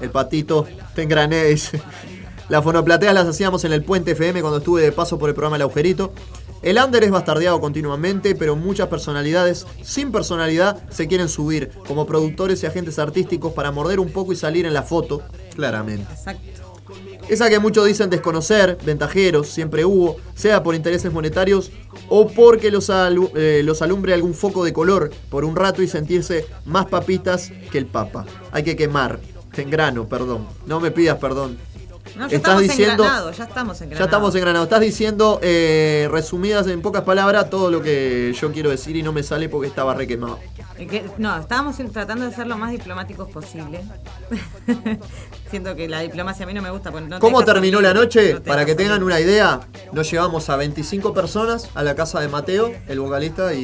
El 0.00 0.10
patito, 0.10 0.66
te 0.94 1.02
engrané, 1.02 1.44
dice. 1.44 1.82
Las 2.50 2.64
fonoplateas 2.64 3.14
las 3.14 3.26
hacíamos 3.28 3.64
en 3.64 3.72
el 3.72 3.82
Puente 3.84 4.10
FM 4.10 4.40
cuando 4.40 4.58
estuve 4.58 4.82
de 4.82 4.92
paso 4.92 5.18
por 5.18 5.28
el 5.28 5.34
programa 5.34 5.56
El 5.56 5.62
Agujerito. 5.62 6.12
El 6.62 6.78
under 6.78 7.02
es 7.04 7.10
bastardeado 7.10 7.60
continuamente, 7.60 8.34
pero 8.34 8.56
muchas 8.56 8.88
personalidades 8.88 9.66
sin 9.82 10.12
personalidad 10.12 10.82
se 10.90 11.06
quieren 11.06 11.28
subir, 11.28 11.70
como 11.86 12.06
productores 12.06 12.62
y 12.62 12.66
agentes 12.66 12.98
artísticos, 12.98 13.52
para 13.52 13.70
morder 13.70 13.98
un 14.00 14.10
poco 14.10 14.32
y 14.32 14.36
salir 14.36 14.66
en 14.66 14.74
la 14.74 14.82
foto, 14.82 15.22
claramente. 15.54 16.12
Exacto. 16.12 16.42
Esa 17.28 17.48
que 17.48 17.60
muchos 17.60 17.86
dicen 17.86 18.10
desconocer, 18.10 18.76
ventajeros, 18.84 19.46
siempre 19.46 19.84
hubo, 19.84 20.16
sea 20.34 20.62
por 20.64 20.74
intereses 20.74 21.12
monetarios 21.12 21.70
o 22.08 22.26
porque 22.28 22.72
los, 22.72 22.90
alu- 22.90 23.30
eh, 23.36 23.62
los 23.64 23.80
alumbre 23.80 24.12
algún 24.12 24.34
foco 24.34 24.64
de 24.64 24.72
color 24.72 25.10
por 25.30 25.44
un 25.44 25.54
rato 25.54 25.80
y 25.82 25.86
sentirse 25.88 26.46
más 26.64 26.86
papitas 26.86 27.52
que 27.70 27.78
el 27.78 27.86
papa. 27.86 28.26
Hay 28.50 28.64
que 28.64 28.74
quemar. 28.74 29.20
Te 29.54 29.62
engrano, 29.62 30.06
perdón. 30.06 30.46
No 30.66 30.78
me 30.80 30.90
pidas 30.90 31.18
perdón. 31.18 31.58
No, 32.20 32.28
ya 32.28 32.36
Estás 32.36 32.52
estamos 32.52 32.62
diciendo- 32.62 33.02
engranados, 33.04 33.36
ya 33.38 33.44
estamos 33.44 33.80
engranados. 33.80 33.98
Ya 33.98 34.04
estamos 34.04 34.34
engranados. 34.34 34.66
Estás 34.66 34.80
diciendo, 34.80 35.38
eh, 35.42 36.06
resumidas 36.10 36.66
en 36.66 36.82
pocas 36.82 37.02
palabras, 37.02 37.48
todo 37.48 37.70
lo 37.70 37.80
que 37.80 38.34
yo 38.38 38.52
quiero 38.52 38.68
decir 38.68 38.94
y 38.96 39.02
no 39.02 39.10
me 39.10 39.22
sale 39.22 39.48
porque 39.48 39.68
estaba 39.68 39.94
re 39.94 40.06
quemado. 40.06 40.38
Eh, 40.78 40.86
que- 40.86 41.04
no, 41.16 41.38
estábamos 41.38 41.76
tratando 41.92 42.26
de 42.28 42.34
ser 42.34 42.46
lo 42.46 42.58
más 42.58 42.72
diplomáticos 42.72 43.30
posible. 43.30 43.80
Siento 45.50 45.74
que 45.74 45.88
la 45.88 46.00
diplomacia 46.00 46.44
a 46.44 46.46
mí 46.46 46.52
no 46.52 46.60
me 46.60 46.70
gusta. 46.70 46.90
no 46.90 47.18
¿Cómo 47.20 47.42
terminó 47.42 47.78
salir, 47.78 47.94
la 47.94 48.00
noche? 48.00 48.34
no 48.34 48.42
te 48.42 48.48
Para 48.50 48.64
que 48.66 48.74
tengan 48.74 49.02
una 49.02 49.18
idea, 49.18 49.60
nos 49.92 50.10
llevamos 50.10 50.48
a 50.50 50.56
25 50.56 51.14
personas 51.14 51.70
a 51.74 51.82
la 51.82 51.94
casa 51.94 52.20
de 52.20 52.28
Mateo, 52.28 52.70
el 52.86 53.00
vocalista 53.00 53.54
y, 53.54 53.62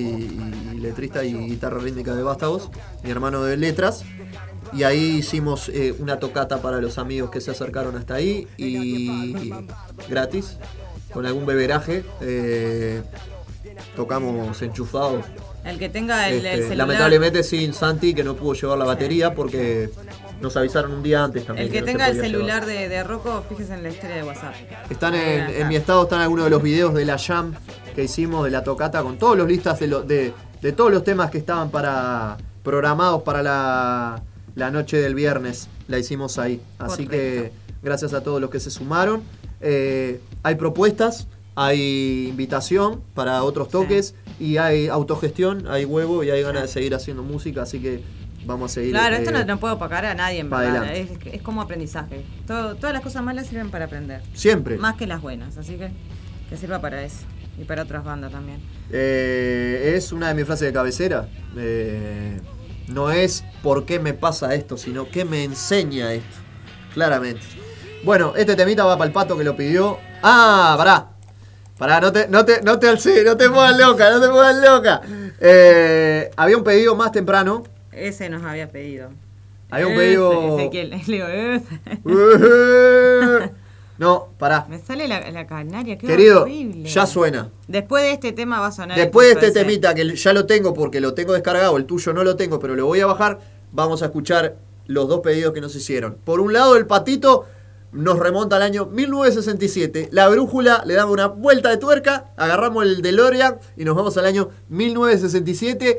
y 0.75 0.79
letrista 0.79 1.25
y 1.25 1.35
guitarra 1.35 1.79
rítmica 1.79 2.15
de 2.15 2.23
Vástagos, 2.23 2.71
mi 3.05 3.11
hermano 3.11 3.43
de 3.45 3.57
letras. 3.59 4.03
Y 4.73 4.83
ahí 4.83 5.17
hicimos 5.19 5.69
eh, 5.69 5.95
una 5.99 6.19
tocata 6.19 6.61
para 6.61 6.81
los 6.81 6.99
amigos 6.99 7.31
que 7.31 7.41
se 7.41 7.51
acercaron 7.51 7.97
hasta 7.97 8.15
ahí 8.15 8.47
y 8.57 9.53
gratis, 10.09 10.59
con 11.13 11.27
algún 11.27 11.47
beberaje. 11.47 12.05
eh, 12.21 13.03
tocamos 13.95 14.61
enchufados. 14.63 15.25
El 15.65 15.79
que 15.79 15.89
tenga 15.89 16.29
el, 16.29 16.37
el 16.39 16.47
Este, 16.47 16.57
celular. 16.69 16.77
lamentablemente 16.89 17.43
sin 17.43 17.75
Santi 17.75 18.15
que 18.15 18.23
no 18.23 18.37
pudo 18.37 18.55
llevar 18.55 18.79
la 18.79 18.85
batería 18.85 19.35
porque 19.35 19.91
nos 20.41 20.57
avisaron 20.57 20.93
un 20.93 21.03
día 21.03 21.25
antes 21.25 21.45
también. 21.45 21.67
El 21.67 21.73
que 21.73 21.83
tenga 21.83 22.09
el 22.09 22.21
celular 22.21 22.65
llevar. 22.67 22.83
de, 22.83 22.89
de 22.89 23.05
Rocco, 23.05 23.43
fíjese 23.49 23.75
en 23.75 23.83
la 23.83 23.89
historia 23.89 24.17
de 24.17 24.23
WhatsApp. 24.23 24.55
Están 24.91 25.15
en, 25.15 25.51
en 25.51 25.69
mi 25.69 25.77
estado, 25.77 26.05
están 26.05 26.21
algunos 26.21 26.45
de 26.45 26.51
los 26.51 26.63
videos 26.63 26.95
de 26.95 27.05
la 27.05 27.19
jam 27.19 27.55
que 27.95 28.05
hicimos 28.05 28.45
de 28.45 28.51
la 28.51 28.63
tocata 28.63 29.03
con 29.03 29.19
todos 29.19 29.37
los 29.37 29.49
listas 29.49 29.81
de, 29.81 29.87
lo- 29.89 30.03
de, 30.03 30.33
de 30.63 30.73
todos 30.73 30.93
los 30.93 31.03
temas 31.03 31.31
que 31.31 31.39
estaban 31.39 31.71
para 31.71 32.37
programados 32.63 33.23
para 33.23 33.43
la, 33.43 34.23
la 34.57 34.73
noche 34.73 34.97
del 34.97 35.15
viernes. 35.15 35.69
La 35.87 35.99
hicimos 35.99 36.39
ahí. 36.39 36.61
Así 36.81 37.07
que 37.07 37.53
gracias 37.83 38.13
a 38.13 38.23
todos 38.25 38.41
los 38.41 38.51
que 38.51 38.59
se 38.59 38.71
sumaron. 38.73 39.23
Eh, 39.61 40.21
hay 40.43 40.57
propuestas, 40.57 41.29
hay 41.55 42.27
invitación 42.29 43.01
para 43.15 43.43
otros 43.45 43.69
toques 43.69 44.15
y 44.41 44.57
hay 44.57 44.89
autogestión, 44.89 45.69
hay 45.69 45.85
huevo 45.85 46.25
y 46.25 46.31
hay 46.31 46.43
ganas 46.43 46.63
de 46.63 46.69
seguir 46.69 46.95
haciendo 46.95 47.23
música. 47.23 47.63
Así 47.63 47.79
que 47.81 48.03
vamos 48.45 48.73
a 48.73 48.75
seguir. 48.75 48.91
Claro, 48.93 49.17
esto 49.17 49.31
eh, 49.31 49.33
no, 49.35 49.45
no 49.45 49.61
puedo 49.61 49.75
opacar 49.75 50.05
a 50.05 50.15
nadie, 50.15 50.41
en 50.41 50.51
verdad. 50.51 50.95
Es, 50.95 51.43
como 51.43 51.63
aprendizaje. 51.63 52.25
Todo- 52.47 52.75
todas 52.75 52.93
las 52.93 53.03
cosas 53.03 53.23
malas 53.23 53.47
sirven 53.47 53.71
para 53.71 53.85
aprender. 53.85 54.23
Siempre. 54.35 54.77
Más 54.79 54.97
que 54.97 55.07
las 55.07 55.21
buenas, 55.23 55.57
así 55.57 55.77
que 55.77 55.91
que 56.49 56.57
sirva 56.57 56.81
para 56.81 57.03
eso. 57.05 57.19
Y 57.59 57.65
para 57.65 57.83
otras 57.85 58.05
bandas 58.05 58.33
también. 58.33 58.61
Eh, 58.91 59.95
es 59.97 60.13
una 60.13 60.29
de 60.29 60.35
mis 60.35 60.45
frases 60.45 60.69
de 60.69 60.73
cabecera. 60.75 61.29
Eh, 61.57 62.39
no 62.89 63.11
es 63.11 63.45
por 63.63 63.85
qué 63.85 63.99
me 63.99 64.15
pasa 64.15 64.55
esto, 64.55 64.77
sino 64.77 65.09
qué 65.09 65.25
me 65.25 65.45
enseña 65.45 66.13
esto. 66.13 66.37
Claramente. 66.95 67.43
Bueno, 68.05 68.35
este 68.37 68.55
temita 68.57 68.85
va 68.85 68.97
para 68.97 69.07
el 69.09 69.13
pato 69.13 69.37
que 69.37 69.45
lo 69.45 69.57
pidió. 69.57 69.99
Ah, 70.23 70.75
pará. 70.79 71.09
Pará, 71.79 72.01
no 72.01 72.11
te, 72.11 72.29
no 72.29 72.45
te, 72.45 72.63
no 72.63 72.79
te 72.79 72.89
alcé, 72.89 73.23
no 73.25 73.37
te 73.37 73.49
pongas 73.51 73.77
loca, 73.77 74.11
no 74.11 74.21
te 74.21 74.29
pongas 74.29 74.57
loca. 74.57 75.01
Eh, 75.41 76.31
había 76.37 76.57
un 76.57 76.65
pedido 76.65 76.97
más 76.97 77.13
temprano. 77.13 77.65
Ese 77.93 78.31
nos 78.31 78.43
había 78.43 78.71
pedido. 78.71 79.11
Había 79.71 79.89
un 79.89 79.97
pedido. 79.97 80.59
Ezequiel, 80.59 81.03
Leo. 81.07 81.27
No, 83.99 84.29
pará. 84.39 84.67
Me 84.69 84.79
sale 84.79 85.09
la, 85.09 85.31
la 85.31 85.47
canaria, 85.47 85.97
qué 85.97 86.07
Querido, 86.07 86.43
horrible. 86.43 86.89
ya 86.89 87.07
suena. 87.07 87.51
Después 87.67 88.03
de 88.03 88.13
este 88.13 88.33
tema 88.33 88.61
va 88.61 88.67
a 88.67 88.73
sonar. 88.73 88.97
Después 88.99 89.27
de 89.29 89.33
este 89.35 89.47
ese. 89.47 89.61
temita, 89.61 89.95
que 89.95 90.15
ya 90.17 90.33
lo 90.33 90.45
tengo 90.47 90.75
porque 90.75 91.01
lo 91.01 91.15
tengo 91.15 91.33
descargado, 91.33 91.77
el 91.77 91.87
tuyo 91.87 92.13
no 92.13 92.23
lo 92.25 92.37
tengo, 92.37 92.59
pero 92.59 92.75
lo 92.77 92.87
voy 92.87 93.01
a 93.01 93.07
bajar, 93.07 93.41
vamos 93.73 94.03
a 94.03 94.07
escuchar 94.07 94.57
los 94.87 95.09
dos 95.09 95.21
pedidos 95.21 95.53
que 95.55 95.61
nos 95.61 95.75
hicieron. 95.75 96.17
Por 96.25 96.41
un 96.41 96.53
lado, 96.53 96.77
el 96.77 96.87
patito 96.87 97.47
nos 97.93 98.19
remonta 98.19 98.57
al 98.57 98.63
año 98.63 98.87
1967. 98.87 100.11
La 100.13 100.29
brújula 100.29 100.83
le 100.85 100.95
damos 100.95 101.15
una 101.15 101.29
vuelta 101.29 101.71
de 101.71 101.79
tuerca, 101.79 102.27
agarramos 102.37 102.85
el 102.85 103.01
DeLorean 103.01 103.59
y 103.77 103.85
nos 103.85 103.97
vamos 103.97 104.17
al 104.19 104.27
año 104.27 104.51
1967. 104.69 105.99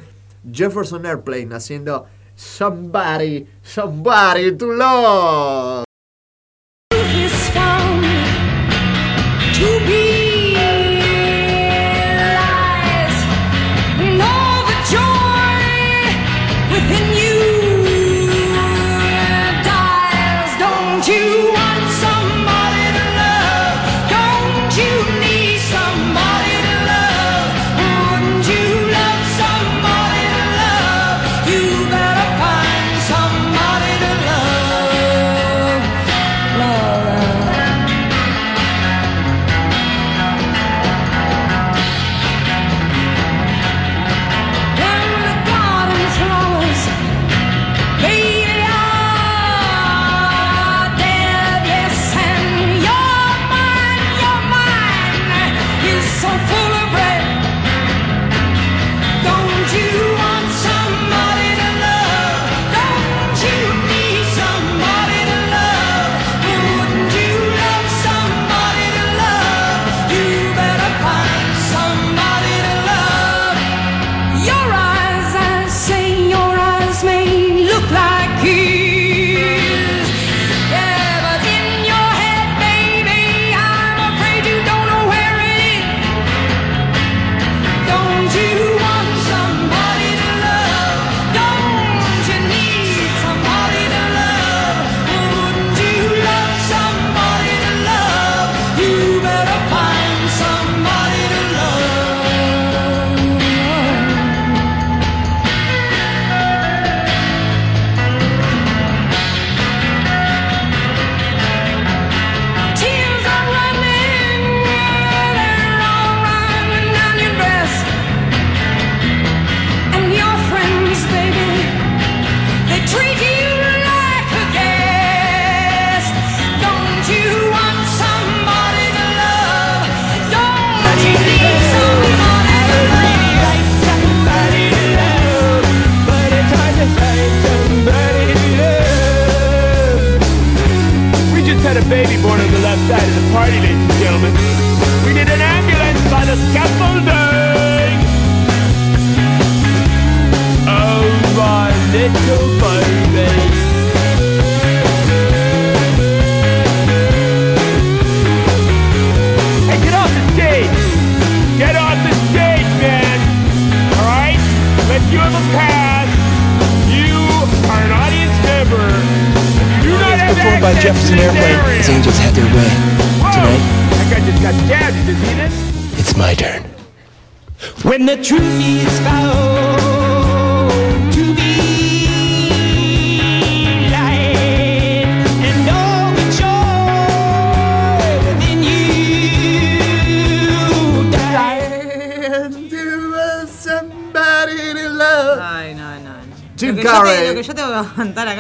Jefferson 0.52 1.06
Airplane 1.06 1.54
haciendo 1.56 2.06
Somebody, 2.36 3.48
Somebody 3.64 4.56
to 4.56 4.68
Love. 4.72 5.87
To 9.58 9.80
be 9.88 10.07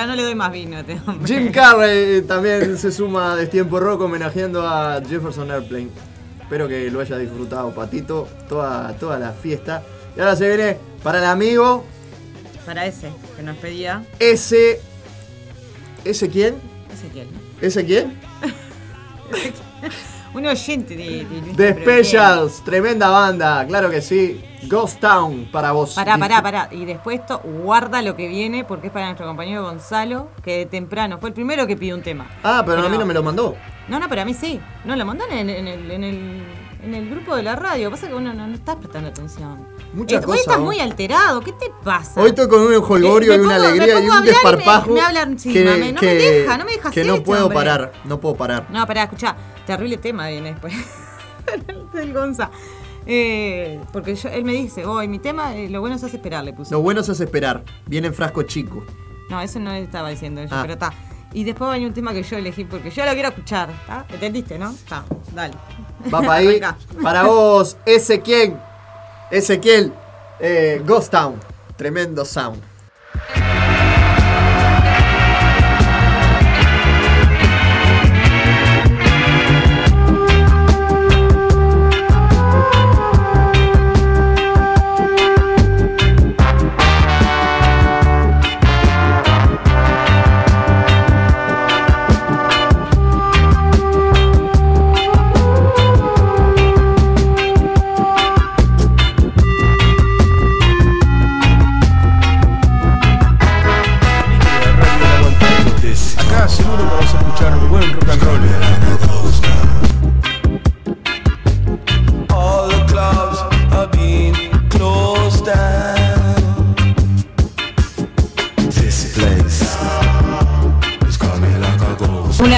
no 0.07 0.15
le 0.15 0.23
doy 0.23 0.35
más 0.35 0.51
vino. 0.51 0.83
Te, 0.83 0.99
hombre. 1.05 1.27
Jim 1.27 1.51
Carrey 1.51 2.21
también 2.21 2.77
se 2.77 2.91
suma 2.91 3.33
a 3.33 3.35
Destiempo 3.35 3.79
Rock 3.79 4.01
homenajeando 4.01 4.65
a 4.65 5.01
Jefferson 5.07 5.51
Airplane. 5.51 5.89
Espero 6.41 6.67
que 6.67 6.89
lo 6.89 7.01
haya 7.01 7.17
disfrutado, 7.17 7.71
Patito, 7.71 8.27
toda, 8.47 8.93
toda 8.97 9.19
la 9.19 9.33
fiesta. 9.33 9.83
Y 10.15 10.19
ahora 10.19 10.35
se 10.35 10.47
viene 10.47 10.77
para 11.03 11.19
el 11.19 11.25
amigo 11.25 11.85
Para 12.65 12.85
ese 12.85 13.11
que 13.35 13.43
nos 13.43 13.57
pedía 13.57 14.03
ese. 14.17 14.81
¿Ese 16.03 16.29
quién? 16.29 16.55
Ezequiel. 16.93 17.27
¿Ese 17.61 17.85
quién? 17.85 18.17
Un 20.33 20.45
oyente 20.45 20.95
de, 20.95 21.25
de 21.55 21.73
pero 21.73 22.03
Specials, 22.03 22.63
tremenda 22.63 23.09
banda, 23.09 23.65
claro 23.67 23.89
que 23.89 24.01
sí. 24.01 24.41
Ghost 24.67 24.99
Town 24.99 25.49
para 25.51 25.71
vos. 25.71 25.93
Pará, 25.93 26.17
pará, 26.17 26.41
pará. 26.41 26.69
Y 26.71 26.85
después 26.85 27.19
esto, 27.19 27.39
guarda 27.43 28.01
lo 28.01 28.15
que 28.15 28.27
viene 28.27 28.63
porque 28.63 28.87
es 28.87 28.93
para 28.93 29.05
nuestro 29.05 29.25
compañero 29.27 29.63
Gonzalo, 29.63 30.29
que 30.43 30.57
de 30.59 30.65
temprano 30.65 31.17
fue 31.17 31.29
el 31.29 31.33
primero 31.33 31.65
que 31.67 31.75
pidió 31.77 31.95
un 31.95 32.01
tema. 32.03 32.27
Ah, 32.43 32.63
pero 32.65 32.81
a 32.85 32.89
mí 32.89 32.97
no 32.97 33.05
me 33.05 33.13
lo 33.13 33.23
mandó. 33.23 33.55
No, 33.87 33.99
no, 33.99 34.09
pero 34.09 34.21
a 34.21 34.25
mí 34.25 34.33
sí. 34.33 34.59
No, 34.85 34.95
lo 34.95 35.05
mandan 35.05 35.31
en, 35.31 35.49
en 35.49 35.67
el, 35.67 35.91
en, 35.91 36.03
el, 36.03 36.43
en 36.83 36.93
el 36.93 37.09
grupo 37.09 37.35
de 37.35 37.43
la 37.43 37.55
radio. 37.55 37.89
Pasa 37.89 38.07
que 38.07 38.13
uno 38.15 38.33
no, 38.33 38.45
no 38.47 38.53
está 38.55 38.77
prestando 38.77 39.09
atención. 39.09 39.65
Mucha 39.93 40.17
Eh, 40.17 40.21
Hoy 40.27 40.39
estás 40.39 40.59
muy 40.59 40.79
alterado. 40.81 41.39
¿Qué 41.39 41.53
te 41.53 41.71
pasa? 41.83 42.19
Hoy 42.19 42.29
estoy 42.29 42.49
con 42.49 42.61
un 42.61 42.73
holgorio 42.73 43.31
Me- 43.31 43.37
me 43.37 43.43
y 43.43 43.45
una 43.45 43.55
pongo- 43.55 43.61
me 43.61 43.67
alegría 43.67 43.93
y 44.01 44.07
un 44.09 44.17
y 44.17 44.19
me- 44.19 44.25
desparpajo. 44.27 44.91
me 44.91 45.01
hablan 45.01 45.37
que, 45.37 45.49
me- 45.63 45.77
no 45.93 45.93
me 45.93 45.95
que- 45.99 46.13
deja, 46.15 46.57
no 46.57 46.65
me 46.65 46.71
deja 46.73 46.91
Que 46.91 47.01
hacer 47.01 47.13
no 47.13 47.23
puedo 47.23 47.49
parar, 47.49 47.93
no 48.03 48.19
puedo 48.19 48.35
parar. 48.35 48.65
No, 48.69 48.85
pará, 48.85 49.03
escuchá. 49.03 49.35
Terrible 49.65 49.97
tema 49.97 50.27
viene 50.27 50.51
después. 50.51 50.73
del 51.93 52.13
Gonza. 52.13 52.49
Eh, 53.09 53.79
porque 53.93 54.15
yo- 54.15 54.29
él 54.29 54.43
me 54.43 54.51
dice, 54.53 54.85
hoy 54.85 55.07
mi 55.07 55.17
tema, 55.19 55.55
eh, 55.55 55.69
lo 55.69 55.79
bueno 55.79 55.95
es 55.95 56.03
hace 56.03 56.17
esperar, 56.17 56.43
le 56.43 56.53
puse. 56.53 56.71
Lo 56.71 56.81
bueno 56.81 57.01
es 57.01 57.07
esperar. 57.09 57.63
Viene 57.85 58.07
en 58.07 58.13
frasco 58.13 58.43
chico. 58.43 58.83
No, 59.29 59.41
eso 59.41 59.59
no 59.59 59.71
estaba 59.71 60.09
diciendo 60.09 60.41
yo, 60.43 60.49
Ah. 60.51 60.59
pero 60.61 60.73
está. 60.73 60.93
Y 61.33 61.43
después 61.43 61.69
venir 61.71 61.87
un 61.87 61.93
tema 61.93 62.13
que 62.13 62.23
yo 62.23 62.37
elegí 62.37 62.63
porque 62.65 62.89
yo 62.89 63.05
lo 63.05 63.11
quiero 63.13 63.29
escuchar, 63.29 63.69
¿está? 63.69 64.05
¿Entendiste, 64.09 64.57
no? 64.57 64.71
Está, 64.71 65.03
dale. 65.33 65.53
Va 66.13 66.21
para 66.21 66.33
ahí. 66.35 66.61
Para 67.01 67.23
vos, 67.23 67.77
ese 67.85 68.21
quién. 68.21 68.57
Ezequiel. 69.31 69.93
Eh, 70.39 70.81
Ghost 70.85 71.11
Town. 71.11 71.35
Tremendo 71.75 72.23
sound. 72.25 72.61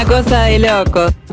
Cosa 0.09 0.45
de 0.45 0.57
loco. 0.57 1.28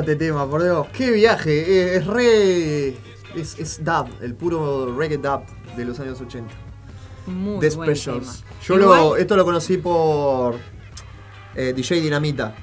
Este 0.00 0.16
tema, 0.16 0.48
por 0.48 0.62
Dios. 0.62 0.86
Qué 0.92 1.10
viaje. 1.10 1.52
Eh, 1.60 1.96
Es 1.96 2.06
re. 2.06 2.88
Es, 3.34 3.58
es 3.58 3.84
dub, 3.84 4.06
el 4.22 4.34
puro 4.34 4.96
reggae 4.96 5.18
dub 5.18 5.42
de 5.76 5.84
los 5.84 5.98
años 6.00 6.20
80. 6.20 6.54
Muy 7.26 7.58
The 7.60 7.74
buen 7.76 7.88
Specials. 7.96 8.42
tema. 8.42 8.54
Yo 8.62 8.76
lo, 8.76 9.16
esto 9.16 9.36
lo 9.36 9.44
conocí 9.44 9.76
por 9.78 10.56
eh, 11.56 11.72
DJ 11.74 12.00
Dinamita. 12.00 12.54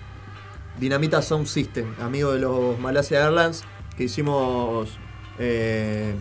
Dinamita 0.79 1.21
Sound 1.21 1.45
System, 1.47 1.93
amigo 1.99 2.31
de 2.31 2.39
los 2.39 2.79
Malasia 2.79 3.25
Airlines, 3.25 3.63
que 3.97 4.05
hicimos 4.05 4.97
eh, 5.37 6.15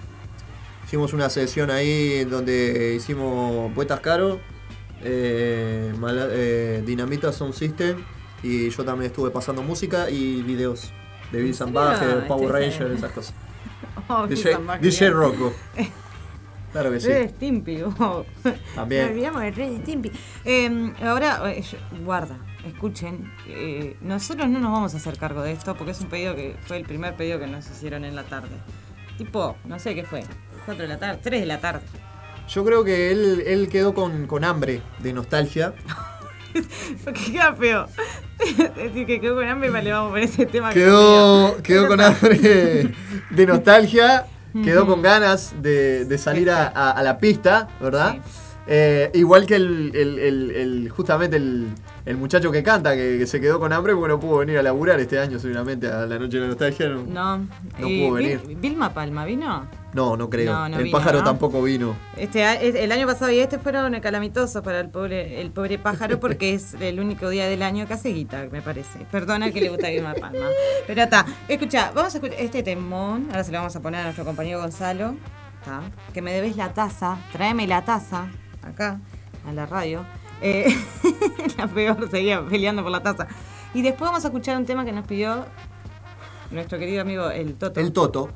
hicimos 0.85 1.13
una 1.13 1.31
sesión 1.31 1.71
ahí 1.71 2.25
donde 2.25 2.95
hicimos 2.97 3.73
Poetas 3.73 4.01
Caro 4.01 4.41
eh, 5.03 5.95
Mala- 5.99 6.29
eh, 6.31 6.83
Dinamita 6.85 7.33
Sound 7.33 7.55
System 7.55 8.05
y 8.43 8.69
yo 8.71 8.85
también 8.85 9.11
estuve 9.11 9.31
pasando 9.31 9.63
música 9.63 10.11
y 10.11 10.43
videos 10.43 10.93
de 11.33 11.43
Bill 11.43 11.55
Zambaje? 11.55 12.07
Power 12.27 12.51
Estuviste- 12.51 12.79
Ranger, 12.81 12.93
esas 12.97 13.13
cosas. 13.13 13.35
Oh, 14.09 14.27
DJ, 14.27 14.57
DJ. 14.81 15.11
Rocco. 15.11 15.53
Claro 16.73 16.93
que 16.93 17.01
sí. 17.01 17.09
Red 17.09 17.31
Stimpy. 17.31 17.79
También. 18.77 19.03
Nos 19.03 19.11
olvidamos 19.11 19.41
de 19.43 19.51
Red 19.51 19.81
Stimpy. 19.83 20.13
Eh, 20.45 20.93
ahora, 21.03 21.41
eh, 21.51 21.65
guarda, 22.05 22.37
escuchen. 22.65 23.33
eh, 23.49 23.97
nosotros 24.03 24.49
no 24.49 24.61
nos 24.61 24.71
vamos 24.71 24.95
a 24.95 24.99
hacer 24.99 25.19
cargo 25.19 25.43
de 25.43 25.51
esto 25.53 25.75
porque 25.75 25.91
es 25.93 26.01
un 26.01 26.09
pedido 26.09 26.37
que 26.37 26.57
fue 26.67 26.77
el 26.77 26.85
primer 26.85 27.17
pedido 27.17 27.41
que 27.41 27.49
nos 27.49 27.69
hicieron 27.69 28.05
en 28.05 28.15
la 28.15 28.23
tarde. 28.23 28.51
Tipo, 29.19 29.57
no 29.65 29.81
sé 29.81 29.97
qué 29.97 30.05
fue. 30.05 30.23
4 30.65 30.83
de 30.83 30.89
la 30.89 30.99
tarde, 30.99 31.21
3 31.23 31.41
de 31.41 31.47
la 31.47 31.59
tarde. 31.61 31.83
Yo 32.49 32.65
creo 32.65 32.85
que 32.85 33.11
él, 33.11 33.43
él 33.47 33.69
quedó 33.69 33.93
con, 33.93 34.27
con 34.29 34.45
hambre 34.45 34.81
de 35.01 35.13
nostalgia. 35.13 35.75
Porque 37.05 37.33
queda 37.33 37.55
feo. 37.55 37.87
Decir 38.77 39.07
que 39.07 39.21
quedó 39.21 39.37
con 39.37 39.47
hambre, 39.47 39.71
vale, 39.71 39.93
vamos 39.93 40.11
por 40.11 40.19
ese 40.19 40.47
tema. 40.47 40.71
que 40.71 40.81
Quedó, 40.81 41.57
quedó 41.63 41.87
con 41.89 42.01
hambre 42.01 42.95
de 43.31 43.47
nostalgia, 43.47 44.27
quedó 44.65 44.87
con 44.87 45.03
ganas 45.03 45.55
de, 45.61 46.05
de 46.07 46.19
salir 46.19 46.51
a, 46.51 46.67
a- 46.69 46.91
a 46.93 47.03
la 47.03 47.19
pista, 47.19 47.69
¿verdad? 47.81 48.17
Eh, 48.67 49.11
igual 49.15 49.47
que 49.47 49.57
el, 49.57 49.91
el- 49.95 50.19
el- 50.19 50.51
el- 50.53 50.91
justamente 50.91 51.37
el, 51.37 51.69
el 52.07 52.17
muchacho 52.17 52.53
que 52.53 52.63
canta, 52.63 52.95
que, 52.95 53.19
que 53.19 53.27
se 53.27 53.41
quedó 53.41 53.59
con 53.59 53.73
hambre 53.73 53.95
porque 53.95 54.09
no 54.09 54.21
pudo 54.21 54.39
venir 54.39 54.59
a 54.59 54.63
laburar 54.63 55.01
este 55.01 55.19
año 55.19 55.39
seguramente 55.39 55.89
a 55.89 56.07
la 56.07 56.19
noche 56.19 56.37
de 56.37 56.43
la 56.43 56.49
nostalgia. 56.49 56.89
No, 56.89 57.03
No, 57.05 57.47
No 57.79 57.89
y 57.89 58.01
pudo 58.07 58.15
venir. 58.15 58.41
Vilma 58.61 58.93
Palma, 58.95 59.25
¿vino? 59.25 59.67
No, 59.93 60.17
no 60.17 60.31
creo. 60.31 60.53
No, 60.53 60.69
no 60.69 60.77
el 60.79 60.85
vino, 60.85 60.99
pájaro 60.99 61.19
¿no? 61.19 61.25
tampoco 61.25 61.63
vino. 61.63 61.97
Este, 62.17 62.85
el 62.85 62.93
año 62.93 63.07
pasado 63.07 63.31
y 63.31 63.41
este 63.41 63.59
fueron 63.59 63.99
calamitosos 64.01 64.63
para 64.63 64.81
el 64.81 64.89
pobre, 64.89 65.41
el 65.41 65.51
pobre 65.51 65.79
pájaro 65.79 66.21
porque 66.21 66.55
es 66.55 66.75
el 66.75 67.01
único 67.01 67.29
día 67.29 67.49
del 67.49 67.63
año 67.63 67.87
que 67.87 67.95
hace 67.95 68.11
guita, 68.11 68.47
me 68.51 68.63
parece. 68.63 69.07
Perdona 69.11 69.51
que 69.51 69.61
le 69.61 69.69
gusta 69.69 69.89
Vilma 69.89 70.15
Palma. 70.15 70.47
Pero 70.87 71.03
está. 71.03 71.27
Escucha, 71.49 71.93
vamos 71.95 72.15
a 72.15 72.19
escuchar 72.19 72.41
este 72.41 72.63
temón. 72.63 73.27
Ahora 73.31 73.45
se 73.45 73.53
lo 73.53 73.59
vamos 73.59 73.75
a 73.75 73.81
poner 73.81 74.01
a 74.01 74.05
nuestro 74.05 74.25
compañero 74.25 74.61
Gonzalo. 74.61 75.15
¿tá? 75.65 75.83
Que 76.13 76.23
me 76.23 76.33
debes 76.33 76.57
la 76.57 76.73
taza. 76.73 77.19
Tráeme 77.33 77.67
la 77.67 77.85
taza. 77.85 78.29
Acá, 78.63 79.01
a 79.47 79.53
la 79.53 79.67
radio. 79.67 80.05
Eh, 80.41 80.75
la 81.59 81.67
peor 81.67 82.11
seguía 82.11 82.45
peleando 82.47 82.83
por 82.83 82.93
la 82.93 83.03
taza. 83.03 83.27
Y 83.75 83.83
después 83.83 84.11
vamos 84.11 84.25
a 84.25 84.29
escuchar 84.29 84.57
un 84.57 84.67
tema 84.67 84.85
que 84.85 84.93
nos 84.93 85.07
pidió 85.07 85.47
nuestro 86.51 86.79
querido 86.79 87.03
amigo 87.03 87.31
el 87.31 87.55
Toto. 87.55 87.81
El 87.81 87.93
Toto. 87.93 88.31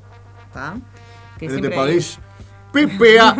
¿tá? 0.52 0.76
Que 1.38 1.46
el 1.46 1.52
de 1.52 1.58
siempre- 1.58 1.76
París. 1.76 2.18
¡Pipea! 2.72 3.36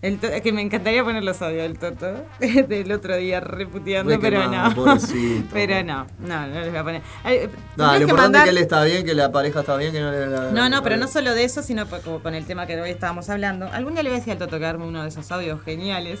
El 0.00 0.20
que 0.20 0.52
me 0.52 0.62
encantaría 0.62 1.02
poner 1.02 1.24
los 1.24 1.42
audios 1.42 1.62
del 1.62 1.76
Toto 1.76 2.06
del 2.68 2.92
otro 2.92 3.16
día 3.16 3.40
reputeando, 3.40 4.12
Re 4.12 4.18
pero 4.20 4.48
no. 4.48 4.72
pobrecito. 4.72 5.48
pero 5.52 5.82
no, 5.82 6.06
no, 6.20 6.46
no 6.46 6.60
les 6.60 6.68
voy 6.70 6.78
a 6.78 6.84
poner. 6.84 7.02
Eh, 7.24 7.48
No, 7.76 7.90
tendrías 7.90 7.92
lo 7.94 8.00
importante 8.02 8.38
mandar- 8.38 8.40
es 8.42 8.44
que 8.44 8.50
él 8.50 8.58
está 8.58 8.84
bien, 8.84 9.04
que 9.04 9.14
la 9.14 9.32
pareja 9.32 9.58
está 9.60 9.76
bien, 9.76 9.90
que 9.92 10.00
no 10.00 10.12
le 10.12 10.26
la- 10.28 10.52
No, 10.52 10.68
no, 10.68 10.84
pero 10.84 10.96
no 10.98 11.08
solo 11.08 11.34
de 11.34 11.42
eso, 11.42 11.64
sino 11.64 11.84
como 11.88 12.20
con 12.20 12.34
el 12.36 12.46
tema 12.46 12.66
que 12.68 12.80
hoy 12.80 12.90
estábamos 12.90 13.28
hablando. 13.28 13.66
Algún 13.72 13.94
día 13.94 14.04
le 14.04 14.10
voy 14.10 14.16
a 14.18 14.20
decir 14.20 14.32
al 14.34 14.38
Toto 14.38 14.56
que 14.60 14.66
arme 14.66 14.86
uno 14.86 15.02
de 15.02 15.08
esos 15.08 15.32
audios 15.32 15.60
geniales. 15.62 16.20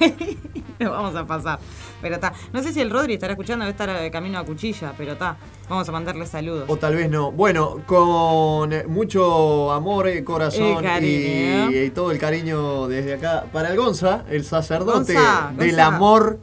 Lo 0.78 0.90
vamos 0.90 1.14
a 1.16 1.24
pasar. 1.24 1.60
Pero 2.02 2.16
está. 2.16 2.32
No 2.52 2.62
sé 2.62 2.72
si 2.72 2.80
el 2.80 2.90
Rodri 2.90 3.14
estará 3.14 3.32
escuchando, 3.32 3.64
debe 3.64 3.70
estar 3.70 3.98
de 3.98 4.10
camino 4.10 4.38
a 4.38 4.44
cuchilla, 4.44 4.92
pero 4.98 5.12
está. 5.12 5.36
Vamos 5.68 5.88
a 5.88 5.92
mandarle 5.92 6.26
saludos. 6.26 6.64
O 6.68 6.76
tal 6.76 6.94
vez 6.96 7.08
no. 7.08 7.32
Bueno, 7.32 7.80
con 7.86 8.72
eh, 8.72 8.84
mucho 8.86 9.72
amor, 9.72 10.08
eh, 10.08 10.22
corazón 10.24 10.84
y 11.00 11.88
todo 11.90 12.10
el 12.10 12.18
cariño 12.18 12.86
desde 12.88 13.13
acá 13.14 13.44
para 13.52 13.70
el 13.70 13.76
Gonza, 13.76 14.22
el 14.30 14.44
sacerdote 14.44 15.14
Gonza, 15.14 15.52
del 15.56 15.70
Gonza. 15.70 15.86
amor, 15.86 16.38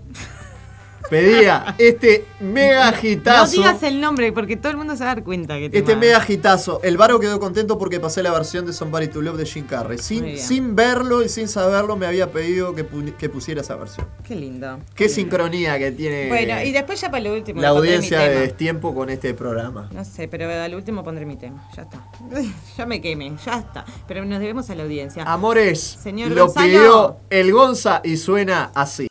pedía 1.10 1.76
este 1.78 2.26
mega 2.40 2.92
No 2.92 2.98
hitazo. 3.02 3.52
digas 3.52 3.84
el 3.84 4.00
nombre 4.02 4.32
porque 4.32 4.58
todo 4.58 4.72
el 4.72 4.78
mundo 4.78 4.96
se 4.96 5.04
va 5.04 5.12
a 5.12 5.16
dar 5.16 5.24
cuenta 5.24 5.58
que 5.60 5.70
te 5.70 5.80
Este 5.80 5.94
manda. 5.96 6.08
mega 6.20 6.26
hitazo. 6.28 6.80
El 6.84 6.98
Varo 6.98 7.20
quedó 7.20 7.40
contento 7.40 7.78
porque 7.78 8.00
pasé 8.00 8.24
la 8.24 8.32
versión 8.32 8.66
de 8.66 8.74
Somebody 8.74 9.08
to 9.08 9.22
Love 9.22 9.38
de 9.38 9.46
Jim 9.46 9.66
Carrey. 9.66 9.98
Sin, 9.98 10.38
sin 10.38 10.76
verlo 10.76 11.22
y 11.24 11.30
sin 11.30 11.48
saberlo, 11.48 11.96
me 11.96 12.06
había 12.06 12.32
pedido 12.32 12.74
que, 12.76 12.90
pu- 12.90 13.16
que 13.16 13.30
pusiera 13.30 13.62
esa 13.62 13.76
versión. 13.76 14.08
Qué 14.24 14.36
lindo. 14.36 14.80
Qué 14.96 15.10
sincronía 15.10 15.78
que 15.78 15.92
tiene 15.92 16.28
Bueno, 16.30 16.62
y 16.64 16.72
después 16.72 17.00
ya 17.02 17.10
para 17.12 17.24
lo 17.24 17.34
último. 17.34 17.62
la 17.62 17.70
audiencia 17.70 18.20
de. 18.20 18.42
Destiempo 18.42 18.94
con 18.96 19.10
este 19.10 19.34
programa. 19.34 19.90
No 19.94 20.04
sé, 20.06 20.28
pero 20.28 20.50
al 20.52 20.74
último 20.76 21.04
pondré 21.04 21.26
mi 21.26 21.36
tema. 21.38 21.68
Ya 21.76 21.84
está. 21.84 22.04
ya 22.78 22.86
me 22.86 23.02
quemé, 23.02 23.34
ya 23.46 23.60
está. 23.60 23.86
Pero 24.08 24.26
nos 24.26 24.40
debemos 24.40 24.70
a 24.70 24.76
la 24.76 24.84
audiencia. 24.84 25.24
Amores, 25.24 25.80
Señor 26.02 26.32
lo 26.32 26.46
Gonzalo. 26.48 26.66
pidió 26.68 27.18
el 27.30 27.52
Gonza 27.52 28.02
y 28.04 28.18
suena 28.18 28.72
así. 28.74 29.08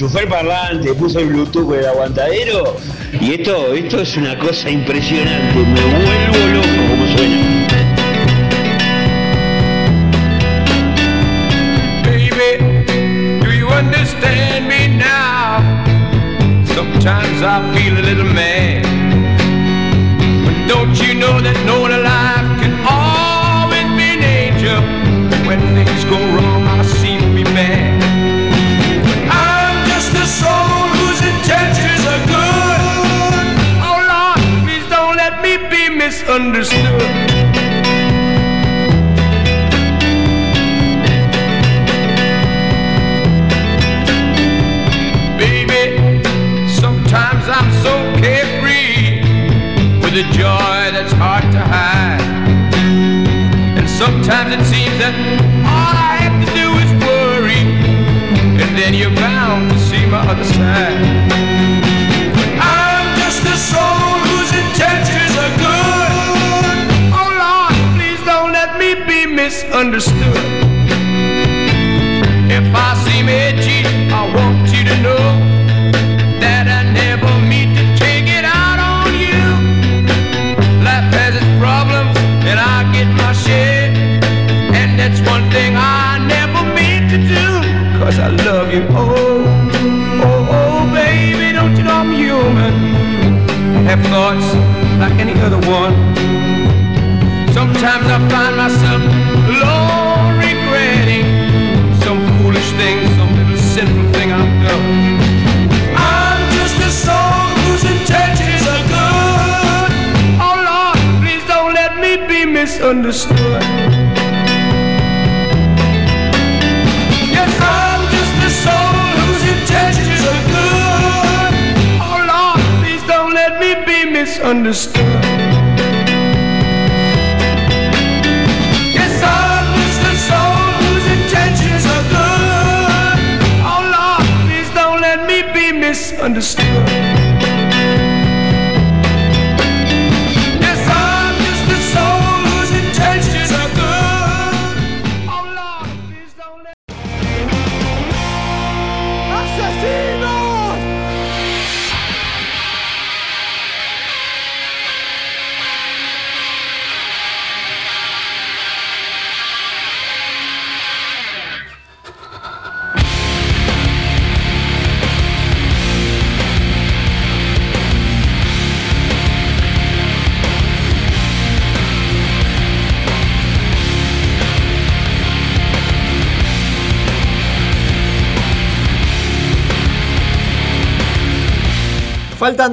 Enchufé 0.00 0.20
el 0.22 0.28
parlante, 0.28 0.94
puse 0.94 1.20
el 1.20 1.26
Bluetooth 1.26 1.66
con 1.66 1.78
el 1.78 1.84
aguantadero. 1.84 2.74
Y 3.20 3.34
esto, 3.34 3.74
esto 3.74 4.00
es 4.00 4.16
una 4.16 4.38
cosa 4.38 4.70
impresionante. 4.70 5.58
Me 5.58 5.82
vuelvo 5.82 6.54
loco 6.54 6.88
como 6.88 7.18
suena. 7.18 7.59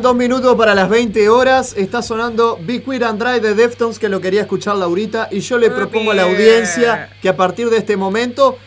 Dos 0.07 0.15
minutos 0.15 0.55
para 0.55 0.73
las 0.73 0.88
20 0.88 1.27
horas. 1.27 1.75
Está 1.75 2.01
sonando 2.01 2.57
Be 2.61 2.81
Queer 2.81 3.03
and 3.03 3.21
Drive 3.21 3.41
de 3.41 3.55
Deftones, 3.55 3.99
que 3.99 4.07
lo 4.07 4.21
quería 4.21 4.39
escuchar 4.39 4.77
Laurita. 4.77 5.27
Y 5.31 5.41
yo 5.41 5.57
le 5.57 5.69
propongo 5.69 6.11
a 6.11 6.13
la 6.13 6.23
audiencia 6.23 7.09
que 7.21 7.27
a 7.27 7.35
partir 7.35 7.69
de 7.69 7.75
este 7.75 7.97
momento, 7.97 8.57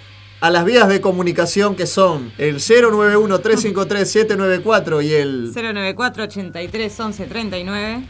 a 0.43 0.51
las 0.51 0.67
vías 0.67 0.87
de 0.87 1.01
comunicación 1.01 1.77
que 1.77 1.87
son 1.87 2.31
el 2.37 2.57
091-353-794 2.57 5.03
y 5.03 5.15
el 5.15 5.51
094 5.55 6.25
83 6.25 7.01
11 7.01 7.25
39. 7.25 8.03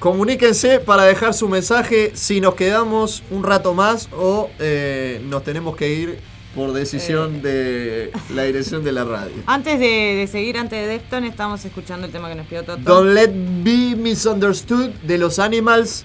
Comuníquense 0.00 0.80
para 0.80 1.04
dejar 1.04 1.34
su 1.34 1.48
mensaje 1.48 2.10
si 2.14 2.40
nos 2.40 2.56
quedamos 2.56 3.22
un 3.30 3.44
rato 3.44 3.74
más 3.74 4.08
o 4.12 4.50
eh, 4.58 5.24
nos 5.28 5.44
tenemos 5.44 5.76
que 5.76 5.88
ir 5.88 6.18
por 6.54 6.72
decisión 6.72 7.40
de 7.42 8.12
la 8.34 8.42
dirección 8.44 8.84
de 8.84 8.92
la 8.92 9.04
radio. 9.04 9.32
Antes 9.46 9.78
de, 9.78 9.86
de 9.86 10.26
seguir, 10.26 10.58
antes 10.58 10.78
de 10.80 10.86
Defton, 10.86 11.24
estamos 11.24 11.64
escuchando 11.64 12.06
el 12.06 12.12
tema 12.12 12.28
que 12.28 12.34
nos 12.34 12.46
pidió 12.46 12.62
Toto. 12.62 12.82
Don't 12.82 13.14
Let 13.14 13.30
Be 13.62 13.96
Misunderstood 13.96 14.90
de 15.02 15.18
los 15.18 15.38
Animals 15.38 16.04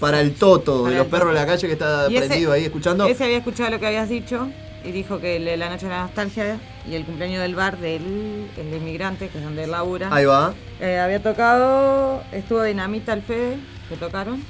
para 0.00 0.20
el 0.20 0.34
Toto, 0.34 0.82
Para 0.82 0.90
de 0.92 0.96
los 0.98 1.04
el 1.06 1.10
perros 1.10 1.28
de 1.28 1.34
la 1.40 1.46
calle 1.46 1.66
que 1.66 1.72
está 1.72 2.06
Y 2.10 2.16
ese- 2.16 2.26
prendido 2.26 2.52
ahí 2.52 2.64
escuchando. 2.64 3.06
Ese 3.06 3.24
había 3.24 3.38
escuchado 3.38 3.70
lo 3.70 3.78
que 3.80 3.86
habías 3.86 4.08
dicho 4.08 4.48
y 4.84 4.92
dijo 4.92 5.18
que 5.20 5.36
el- 5.36 5.58
la 5.58 5.68
noche 5.70 5.86
de 5.86 5.92
la 5.92 6.02
nostalgia 6.02 6.58
y 6.88 6.94
el 6.94 7.04
cumpleaños 7.04 7.40
del 7.40 7.54
bar 7.54 7.78
del 7.78 8.46
el 8.56 8.70
de 8.70 8.76
inmigrante, 8.76 9.28
que 9.28 9.38
es 9.38 9.44
donde 9.44 9.64
él 9.64 9.70
labura. 9.70 10.08
Ahí 10.14 10.24
va. 10.26 10.54
Eh, 10.80 10.98
había 10.98 11.22
tocado, 11.22 12.22
estuvo 12.32 12.62
Dinamita 12.62 13.12
al 13.12 13.22
Fede, 13.22 13.56
que 13.88 13.96
tocaron. 13.96 14.42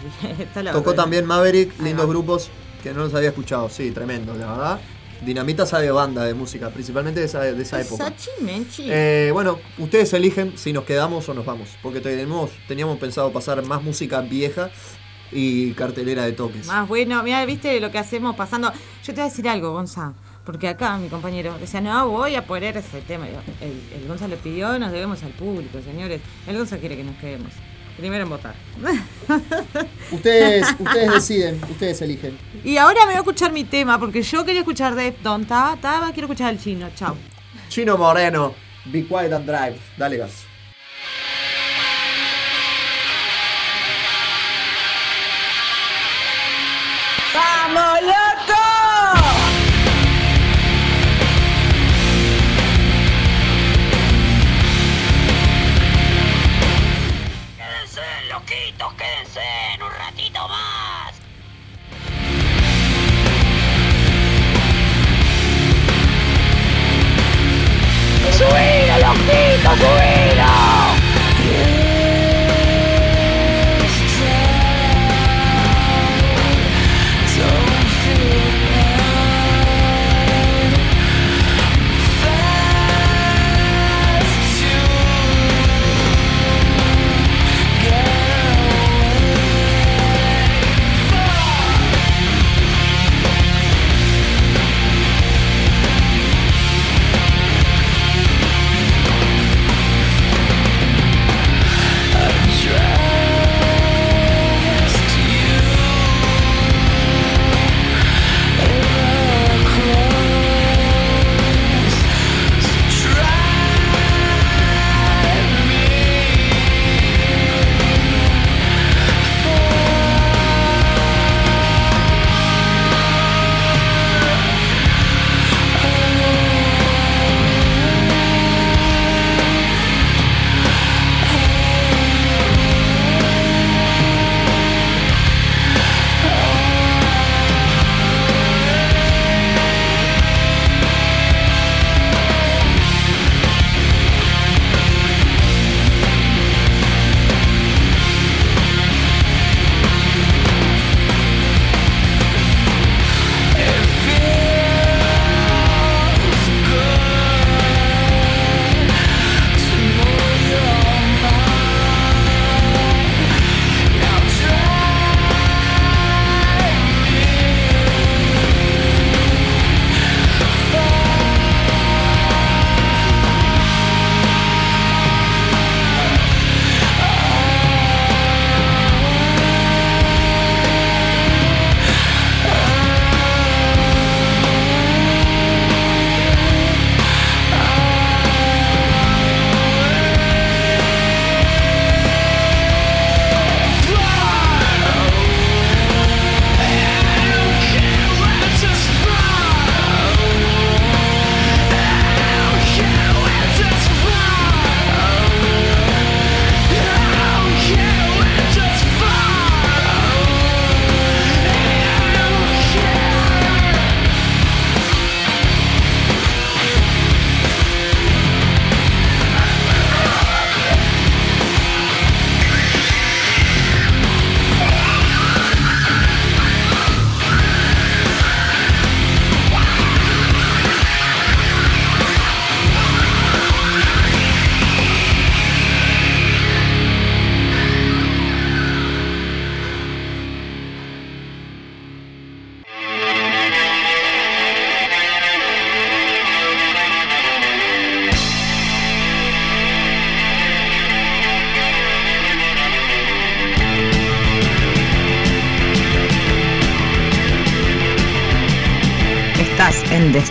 Tocó 0.72 0.94
también 0.94 1.26
Maverick, 1.26 1.72
Ahí 1.78 1.84
lindos 1.86 2.06
va. 2.06 2.10
grupos 2.10 2.50
que 2.82 2.92
no 2.92 3.00
los 3.00 3.14
había 3.14 3.28
escuchado. 3.28 3.68
Sí, 3.68 3.90
tremendo, 3.90 4.34
la 4.34 4.46
verdad. 4.46 4.80
Dinamita 5.24 5.66
sabe 5.66 5.90
banda 5.90 6.24
de 6.24 6.32
música, 6.32 6.70
principalmente 6.70 7.20
de 7.20 7.26
esa, 7.26 7.40
de 7.40 7.62
esa 7.62 7.80
época. 7.80 8.04
Sachi 8.04 8.30
Menchi. 8.40 8.86
Eh, 8.88 9.30
bueno, 9.32 9.58
ustedes 9.78 10.12
eligen 10.14 10.56
si 10.56 10.72
nos 10.72 10.84
quedamos 10.84 11.28
o 11.28 11.34
nos 11.34 11.44
vamos. 11.44 11.68
Porque 11.82 12.00
tenemos, 12.00 12.50
teníamos 12.66 12.98
pensado 12.98 13.30
pasar 13.30 13.62
más 13.66 13.82
música 13.82 14.22
vieja 14.22 14.70
y 15.30 15.72
cartelera 15.72 16.24
de 16.24 16.32
toques. 16.32 16.66
Más 16.66 16.88
bueno, 16.88 17.22
mira, 17.22 17.44
viste 17.44 17.78
lo 17.80 17.90
que 17.90 17.98
hacemos 17.98 18.34
pasando. 18.34 18.72
Yo 18.72 19.06
te 19.06 19.12
voy 19.12 19.20
a 19.20 19.24
decir 19.24 19.48
algo, 19.48 19.72
Gonza. 19.72 20.14
Porque 20.44 20.68
acá 20.68 20.96
mi 20.96 21.08
compañero 21.08 21.54
decía, 21.60 21.82
no, 21.82 22.08
voy 22.08 22.34
a 22.34 22.46
poner 22.46 22.78
ese 22.78 23.02
tema. 23.02 23.26
El, 23.28 24.00
el 24.00 24.08
Gonza 24.08 24.26
lo 24.26 24.36
pidió, 24.36 24.78
nos 24.78 24.90
debemos 24.90 25.22
al 25.22 25.32
público, 25.32 25.80
señores. 25.84 26.22
El 26.46 26.56
Gonza 26.56 26.78
quiere 26.78 26.96
que 26.96 27.04
nos 27.04 27.16
quedemos. 27.16 27.52
Primero 28.00 28.24
en 28.24 28.30
votar. 28.30 28.54
Ustedes, 30.10 30.74
ustedes 30.78 31.12
deciden, 31.12 31.60
ustedes 31.70 32.00
eligen. 32.00 32.38
Y 32.64 32.78
ahora 32.78 33.00
me 33.00 33.08
voy 33.08 33.14
a 33.16 33.18
escuchar 33.18 33.52
mi 33.52 33.64
tema, 33.64 34.00
porque 34.00 34.22
yo 34.22 34.42
quería 34.44 34.62
escuchar 34.62 34.94
Defton, 34.94 35.44
¿tá? 35.44 35.76
¿tá? 35.80 36.10
Quiero 36.14 36.26
escuchar 36.26 36.48
al 36.48 36.58
chino, 36.58 36.88
chao. 36.96 37.14
Chino 37.68 37.98
Moreno, 37.98 38.54
Be 38.86 39.04
Quiet 39.06 39.32
and 39.34 39.46
Drive. 39.46 39.78
Dale 39.98 40.16
gas. 40.16 40.46
¡Vamos, 47.34 48.00
loco! 48.02 48.69
huir, 68.46 68.90
el 68.90 69.04
ojito. 69.04 70.39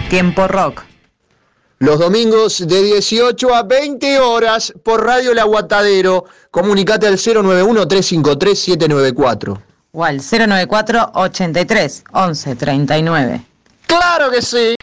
En 0.10 0.16
Destiempo 0.34 0.48
Rock. 0.48 0.82
Los 1.78 2.00
domingos 2.00 2.68
de 2.68 2.82
18 2.82 3.54
a 3.54 3.62
20 3.64 4.20
horas 4.20 4.74
por 4.84 5.06
Radio 5.06 5.34
El 5.34 5.40
Aguatadero. 5.40 6.26
Comunicate 6.50 7.06
al 7.06 7.18
091-353-794. 7.18 9.62
O 9.92 10.04
al 10.04 10.18
094 10.18 11.12
83 11.14 12.04
11 12.12 12.56
39. 12.56 13.46
¡Claro 13.86 14.32
que 14.32 14.42
sí! 14.42 14.74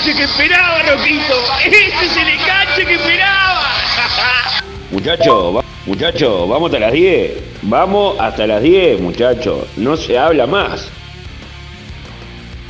Enganche 0.00 0.14
que 0.14 0.24
esperaba, 0.24 0.82
Roquito. 0.82 1.34
Ese 1.66 2.06
es 2.06 2.16
el 2.16 2.28
enganche 2.28 2.86
que 2.86 2.94
esperaba. 2.94 3.66
Muchacho, 4.90 5.52
va- 5.54 5.64
muchacho, 5.86 6.46
vamos 6.48 6.68
hasta 6.70 6.78
las 6.80 6.92
10. 6.92 7.32
Vamos 7.62 8.16
hasta 8.18 8.46
las 8.46 8.62
10, 8.62 9.00
muchacho. 9.00 9.66
No 9.76 9.96
se 9.96 10.18
habla 10.18 10.46
más. 10.46 10.88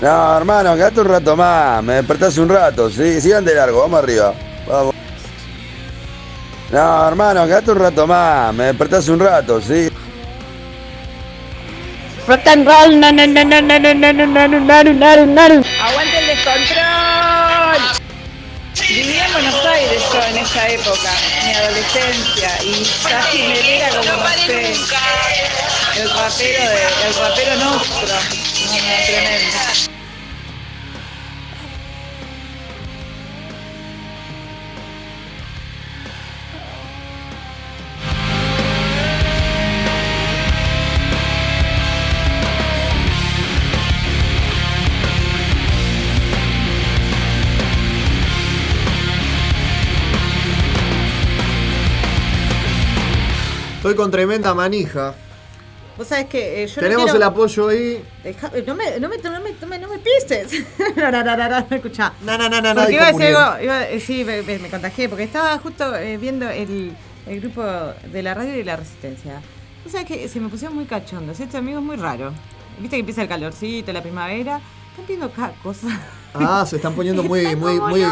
No, 0.00 0.36
hermano, 0.36 0.74
quédate 0.74 1.00
un 1.00 1.08
rato 1.08 1.36
más. 1.36 1.82
Me 1.82 1.94
despertaste 1.94 2.40
un 2.40 2.48
rato. 2.48 2.90
Sí, 2.90 3.20
sigan 3.20 3.44
de 3.44 3.54
largo, 3.54 3.80
vamos 3.80 4.02
arriba. 4.02 4.34
Vamos. 4.66 4.94
No, 6.72 7.08
hermano, 7.08 7.46
quédate 7.46 7.70
un 7.72 7.78
rato 7.78 8.06
más. 8.06 8.54
Me 8.54 8.64
despertaste 8.64 9.10
un 9.12 9.20
rato, 9.20 9.60
sí. 9.60 9.88
Rock 12.26 12.46
and 12.46 12.66
roll, 12.66 13.00
na. 13.00 13.10
¡Aguante 16.30 16.32
el 16.32 16.36
descontrol! 16.36 18.00
Viví 18.88 19.18
en 19.18 19.32
Buenos 19.32 19.66
Aires 19.66 20.02
yo 20.12 20.22
en 20.22 20.38
esa 20.38 20.68
época, 20.68 21.12
mi 21.44 21.54
adolescencia, 21.54 22.58
y 22.62 22.86
casi 23.08 23.38
me 23.38 23.76
era 23.78 23.88
como, 23.88 24.28
el 25.96 26.10
rapero, 26.10 26.62
de, 26.70 26.82
el 27.06 27.14
rapero 27.14 27.56
nuestro. 27.56 28.18
Tremendo. 29.06 29.89
Estoy 53.90 54.04
con 54.04 54.10
tremenda 54.12 54.54
manija. 54.54 55.14
Vos 55.98 56.06
sabés 56.06 56.26
que 56.26 56.62
eh, 56.62 56.66
yo 56.68 56.76
no 56.76 56.80
Tenemos 56.82 57.04
quiero- 57.06 57.16
el 57.16 57.22
apoyo 57.24 57.68
ahí. 57.68 58.04
Deja- 58.22 58.50
eh, 58.54 58.62
no, 58.64 58.74
me, 58.76 59.00
no, 59.00 59.08
me, 59.08 59.18
no, 59.18 59.30
me, 59.40 59.52
no, 59.60 59.66
me, 59.66 59.78
no 59.80 59.88
me 59.88 59.98
pistes. 59.98 60.52
no, 60.96 61.10
no, 61.10 61.24
no, 61.24 61.36
no, 61.36 61.48
no, 61.48 61.66
escuchá. 61.76 62.12
No, 62.22 62.38
no, 62.38 62.48
no, 62.48 62.60
no, 62.60 62.72
no. 62.72 62.80
Porque 62.82 62.94
iba 62.94 63.08
a 63.08 63.12
decir 63.12 63.36
algo, 63.36 63.64
iba- 63.64 63.88
eh, 63.88 63.98
sí, 64.00 64.22
me, 64.24 64.42
me- 64.42 64.70
contagié, 64.70 65.08
porque 65.08 65.24
estaba 65.24 65.58
justo 65.58 65.96
eh, 65.96 66.16
viendo 66.18 66.48
el, 66.48 66.92
el 67.26 67.40
grupo 67.40 67.62
de 67.64 68.22
la 68.22 68.32
radio 68.34 68.54
y 68.56 68.62
la 68.62 68.76
resistencia. 68.76 69.42
O 69.84 69.88
sea 69.88 70.04
que 70.04 70.28
se 70.28 70.38
me 70.38 70.48
pusieron 70.48 70.76
muy 70.76 70.84
cachondos. 70.84 71.40
Este 71.40 71.56
amigo 71.56 71.80
es 71.80 71.84
muy 71.84 71.96
raro. 71.96 72.32
Viste 72.78 72.94
que 72.96 73.00
empieza 73.00 73.22
el 73.22 73.28
calorcito, 73.28 73.92
la 73.92 74.02
primavera. 74.02 74.60
Están 74.90 75.06
viendo 75.08 75.30
cada 75.32 75.50
cosa. 75.62 75.88
Ah, 76.34 76.64
se 76.68 76.76
están 76.76 76.94
poniendo 76.94 77.22
muy, 77.22 77.56
muy, 77.56 77.80
muy, 77.80 78.04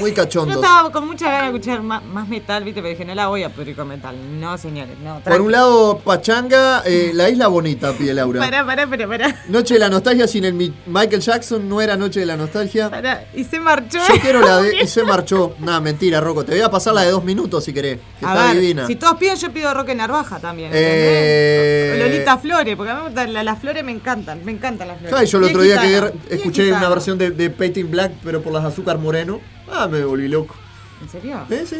muy 0.00 0.10
Yo 0.10 0.14
cachondos. 0.14 0.56
estaba 0.56 0.90
con 0.92 1.06
mucha 1.06 1.26
ganas 1.26 1.52
de 1.52 1.58
escuchar 1.58 1.82
más, 1.82 2.04
más 2.04 2.28
metal, 2.28 2.62
viste, 2.64 2.80
pero 2.82 2.90
dije, 2.90 3.04
no 3.04 3.14
la 3.14 3.28
voy 3.28 3.42
a 3.44 3.48
poder 3.50 3.74
con 3.74 3.88
metal. 3.88 4.14
No, 4.38 4.58
señores, 4.58 4.98
no. 5.02 5.20
Por 5.20 5.40
un 5.40 5.50
lado, 5.52 5.98
Pachanga, 5.98 6.82
eh, 6.84 7.12
la 7.14 7.28
isla 7.30 7.48
bonita, 7.48 7.92
pide 7.92 8.12
Laura. 8.14 8.40
Pará, 8.40 8.64
pará, 8.66 8.86
pará, 8.86 9.08
pará. 9.08 9.42
Noche 9.48 9.74
de 9.74 9.80
la 9.80 9.88
nostalgia 9.88 10.28
sin 10.28 10.44
el 10.44 10.54
mi- 10.54 10.72
Michael 10.86 11.20
Jackson 11.22 11.68
no 11.68 11.80
era 11.80 11.96
Noche 11.96 12.20
de 12.20 12.26
la 12.26 12.36
nostalgia. 12.36 12.90
Pará. 12.90 13.24
Y 13.34 13.44
se 13.44 13.58
marchó. 13.58 13.98
Yo 14.06 14.20
quiero 14.20 14.40
la 14.42 14.60
de. 14.62 14.76
Y 14.82 14.86
se 14.86 15.02
marchó. 15.04 15.54
Nada, 15.58 15.80
mentira, 15.80 16.20
Rocco. 16.20 16.44
Te 16.44 16.52
voy 16.52 16.60
a 16.60 16.70
pasar 16.70 16.92
la 16.94 17.02
de 17.02 17.10
dos 17.10 17.24
minutos 17.24 17.64
si 17.64 17.72
querés. 17.72 17.98
Que 18.20 18.26
A 18.26 18.34
está 18.34 18.46
ver, 18.48 18.60
divina. 18.60 18.86
si 18.86 18.96
todos 18.96 19.16
piden, 19.16 19.36
yo 19.36 19.50
pido 19.50 19.72
Roque 19.72 19.94
Narvaja 19.94 20.38
también. 20.38 20.70
Eh. 20.74 21.96
Lolita 21.98 22.36
Flores, 22.38 22.76
porque 22.76 22.90
a 22.92 22.94
mí 22.96 23.14
la- 23.32 23.42
las 23.44 23.58
flores, 23.58 23.82
me 23.84 23.92
encantan, 23.92 24.44
me 24.44 24.52
encantan 24.52 24.88
las 24.88 24.98
flores. 24.98 25.14
¿Sabes? 25.14 25.30
Yo 25.30 25.38
el 25.38 25.44
otro 25.44 25.62
día 25.62 25.80
que 25.80 26.12
escuché 26.34 26.72
una 26.72 26.88
versión 26.88 27.16
de, 27.18 27.30
de 27.30 27.45
Painting 27.50 27.90
Black, 27.90 28.12
pero 28.24 28.42
por 28.42 28.52
las 28.52 28.64
azúcar 28.64 28.98
moreno. 28.98 29.40
Ah, 29.70 29.86
me 29.88 30.04
volví 30.04 30.28
loco. 30.28 30.54
¿En 31.02 31.08
serio? 31.08 31.40
Eh, 31.50 31.64
sí. 31.68 31.76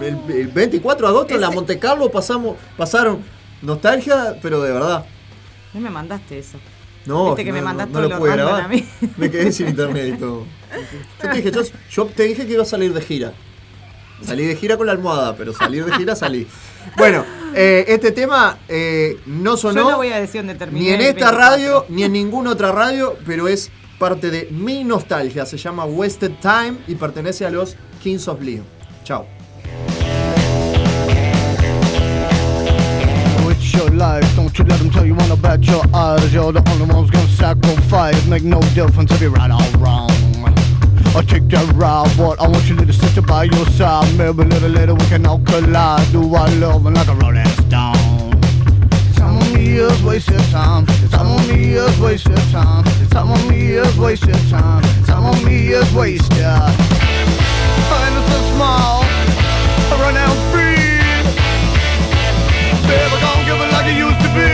El, 0.00 0.18
el 0.36 0.48
24 0.48 1.06
de 1.06 1.10
agosto 1.12 1.34
en 1.34 1.40
la 1.40 1.48
Ese- 1.48 1.56
Monte 1.56 1.78
Carlo 1.78 2.10
pasamos, 2.10 2.56
pasaron 2.76 3.18
nostalgia, 3.62 4.36
pero 4.42 4.60
de 4.60 4.72
verdad. 4.72 5.04
No 5.74 5.80
me 5.80 5.90
mandaste 5.90 6.38
eso. 6.38 6.58
No, 7.06 7.28
Viste 7.30 7.44
que 7.44 7.50
no, 7.50 7.54
me 7.54 7.60
no, 7.60 7.64
mandaste 7.66 7.92
no 7.92 7.98
todo 7.98 8.08
lo 8.08 8.14
lo 8.14 8.20
pude 8.20 8.32
grabar. 8.32 8.60
a 8.62 8.68
mí. 8.68 8.86
Me 9.16 9.28
quedé 9.28 9.50
sin 9.50 9.66
internet 9.68 10.14
y 10.14 10.18
todo. 10.18 10.44
Yo 11.20 11.28
te, 11.30 11.36
dije, 11.36 11.50
yo, 11.50 11.62
yo 11.90 12.06
te 12.06 12.22
dije 12.24 12.46
que 12.46 12.52
iba 12.52 12.62
a 12.62 12.66
salir 12.66 12.92
de 12.94 13.00
gira. 13.00 13.32
Salí 14.22 14.46
de 14.46 14.54
gira 14.54 14.76
con 14.76 14.86
la 14.86 14.92
almohada, 14.92 15.34
pero 15.34 15.52
salir 15.52 15.84
de 15.84 15.92
gira 15.96 16.14
salí. 16.14 16.46
Bueno, 16.96 17.24
eh, 17.56 17.84
este 17.88 18.12
tema 18.12 18.58
eh, 18.68 19.18
no 19.26 19.56
sonó 19.56 19.82
Yo 19.82 19.90
no 19.90 19.96
voy 19.96 20.12
a 20.12 20.20
decir 20.20 20.42
dónde 20.42 20.54
terminé. 20.54 20.86
ni 20.86 20.92
en 20.92 21.00
esta 21.00 21.32
24. 21.32 21.38
radio 21.40 21.86
ni 21.88 22.04
en 22.04 22.12
ninguna 22.12 22.50
otra 22.50 22.70
radio, 22.70 23.18
pero 23.26 23.48
es 23.48 23.72
parte 24.02 24.32
de 24.32 24.48
mi 24.50 24.82
nostalgia. 24.82 25.46
Se 25.46 25.56
llama 25.56 25.84
Wasted 25.84 26.32
Time 26.40 26.78
y 26.88 26.96
pertenece 26.96 27.46
a 27.46 27.50
los 27.50 27.76
Kings 28.02 28.26
of 28.26 28.42
Leon. 28.42 28.64
Chao. 29.04 29.26
Your 33.74 33.90
life, 33.90 34.26
don't 34.34 34.58
you 34.58 34.64
let 34.64 34.78
them 34.80 34.90
tell 34.90 35.06
you 35.06 35.14
your 35.14 35.84
eyes. 35.94 36.32
The 36.32 36.38
only 36.38 36.92
ones 36.92 37.10
gonna 37.10 37.28
sacrifice. 37.28 38.26
Make 38.26 38.42
no 38.42 38.60
difference 38.74 39.12
if 39.12 39.20
you're 39.20 39.30
right 39.30 39.50
or 39.50 39.78
wrong. 39.78 40.10
I 41.14 41.22
take? 41.22 41.42
Some 49.72 49.80
of 49.80 49.88
me 49.88 49.94
is 49.94 50.02
wasted 50.04 50.38
time. 50.50 50.86
Some 51.08 51.30
of 51.32 51.48
me 51.48 51.72
is 51.72 51.98
wasted 51.98 52.36
time. 52.50 52.84
Some 53.10 53.30
of 53.30 53.48
me 53.48 53.72
is 53.72 53.96
wasted 53.96 54.36
time. 54.50 54.84
Some 55.06 55.24
of 55.24 55.42
me 55.44 55.68
is 55.68 55.94
wasted. 55.94 56.38
And 56.38 58.14
it's 58.18 58.32
so 58.32 58.40
small. 58.54 59.02
I 59.88 59.96
run 59.98 60.16
out 60.18 60.36
free. 60.52 60.76
Baby, 62.86 63.16
don't 63.24 63.44
give 63.46 63.60
it 63.64 63.72
like 63.72 63.86
it 63.86 63.96
used 63.96 64.20
to 64.20 64.28
be. 64.34 64.51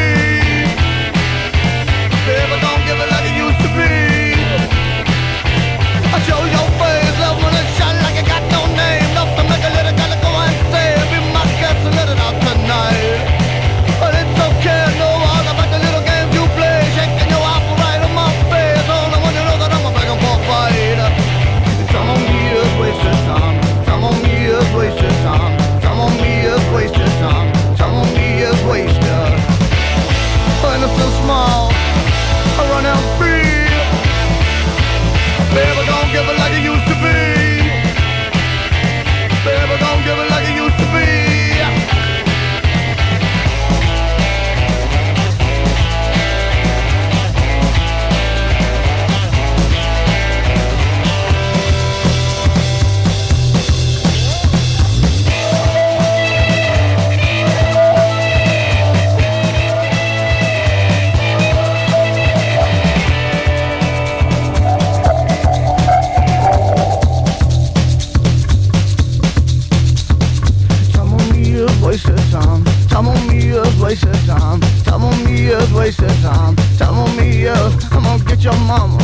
Of 73.78 73.84
is 73.84 74.02
wasted 74.02 74.26
time. 74.26 74.60
Of 75.02 75.24
me 75.24 75.46
is 75.46 75.72
wasted 75.72 76.09
time. 76.22 76.56
Some 76.76 76.98
of 76.98 77.16
me 77.16 77.44
is. 77.44 77.92
I'm 77.92 78.02
gonna 78.02 78.24
get 78.24 78.42
your 78.42 78.59
mama. 78.66 78.98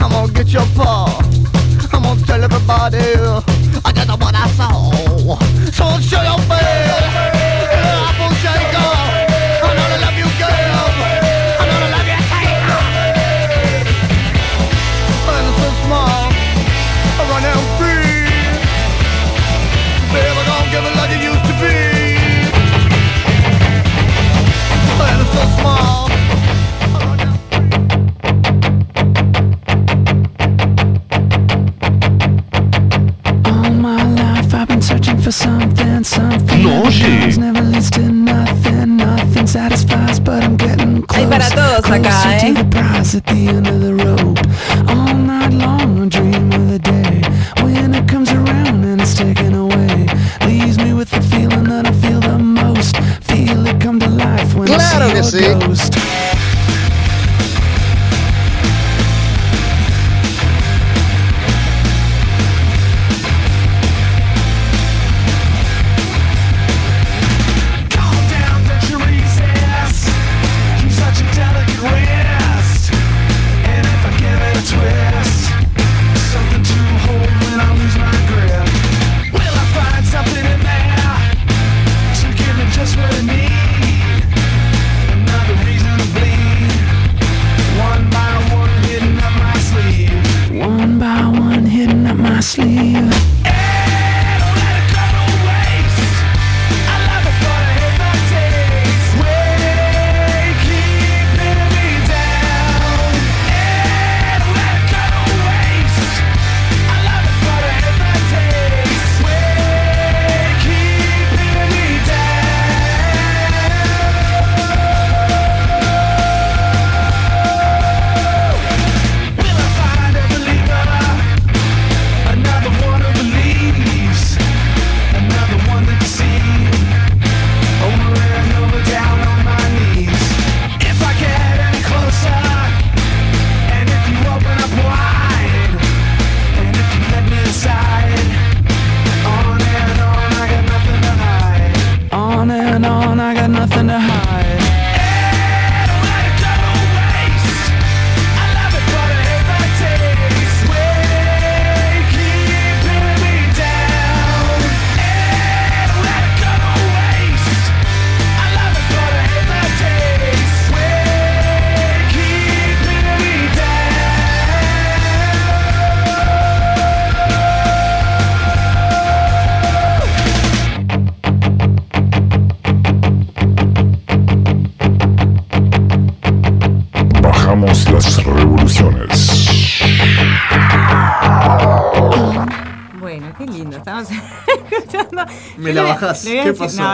I'm 0.00 0.10
gonna 0.10 0.32
get 0.32 0.48
your 0.48 0.66
pa. 0.74 1.20
I'm 1.92 2.02
gonna 2.02 2.20
tell 2.22 2.42
everybody. 2.42 2.98
I 3.84 3.92
just 3.92 4.08
what 4.16 4.34
I 4.34 4.48
saw. 4.56 5.38
So 5.72 6.00
show 6.00 6.22
your 6.22 6.38
face. 6.48 7.31
Closer 42.00 42.28
¿eh? 42.30 42.38
to 42.40 42.54
the 42.54 42.64
prize 42.70 43.14
at 43.14 43.24
the 43.26 43.48
end 43.48 43.66
of 43.66 43.80
the 43.80 43.94
rope. 43.94 44.31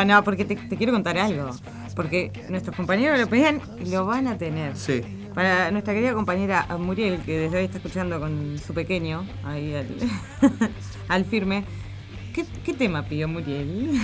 No, 0.04 0.14
no, 0.16 0.24
porque 0.24 0.44
te, 0.44 0.56
te 0.56 0.76
quiero 0.76 0.92
contar 0.92 1.18
algo. 1.18 1.50
Porque 1.94 2.30
nuestros 2.48 2.76
compañeros 2.76 3.18
lo 3.18 3.26
pedían 3.28 3.60
y 3.84 3.90
lo 3.90 4.06
van 4.06 4.28
a 4.28 4.38
tener. 4.38 4.76
Sí. 4.76 5.02
Para 5.34 5.70
nuestra 5.70 5.94
querida 5.94 6.14
compañera 6.14 6.66
Muriel, 6.78 7.20
que 7.20 7.38
desde 7.38 7.58
hoy 7.58 7.64
está 7.64 7.78
escuchando 7.78 8.18
con 8.20 8.58
su 8.64 8.72
pequeño, 8.74 9.24
ahí 9.44 9.74
al, 9.74 9.88
al 11.08 11.24
firme. 11.24 11.64
¿Qué, 12.34 12.44
qué 12.64 12.72
tema 12.74 13.04
pidió 13.04 13.28
Muriel? 13.28 14.00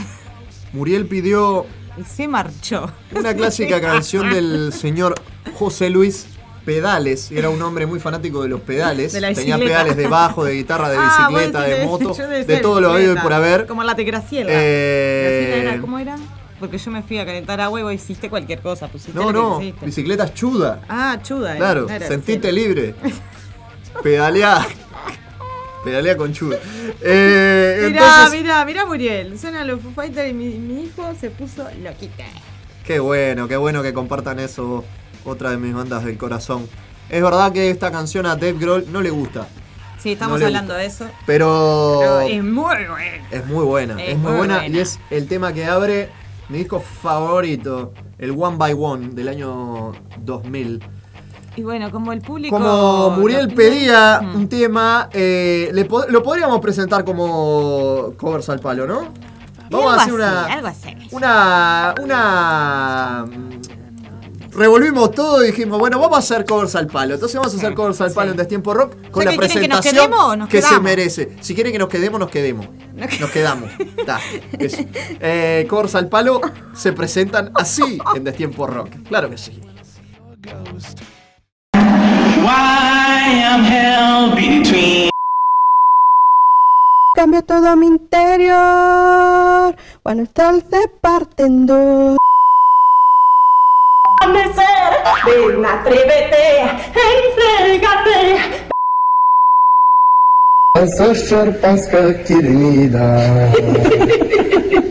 Muriel 0.72 1.06
pidió 1.06 1.66
Y 1.98 2.02
se 2.04 2.26
marchó. 2.28 2.90
una 3.14 3.34
clásica 3.34 3.80
canción 3.80 4.30
del 4.30 4.72
señor 4.72 5.14
José 5.54 5.90
Luis 5.90 6.26
Pedales. 6.64 7.30
Era 7.30 7.50
un 7.50 7.60
hombre 7.62 7.86
muy 7.86 8.00
fanático 8.00 8.42
de 8.42 8.48
los 8.48 8.60
pedales. 8.60 9.12
De 9.12 9.20
la 9.20 9.34
Tenía 9.34 9.56
bicicleta. 9.56 9.82
pedales 9.82 9.96
de 9.96 10.06
bajo, 10.08 10.44
de 10.44 10.54
guitarra, 10.54 10.88
de 10.88 10.96
Ah, 10.98 11.28
vos 11.30 11.38
bicicleta, 11.38 11.60
decís 11.62 11.78
de 11.80 11.86
moto, 11.86 12.14
de 12.46 12.56
todo 12.58 12.80
lo 12.80 12.92
habido 12.92 13.14
y 13.14 13.18
por 13.18 13.32
haber. 13.32 13.66
Como 13.66 13.82
la 13.84 13.94
de 13.94 14.04
Graciela. 14.04 14.50
Eh, 14.52 15.60
era, 15.62 15.80
¿Cómo 15.80 15.98
era? 15.98 16.16
Porque 16.58 16.78
yo 16.78 16.90
me 16.90 17.02
fui 17.02 17.18
a 17.18 17.26
calentar 17.26 17.60
agua 17.60 17.80
y 17.80 17.82
vos 17.82 17.92
hiciste 17.92 18.30
cualquier 18.30 18.60
cosa. 18.60 18.88
Pusiste 18.88 19.18
No, 19.18 19.32
no, 19.32 19.58
quisiste. 19.58 19.84
bicicleta 19.86 20.32
chuda. 20.32 20.80
Ah, 20.88 21.18
chuda. 21.22 21.50
era, 21.50 21.58
Claro, 21.58 21.88
era 21.88 22.08
Graciela. 22.08 22.50
libre. 22.52 22.94
Pedalea. 24.02 24.66
Pedalea 25.84 26.16
con 26.16 26.32
chuda. 26.32 26.56
Eh, 27.02 27.88
Mirá, 27.90 28.02
entonces, 28.04 28.40
mirá, 28.40 28.64
mirá 28.64 28.86
Muriel. 28.86 29.38
Suena 29.38 29.64
los 29.64 29.80
Foo 29.82 29.92
Fighters 29.94 30.30
y 30.30 30.32
mi, 30.32 30.46
mi 30.54 30.84
hijo 30.84 31.12
se 31.20 31.28
puso 31.30 31.66
loquita. 31.82 32.24
Qué 32.86 32.98
bueno, 32.98 33.48
qué 33.48 33.56
bueno 33.56 33.82
que 33.82 33.92
compartan 33.92 34.38
eso, 34.40 34.84
otra 35.24 35.50
de 35.50 35.56
mis 35.58 35.74
bandas 35.74 36.04
del 36.04 36.16
corazón. 36.18 36.66
Es 37.08 37.22
verdad 37.22 37.52
que 37.52 37.70
esta 37.70 37.90
canción 37.90 38.26
a 38.26 38.36
Dave 38.36 38.54
Grohl 38.54 38.84
no 38.92 39.00
le 39.02 39.10
gusta, 39.10 39.46
Sí, 39.98 40.12
estamos 40.12 40.38
No 40.38 40.44
hablando 40.46 40.74
de 40.74 40.84
eso. 40.84 41.06
pero, 41.24 41.96
Pero 42.00 42.20
es 42.20 42.44
muy 42.44 42.52
bueno. 42.84 42.94
es 43.30 43.46
muy 43.46 43.64
buena, 43.64 43.94
Es 44.02 44.10
es, 44.10 44.18
muy 44.18 44.28
muy 44.30 44.36
buena, 44.38 44.58
buena. 44.58 44.76
y 44.76 44.80
es 44.80 44.98
el 45.10 45.26
tema 45.26 45.52
que 45.54 45.64
abre 45.64 46.10
mi 46.50 46.58
disco 46.58 46.78
favorito, 46.80 47.94
el 48.18 48.32
One 48.32 48.56
by 48.58 48.74
One 48.78 49.08
del 49.14 49.28
año 49.28 49.92
2000. 50.18 50.82
Y 51.56 51.62
bueno, 51.62 51.90
como 51.90 52.12
el 52.12 52.20
público. 52.20 52.54
Como 52.54 53.10
Muriel 53.12 53.54
pedía 53.54 54.20
Mm. 54.20 54.34
un 54.36 54.48
tema, 54.48 55.08
eh, 55.12 55.70
le 55.72 55.88
lo 56.10 56.22
podríamos 56.22 56.60
presentar 56.60 57.02
como 57.04 58.12
covers 58.18 58.48
al 58.50 58.58
palo, 58.60 58.86
¿no? 58.86 59.08
Vamos 59.70 59.94
a 59.94 60.02
hacer 60.02 60.12
una, 60.12 60.44
algo 60.46 60.66
así. 60.68 60.94
una, 61.12 61.94
una, 62.02 63.24
revolvimos 64.54 65.10
todo 65.12 65.42
y 65.42 65.48
dijimos, 65.48 65.78
bueno, 65.78 65.98
vamos 65.98 66.16
a 66.16 66.18
hacer 66.18 66.44
covers 66.44 66.74
al 66.76 66.86
palo. 66.86 67.14
Entonces 67.14 67.36
vamos 67.36 67.54
a 67.54 67.56
hacer 67.56 67.74
covers 67.74 68.00
al 68.00 68.12
palo 68.12 68.30
en 68.30 68.36
Destiempo 68.36 68.74
Rock 68.74 69.10
con 69.10 69.22
sea, 69.22 69.32
la 69.32 69.38
que 69.38 69.46
quieren 69.46 69.62
que 69.62 69.68
nos 69.68 69.80
presentación 69.80 70.10
quedemos 70.10 70.24
o 70.24 70.36
nos 70.36 70.48
que 70.48 70.62
se 70.62 70.80
merece. 70.80 71.36
Si 71.40 71.54
quieren 71.54 71.72
que 71.72 71.78
nos 71.78 71.88
quedemos, 71.88 72.20
nos 72.20 72.30
quedemos. 72.30 72.68
Nos 72.94 73.30
quedamos. 73.30 73.70
Ta. 74.06 74.20
Eh, 75.20 75.66
covers 75.68 75.94
al 75.94 76.08
palo 76.08 76.40
se 76.74 76.92
presentan 76.92 77.52
así 77.54 77.98
en 78.14 78.24
Destiempo 78.24 78.66
Rock. 78.66 78.90
Claro 79.08 79.30
que 79.30 79.38
sí. 79.38 79.60
Why 82.42 83.42
am 83.42 83.64
held 83.64 84.34
between 84.34 85.10
Cambia 87.14 87.42
todo 87.42 87.76
mi 87.76 87.86
interior 87.86 89.76
cuando 90.02 90.24
el 90.24 90.28
sol 90.36 90.64
se 90.68 90.88
parte 90.88 91.44
en 91.44 91.66
amanecer, 94.24 94.90
ven, 95.24 95.64
atrévete, 95.74 96.46
entrégate. 97.10 98.20
Să 100.86 101.12
șerpească 101.26 101.98
chirimida 102.24 103.18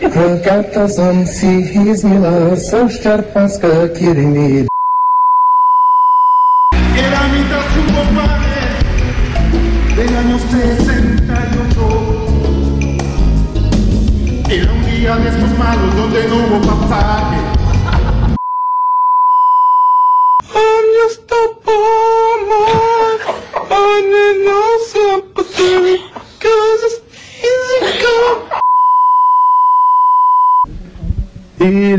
Cântați-mi 0.10 1.26
sihizmila 1.26 2.56
Să 2.56 2.86
șerpească 3.02 3.68
chirimida 3.94 4.73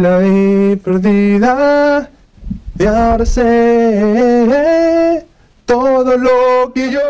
la 0.04 0.18
vi 0.18 0.76
perdida 0.76 2.10
Y 2.78 2.84
ahora 2.84 3.24
sé 3.24 4.84
Todo 5.64 6.18
lo 6.18 6.72
que 6.74 6.90
yo 6.90 7.00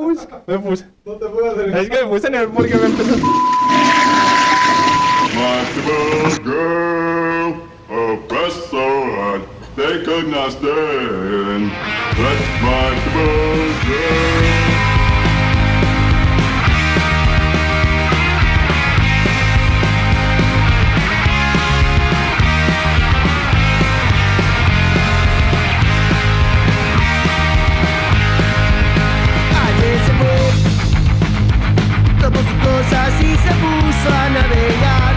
busco. 0.00 0.40
Me 0.46 0.56
puse. 0.60 0.86
No 1.04 1.14
te 1.14 1.26
puedo 1.26 1.50
hacer 1.50 1.76
Es 1.76 1.90
que 1.90 1.96
me 2.04 2.08
puse 2.10 2.28
en 2.28 2.34
el 2.36 2.48
porque 2.48 2.76
me 2.76 2.86
empezó. 2.86 3.16
Marketable 5.34 6.30
girl, 6.44 7.56
oppressed 7.90 8.70
so 8.70 8.86
hard 9.16 9.42
they 9.74 10.04
could 10.04 10.28
not 10.28 10.52
stand. 10.52 11.72
That's 12.16 12.62
marketable 12.62 13.72
girl. 13.88 14.63
Cosas 32.84 33.14
y 33.20 33.36
se 33.36 33.52
puso 33.62 34.08
a 34.08 34.28
navegar. 34.30 35.14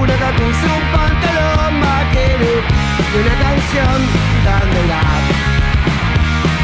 Una 0.00 0.14
camisa, 0.14 0.66
un 0.80 0.86
pantalón 0.92 1.80
vaquero 1.80 2.52
y 3.12 3.16
una 3.22 3.34
canción 3.44 3.98
dando 4.44 4.80
rap, 4.90 5.24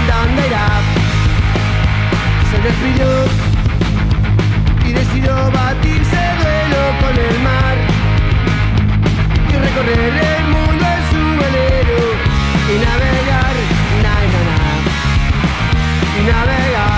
dando. 0.09 0.43
Se 2.51 2.57
despidió 2.63 3.11
y 4.87 4.93
decidió 4.93 5.35
batirse 5.53 6.19
duelo 6.41 6.83
con 7.01 7.15
el 7.17 7.37
mar 7.43 7.77
y 9.49 9.55
recorrer 9.67 10.15
el 10.37 10.45
mundo 10.49 10.85
en 10.97 11.03
su 11.11 11.23
velero 11.41 12.01
y 12.71 12.75
navegar, 12.85 13.57
na 14.03 14.15
na 14.33 14.41
na 14.49 14.59
y 16.19 16.21
navegar 16.27 16.98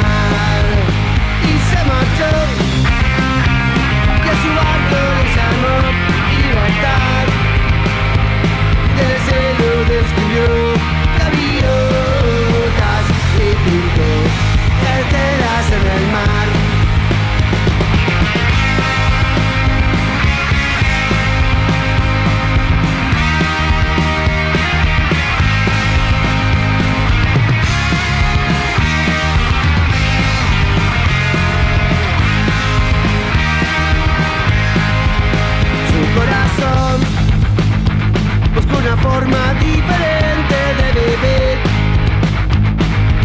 forma 39.01 39.53
diferente 39.59 40.57
de 40.79 40.87
vivir. 40.99 41.57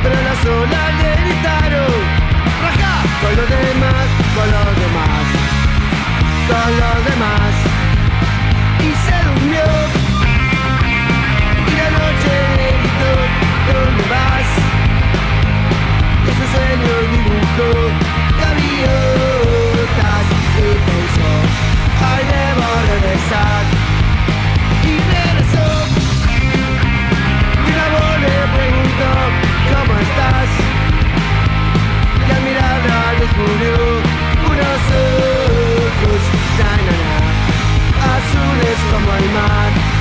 Pero 0.03 0.17
la 0.29 0.35
sola 0.43 0.83
le 1.01 1.11
gritaron, 1.23 1.95
¡Raja! 2.63 2.95
Con 3.23 3.33
los 3.37 3.49
demás, 3.49 4.07
con 4.37 4.49
los 4.55 4.71
demás, 4.83 5.25
con 6.51 6.71
los 6.83 6.99
demás. 7.11 7.53
Y 8.81 8.91
se 9.05 9.17
durmió. 9.27 9.69
Y 11.69 11.73
la 11.81 11.89
noche 11.99 12.35
le 12.59 12.69
gritó, 12.79 13.13
¿dónde 13.69 14.05
vas? 14.15 14.49
Y 16.25 16.29
ese 16.33 16.47
sueño 16.55 16.95
dibujó 17.13 17.71
gaviotas 18.41 20.27
y 20.57 20.69
pensó, 20.87 21.31
hoy 22.07 22.23
debo 22.33 22.67
regresar. 22.93 23.76
escolheu 33.37 34.03
o 34.39 34.55
nosso 34.55 34.99
gosto. 36.01 36.37
Na, 36.59 36.73
na. 36.87 38.17
Azules 38.17 38.79
como 38.91 39.17
el 39.17 39.31
mar. 39.33 39.96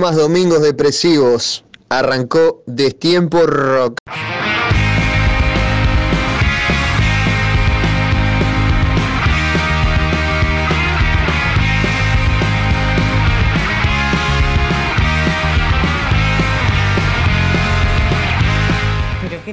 Más 0.00 0.16
domingos 0.16 0.62
depresivos. 0.62 1.64
Arrancó 1.90 2.62
Destiempo 2.66 3.46
Rock. 3.46 3.98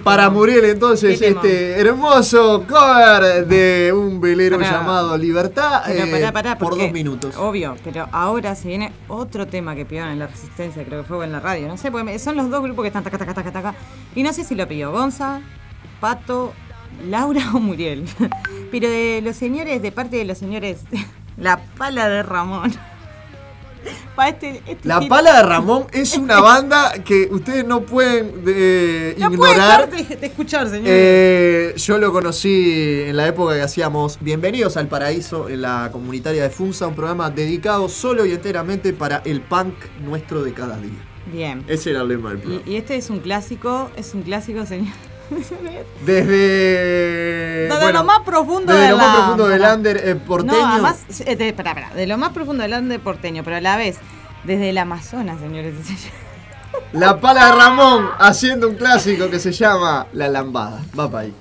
Para. 0.07 0.29
Muriel 0.29 0.65
entonces, 0.65 1.21
este 1.21 1.79
hermoso 1.79 2.65
cover 2.67 3.45
de 3.47 3.93
un 3.93 4.19
velero 4.19 4.57
Pará. 4.57 4.71
llamado 4.71 5.17
Libertad 5.17 5.83
Pero 5.85 6.05
eh, 6.05 6.11
pará, 6.11 6.31
pará, 6.31 6.57
por 6.57 6.77
dos 6.77 6.91
minutos. 6.91 7.35
Obvio, 7.37 7.75
pero 7.83 8.07
ahora 8.11 8.55
se 8.55 8.67
viene 8.67 8.91
otro 9.07 9.47
tema 9.47 9.75
que 9.75 9.85
pidieron 9.85 10.11
en 10.11 10.19
la 10.19 10.27
Resistencia, 10.27 10.83
creo 10.83 11.01
que 11.01 11.07
fue 11.07 11.25
en 11.25 11.31
la 11.31 11.39
radio. 11.39 11.67
No 11.67 11.77
sé, 11.77 11.91
porque 11.91 12.19
son 12.19 12.35
los 12.35 12.49
dos 12.49 12.61
grupos 12.61 12.83
que 12.83 12.87
están 12.87 13.03
taca, 13.03 13.17
taca, 13.17 13.33
taca, 13.33 13.51
taca. 13.51 13.75
Y 14.15 14.23
no 14.23 14.33
sé 14.33 14.43
si 14.43 14.55
lo 14.55 14.67
pidió 14.67 14.91
Gonza, 14.91 15.41
Pato, 15.99 16.53
Laura 17.07 17.41
o 17.53 17.59
Muriel. 17.59 18.05
Pero 18.71 18.89
de 18.89 19.21
los 19.23 19.35
señores, 19.35 19.81
de 19.81 19.91
parte 19.91 20.17
de 20.17 20.25
los 20.25 20.37
señores, 20.37 20.79
la 21.37 21.59
pala 21.77 22.09
de 22.09 22.23
Ramón. 22.23 22.73
Este- 24.27 24.61
este 24.65 24.87
La 24.87 25.01
Pala 25.01 25.37
de 25.37 25.43
Ramón 25.43 25.85
es 25.93 26.17
una 26.17 26.39
banda 26.41 26.91
que 27.05 27.27
ustedes 27.31 27.65
no 27.65 27.81
pueden 27.81 28.43
eh, 28.47 29.15
No 29.19 29.31
puede 29.31 29.51
ignorar. 29.53 29.89
dejar 29.89 30.07
de, 30.09 30.15
de 30.17 30.27
escuchar, 30.27 30.67
señores. 30.69 30.91
Eh, 30.93 31.73
yo 31.77 31.97
lo 31.97 32.11
conocí 32.11 33.03
en 33.07 33.15
la 33.17 33.27
época 33.27 33.53
que 33.55 33.61
hacíamos 33.61 34.17
Bienvenidos 34.19 34.75
al 34.77 34.87
Paraíso 34.87 35.49
en 35.49 35.61
la 35.61 35.89
comunitaria 35.91 36.43
de 36.43 36.49
Funza, 36.49 36.87
un 36.87 36.95
programa 36.95 37.29
dedicado 37.29 37.87
solo 37.89 38.25
y 38.25 38.31
enteramente 38.31 38.93
para 38.93 39.21
el 39.25 39.41
punk 39.41 39.73
nuestro 40.03 40.43
de 40.43 40.53
cada 40.53 40.77
día. 40.77 40.91
Bien. 41.31 41.63
Ese 41.67 41.91
era 41.91 42.01
el 42.01 42.07
lema 42.07 42.29
del 42.29 42.39
programa. 42.39 42.63
Y, 42.65 42.71
y 42.73 42.75
este 42.77 42.95
es 42.95 43.09
un 43.09 43.19
clásico, 43.19 43.91
es 43.97 44.13
un 44.13 44.21
clásico, 44.23 44.65
señor. 44.65 44.93
Desde. 46.05 47.67
Desde 47.69 47.93
lo 47.93 48.03
más 48.03 48.19
profundo 48.21 48.71
desde 48.73 48.85
de 48.85 48.91
lo 48.91 48.97
más 48.97 49.07
la- 49.07 49.13
profundo 49.15 49.47
del 49.47 49.61
under 49.61 49.97
eh, 49.97 50.15
porteño. 50.15 50.53
No, 50.59 50.67
además, 50.67 51.03
eh, 51.25 51.35
de, 51.35 51.49
espera, 51.49 51.71
espera, 51.71 51.93
de 51.93 52.07
lo 52.07 52.17
más 52.17 52.31
profundo 52.31 52.63
del 52.63 52.73
ande 52.73 52.99
porteño, 52.99 53.43
pero 53.43 53.57
a 53.57 53.61
la 53.61 53.77
vez, 53.77 53.97
desde 54.43 54.69
el 54.69 54.77
Amazonas, 54.77 55.39
señores 55.39 55.73
y 55.79 55.83
señores. 55.83 56.11
La 56.93 57.19
Pala 57.19 57.47
de 57.47 57.51
Ramón 57.53 58.09
haciendo 58.19 58.67
un 58.69 58.75
clásico 58.75 59.29
que 59.29 59.39
se 59.39 59.51
llama 59.51 60.07
La 60.13 60.27
Lambada. 60.29 60.81
Va 60.97 61.09
para 61.09 61.23
ahí. 61.25 61.33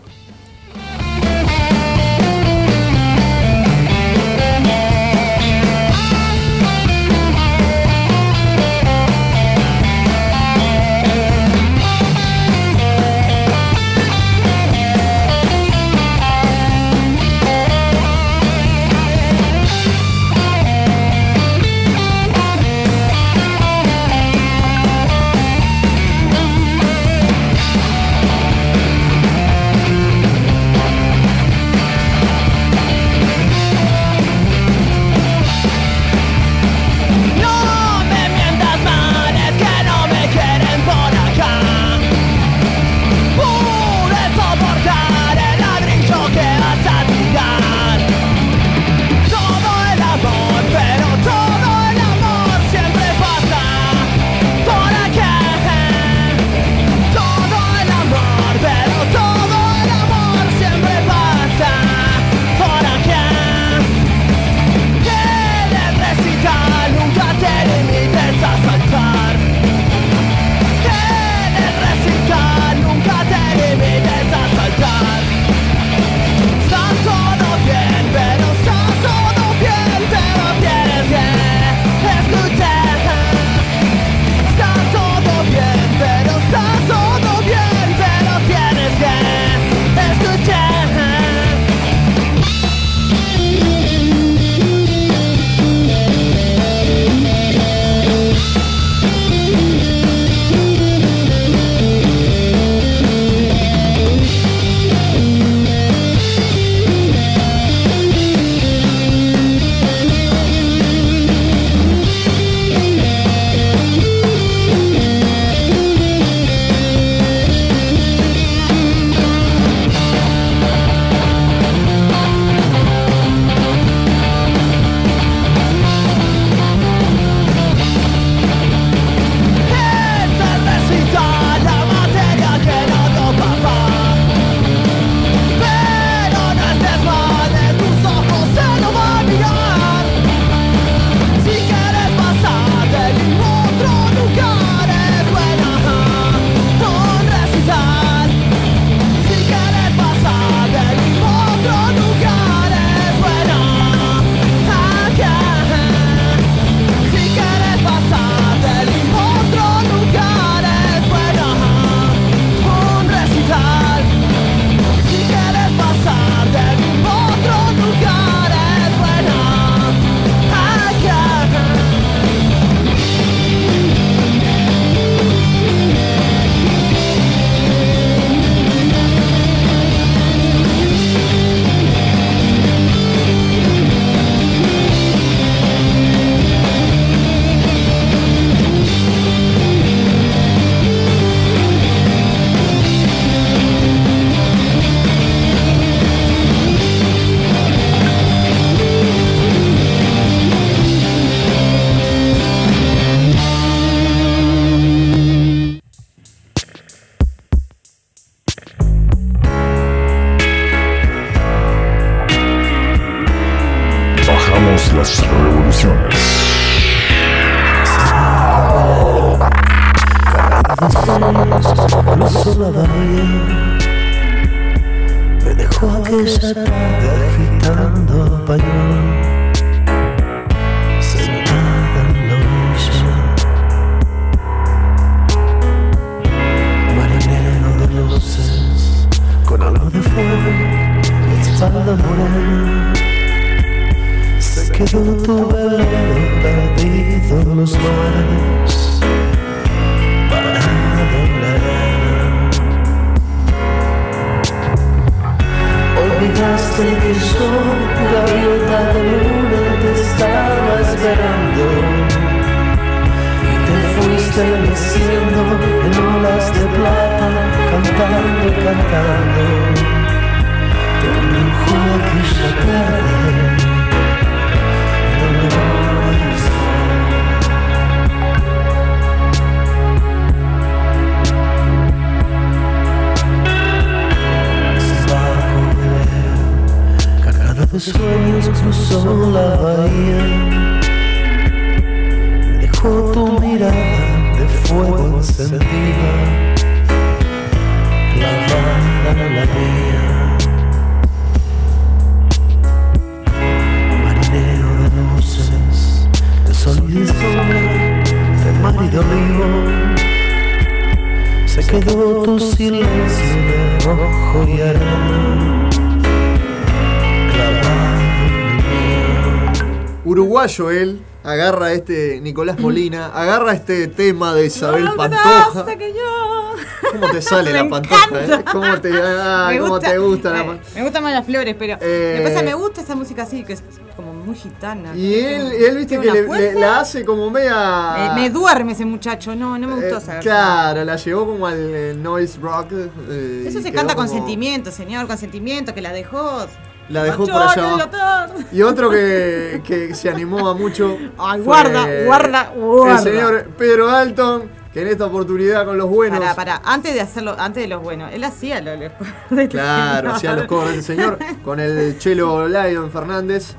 Nicolás 322.26 322.58
Molina, 322.58 323.06
agarra 323.14 323.52
este 323.52 323.86
tema 323.86 324.34
de 324.34 324.46
Isabel 324.46 324.90
Pantoja. 324.96 325.64
que 325.78 325.92
yo. 325.94 326.54
¿Cómo 326.90 327.08
te 327.12 327.22
sale 327.22 327.52
Me 327.52 327.62
la 327.62 327.68
pantoja? 327.70 328.08
eh? 328.14 328.44
¿Cómo 328.50 328.80
te, 328.80 328.90
ah, 329.00 329.46
Me 329.52 329.60
cómo 329.60 329.78
te 329.78 329.96
gusta 329.98 330.30
la 330.30 330.38
me, 330.40 330.44
pan- 330.44 330.60
me 330.74 330.82
gustan 330.82 331.02
más 331.04 331.12
las 331.12 331.24
flores, 331.24 331.54
pero 331.56 331.78
Eh, 331.80 332.14
que 332.18 332.28
pasa, 332.28 332.42
me 332.42 332.54
gusta 332.54 332.80
esa 332.80 332.96
música 332.96 333.22
así, 333.22 333.44
que 333.44 333.52
es 333.52 333.62
como 333.94 334.12
muy 334.12 334.34
gitana. 334.34 334.92
Y 334.96 335.14
él, 335.14 335.52
y 335.58 335.64
él 335.66 335.76
viste 335.76 336.00
que 336.00 336.10
le, 336.10 336.22
le- 336.26 336.54
la 336.58 336.80
hace 336.80 337.04
como 337.04 337.30
media. 337.30 338.12
Me, 338.16 338.22
me 338.22 338.30
duerme 338.30 338.72
ese 338.72 338.84
muchacho, 338.84 339.36
no, 339.36 339.56
no 339.56 339.68
me 339.68 339.74
gustó 339.74 339.94
Eh, 339.94 339.98
esa 339.98 340.12
versión. 340.14 340.20
Claro, 340.34 340.84
la 340.84 340.96
llevó 340.96 341.26
como 341.26 341.46
al 341.46 341.58
eh, 341.74 341.94
noise 341.96 342.40
rock. 342.40 342.72
eh, 343.08 343.44
Eso 343.46 343.62
se 343.62 343.72
canta 343.72 343.94
con 343.94 344.08
sentimiento, 344.08 344.72
señor, 344.72 345.06
con 345.06 345.16
sentimiento, 345.16 345.74
que 345.74 345.80
la 345.80 345.92
dejó. 345.92 346.46
La 346.88 347.02
dejó 347.02 347.26
por 347.26 347.42
allá. 347.42 348.28
Y 348.52 348.62
otro 348.62 348.88
que, 348.90 349.60
que 349.66 349.92
se 349.94 350.08
animó 350.08 350.48
a 350.48 350.54
mucho. 350.54 350.96
Ay, 351.18 351.40
guarda, 351.40 351.86
guarda, 352.04 352.52
guarda. 352.56 352.96
El 352.96 352.98
señor 353.02 353.44
Pedro 353.56 353.88
Alton, 353.90 354.50
que 354.72 354.82
en 354.82 354.88
esta 354.88 355.06
oportunidad 355.06 355.64
con 355.64 355.78
los 355.78 355.88
buenos. 355.88 356.18
Para, 356.20 356.34
para, 356.34 356.60
antes 356.64 356.92
de 356.94 357.00
hacerlo, 357.00 357.34
antes 357.38 357.62
de 357.62 357.68
los 357.68 357.82
buenos, 357.82 358.12
él 358.12 358.22
hacía 358.24 358.60
lo, 358.60 358.72
lo- 358.74 358.80
de 358.80 359.42
este 359.44 359.48
Claro, 359.48 359.96
señor. 360.00 360.16
hacía 360.16 360.32
los 360.34 360.46
covers 360.46 360.72
del 360.72 360.82
señor 360.82 361.18
con 361.44 361.60
el 361.60 361.98
Chelo 361.98 362.46
Lydon 362.48 362.90
Fernández, 362.90 363.54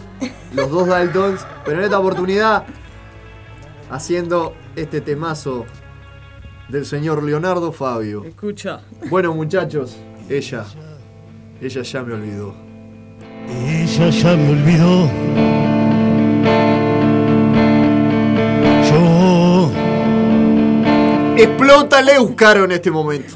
los 0.53 0.69
dos 0.69 0.87
Daltons, 0.87 1.45
pero 1.65 1.79
en 1.79 1.85
esta 1.85 1.99
oportunidad 1.99 2.63
haciendo 3.89 4.53
este 4.75 5.01
temazo 5.01 5.65
del 6.69 6.85
señor 6.85 7.23
Leonardo 7.23 7.71
Fabio. 7.71 8.23
Escucha. 8.25 8.81
Bueno, 9.09 9.33
muchachos, 9.33 9.97
ella, 10.29 10.65
ella 11.61 11.81
ya 11.81 12.03
me 12.03 12.13
olvidó. 12.13 12.53
Ella 13.49 14.09
ya 14.09 14.35
me 14.35 14.49
olvidó. 14.51 15.56
Explota 21.37 22.01
Leucaro 22.01 22.65
en 22.65 22.71
este 22.71 22.89
momento. 22.89 23.35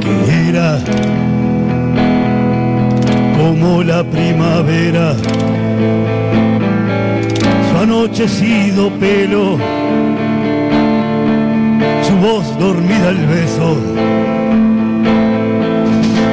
que 0.00 0.48
era 0.48 0.78
como 3.36 3.82
la 3.82 4.02
primavera, 4.02 5.14
su 7.70 7.78
anochecido 7.78 8.90
pelo, 8.98 9.56
su 12.02 12.16
voz 12.16 12.58
dormida 12.58 13.10
el 13.10 13.26
beso, 13.26 13.76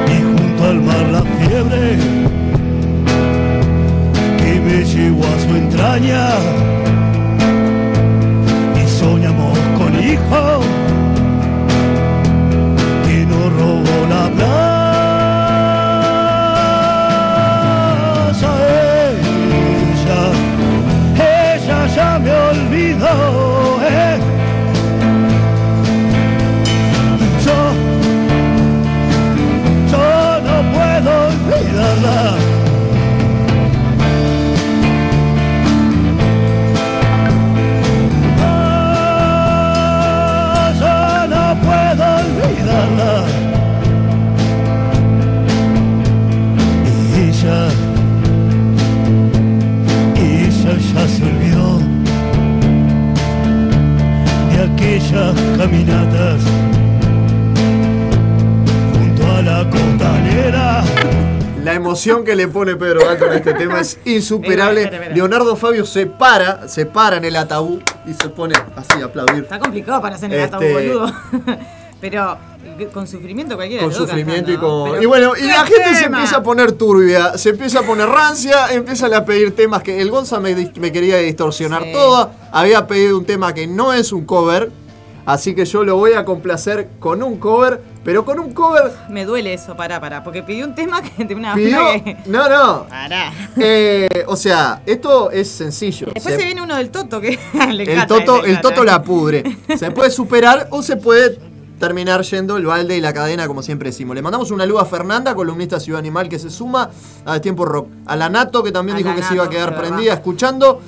y 0.08 0.22
junto 0.22 0.64
al 0.64 0.80
mar 0.82 1.06
la 1.12 1.22
fiebre 1.22 1.98
que 4.38 4.60
me 4.60 4.84
llevó 4.84 5.24
a 5.24 5.38
su 5.48 5.56
entraña, 5.56 6.28
Hijo 10.08 10.47
caminatas 55.58 56.40
junto 58.94 59.26
a 59.26 59.42
la 59.42 59.68
costanera. 59.70 60.84
La 61.64 61.74
emoción 61.74 62.24
que 62.24 62.36
le 62.36 62.46
pone 62.48 62.76
Pedro 62.76 63.04
Dalton 63.04 63.30
a 63.32 63.34
este 63.34 63.52
tema 63.54 63.80
es 63.80 63.98
insuperable. 64.04 65.10
Leonardo 65.14 65.56
Fabio 65.56 65.84
se 65.84 66.06
para, 66.06 66.68
se 66.68 66.86
para 66.86 67.16
en 67.16 67.24
el 67.24 67.36
ataúd 67.36 67.80
y 68.06 68.14
se 68.14 68.28
pone 68.28 68.54
así 68.76 69.02
a 69.02 69.06
aplaudir. 69.06 69.42
Está 69.42 69.58
complicado 69.58 70.00
para 70.00 70.14
hacer 70.14 70.32
el 70.32 70.40
ataúd, 70.44 70.62
Este- 70.64 70.88
boludo. 70.94 71.12
Pero 72.00 72.38
con 72.92 73.08
sufrimiento 73.08 73.56
cualquiera. 73.56 73.82
Con 73.82 73.92
sufrimiento 73.92 74.52
y 74.52 74.56
con. 74.56 74.90
pero 74.92 75.02
Y 75.02 75.06
bueno, 75.06 75.32
y 75.36 75.40
¡qué 75.40 75.46
la 75.48 75.64
gente 75.64 75.96
se 75.96 76.04
empieza 76.04 76.36
a 76.36 76.42
poner 76.44 76.70
turbia, 76.70 77.36
se 77.36 77.48
empieza 77.50 77.80
a 77.80 77.82
poner 77.82 78.06
rancia, 78.08 78.72
empiezan 78.72 79.12
a 79.14 79.24
pedir 79.24 79.56
temas 79.56 79.82
que 79.82 80.00
el 80.00 80.08
Gonza 80.08 80.38
me, 80.38 80.54
quería 80.92 81.16
distorsionar 81.16 81.82
Sí. 81.82 81.92
todo. 81.92 82.30
Había 82.52 82.86
pedido 82.86 83.18
un 83.18 83.24
tema 83.24 83.52
que 83.52 83.66
no 83.66 83.92
es 83.92 84.12
un 84.12 84.24
cover, 84.26 84.70
así 85.28 85.54
que 85.54 85.64
yo 85.64 85.84
lo 85.84 85.96
voy 85.96 86.14
a 86.14 86.24
complacer 86.24 86.88
con 86.98 87.22
un 87.22 87.38
cover, 87.38 87.80
pero 88.02 88.24
con 88.24 88.40
un 88.40 88.52
cover. 88.54 88.90
Me 89.10 89.24
duele 89.24 89.52
eso, 89.54 89.76
pará, 89.76 90.00
pará. 90.00 90.24
Porque 90.24 90.42
pidió 90.42 90.64
un 90.66 90.74
tema 90.74 91.02
que 91.02 91.24
de 91.24 91.34
una 91.34 91.54
Pidió. 91.54 91.78
que- 92.02 92.16
No, 92.26 92.48
no. 92.48 92.86
Pará. 92.88 93.32
Eh, 93.56 94.24
o 94.26 94.36
sea, 94.36 94.82
esto 94.86 95.30
es 95.30 95.48
sencillo. 95.50 96.08
Después 96.14 96.36
se, 96.36 96.44
viene 96.44 96.62
uno 96.62 96.76
del 96.76 96.90
Toto 96.90 97.20
que 97.20 97.38
le 97.72 97.82
el 97.84 98.06
toto, 98.06 98.42
le 98.42 98.50
el 98.50 98.60
toto 98.60 98.82
la 98.84 99.02
pudre. 99.02 99.44
Se 99.78 99.90
puede 99.90 100.10
superar 100.10 100.68
o 100.70 100.82
se 100.82 100.96
puede 100.96 101.38
terminar 101.78 102.22
yendo 102.22 102.56
el 102.56 102.66
balde 102.66 102.96
y 102.96 103.00
la 103.00 103.12
cadena, 103.12 103.46
como 103.46 103.62
siempre 103.62 103.90
decimos. 103.90 104.16
Le 104.16 104.22
mandamos 104.22 104.50
una 104.50 104.66
luz 104.66 104.80
a 104.80 104.84
Fernanda, 104.84 105.34
columnista 105.34 105.78
Ciudad 105.78 106.00
Animal, 106.00 106.28
que 106.28 106.38
se 106.38 106.50
suma 106.50 106.90
a 107.24 107.40
Tiempo 107.40 107.64
Rock. 107.64 107.88
A 108.06 108.16
la 108.16 108.28
Nato, 108.28 108.62
que 108.64 108.72
también 108.72 108.96
A 108.96 108.98
dijo 108.98 109.14
que 109.14 109.22
se 109.22 109.34
iba 109.34 109.44
a 109.44 109.48
quedar 109.50 109.78
prendida 109.78 110.14
escuchando. 110.14 110.80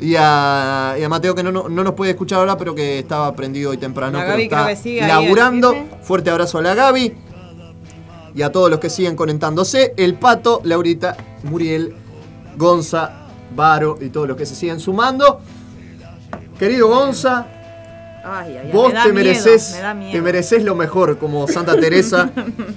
Y 0.00 0.14
a, 0.16 0.96
y 0.98 1.02
a 1.02 1.08
Mateo 1.08 1.34
que 1.34 1.42
no, 1.42 1.52
no, 1.52 1.68
no 1.68 1.84
nos 1.84 1.94
puede 1.94 2.12
escuchar 2.12 2.38
ahora, 2.38 2.56
pero 2.56 2.74
que 2.74 2.98
estaba 3.00 3.34
prendido 3.34 3.70
hoy 3.70 3.76
temprano. 3.76 4.18
La 4.18 4.24
pero 4.24 4.32
Gaby 4.32 4.42
está 4.44 4.68
que 4.68 4.76
sigue 4.76 5.06
laburando. 5.06 5.72
¿viste? 5.72 5.96
Fuerte 6.02 6.30
abrazo 6.30 6.58
a 6.58 6.62
la 6.62 6.74
Gaby. 6.74 7.14
Y 8.34 8.42
a 8.42 8.50
todos 8.52 8.70
los 8.70 8.80
que 8.80 8.88
siguen 8.88 9.16
conectándose. 9.16 9.92
El 9.96 10.14
Pato, 10.14 10.60
Laurita, 10.64 11.16
Muriel, 11.42 11.94
Gonza, 12.56 13.26
Varo 13.54 13.98
y 14.00 14.08
todos 14.08 14.28
los 14.28 14.36
que 14.36 14.46
se 14.46 14.54
siguen 14.54 14.80
sumando. 14.80 15.40
Querido 16.58 16.88
Gonza, 16.88 17.46
Ay, 18.22 18.56
ay, 18.58 18.66
ay, 18.66 18.72
vos 18.72 18.92
me 18.92 19.00
te 19.00 19.12
miedo, 19.12 19.14
mereces, 19.14 19.80
me 19.96 20.12
te 20.12 20.20
mereces 20.20 20.62
lo 20.62 20.74
mejor 20.74 21.18
como 21.18 21.48
Santa 21.48 21.78
Teresa. 21.78 22.30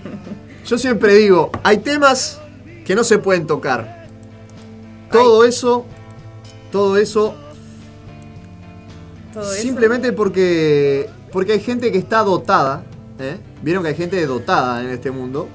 Yo 0.65 0.77
siempre 0.77 1.15
digo, 1.15 1.51
hay 1.63 1.79
temas 1.79 2.39
que 2.85 2.95
no 2.95 3.03
se 3.03 3.17
pueden 3.17 3.45
tocar. 3.45 4.07
Todo 5.11 5.43
eso, 5.43 5.85
todo 6.73 6.97
eso, 6.97 7.35
Todo 9.31 9.43
eso. 9.43 9.61
simplemente 9.61 10.11
porque, 10.11 11.07
porque 11.31 11.53
hay 11.53 11.59
gente 11.59 11.91
que 11.91 11.99
está 11.99 12.23
dotada. 12.23 12.83
¿eh? 13.19 13.37
Vieron 13.61 13.83
que 13.83 13.89
hay 13.89 13.95
gente 13.95 14.25
dotada 14.25 14.81
en 14.83 14.89
este 14.89 15.11
mundo. 15.11 15.47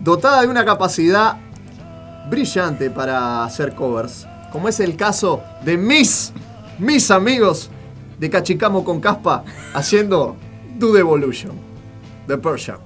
Dotada 0.00 0.40
de 0.40 0.48
una 0.48 0.64
capacidad 0.64 1.36
brillante 2.30 2.90
para 2.90 3.44
hacer 3.44 3.74
covers. 3.74 4.26
Como 4.50 4.68
es 4.68 4.80
el 4.80 4.96
caso 4.96 5.42
de 5.66 5.76
mis, 5.76 6.32
mis 6.78 7.10
amigos 7.10 7.68
de 8.18 8.30
Cachicamo 8.30 8.84
con 8.84 9.00
Caspa 9.00 9.44
haciendo 9.74 10.34
Do 10.78 10.94
the 10.94 11.00
Evolution 11.00 11.52
de 12.26 12.38
Persia. 12.38 12.78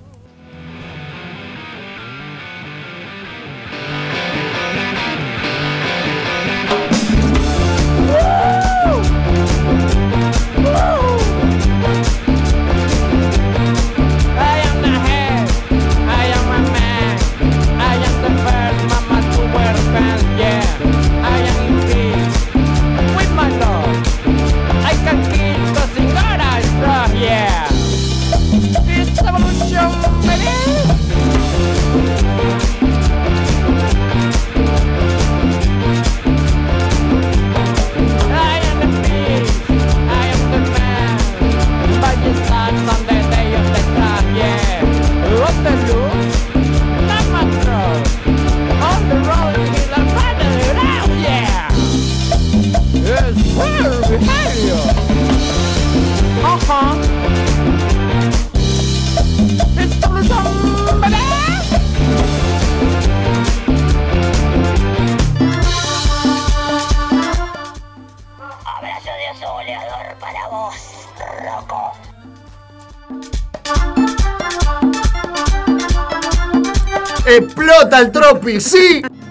¡Explota 78.34 79.08
el 79.08 79.21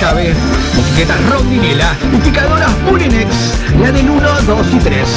Llave, 0.00 0.32
Etiquetas 0.78 1.30
Rondinela 1.30 1.96
y 2.12 2.16
Picadoras 2.18 2.70
Bulinex, 2.88 3.28
la 3.80 3.90
del 3.90 4.08
1, 4.08 4.42
2 4.42 4.66
y 4.72 4.78
3. 4.78 5.08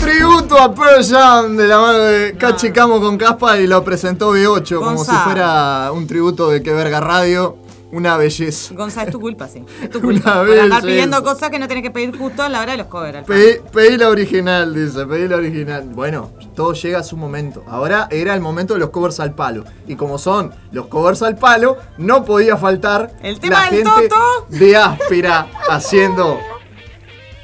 Tributo 0.00 0.58
a 0.58 0.74
Pearl 0.74 1.04
Jam 1.04 1.56
de 1.56 1.68
la 1.68 1.78
mano 1.80 1.98
de 1.98 2.34
Cachicamo 2.38 2.98
con 3.00 3.18
Caspa 3.18 3.58
y 3.58 3.66
lo 3.66 3.84
presentó 3.84 4.34
B8 4.34 4.78
como 4.78 5.04
si 5.04 5.12
fuera 5.16 5.92
un 5.92 6.06
tributo 6.06 6.48
de 6.48 6.62
Que 6.62 6.72
Verga 6.72 7.00
Radio. 7.00 7.58
Una 7.90 8.18
belleza. 8.18 8.74
Gonza, 8.74 9.04
es 9.04 9.10
tu 9.10 9.18
culpa, 9.18 9.48
sí. 9.48 9.64
Es 9.82 9.88
tu 9.88 9.98
Una 9.98 10.20
culpa. 10.20 10.44
Por 10.44 10.58
andar 10.58 10.82
pidiendo 10.82 11.22
cosas 11.22 11.48
que 11.48 11.58
no 11.58 11.66
tenés 11.66 11.82
que 11.82 11.90
pedir 11.90 12.14
justo 12.16 12.42
a 12.42 12.48
la 12.50 12.60
hora 12.60 12.72
de 12.72 12.78
los 12.78 12.86
covers. 12.86 13.26
Pedí, 13.26 13.60
pedí 13.72 13.96
la 13.96 14.10
original, 14.10 14.74
dice, 14.74 15.06
pedí 15.06 15.26
la 15.26 15.36
original. 15.36 15.88
Bueno, 15.94 16.30
todo 16.58 16.72
llega 16.72 16.98
a 16.98 17.04
su 17.04 17.16
momento. 17.16 17.62
Ahora 17.68 18.08
era 18.10 18.34
el 18.34 18.40
momento 18.40 18.74
de 18.74 18.80
los 18.80 18.90
covers 18.90 19.20
al 19.20 19.32
palo. 19.32 19.62
Y 19.86 19.94
como 19.94 20.18
son 20.18 20.52
los 20.72 20.88
covers 20.88 21.22
al 21.22 21.36
palo, 21.36 21.78
no 21.98 22.24
podía 22.24 22.56
faltar 22.56 23.12
El 23.22 23.38
tema 23.38 23.66
la 23.66 23.70
del 23.70 23.84
gente 23.84 24.08
Toto. 24.08 24.46
de 24.48 24.76
áspera 24.76 25.46
haciendo, 25.68 26.40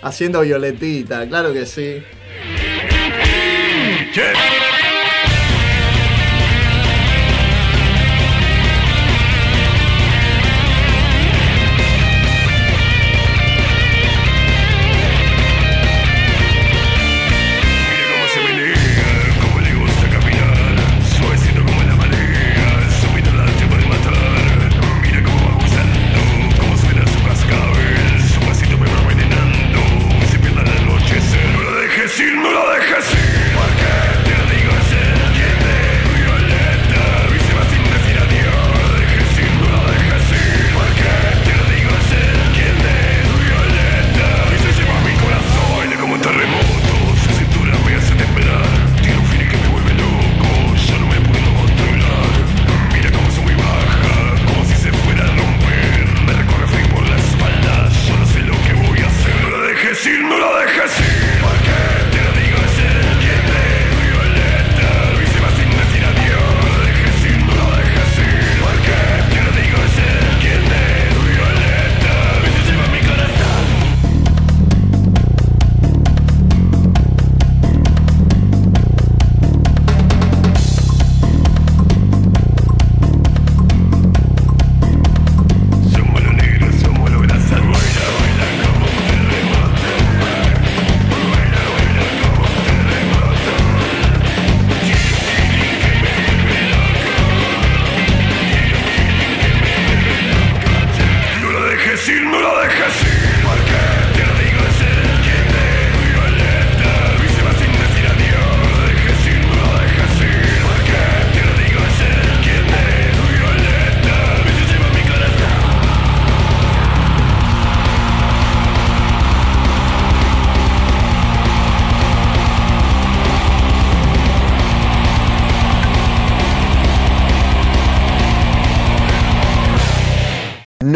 haciendo 0.03 0.41
violetita, 0.41 1.29
claro 1.29 1.53
que 1.53 1.65
sí. 1.65 2.03
Cómo 4.17 4.64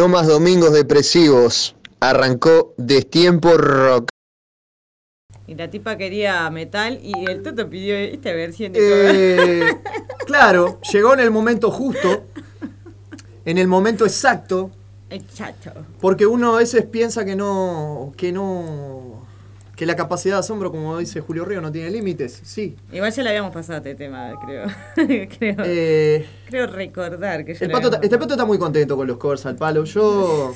No 0.08 0.14
más 0.14 0.26
domingos 0.26 0.72
depresivos. 0.72 1.76
Arrancó 2.00 2.72
Destiempo 2.78 3.58
Rock. 3.58 4.08
Y 5.46 5.54
la 5.54 5.68
tipa 5.68 5.98
quería 5.98 6.48
metal 6.48 6.98
y 7.02 7.30
el 7.30 7.42
Toto 7.42 7.68
pidió 7.68 7.94
esta 7.94 8.32
versión 8.32 8.72
de 8.72 8.80
Eh, 8.80 9.76
claro, 10.26 10.80
llegó 10.90 11.12
en 11.12 11.20
el 11.20 11.30
momento 11.30 11.70
justo, 11.70 12.24
en 13.44 13.58
el 13.58 13.68
momento 13.68 14.06
exacto, 14.06 14.70
El 15.10 15.28
chacho. 15.28 15.72
porque 16.00 16.26
uno 16.26 16.54
a 16.54 16.58
veces 16.60 16.86
piensa 16.86 17.26
que 17.26 17.36
no, 17.36 18.14
que 18.16 18.32
no, 18.32 19.27
que 19.78 19.86
la 19.86 19.94
capacidad 19.94 20.34
de 20.34 20.40
asombro, 20.40 20.72
como 20.72 20.98
dice 20.98 21.20
Julio 21.20 21.44
Río, 21.44 21.60
no 21.60 21.70
tiene 21.70 21.88
límites. 21.90 22.40
Sí. 22.42 22.74
Igual 22.92 23.12
ya 23.12 23.22
le 23.22 23.28
habíamos 23.28 23.52
pasado 23.52 23.76
este 23.76 23.94
tema, 23.94 24.32
creo. 24.44 24.66
creo, 25.38 25.56
Eh, 25.64 26.26
creo 26.48 26.66
recordar 26.66 27.44
que 27.44 27.54
ya 27.54 27.64
el 27.66 27.70
pato, 27.70 28.02
este 28.02 28.18
pato 28.18 28.34
está 28.34 28.44
muy 28.44 28.58
contento 28.58 28.96
con 28.96 29.06
los 29.06 29.18
covers 29.18 29.46
al 29.46 29.54
palo. 29.54 29.84
Yo 29.84 30.52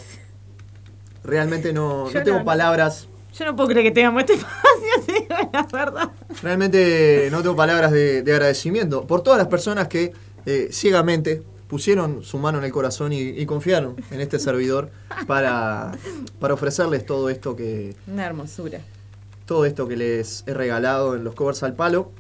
realmente 1.23 1.73
no, 1.73 2.11
Yo 2.11 2.19
no 2.19 2.25
tengo 2.25 2.39
no. 2.41 2.45
palabras. 2.45 3.07
Yo 3.39 3.45
no 3.45 3.55
puedo 3.55 3.69
creer 3.69 3.87
que 3.87 3.91
tengamos 3.93 4.23
este 4.25 4.33
espacio, 4.43 5.49
la 5.53 5.69
verdad. 5.73 6.11
Realmente 6.43 7.29
no 7.31 7.43
tengo 7.43 7.55
palabras 7.55 7.93
de, 7.93 8.23
de 8.23 8.33
agradecimiento 8.33 9.07
por 9.07 9.23
todas 9.23 9.39
las 9.39 9.47
personas 9.47 9.87
que 9.87 10.13
eh, 10.47 10.69
ciegamente 10.73 11.43
pusieron 11.69 12.25
su 12.25 12.39
mano 12.39 12.59
en 12.59 12.65
el 12.65 12.73
corazón 12.73 13.13
y, 13.13 13.21
y 13.21 13.47
confiaron 13.47 13.95
en 14.11 14.21
este 14.21 14.41
servidor 14.41 14.91
para, 15.29 15.93
para 16.41 16.55
ofrecerles 16.55 17.07
todo 17.07 17.31
esto 17.31 17.55
que 17.55 17.95
Una 18.09 18.27
hermosura. 18.27 18.81
Todo 19.47 19.65
esto 19.65 19.87
que 19.89 19.97
les 19.97 20.45
he 20.47 20.55
regalado 20.55 21.15
en 21.17 21.25
los 21.25 21.35
covers 21.35 21.63
al 21.63 21.75
palo. 21.75 22.13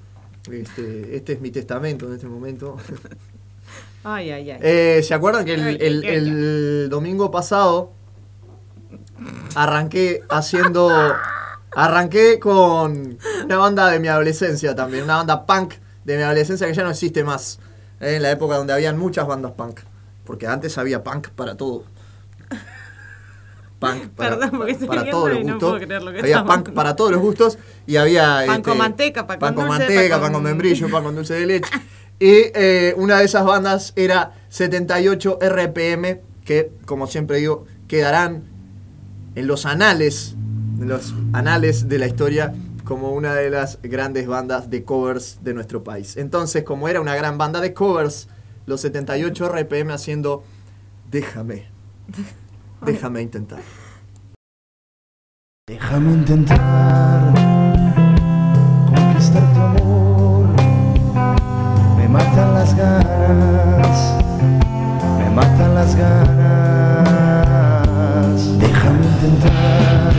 Este, 0.50 1.16
este 1.16 1.34
es 1.34 1.40
mi 1.40 1.50
testamento 1.50 2.06
en 2.06 2.14
este 2.14 2.26
momento. 2.26 2.76
Ay, 4.04 4.32
ay, 4.32 4.50
ay. 4.50 4.58
Eh, 4.60 5.00
¿Se 5.04 5.14
acuerdan 5.14 5.44
que 5.44 5.54
el, 5.54 5.62
Ay, 5.62 5.76
el 5.80 6.88
domingo 6.90 7.30
pasado 7.30 7.92
arranqué 9.54 10.22
haciendo. 10.28 10.90
Arranqué 11.74 12.38
con 12.38 13.16
una 13.44 13.56
banda 13.56 13.88
de 13.90 13.98
mi 13.98 14.08
adolescencia 14.08 14.74
también, 14.74 15.04
una 15.04 15.16
banda 15.16 15.46
punk 15.46 15.74
de 16.04 16.16
mi 16.18 16.22
adolescencia 16.22 16.66
que 16.66 16.74
ya 16.74 16.82
no 16.82 16.90
existe 16.90 17.24
más. 17.24 17.60
eh, 18.00 18.16
en 18.16 18.22
la 18.22 18.30
época 18.30 18.56
donde 18.56 18.72
habían 18.74 18.98
muchas 18.98 19.26
bandas 19.26 19.52
punk. 19.52 19.80
Porque 20.24 20.46
antes 20.46 20.76
había 20.78 21.02
punk 21.02 21.28
para 21.28 21.56
todo. 21.56 21.84
Punk 23.82 24.08
para, 24.16 24.38
Perdón, 24.38 24.50
porque 24.58 24.74
para 24.86 25.02
viendo 25.02 25.10
todos 25.18 25.28
los 25.30 25.38
no 25.44 25.52
gustos. 25.54 25.70
puedo 25.70 25.86
creer 25.86 26.02
lo 26.02 26.12
que 26.12 26.18
había 26.20 26.44
punk 26.44 26.70
para 26.70 26.96
todos 26.96 27.10
los 27.12 27.20
gustos 27.20 27.58
y 27.86 27.96
había 27.96 28.44
Pan 28.46 28.62
con 28.62 28.72
este, 28.72 28.78
manteca, 28.82 29.26
pan 29.26 29.38
con 29.38 29.40
pan 29.40 29.54
con 29.54 29.64
dulce, 29.66 29.78
manteca, 29.80 30.14
pan 30.14 30.20
pan 30.20 30.32
con- 30.32 30.32
con 30.32 30.42
membrillo, 30.44 30.88
pan 30.90 31.04
con 31.04 31.14
dulce 31.14 31.34
de 31.34 31.46
leche. 31.46 31.70
Y 32.18 32.30
eh, 32.54 32.94
una 32.96 33.18
de 33.18 33.24
esas 33.24 33.44
bandas 33.44 33.92
era 33.96 34.32
78 34.48 35.38
RPM, 35.40 36.20
que 36.44 36.70
como 36.86 37.06
siempre 37.06 37.38
digo, 37.38 37.66
quedarán 37.88 38.44
en 39.34 39.46
los 39.46 39.66
anales, 39.66 40.34
en 40.80 40.88
los 40.88 41.14
anales 41.32 41.88
de 41.88 41.98
la 41.98 42.06
historia 42.06 42.54
como 42.84 43.12
una 43.12 43.34
de 43.34 43.48
las 43.48 43.78
grandes 43.82 44.26
bandas 44.26 44.68
de 44.68 44.84
covers 44.84 45.38
de 45.42 45.54
nuestro 45.54 45.82
país. 45.84 46.16
Entonces, 46.16 46.64
como 46.64 46.88
era 46.88 47.00
una 47.00 47.14
gran 47.14 47.38
banda 47.38 47.60
de 47.60 47.72
covers, 47.72 48.28
los 48.66 48.80
78 48.82 49.48
RPM 49.48 49.90
haciendo 49.92 50.44
Déjame, 51.10 51.66
déjame 52.84 53.22
intentar. 53.22 53.60
Déjame 55.66 56.12
intentar 56.12 57.32
conquistar 58.86 59.42
tu 59.54 59.60
amor. 59.60 60.46
Me 61.96 62.08
matan 62.08 62.54
las 62.54 62.74
ganas, 62.74 63.98
me 65.18 65.30
matan 65.30 65.74
las 65.74 65.94
ganas. 65.94 66.22
Déjame 68.58 69.06
intentar 69.06 70.11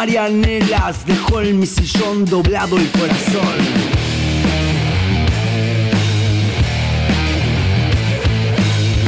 Marianelas 0.00 1.04
dejó 1.04 1.42
en 1.42 1.60
mi 1.60 1.66
sillón 1.66 2.24
doblado 2.24 2.78
el 2.78 2.90
corazón. 2.90 3.58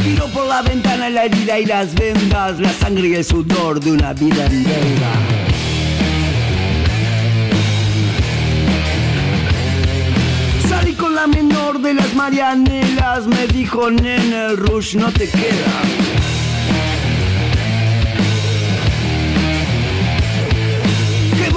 Tiro 0.05 0.27
por 0.27 0.47
la 0.49 0.61
ventana 0.61 1.09
la 1.09 1.25
herida 1.25 1.59
y 1.61 1.65
las 1.65 1.95
vendas, 1.95 2.61
la 2.61 2.71
sangre 2.75 3.09
y 3.09 3.15
el 3.15 3.25
sudor 3.25 3.81
de 3.81 3.91
una 3.91 4.13
vida 4.13 4.45
en 4.45 4.65
deuda. 4.65 5.33
menor 11.27 11.81
de 11.81 11.95
las 11.95 12.15
marianelas 12.15 13.27
me 13.29 13.47
dijo, 13.47 13.91
nene, 13.91 14.57
rush 14.57 14.97
no 14.97 15.13
te 15.13 15.29
queda. 15.29 16.12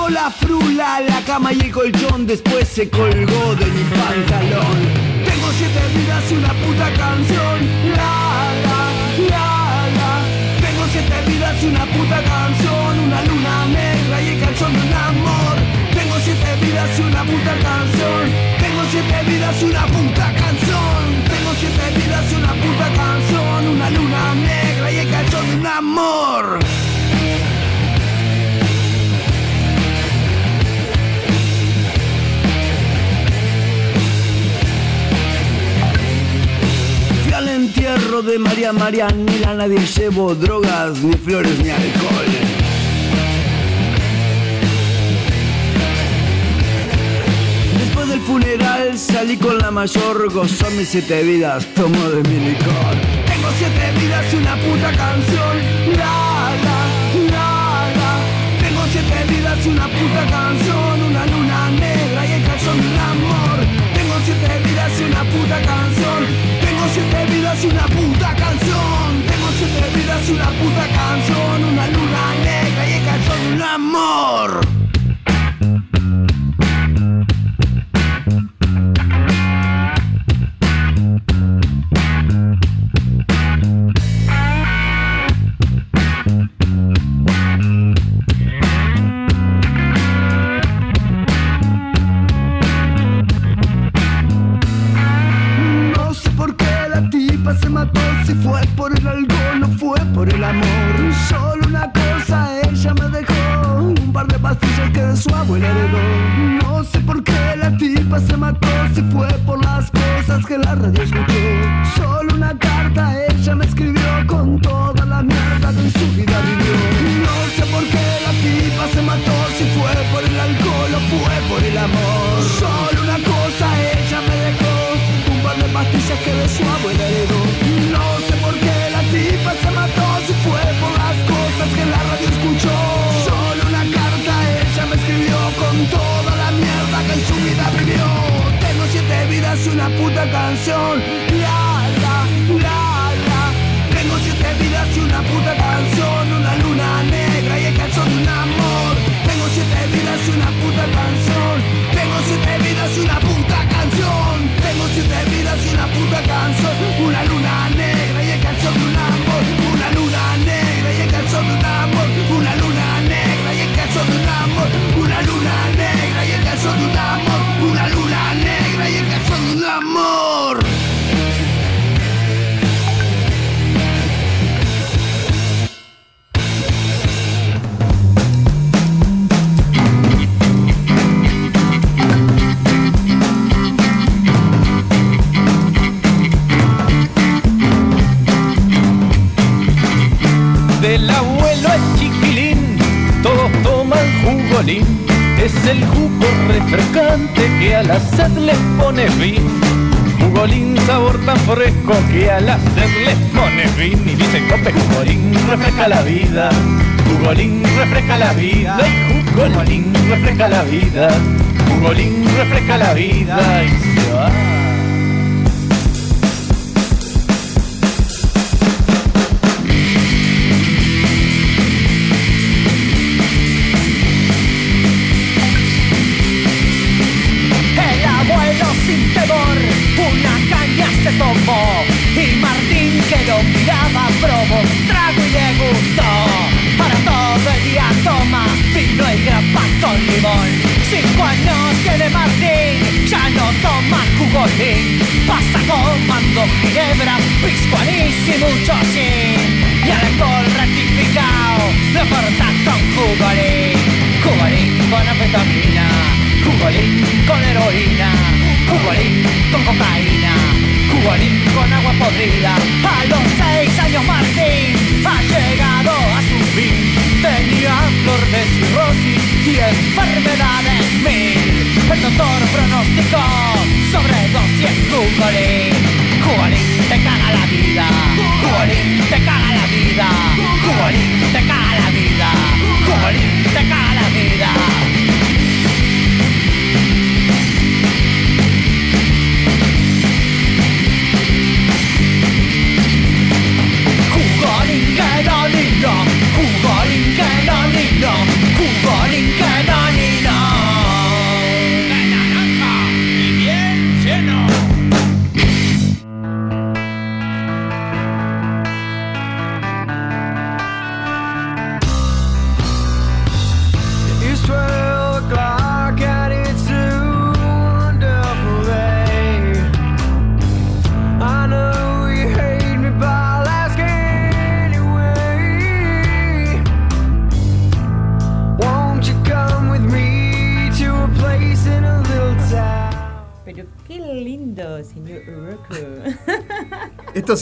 La 0.09 0.29
frula, 0.29 1.01
la 1.01 1.21
cama 1.21 1.51
y 1.51 1.59
el 1.59 1.71
colchón, 1.71 2.27
después 2.27 2.67
se 2.67 2.89
colgó 2.89 3.55
de 3.55 3.65
mi 3.65 3.83
pantalón. 3.83 4.77
Tengo 5.25 5.47
siete 5.57 5.81
vidas 5.97 6.31
y 6.31 6.35
una 6.35 6.53
puta 6.53 6.93
canción, 6.93 7.57
la 7.95 8.53
la 8.69 8.81
la. 9.29 10.21
Tengo 10.61 10.85
siete 10.91 11.15
vidas 11.27 11.63
y 11.63 11.65
una 11.67 11.85
puta 11.85 12.21
canción, 12.23 12.99
una 12.99 13.21
luna 13.23 13.65
negra 13.65 14.21
y 14.21 14.27
el 14.29 14.39
calzón 14.41 14.73
de 14.73 14.79
un 14.79 14.93
amor. 14.93 15.55
Tengo 15.93 16.15
siete 16.23 16.55
vidas 16.61 16.99
y 16.99 17.01
una 17.01 17.23
puta 17.23 17.53
canción, 17.61 18.23
tengo 18.59 18.81
siete 18.91 19.23
vidas 19.27 19.61
y 19.61 19.65
una 19.65 19.85
puta 19.87 20.33
canción. 20.33 21.03
Tengo 21.29 21.51
siete 21.59 21.99
vidas 21.99 22.31
y 22.31 22.35
una 22.35 22.53
puta 22.53 22.93
canción, 22.93 23.67
una 23.67 23.89
luna 23.89 24.35
negra 24.35 24.91
y 24.91 24.97
el 24.97 25.09
calzón 25.09 25.49
de 25.49 25.55
un 25.57 25.67
amor. 25.67 26.59
entierro 37.55 38.21
de 38.21 38.37
María 38.37 38.73
Marianela 38.73 39.53
nadie 39.53 39.79
llevo 39.79 40.35
drogas, 40.35 40.99
ni 41.01 41.13
flores, 41.13 41.57
ni 41.59 41.69
alcohol. 41.69 42.25
Después 47.79 48.09
del 48.09 48.19
funeral 48.21 48.97
salí 48.97 49.37
con 49.37 49.57
la 49.57 49.71
mayor, 49.71 50.31
gozó 50.33 50.69
mis 50.71 50.89
siete 50.89 51.23
vidas, 51.23 51.65
tomo 51.75 52.09
de 52.09 52.29
mi 52.29 52.49
licor. 52.49 52.95
Tengo 53.25 53.49
siete 53.57 53.99
vidas 53.99 54.33
y 54.33 54.35
una 54.35 54.55
puta 54.55 54.91
canción, 54.91 55.55
nada, 55.97 56.77
nada. 57.31 58.19
Tengo 58.59 58.81
siete 58.91 59.33
vidas 59.33 59.65
y 59.65 59.69
una 59.69 59.87
puta 59.87 60.25
canción. 60.29 60.94
puta 68.05 68.35
canción. 68.35 69.23
Tengo 69.27 69.47
siete 69.57 69.97
vidas 69.97 70.29
y 70.29 70.31
una 70.33 70.49
puta 70.49 70.87
canción. 70.87 71.63
Una 71.63 71.87
luna 71.87 72.35
negra 72.43 72.89
y 72.89 72.93
el 72.93 73.05
canción 73.05 73.53
un 73.53 73.61
amor. 73.61 74.74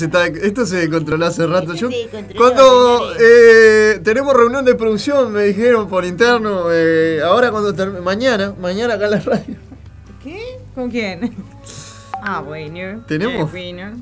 Se, 0.03 0.07
está, 0.07 0.27
esto 0.27 0.65
se 0.65 0.90
controló 0.90 1.25
hace 1.25 1.48
rato. 1.48 1.73
Yo, 1.73 1.90
cuando 2.35 3.14
eh, 3.19 4.01
tenemos 4.03 4.35
reunión 4.35 4.65
de 4.65 4.75
producción, 4.75 5.32
me 5.32 5.43
dijeron 5.43 5.88
por 5.88 6.03
interno, 6.03 6.65
eh, 6.72 7.22
ahora 7.23 7.51
cuando 7.51 8.01
mañana, 8.01 8.53
mañana 8.59 8.95
acá 8.95 9.06
en 9.06 9.11
la 9.11 9.19
radio. 9.19 9.56
¿Qué? 10.22 10.59
¿Con 10.75 10.90
quién? 10.90 11.33
Ah, 12.22 12.41
bueno. 12.41 13.03
¿Tenemos? 13.07 13.49
Eh, 13.53 13.73
bueno. 13.73 13.98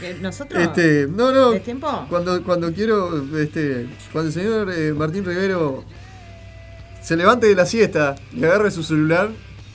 ¿Que 0.00 0.14
¿Nosotros? 0.14 0.62
Este, 0.62 1.06
no, 1.08 1.32
no. 1.32 1.52
¿De 1.52 1.60
tiempo? 1.60 2.06
Cuando, 2.08 2.42
cuando 2.42 2.72
quiero, 2.72 3.22
este, 3.38 3.88
cuando 4.12 4.28
el 4.28 4.34
señor 4.34 4.70
eh, 4.70 4.92
Martín 4.92 5.24
Rivero 5.24 5.84
se 7.02 7.16
levante 7.16 7.46
de 7.46 7.54
la 7.54 7.66
siesta 7.66 8.14
y 8.32 8.44
agarre 8.44 8.70
su 8.70 8.82
celular, 8.82 9.30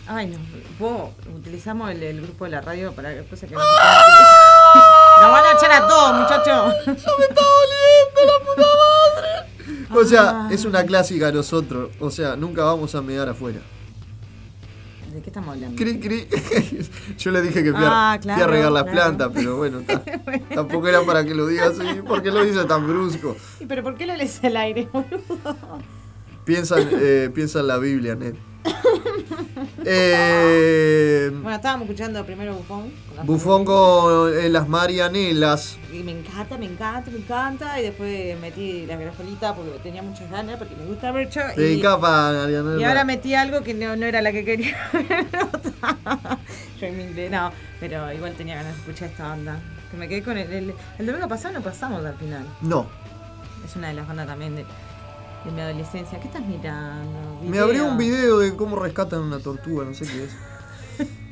Ay, 0.08 0.26
no. 0.26 0.38
Vos 0.80 1.12
utilizamos 1.36 1.92
el, 1.92 2.02
el 2.02 2.22
grupo 2.22 2.46
de 2.46 2.52
la 2.52 2.62
radio 2.62 2.92
para 2.94 3.16
cosas 3.26 3.48
que 3.48 3.54
no 3.54 3.62
¡Ah! 3.62 3.66
se 3.66 3.72
pueden 3.72 4.88
utilizar. 4.88 5.09
Nos 5.22 5.32
van 5.32 5.46
a 5.46 5.52
echar 5.58 5.72
a 5.72 5.88
todos, 5.88 6.20
muchachos. 6.20 6.74
¡Ya 6.86 6.94
me 7.18 7.26
está 7.26 7.42
doliendo 7.42 8.22
la 8.26 8.46
puta 8.46 8.68
madre! 8.80 10.00
O 10.02 10.06
sea, 10.06 10.48
es 10.52 10.66
una 10.66 10.84
clásica 10.84 11.28
a 11.28 11.32
nosotros. 11.32 11.92
O 12.00 12.10
sea, 12.12 12.36
nunca 12.36 12.64
vamos 12.64 12.94
a 12.96 13.02
mear 13.02 13.28
afuera. 13.30 13.60
¿De 15.14 15.22
qué 15.22 15.30
estamos 15.30 15.56
hablando? 15.56 15.76
Cri, 15.76 16.00
cri. 16.00 16.28
Yo 17.18 17.32
le 17.32 17.42
dije 17.42 17.64
que 17.64 17.74
fui 17.74 17.84
a, 17.84 18.14
Ah, 18.14 18.20
fui 18.22 18.32
a 18.32 18.36
claro, 18.36 18.52
regar 18.52 18.72
las 18.72 18.84
claro. 18.84 18.96
plantas, 18.96 19.32
pero 19.34 19.58
bueno, 19.58 19.82
ta- 19.88 20.04
tampoco 20.54 20.88
era 20.88 21.02
para 21.02 21.24
que 21.26 21.34
lo 21.34 21.48
diga 21.48 21.68
así. 21.68 22.02
¿Por 22.08 22.22
qué 22.22 22.32
lo 22.32 22.44
dice 22.46 22.64
tan 22.66 22.88
brusco? 22.88 23.36
¿Y 23.60 23.66
pero 23.66 23.84
por 23.84 23.96
qué 23.96 24.06
lo 24.06 24.16
lees 24.16 24.42
al 24.44 24.56
aire, 24.58 24.88
boludo? 24.94 25.58
Piensa, 26.50 26.80
en- 26.82 26.90
eh, 27.00 27.30
piensa 27.32 27.60
en 27.60 27.68
la 27.68 27.78
Biblia, 27.78 28.16
Ned. 28.16 28.34
Eh, 29.86 31.30
Bueno, 31.32 31.56
estábamos 31.56 31.86
escuchando 31.88 32.26
primero 32.26 32.56
Bufón. 32.56 32.92
con 33.16 33.28
Bufón 33.28 33.66
con 33.66 34.34
eh, 34.36 34.50
las 34.50 34.68
Marianelas. 34.68 35.78
Y 35.94 36.02
me 36.02 36.12
encanta, 36.12 36.58
me 36.58 36.66
encanta, 36.66 37.12
me 37.12 37.18
encanta. 37.20 37.80
Y 37.80 37.84
después 37.84 38.40
metí 38.40 38.88
la 38.88 38.98
grafolita 38.98 39.54
porque 39.54 39.78
tenía 39.84 40.02
muchas 40.02 40.32
ganas, 40.32 40.58
porque 40.58 40.76
me 40.76 40.86
gusta 40.88 41.14
mucho. 41.14 41.40
y-. 41.56 41.80
Y 41.80 42.84
ahora 42.84 43.04
metí 43.06 43.36
algo 43.36 43.62
que 43.62 43.76
no, 43.76 43.96
no 43.96 44.08
era 44.08 44.24
la 44.24 44.32
que 44.32 44.44
quería. 44.44 44.76
Yo 46.82 46.88
en 46.88 46.98
mi 46.98 47.04
inglés, 47.04 47.30
no, 47.30 47.52
pero 47.80 48.12
igual 48.12 48.34
tenía 48.34 48.56
ganas 48.56 48.74
de 48.74 48.80
escuchar 48.80 49.10
esta 49.10 49.28
banda. 49.28 49.60
Que 49.92 49.98
me 49.98 50.08
quedé 50.10 50.24
con 50.24 50.36
el, 50.36 50.52
el, 50.52 50.74
el 50.98 51.06
domingo 51.06 51.28
pasado 51.28 51.54
no 51.54 51.62
pasamos 51.62 52.04
al 52.04 52.16
final. 52.16 52.44
No. 52.62 52.88
Es 53.64 53.76
una 53.76 53.90
de 53.90 53.94
las 53.94 54.08
bandas 54.08 54.26
también 54.26 54.56
de, 54.56 54.66
de 55.46 55.52
mi 55.52 55.62
adolescencia. 55.62 56.20
¿Qué 56.20 56.28
estás 56.28 56.46
mirando? 56.46 57.40
Me 57.44 57.60
abrió 57.60 57.86
un 57.86 57.98
video 57.98 58.40
de 58.40 58.56
cómo 58.56 58.76
rescatan 58.78 59.22
una 59.22 59.40
tortuga, 59.40 59.86
no 59.86 59.94
sé 59.94 60.06
qué 60.06 60.24
es. 60.26 60.36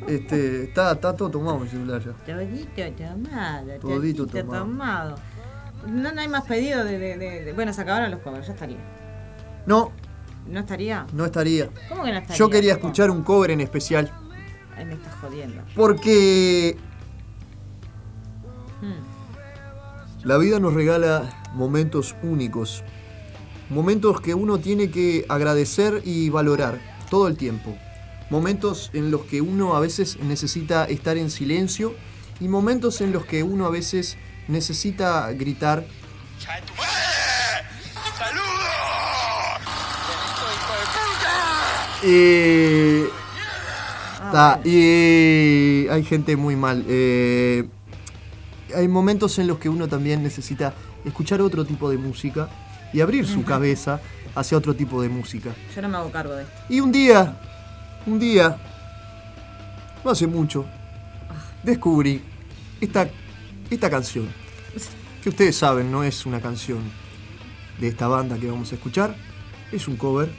Este, 0.08 0.64
está, 0.64 0.94
está 0.94 1.14
todo 1.18 1.30
tomado 1.30 1.60
mi 1.60 1.68
celular 1.68 2.02
ya. 2.02 2.14
Todito 2.26 2.70
tomado, 2.96 3.68
Todito 3.82 4.26
todito 4.26 4.40
tomado. 4.46 4.64
tomado. 4.64 5.16
No, 5.88 6.12
no 6.14 6.22
hay 6.22 6.28
más 6.30 6.46
pedido 6.46 6.86
de, 6.86 6.98
de- 6.98 7.18
de- 7.18 7.44
de- 7.44 7.54
Bueno, 7.54 7.74
se 7.74 7.82
acabaron 7.82 8.12
los 8.12 8.22
covers, 8.22 8.48
ya 8.48 8.54
estaría. 8.54 8.78
No, 9.66 9.92
¿No 10.48 10.60
estaría? 10.62 11.06
no 11.12 11.26
estaría. 11.26 11.70
¿Cómo 11.90 12.04
que 12.06 12.12
no 12.12 12.18
estaría? 12.20 12.38
Yo 12.38 12.50
quería 12.50 12.74
escuchar 12.74 13.10
un 13.12 13.24
cover 13.24 13.52
en 13.52 13.60
especial. 13.60 14.10
Ay, 14.78 14.86
me 14.86 14.94
estás 14.94 15.14
jodiendo. 15.16 15.62
Porque 15.76 16.78
Hmm. 18.82 20.26
la 20.28 20.38
vida 20.38 20.60
nos 20.62 20.74
regala 20.74 21.44
momentos 21.54 22.16
únicos. 22.24 22.84
Momentos 23.70 24.22
que 24.22 24.34
uno 24.34 24.60
tiene 24.60 24.90
que 24.90 25.26
agradecer 25.28 26.02
y 26.06 26.30
valorar 26.30 26.80
todo 27.10 27.28
el 27.28 27.36
tiempo. 27.36 27.78
Momentos 28.30 28.92
en 28.94 29.12
los 29.12 29.22
que 29.22 29.42
uno 29.42 29.76
a 29.76 29.80
veces 29.80 30.20
necesita 30.20 30.86
estar 30.86 31.18
en 31.18 31.30
silencio 31.30 31.94
y 32.40 32.48
momentos 32.48 33.02
en 33.02 33.12
los 33.12 33.26
que 33.26 33.44
uno 33.44 33.66
a 33.66 33.70
veces 33.70 34.18
necesita 34.48 35.32
gritar 35.32 35.86
Eh, 42.04 43.10
ta, 44.32 44.62
y 44.64 45.88
hay 45.90 46.04
gente 46.04 46.36
muy 46.36 46.56
mal. 46.56 46.86
eh, 46.88 47.68
hay 48.76 48.88
momentos 48.88 49.40
en 49.40 49.48
los 49.48 49.58
que 49.58 49.68
uno 49.68 49.88
también 49.88 50.22
necesita 50.22 50.74
escuchar 51.06 51.42
otro 51.42 51.66
tipo 51.66 51.90
de 51.90 51.98
música 51.98 52.50
y 52.94 53.02
abrir 53.02 53.26
su 53.28 53.44
cabeza 53.44 54.00
hacia 54.36 54.58
otro 54.58 54.76
tipo 54.76 55.02
de 55.02 55.10
música. 55.10 55.54
Yo 55.76 55.82
no 55.82 55.90
me 55.90 55.98
hago 55.98 56.12
cargo 56.12 56.34
de 56.34 56.44
esto. 56.44 56.56
Y 56.70 56.80
un 56.80 56.92
día, 56.92 57.38
un 58.06 58.20
día, 58.20 58.58
no 60.04 60.12
hace 60.12 60.28
mucho, 60.28 60.66
descubrí 61.64 62.22
esta, 62.80 63.10
esta 63.70 63.90
canción. 63.90 64.28
Que 65.22 65.30
ustedes 65.30 65.56
saben, 65.56 65.92
no 65.92 66.04
es 66.04 66.26
una 66.26 66.40
canción 66.40 66.80
de 67.80 67.88
esta 67.88 68.08
banda 68.08 68.38
que 68.38 68.50
vamos 68.50 68.72
a 68.72 68.76
escuchar. 68.76 69.16
Es 69.72 69.88
un 69.88 69.98
cover 69.98 70.30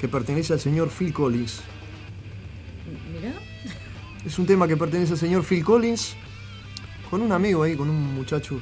que 0.00 0.08
pertenece 0.08 0.52
al 0.52 0.60
señor 0.60 0.90
Phil 0.90 1.12
Collins. 1.12 1.60
Mirá. 3.12 3.34
Es 4.24 4.38
un 4.38 4.46
tema 4.46 4.66
que 4.66 4.76
pertenece 4.76 5.12
al 5.12 5.18
señor 5.18 5.44
Phil 5.44 5.64
Collins 5.64 6.14
con 7.10 7.22
un 7.22 7.32
amigo 7.32 7.62
ahí, 7.62 7.76
con 7.76 7.90
un 7.90 8.14
muchacho 8.14 8.60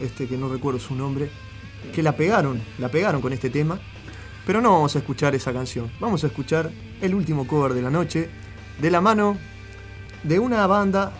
este 0.00 0.26
que 0.26 0.36
no 0.36 0.48
recuerdo 0.48 0.80
su 0.80 0.94
nombre, 0.94 1.30
que 1.94 2.02
la 2.02 2.12
pegaron, 2.16 2.60
la 2.78 2.88
pegaron 2.88 3.20
con 3.20 3.32
este 3.32 3.50
tema. 3.50 3.78
Pero 4.46 4.60
no 4.60 4.72
vamos 4.72 4.94
a 4.94 4.98
escuchar 5.00 5.34
esa 5.34 5.52
canción. 5.52 5.90
Vamos 5.98 6.22
a 6.22 6.28
escuchar 6.28 6.70
el 7.00 7.14
último 7.14 7.46
cover 7.46 7.74
de 7.74 7.82
la 7.82 7.90
noche 7.90 8.28
de 8.80 8.90
la 8.90 9.00
mano 9.00 9.36
de 10.22 10.38
una 10.38 10.66
banda 10.66 11.12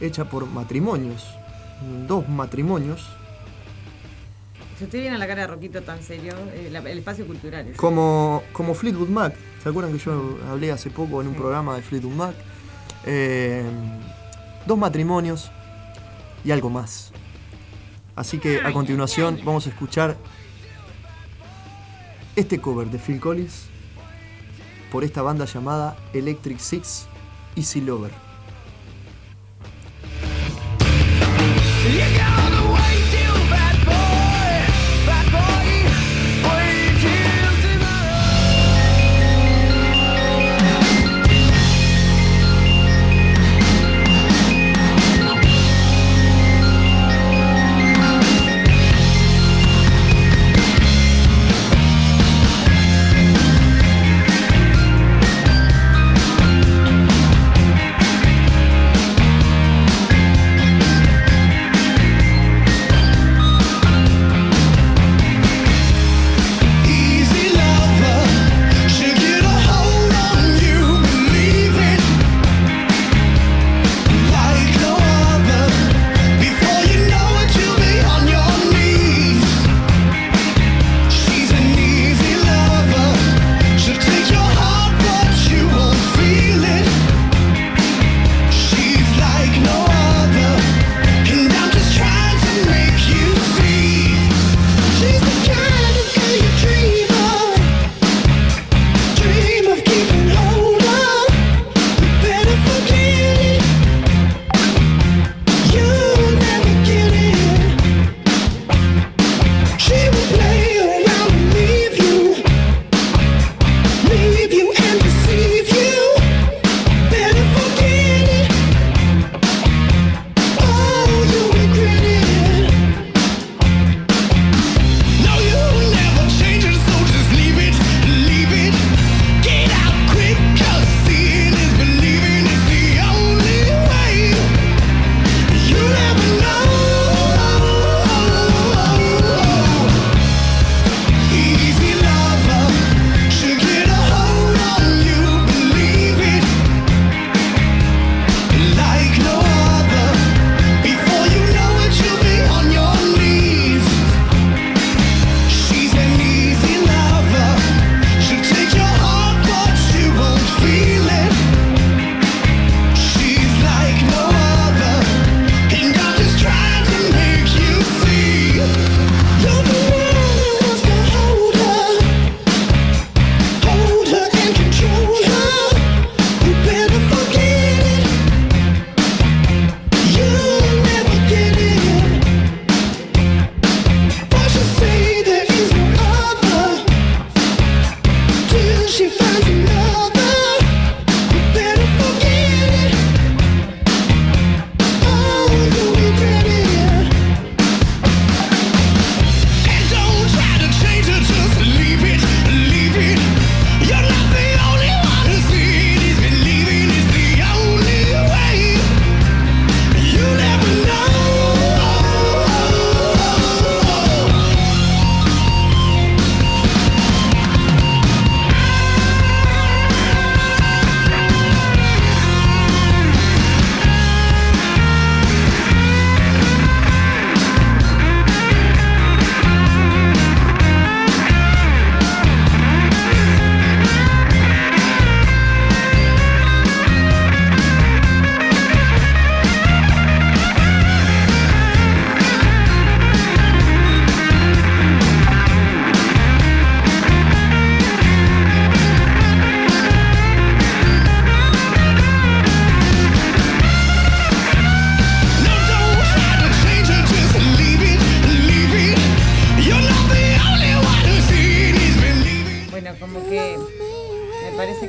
hecha 0.00 0.28
por 0.28 0.46
matrimonios, 0.46 1.24
dos 2.08 2.28
matrimonios, 2.28 3.06
Si 4.78 4.84
usted 4.84 5.00
viene 5.00 5.16
a 5.16 5.18
la 5.18 5.26
cara 5.26 5.40
de 5.42 5.46
Roquito 5.46 5.80
tan 5.82 6.02
serio, 6.02 6.34
eh, 6.52 6.70
el 6.70 6.98
espacio 6.98 7.26
cultural. 7.26 7.66
es- 7.68 7.76
como, 7.78 8.42
como 8.52 8.74
Fleetwood 8.74 9.08
Mac. 9.08 9.34
¿Se 9.62 9.70
acuerdan 9.70 9.92
que 9.92 9.98
yo 9.98 10.36
hablé 10.50 10.70
hace 10.70 10.90
poco 10.90 11.22
en 11.22 11.28
un 11.28 11.34
programa 11.34 11.76
de 11.76 11.82
Fleetwood 11.82 12.12
Mac? 12.14 12.34
Eh, 13.06 13.64
dos 14.66 14.76
matrimonios 14.76 15.50
y 16.44 16.50
algo 16.50 16.68
más. 16.68 17.10
Así 18.16 18.38
que 18.38 18.62
a 18.64 18.72
continuación 18.72 19.40
vamos 19.44 19.66
a 19.66 19.68
escuchar 19.68 20.16
este 22.34 22.58
cover 22.60 22.88
de 22.88 22.98
Phil 22.98 23.20
Collins 23.20 23.66
por 24.90 25.04
esta 25.04 25.20
banda 25.20 25.44
llamada 25.44 25.96
Electric 26.14 26.58
Six 26.58 27.06
Easy 27.56 27.82
Lover. 27.82 28.12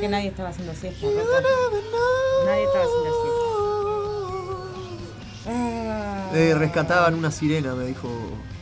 Que 0.08 0.12
nadie 0.12 0.30
estaba 0.30 0.50
haciendo 0.50 0.74
siesta. 0.74 1.06
Nadie 1.06 2.64
estaba 2.64 2.86
haciendo 2.86 3.12
siesta. 3.22 3.44
Ah. 5.50 6.32
Eh, 6.34 6.56
rescataban 6.58 7.14
una 7.14 7.30
sirena, 7.32 7.76
me 7.76 7.86
dijo 7.86 8.10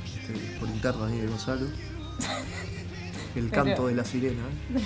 este, 0.06 0.34
por 0.60 0.70
interno 0.70 1.06
ahí 1.06 1.20
de 1.20 1.28
Gonzalo. 1.28 1.66
El 3.36 3.50
Pero- 3.50 3.64
canto 3.64 3.88
de 3.88 3.96
la 3.96 4.04
sirena. 4.04 4.42
¿eh? 4.42 4.82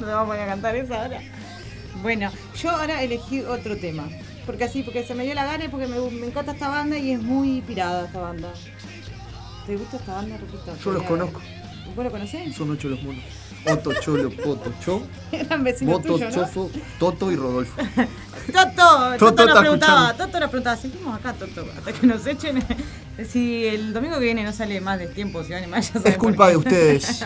no 0.00 0.06
vamos 0.06 0.36
a 0.36 0.46
cantar 0.46 0.76
esa 0.76 1.02
ahora. 1.04 1.20
Bueno, 2.02 2.30
yo 2.60 2.70
ahora 2.70 3.02
elegí 3.02 3.40
otro 3.40 3.76
tema. 3.78 4.08
Porque 4.44 4.64
así, 4.64 4.82
porque 4.82 5.04
se 5.04 5.14
me 5.14 5.24
dio 5.24 5.34
la 5.34 5.44
gana 5.44 5.64
y 5.64 5.68
porque 5.68 5.86
me, 5.86 5.98
me 6.10 6.26
encanta 6.26 6.52
esta 6.52 6.68
banda 6.68 6.98
y 6.98 7.12
es 7.12 7.22
muy 7.22 7.60
pirada 7.62 8.06
esta 8.06 8.20
banda. 8.20 8.52
¿Te 9.66 9.76
gusta 9.76 9.96
esta 9.98 10.14
banda? 10.14 10.38
Yo 10.38 10.92
los 10.92 11.02
Pirada. 11.02 11.08
conozco. 11.08 11.40
¿Vos 11.94 12.04
lo 12.04 12.10
conocés? 12.10 12.54
Son 12.54 12.70
ocho 12.70 12.88
los 12.88 13.02
monos. 13.02 13.22
Otto, 13.66 13.92
Cholo, 14.00 14.30
Poto, 14.30 14.72
Cho, 14.84 15.02
Eran 15.32 15.64
vecinos 15.64 16.04
¿no? 16.04 16.30
Chofo, 16.30 16.70
Toto 16.98 17.30
y 17.30 17.36
Rodolfo. 17.36 17.80
Toto, 18.52 18.70
Toto, 18.76 19.16
Toto 19.18 19.46
nos 19.46 19.58
preguntaba. 19.58 20.14
Toto 20.16 20.40
nos 20.40 20.48
preguntaba, 20.48 20.76
seguimos 20.76 21.18
acá, 21.18 21.34
Toto, 21.34 21.66
hasta 21.76 21.92
que 21.92 22.06
nos 22.06 22.26
echen. 22.26 22.62
Si 23.28 23.66
el 23.66 23.92
domingo 23.92 24.14
que 24.20 24.26
viene 24.26 24.44
no 24.44 24.52
sale 24.52 24.80
más 24.80 24.96
de 25.00 25.08
tiempo, 25.08 25.42
si 25.42 25.50
van 25.52 25.64
y 25.64 25.66
más, 25.66 25.92
ya 25.92 26.00
Es 26.08 26.16
culpa 26.16 26.50
de 26.50 26.56
ustedes. 26.56 27.24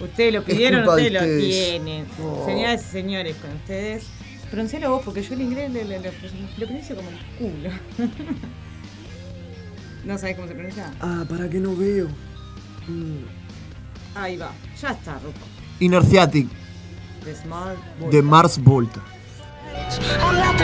ustedes 0.00 0.32
lo 0.32 0.42
pidieron, 0.42 0.88
ustedes, 0.88 1.12
lo 1.12 1.20
tienen. 1.20 2.06
Oh. 2.22 2.46
Señoras 2.46 2.82
y 2.82 2.90
señores, 2.90 3.36
con 3.36 3.50
ustedes. 3.52 4.04
Pronuncialo 4.50 4.90
vos, 4.90 5.02
porque 5.04 5.22
yo 5.22 5.34
el 5.34 5.42
inglés 5.42 5.70
le, 5.70 5.84
le, 5.84 5.98
le- 6.00 6.10
lo 6.56 6.66
pronuncio 6.66 6.96
como 6.96 7.10
el 7.10 7.18
culo. 7.36 7.70
¿No 10.04 10.16
sabés 10.16 10.36
cómo 10.36 10.48
se 10.48 10.54
pronuncia? 10.54 10.90
Ah, 11.00 11.26
¿para 11.28 11.48
qué 11.50 11.60
no 11.60 11.76
veo? 11.76 12.08
Mm. 12.86 13.24
Ahí 14.14 14.38
va, 14.38 14.50
ya 14.80 14.92
está, 14.92 15.12
Ruco. 15.18 15.38
Inerciatic, 15.80 16.48
de 18.10 18.22
Mars 18.22 18.58
Volta. 18.58 19.00
I'm 20.20 20.34
not 20.34 20.58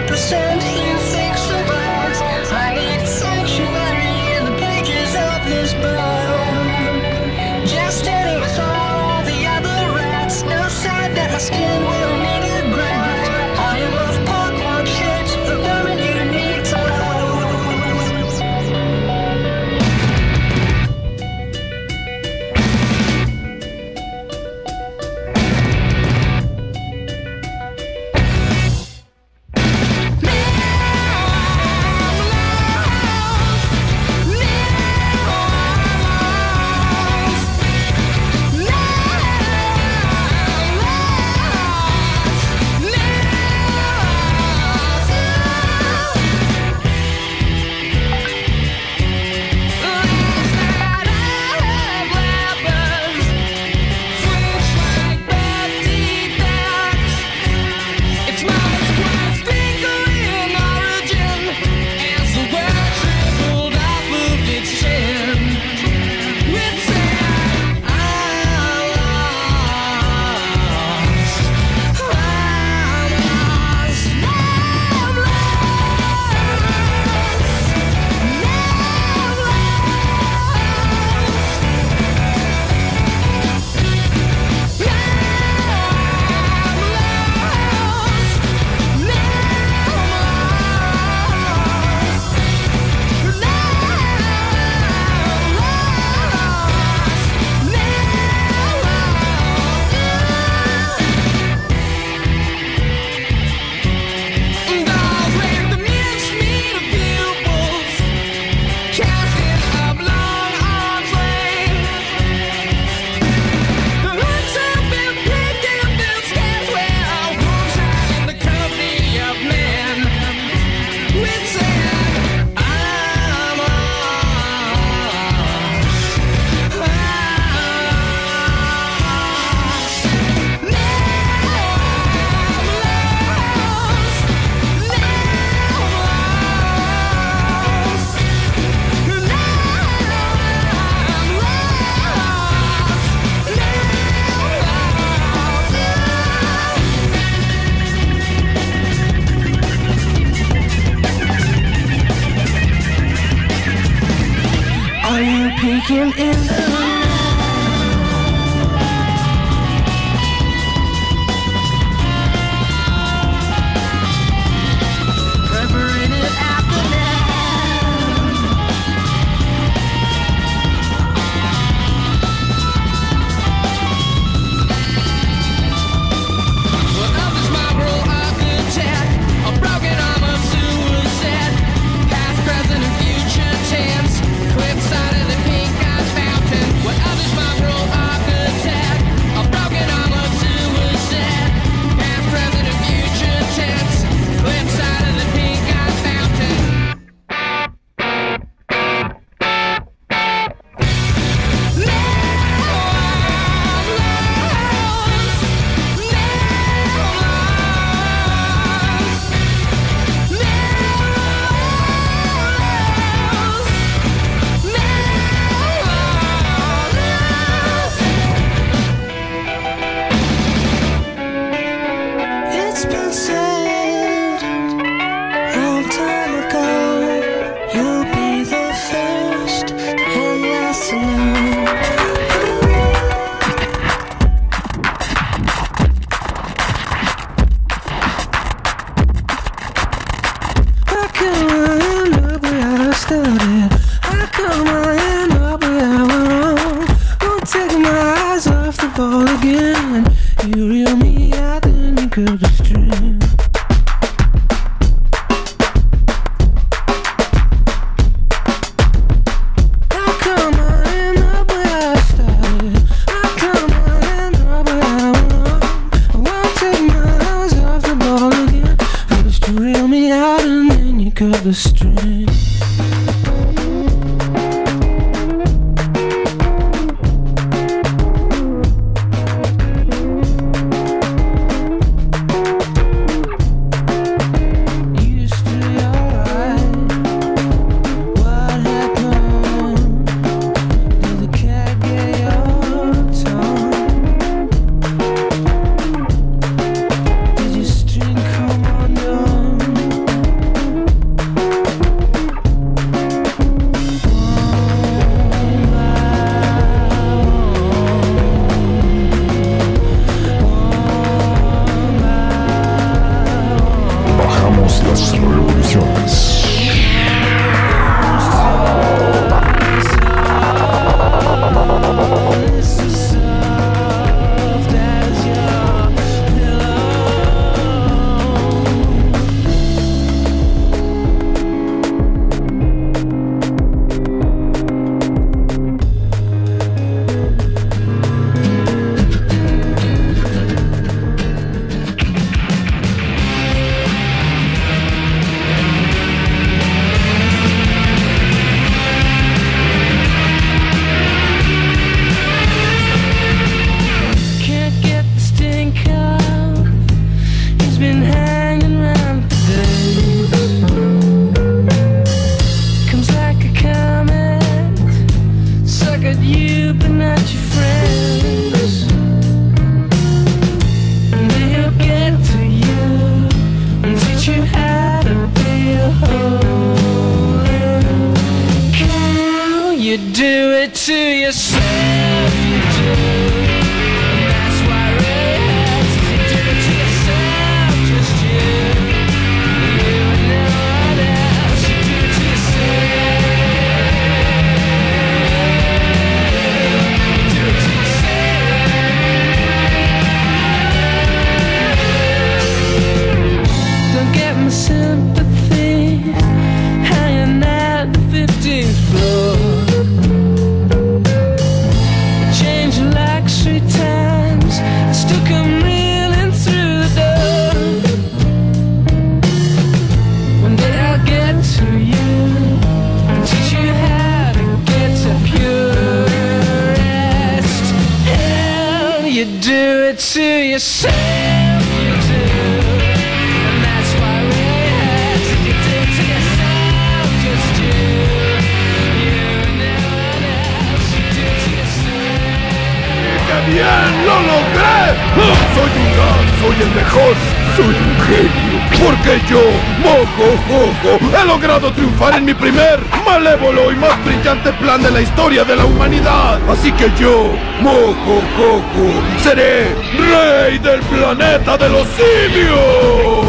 mi 452.25 452.33
primer, 452.33 452.81
malévolo 453.05 453.71
y 453.71 453.77
más 453.77 454.03
brillante 454.05 454.53
plan 454.55 454.83
de 454.83 454.91
la 454.91 455.03
historia 455.03 455.45
de 455.45 455.57
la 455.57 455.65
humanidad. 455.65 456.39
Así 456.49 456.73
que 456.73 456.91
yo, 456.99 457.31
Mojo 457.61 458.23
Coco, 458.37 458.91
seré 459.23 459.75
rey 459.99 460.59
del 460.59 460.81
planeta 460.81 461.59
de 461.59 461.69
los 461.69 461.87
simios. 461.89 463.27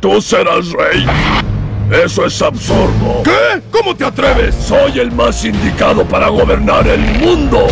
Tú 0.00 0.20
serás 0.20 0.70
rey. 0.70 1.06
Eso 1.90 2.26
es 2.26 2.40
absurdo. 2.40 3.22
¿Qué? 3.24 3.60
¿Cómo 3.70 3.94
te 3.94 4.04
atreves? 4.04 4.54
Soy 4.54 4.98
el 5.00 5.10
más 5.12 5.44
indicado 5.44 6.04
para 6.04 6.28
gobernar 6.28 6.86
el 6.86 7.00
mundo. 7.20 7.66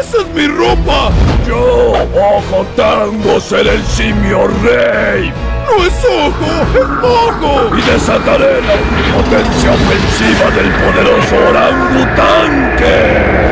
¡Esa 0.00 0.18
es 0.18 0.28
mi 0.34 0.46
ropa! 0.46 1.10
Yo, 1.46 1.92
Ojo 2.14 2.66
Tango, 2.76 3.40
seré 3.40 3.74
el 3.74 3.84
simio 3.84 4.48
rey. 4.62 5.32
¡No 5.70 5.76
es 5.84 6.04
ojo! 6.04 6.50
¡Es 6.74 6.88
mojo! 6.88 7.70
Y 7.76 7.82
desataré 7.82 8.60
la 8.62 8.74
potencia 9.14 9.70
ofensiva 9.70 10.50
del 10.50 10.72
poderoso 10.72 11.36
orangutanque. 11.48 13.49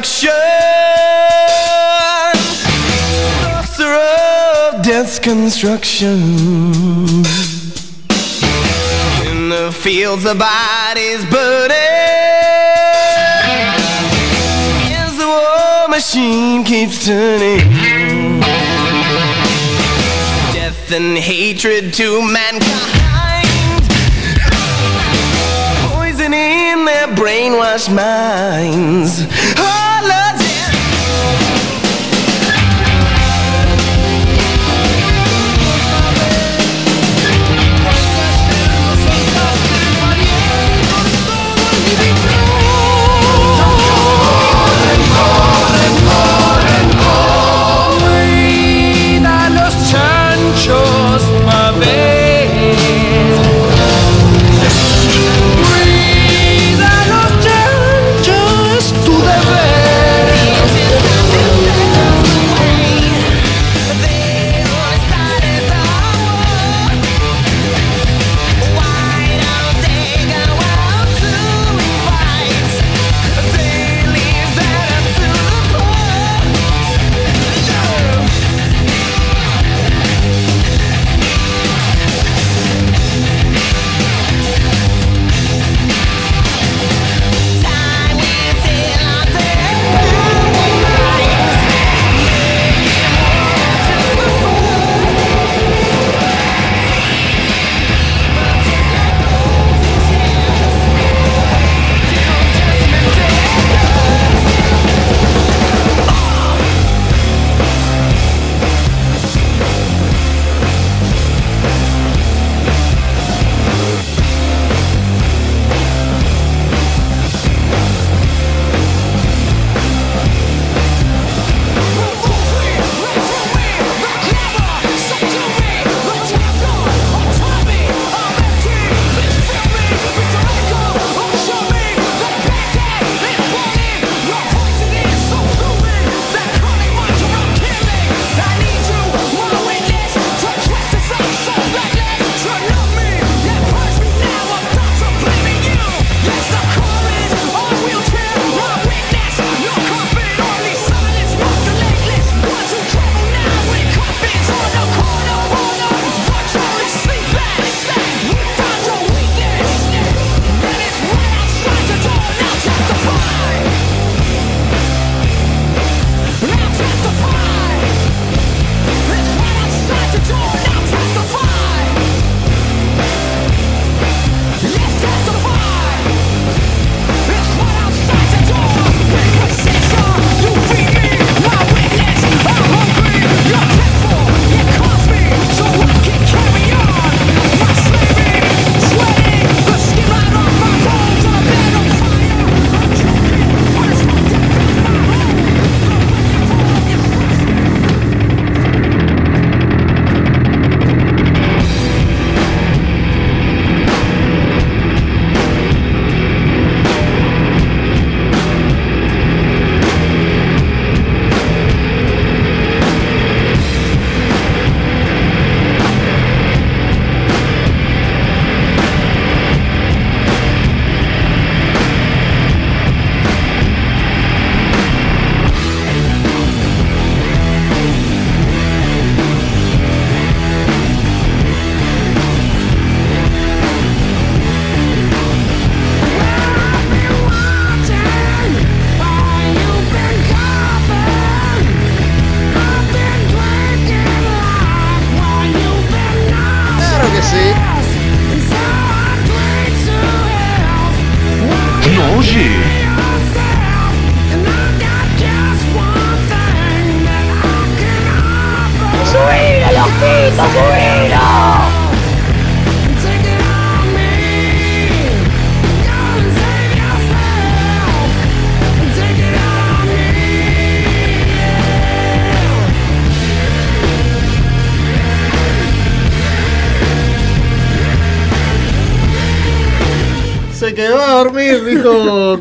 Destruction. 0.00 0.30
Sorcerer 3.42 4.74
of 4.74 4.82
death's 4.82 5.18
construction. 5.18 6.18
In 9.26 9.48
the 9.50 9.70
fields, 9.72 10.24
the 10.24 10.34
bodies 10.34 11.24
burning. 11.26 11.76
As 14.96 15.16
the 15.18 15.26
war 15.26 15.88
machine 15.88 16.64
keeps 16.64 17.04
turning. 17.04 18.40
Death 20.52 20.92
and 20.92 21.18
hatred 21.18 21.92
to 21.94 22.22
mankind. 22.22 23.02
Poison 25.90 26.32
in 26.32 26.84
their 26.84 27.08
brainwashed 27.08 27.94
minds. 27.94 29.26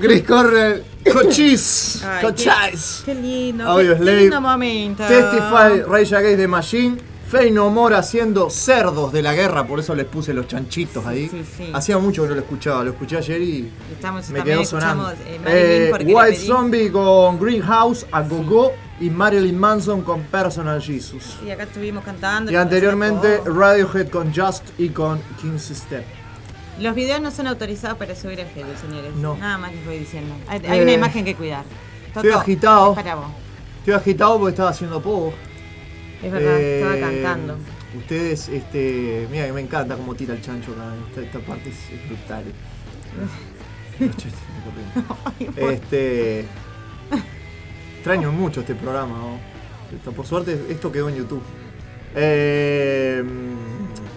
Chris 0.01 0.23
Cornell. 0.27 0.83
Cochis. 1.13 2.03
Ay, 2.03 2.21
Cochis. 2.23 3.03
Qué, 3.05 3.13
qué 3.13 3.21
lindo. 3.21 3.67
Audio 3.67 3.97
qué, 3.97 4.03
lindo 4.03 4.41
momento. 4.41 5.03
Testify, 5.07 5.81
Rage 5.87 6.15
Against 6.15 6.37
the 6.39 6.47
Machine. 6.47 6.97
Fey 7.31 7.49
No 7.49 7.69
More 7.69 7.95
haciendo 7.95 8.49
cerdos 8.49 9.13
de 9.13 9.21
la 9.21 9.33
guerra, 9.33 9.65
por 9.65 9.79
eso 9.79 9.95
les 9.95 10.05
puse 10.05 10.33
los 10.33 10.47
chanchitos 10.49 11.05
ahí. 11.05 11.29
Sí, 11.29 11.45
sí. 11.57 11.71
Hacía 11.73 11.97
mucho 11.97 12.23
que 12.23 12.27
no 12.27 12.35
lo 12.35 12.41
escuchaba, 12.41 12.83
lo 12.83 12.91
escuché 12.91 13.15
ayer 13.19 13.41
y 13.41 13.71
Estamos, 13.93 14.29
me 14.31 14.43
quedó 14.43 14.65
sonando. 14.65 15.09
eh, 15.25 15.39
Eh, 15.45 16.13
White 16.13 16.35
Zombie 16.35 16.91
con 16.91 17.39
Greenhouse, 17.39 18.05
A 18.11 18.21
Go 18.23 18.43
Go 18.43 18.71
y 18.99 19.09
Marilyn 19.09 19.57
Manson 19.57 20.01
con 20.01 20.23
Personal 20.23 20.81
Jesus. 20.81 21.37
Y 21.45 21.51
acá 21.51 21.63
estuvimos 21.63 22.03
cantando. 22.03 22.51
Y 22.51 22.55
anteriormente 22.57 23.39
Radiohead 23.45 24.09
con 24.09 24.33
Just 24.35 24.65
y 24.77 24.89
con 24.89 25.21
King's 25.41 25.69
Step. 25.73 26.03
Los 26.81 26.95
videos 26.95 27.21
no 27.21 27.31
son 27.31 27.47
autorizados 27.47 27.97
para 27.97 28.15
subir 28.15 28.39
en 28.39 28.47
Facebook, 28.47 28.77
señores. 28.77 29.13
No. 29.15 29.35
Nada 29.37 29.57
más 29.57 29.73
les 29.73 29.85
voy 29.85 29.99
diciendo. 29.99 30.33
Hay, 30.47 30.61
hay 30.67 30.79
Eh, 30.79 30.83
una 30.83 30.93
imagen 30.93 31.23
que 31.23 31.35
cuidar. 31.35 31.63
Estoy 32.07 32.31
agitado. 32.31 32.95
Para 32.95 33.15
vos. 33.15 33.27
Estoy 33.79 33.93
agitado 33.93 34.37
porque 34.39 34.49
estaba 34.51 34.69
haciendo 34.69 35.01
poco. 35.01 35.33
Es 36.23 36.31
verdad, 36.31 36.57
Eh, 36.59 36.79
estaba 36.81 36.99
cantando. 36.99 37.57
Ustedes, 37.97 38.49
este. 38.49 39.27
Mira 39.31 39.45
que 39.47 39.53
me 39.53 39.61
encanta 39.61 39.95
cómo 39.95 40.15
tira 40.15 40.33
el 40.33 40.41
chancho 40.41 40.71
acá. 40.71 40.93
Esta, 41.09 41.21
esta 41.21 41.39
parte 41.39 41.69
es, 41.69 41.77
es 41.91 42.07
brutal. 42.09 42.43
Este. 45.57 46.45
Extraño 47.97 48.31
mucho 48.31 48.61
este 48.61 48.73
programa. 48.75 49.15
¿no? 49.17 50.11
Por 50.11 50.25
suerte, 50.25 50.59
esto 50.69 50.91
quedó 50.91 51.09
en 51.09 51.15
YouTube. 51.15 51.43
Eh, 52.15 53.23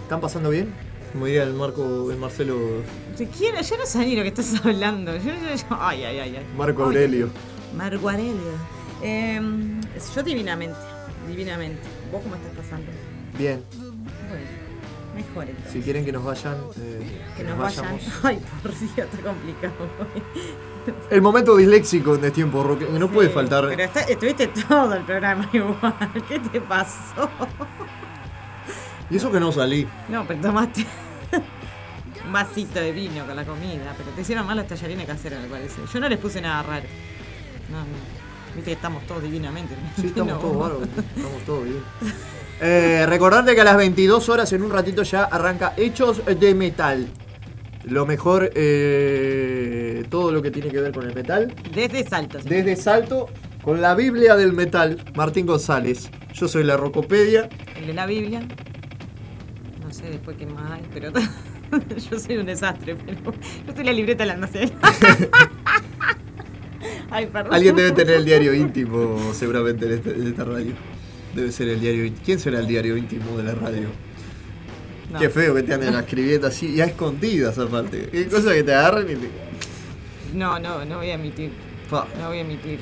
¿Están 0.02 0.20
pasando 0.20 0.50
bien? 0.50 0.72
Como 1.14 1.26
diría 1.26 1.44
el 1.44 1.54
Marco, 1.54 2.10
el 2.10 2.16
Marcelo, 2.18 2.58
Si 3.16 3.26
quiero, 3.26 3.60
yo 3.62 3.76
no 3.78 4.00
ni 4.04 4.16
lo 4.16 4.22
que 4.22 4.28
estás 4.28 4.52
hablando. 4.66 5.16
Yo, 5.16 5.22
yo- 5.32 5.54
yo- 5.56 5.78
ay, 5.80 6.02
ay, 6.04 6.18
ay, 6.18 6.36
ay. 6.36 6.46
Marco 6.58 6.82
Ay, 6.82 6.86
Aurelio. 6.88 7.28
Marco 7.76 8.10
Aurelio. 8.10 8.34
Eh, 9.02 9.40
yo 10.14 10.22
divinamente, 10.24 10.76
divinamente. 11.28 11.80
¿Vos 12.10 12.20
cómo 12.22 12.34
estás 12.34 12.50
pasando? 12.56 12.90
Bien. 13.38 13.62
Bueno, 14.28 14.44
mejor 15.14 15.44
entonces. 15.48 15.72
Si 15.72 15.80
quieren 15.82 16.04
que 16.04 16.10
nos 16.12 16.24
vayan, 16.24 16.56
eh, 16.80 17.20
que 17.36 17.44
nos 17.44 17.58
vayan. 17.58 17.84
vayamos. 17.84 18.02
Ay, 18.24 18.40
por 18.62 18.76
Dios, 18.76 18.90
está 18.98 19.18
complicado. 19.18 19.74
El 21.10 21.22
momento 21.22 21.56
disléxico 21.56 22.16
de 22.16 22.30
tiempo, 22.32 22.62
Roque. 22.64 22.86
No 22.90 23.08
puede 23.08 23.28
faltar. 23.30 23.68
Pero 23.68 23.84
está- 23.84 24.00
estuviste 24.02 24.48
todo 24.48 24.94
el 24.94 25.04
programa 25.04 25.48
igual. 25.52 25.94
¿Qué 26.28 26.40
te 26.40 26.60
pasó? 26.60 27.28
Y 29.14 29.18
eso 29.18 29.30
que 29.30 29.38
no 29.40 29.52
salí. 29.52 29.86
No, 30.08 30.26
pero 30.26 30.40
tomaste 30.40 30.84
un 32.26 32.32
vasito 32.32 32.80
de 32.80 32.90
vino 32.92 33.24
con 33.26 33.36
la 33.36 33.44
comida. 33.44 33.94
Pero 33.96 34.10
te 34.10 34.22
hicieron 34.22 34.44
mal 34.46 34.56
los 34.56 34.66
tallarines 34.66 35.06
caseros, 35.06 35.40
me 35.40 35.48
parece. 35.48 35.80
Yo 35.92 36.00
no 36.00 36.08
les 36.08 36.18
puse 36.18 36.40
nada 36.40 36.62
raro. 36.64 36.86
No, 37.70 37.78
no. 37.78 37.84
Viste 38.56 38.70
que 38.70 38.72
estamos 38.76 39.06
todos 39.06 39.22
divinamente. 39.22 39.74
Sí, 40.00 40.06
estamos 40.08 40.32
No. 40.34 40.38
todos 40.40 40.58
bárbaros, 40.58 40.88
estamos 41.16 41.42
todos 41.46 41.64
bien. 41.64 41.78
Eh, 42.60 43.04
recordarte 43.08 43.54
que 43.54 43.60
a 43.60 43.64
las 43.64 43.76
22 43.76 44.28
horas, 44.28 44.52
en 44.52 44.62
un 44.62 44.70
ratito 44.70 45.02
ya 45.02 45.24
arranca 45.24 45.74
Hechos 45.76 46.22
de 46.26 46.54
Metal. 46.54 47.06
Lo 47.84 48.06
mejor, 48.06 48.50
eh, 48.54 50.04
todo 50.08 50.32
lo 50.32 50.40
que 50.40 50.50
tiene 50.50 50.70
que 50.70 50.80
ver 50.80 50.92
con 50.92 51.04
el 51.06 51.14
metal. 51.14 51.54
Desde 51.74 52.02
Salto. 52.08 52.40
sí. 52.40 52.48
Desde 52.48 52.76
Salto, 52.76 53.28
con 53.62 53.80
la 53.82 53.94
Biblia 53.94 54.36
del 54.36 54.52
Metal, 54.54 54.98
Martín 55.14 55.46
González. 55.46 56.10
Yo 56.32 56.48
soy 56.48 56.64
la 56.64 56.76
Rocopedia. 56.76 57.48
El 57.76 57.88
de 57.88 57.92
la 57.94 58.06
Biblia. 58.06 58.40
Sé 60.04 60.10
después 60.10 60.36
qué 60.36 60.44
más 60.44 60.70
hay, 60.70 60.82
pero 60.92 61.10
yo 62.10 62.18
soy 62.18 62.36
un 62.36 62.44
desastre, 62.44 62.94
pero 62.94 63.32
yo 63.66 63.74
soy 63.74 63.84
la 63.84 63.92
libreta 63.92 64.24
de 64.24 64.26
la 64.26 64.32
almacén. 64.34 64.70
Ay, 67.10 67.24
perdón. 67.26 67.54
Alguien 67.54 67.74
debe 67.74 67.92
tener 67.92 68.16
el 68.16 68.24
diario 68.26 68.52
íntimo, 68.52 69.32
seguramente, 69.32 69.86
en, 69.86 69.92
este- 69.92 70.10
en 70.10 70.26
esta 70.26 70.44
radio. 70.44 70.72
Debe 71.34 71.50
ser 71.52 71.70
el 71.70 71.80
diario 71.80 72.04
íntimo. 72.04 72.22
¿Quién 72.22 72.38
será 72.38 72.58
el 72.58 72.66
diario 72.66 72.98
íntimo 72.98 73.34
de 73.38 73.44
la 73.44 73.54
radio? 73.54 73.88
No. 75.10 75.18
Qué 75.18 75.30
feo 75.30 75.54
que 75.54 75.62
te 75.62 75.72
anden 75.72 75.94
escribiendo 75.94 76.48
así 76.48 76.74
y 76.74 76.82
a 76.82 76.84
escondidas 76.84 77.58
aparte. 77.58 78.10
Qué 78.12 78.26
cosa 78.26 78.52
que 78.52 78.62
te 78.62 78.74
agarran 78.74 79.04
y 79.10 79.14
te... 79.14 79.30
No, 80.34 80.58
no, 80.58 80.84
no 80.84 80.98
voy 80.98 81.08
a 81.08 81.14
emitir. 81.14 81.50
Pa. 81.88 82.06
No 82.20 82.28
voy 82.28 82.38
a 82.38 82.40
emitir. 82.42 82.78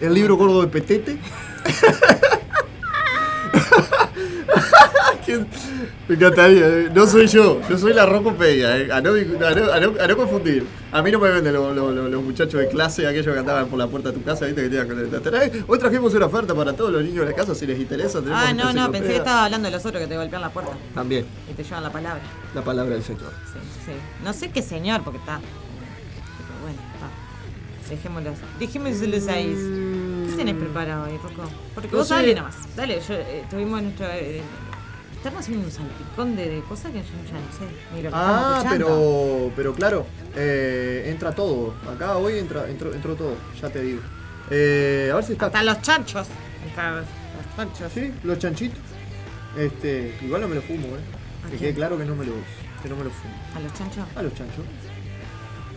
El 0.00 0.12
libro 0.12 0.36
gordo 0.36 0.62
de 0.62 0.66
Petete. 0.66 1.18
Me 6.08 6.14
encantaría. 6.14 6.66
eh. 6.66 6.90
No 6.94 7.06
soy 7.06 7.26
yo, 7.26 7.60
yo 7.68 7.76
soy 7.76 7.92
la 7.92 8.06
Rocopedia. 8.06 8.76
eh. 8.78 8.90
A, 8.92 9.00
no, 9.00 9.10
a, 9.10 9.50
no, 9.54 9.72
a 9.72 9.80
no- 9.80 10.00
a 10.02 10.06
no 10.06 10.16
confundir. 10.16 10.66
A 10.90 11.02
mí 11.02 11.10
no 11.10 11.18
me 11.18 11.28
venden 11.30 11.52
los, 11.52 11.76
los- 11.76 12.22
muchachos 12.22 12.60
de 12.60 12.68
clase, 12.68 13.06
aquellos 13.06 13.32
que 13.34 13.38
andaban 13.38 13.66
por 13.68 13.78
la 13.78 13.86
puerta 13.86 14.10
de 14.10 14.16
tu 14.18 14.24
casa, 14.24 14.46
¿viste? 14.46 14.62
Que 14.62 14.68
tenían 14.70 14.88
que 14.88 15.58
"Eh, 15.58 15.64
Hoy 15.66 15.78
trajimos 15.78 16.14
una 16.14 16.26
oferta 16.26 16.54
para 16.54 16.72
todos 16.72 16.90
los 16.92 17.02
niños 17.02 17.26
de 17.26 17.30
la 17.32 17.36
casa, 17.36 17.54
si 17.54 17.66
les 17.66 17.78
interesa. 17.78 18.20
Ah, 18.32 18.52
no, 18.54 18.64
no, 18.72 18.72
pensé 18.72 18.72
que 18.72 18.80
enciclopedia". 18.80 19.16
estaba 19.18 19.44
hablando 19.44 19.66
de 19.66 19.72
los 19.76 19.84
otros 19.84 20.00
que 20.02 20.08
te 20.08 20.16
golpean 20.16 20.40
la 20.42 20.50
puerta 20.50 20.72
También, 20.94 21.26
y 21.50 21.52
te 21.54 21.62
llevan 21.62 21.82
la 21.82 21.92
palabra. 21.92 22.22
la 22.54 22.62
palabra 22.62 22.94
del 22.94 23.02
Señor. 23.04 23.30
Sí, 23.52 23.58
sí. 23.86 23.92
No 24.24 24.32
sé 24.32 24.50
qué 24.50 24.62
señor, 24.62 25.02
porque 25.04 25.18
está. 25.18 25.40
Pero 25.40 26.62
bueno, 26.62 26.78
está. 26.94 27.90
Dejémoslos. 27.90 28.34
Dejémoslos 28.58 29.28
ahí. 29.28 29.54
¿Qué 30.38 30.44
tenés 30.44 30.62
preparado 30.62 31.04
ahí, 31.06 31.18
Rocco? 31.18 31.50
Porque 31.74 31.88
vos 31.96 32.08
dale 32.08 32.32
nomás. 32.34 32.54
Dale, 32.76 33.00
yo 33.00 33.14
eh, 33.14 33.44
tuvimos 33.50 33.82
nuestro. 33.82 34.06
eh, 34.06 34.40
estamos 35.16 35.40
haciendo 35.40 35.64
un 35.66 35.72
salpicón 35.72 36.36
de, 36.36 36.48
de 36.48 36.60
cosas 36.62 36.92
que 36.92 36.98
yo 36.98 37.04
ya 37.04 37.32
no 37.40 37.52
sé. 37.58 37.74
Ni 37.92 38.02
lo 38.02 38.10
que 38.10 38.14
Ah, 38.16 38.58
estamos 38.58 38.72
escuchando. 38.72 38.86
pero, 38.86 39.52
pero 39.56 39.74
claro, 39.74 40.06
eh, 40.36 41.06
entra 41.10 41.32
todo. 41.34 41.74
Acá 41.92 42.16
hoy 42.18 42.38
entra, 42.38 42.68
entró, 42.70 42.92
entró 42.94 43.16
todo, 43.16 43.34
ya 43.60 43.68
te 43.68 43.82
digo. 43.82 44.00
Eh, 44.50 45.08
a 45.12 45.16
ver 45.16 45.24
si 45.24 45.32
está. 45.32 45.46
Hasta 45.46 45.62
los 45.64 45.82
chanchos. 45.82 46.28
Hasta 46.68 46.90
los 46.92 47.04
chanchos. 47.56 47.92
Sí, 47.92 48.12
los 48.22 48.38
chanchitos. 48.38 48.78
Este, 49.56 50.16
igual 50.22 50.42
no 50.42 50.48
me 50.48 50.54
lo 50.54 50.62
fumo, 50.62 50.86
eh. 50.86 51.00
¿A 51.46 51.50
Que 51.50 51.56
quién? 51.56 51.60
quede 51.60 51.74
claro 51.74 51.98
que 51.98 52.04
no 52.04 52.14
me 52.14 52.24
los, 52.24 52.36
que 52.80 52.88
no 52.88 52.94
me 52.94 53.02
los 53.02 53.12
fumo. 53.12 53.34
¿A 53.56 53.60
los 53.60 53.74
chanchos? 53.74 54.04
A 54.14 54.22
los 54.22 54.32
chanchos. 54.34 54.64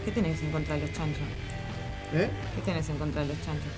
¿Qué 0.05 0.11
tenés 0.11 0.39
en 0.43 0.51
contra 0.51 0.75
de 0.75 0.81
los 0.81 0.91
chanchos? 0.93 1.23
¿Eh? 2.13 2.29
¿Qué 2.55 2.61
tenés 2.61 2.87
en 2.89 2.97
contra 2.99 3.21
de 3.23 3.29
los 3.29 3.37
chanchos? 3.43 3.71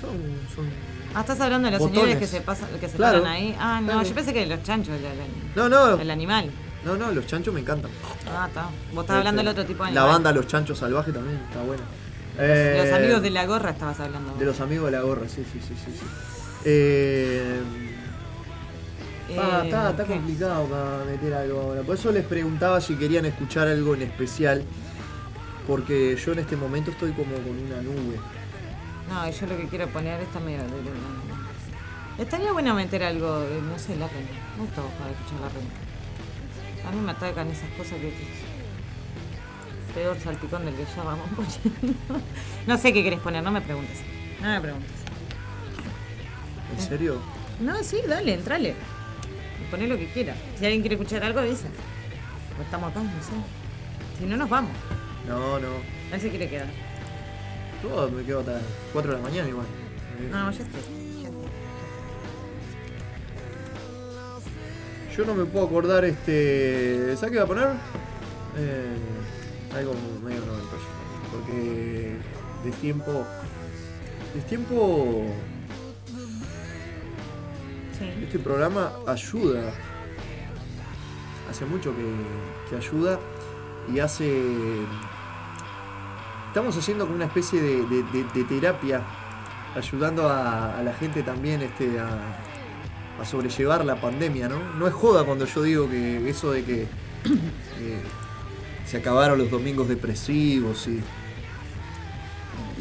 Son, 0.00 0.10
son. 0.54 0.66
Ah, 1.14 1.20
estás 1.20 1.40
hablando 1.40 1.66
de 1.66 1.72
los 1.72 1.80
Botones. 1.80 2.00
señores 2.00 2.18
que 2.18 2.26
se 2.26 2.40
pasan, 2.42 2.68
que 2.80 2.88
se 2.88 2.96
Claro. 2.96 3.22
paran 3.22 3.34
ahí. 3.36 3.56
Ah, 3.58 3.80
no, 3.80 3.86
Claro. 3.92 4.02
yo 4.08 4.14
pensé 4.14 4.32
que 4.32 4.46
los 4.46 4.62
chanchos, 4.62 4.94
el, 4.94 5.04
el- 5.04 5.54
No, 5.56 5.68
no. 5.68 6.00
el 6.00 6.10
animal. 6.10 6.50
No, 6.84 6.96
no, 6.96 7.10
los 7.10 7.26
chanchos 7.26 7.52
me 7.52 7.60
encantan. 7.60 7.90
Ah, 8.30 8.46
está. 8.48 8.68
Vos 8.94 9.02
estás 9.04 9.16
hablando 9.18 9.40
del 9.40 9.48
otro 9.48 9.64
tipo 9.66 9.84
de 9.84 9.90
La 9.92 10.02
animal. 10.02 10.14
banda 10.16 10.32
Los 10.32 10.46
Chanchos 10.46 10.78
Salvajes 10.78 11.12
también 11.12 11.36
está 11.48 11.60
buena. 11.62 11.82
Los 12.36 12.46
Eh, 12.46 12.92
amigos 12.94 13.22
de 13.22 13.30
la 13.30 13.46
gorra 13.46 13.70
estabas 13.70 13.98
hablando. 13.98 14.34
De 14.36 14.44
los 14.44 14.60
amigos 14.60 14.86
de 14.86 14.96
la 14.96 15.02
gorra, 15.02 15.28
sí, 15.28 15.42
sí, 15.52 15.58
sí, 15.60 15.74
sí. 15.84 15.90
sí. 15.98 16.06
Eh, 16.64 17.60
ah, 19.38 19.60
Eh, 19.62 19.66
está, 19.66 19.90
está 19.90 20.04
complicado 20.04 20.64
para 20.66 21.04
meter 21.04 21.34
algo 21.34 21.60
ahora. 21.60 21.82
Por 21.82 21.96
eso 21.96 22.12
les 22.12 22.24
preguntaba 22.24 22.80
si 22.80 22.94
querían 22.94 23.24
escuchar 23.24 23.66
algo 23.66 23.94
en 23.94 24.02
especial. 24.02 24.62
Porque 25.66 26.16
yo 26.16 26.32
en 26.32 26.38
este 26.38 26.56
momento 26.56 26.90
estoy 26.92 27.10
como 27.12 27.34
con 27.34 27.58
una 27.58 27.82
nube. 27.82 28.18
No, 29.08 29.30
yo 29.30 29.46
lo 29.46 29.56
que 29.56 29.68
quiero 29.68 29.88
poner 29.88 30.20
está 30.20 30.38
medio 30.40 30.58
de 30.58 30.68
luna. 30.68 31.38
Estaría 32.18 32.52
bueno 32.52 32.74
meter 32.74 33.02
algo, 33.04 33.46
no 33.62 33.78
sé, 33.78 33.96
la 33.96 34.08
renta. 34.08 34.34
No 34.58 34.64
todo 34.74 34.88
para 34.98 35.10
escuchar 35.10 35.40
la 35.40 35.48
renta. 35.48 36.88
A 36.88 36.90
mí 36.90 37.00
me 37.00 37.12
atacan 37.12 37.48
esas 37.48 37.70
cosas 37.70 37.92
que. 38.00 38.12
Peor 39.94 40.18
salpicón 40.18 40.64
del 40.64 40.74
que 40.74 40.84
ya 40.84 41.02
vamos 41.02 41.26
poniendo. 41.36 41.98
No 42.66 42.76
sé 42.76 42.92
qué 42.92 43.02
querés 43.02 43.20
poner, 43.20 43.42
no 43.42 43.50
me 43.50 43.60
preguntes. 43.60 43.98
No 44.40 44.48
me 44.48 44.60
preguntes. 44.60 44.90
¿En 46.76 46.80
serio? 46.82 47.20
No, 47.60 47.82
sí, 47.82 47.98
dale, 48.06 48.34
entrale. 48.34 48.74
Poné 49.70 49.86
lo 49.86 49.96
que 49.96 50.10
quiera. 50.12 50.34
Si 50.58 50.64
alguien 50.64 50.82
quiere 50.82 50.96
escuchar 50.96 51.22
algo, 51.24 51.40
avisa. 51.40 51.68
O 52.58 52.62
estamos 52.62 52.90
acá, 52.90 53.00
no 53.00 53.10
sé. 53.22 53.32
Si 54.18 54.24
no, 54.26 54.36
nos 54.36 54.48
vamos. 54.48 54.72
No, 55.26 55.58
no. 55.58 55.68
Él 56.12 56.20
se 56.20 56.30
quiere 56.30 56.48
quedar. 56.48 56.68
Yo 57.82 58.10
me 58.10 58.24
quedo 58.24 58.40
hasta 58.40 58.60
4 58.92 59.12
de 59.12 59.16
la 59.18 59.22
mañana 59.22 59.48
igual. 59.48 59.66
No, 60.30 60.50
ya 60.50 60.62
estoy. 60.62 60.80
Ya 61.22 61.28
estoy. 61.28 61.44
Yo 65.16 65.24
no 65.24 65.34
me 65.34 65.44
puedo 65.44 65.66
acordar 65.66 66.04
este. 66.04 67.16
¿Sabes 67.16 67.32
qué 67.32 67.38
va 67.38 67.44
a 67.44 67.46
poner? 67.46 67.68
Eh, 68.56 68.96
algo 69.76 69.94
medio 70.24 70.40
noventoso. 70.40 70.86
Porque 71.30 72.16
de 72.64 72.70
tiempo. 72.80 73.24
De 74.34 74.40
tiempo. 74.42 75.26
Sí. 77.98 78.24
Este 78.24 78.38
programa 78.38 78.92
ayuda. 79.06 79.72
Hace 81.48 81.64
mucho 81.64 81.94
que, 81.94 82.70
que 82.70 82.76
ayuda 82.76 83.18
y 83.92 84.00
hace. 84.00 84.84
Estamos 86.48 86.76
haciendo 86.76 87.04
como 87.04 87.16
una 87.16 87.26
especie 87.26 87.60
de, 87.60 88.44
terapia, 88.48 89.02
ayudando 89.74 90.28
a, 90.28 90.80
la 90.82 90.92
gente 90.94 91.22
también 91.22 91.62
este, 91.62 91.98
a, 92.00 93.24
sobrellevar 93.24 93.84
la 93.84 94.00
pandemia, 94.00 94.48
¿no? 94.48 94.58
No 94.78 94.86
es 94.86 94.94
joda 94.94 95.24
cuando 95.24 95.44
yo 95.44 95.62
digo 95.62 95.88
que 95.88 96.28
eso 96.28 96.52
de 96.52 96.64
que 96.64 96.82
eh, 96.84 96.86
se 98.86 98.96
acabaron 98.96 99.38
los 99.38 99.50
domingos 99.50 99.88
depresivos 99.88 100.86
y, 100.86 101.00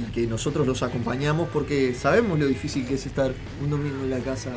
y 0.02 0.12
que 0.14 0.28
nosotros 0.28 0.66
los 0.68 0.84
acompañamos 0.84 1.50
porque 1.50 1.94
sabemos 1.96 2.40
lo 2.40 2.46
difícil 2.46 2.86
que 2.88 2.94
es 2.96 3.06
estar 3.06 3.34
un 3.64 3.70
domingo 3.70 4.04
en 4.04 4.12
la 4.12 4.20
casa 4.20 4.52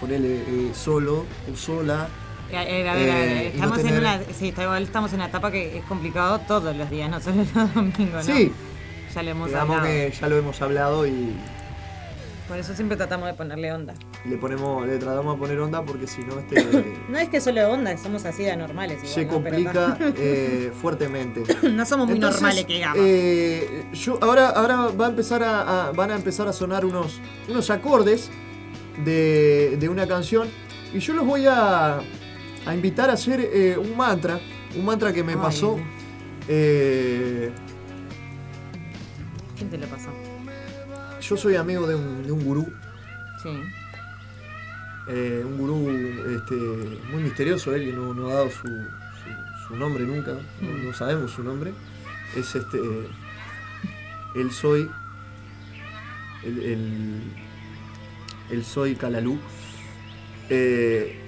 ponerle 0.00 0.36
eh, 0.36 0.70
solo 0.74 1.24
o 1.52 1.56
sola. 1.56 2.08
Eh, 2.50 2.56
a 2.56 2.64
ver, 2.64 2.88
a 2.88 2.94
ver, 2.94 3.08
Eh, 3.08 3.52
no 3.56 3.64
estamos 3.64 3.78
en 3.84 3.98
una, 3.98 4.20
sí, 4.32 4.54
estamos 4.82 5.10
en 5.12 5.16
una 5.18 5.26
etapa 5.26 5.50
que 5.50 5.78
es 5.78 5.84
complicado 5.84 6.40
todos 6.46 6.74
los 6.76 6.88
días, 6.90 7.10
no 7.10 7.20
solo 7.20 7.44
los 7.54 7.74
domingos, 7.74 8.28
¿no? 8.28 8.34
Sí. 8.34 8.52
Ya 9.14 9.22
lo 9.22 9.30
hemos 9.30 9.48
Digamos 9.48 9.76
hablado. 9.76 9.92
que 9.94 10.12
ya 10.20 10.28
lo 10.28 10.36
hemos 10.36 10.60
hablado 10.62 11.06
y 11.06 11.34
Por 12.48 12.58
eso 12.58 12.74
siempre 12.74 12.96
tratamos 12.96 13.26
de 13.28 13.34
ponerle 13.34 13.72
onda. 13.72 13.94
le 14.24 14.36
ponemos, 14.36 14.86
le 14.86 14.98
tratamos 14.98 15.34
de 15.34 15.38
poner 15.40 15.60
onda 15.60 15.82
porque 15.84 16.06
si 16.06 16.22
no 16.22 16.38
este 16.40 16.64
No 17.08 17.18
es 17.18 17.28
que 17.28 17.40
solo 17.40 17.68
onda, 17.70 17.96
somos 17.96 18.24
así 18.24 18.42
de 18.42 18.50
anormales. 18.52 18.98
Igual, 18.98 19.14
se 19.14 19.26
complica 19.26 19.96
eh, 20.16 20.72
fuertemente. 20.82 21.42
no 21.70 21.86
somos 21.86 22.06
muy 22.06 22.16
Entonces, 22.16 22.40
normales 22.42 22.64
que 22.66 22.72
digamos. 22.74 22.98
eh, 23.00 23.84
yo 23.92 24.18
ahora, 24.20 24.48
ahora 24.50 24.76
va 24.88 25.06
a 25.06 25.10
empezar 25.10 25.42
a, 25.42 25.86
a- 25.88 25.92
van 25.92 26.10
a 26.10 26.16
empezar 26.16 26.46
a 26.48 26.52
sonar 26.52 26.84
unos, 26.84 27.20
unos 27.48 27.70
acordes 27.70 28.30
de, 29.04 29.76
de 29.78 29.88
una 29.88 30.06
canción 30.06 30.48
y 30.92 30.98
yo 30.98 31.14
los 31.14 31.24
voy 31.26 31.46
a, 31.46 31.98
a 32.66 32.74
invitar 32.74 33.10
a 33.10 33.14
hacer 33.14 33.40
eh, 33.40 33.76
un 33.78 33.96
mantra, 33.96 34.40
un 34.76 34.84
mantra 34.84 35.12
que 35.12 35.22
me 35.22 35.32
Ay, 35.32 35.38
pasó. 35.38 35.78
Eh, 36.48 37.50
¿Quién 39.56 39.70
te 39.70 39.78
lo 39.78 39.86
pasó? 39.86 40.10
yo 41.20 41.36
soy 41.38 41.56
amigo 41.56 41.86
de 41.86 41.94
un, 41.94 42.22
de 42.22 42.32
un 42.32 42.44
gurú, 42.44 42.70
Sí. 43.42 43.48
eh, 45.08 45.42
un 45.46 45.56
gurú 45.56 45.88
este, 46.36 46.54
muy 47.10 47.22
misterioso, 47.22 47.74
él 47.74 47.94
no, 47.96 48.12
no 48.12 48.28
ha 48.28 48.34
dado 48.34 48.50
su, 48.50 48.66
su- 48.66 49.68
su 49.68 49.76
nombre 49.76 50.04
nunca, 50.04 50.32
no, 50.60 50.70
no 50.70 50.92
sabemos 50.92 51.30
su 51.30 51.42
nombre. 51.42 51.72
Es 52.36 52.54
este. 52.54 52.78
El 54.34 54.50
soy. 54.50 54.90
El, 56.42 56.58
el, 56.62 57.22
el 58.50 58.64
soy 58.64 58.94
Calalú. 58.96 59.38
eh, 60.50 61.20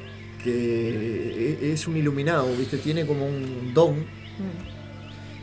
que 0.42 1.58
e- 1.62 1.72
es 1.72 1.86
un 1.86 1.96
iluminado, 1.96 2.46
¿viste? 2.56 2.78
Tiene 2.78 3.06
como 3.06 3.26
un 3.26 3.72
don. 3.74 4.04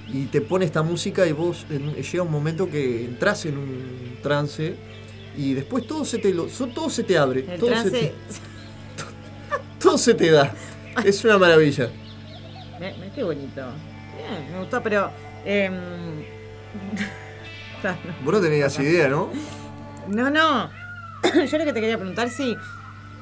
Y 0.07 0.25
te 0.25 0.41
pone 0.41 0.65
esta 0.65 0.83
música 0.83 1.25
y 1.25 1.31
vos 1.31 1.65
en- 1.69 1.93
llega 1.95 2.23
un 2.23 2.31
momento 2.31 2.69
que 2.69 3.05
entras 3.05 3.45
en 3.45 3.57
un 3.57 4.17
trance 4.21 4.75
y 5.35 5.53
después 5.53 5.87
todo 5.87 6.05
se 6.05 6.19
te 6.19 6.33
lo, 6.33 6.45
todo 6.45 6.89
se 6.89 7.03
te 7.03 7.17
abre. 7.17 7.45
El 7.49 7.59
todo 7.59 7.75
se 7.81 7.89
te- 7.91 8.13
todo 9.79 9.97
se 9.97 10.13
te 10.13 10.29
da. 10.31 10.53
Es 11.03 11.23
una 11.23 11.37
maravilla. 11.37 11.89
Qué 13.15 13.23
bonito. 13.23 13.61
Bien, 14.17 14.51
me 14.51 14.59
gustó, 14.59 14.81
pero. 14.83 15.09
no. 17.83 17.91
Vos 18.23 18.33
no 18.33 18.39
tenías 18.41 18.77
idea, 18.79 19.07
¿no? 19.07 19.29
No, 20.07 20.29
no. 20.29 20.69
Yo 21.23 21.57
lo 21.57 21.65
que 21.65 21.73
te 21.73 21.81
quería 21.81 21.97
preguntar 21.97 22.29
si 22.29 22.55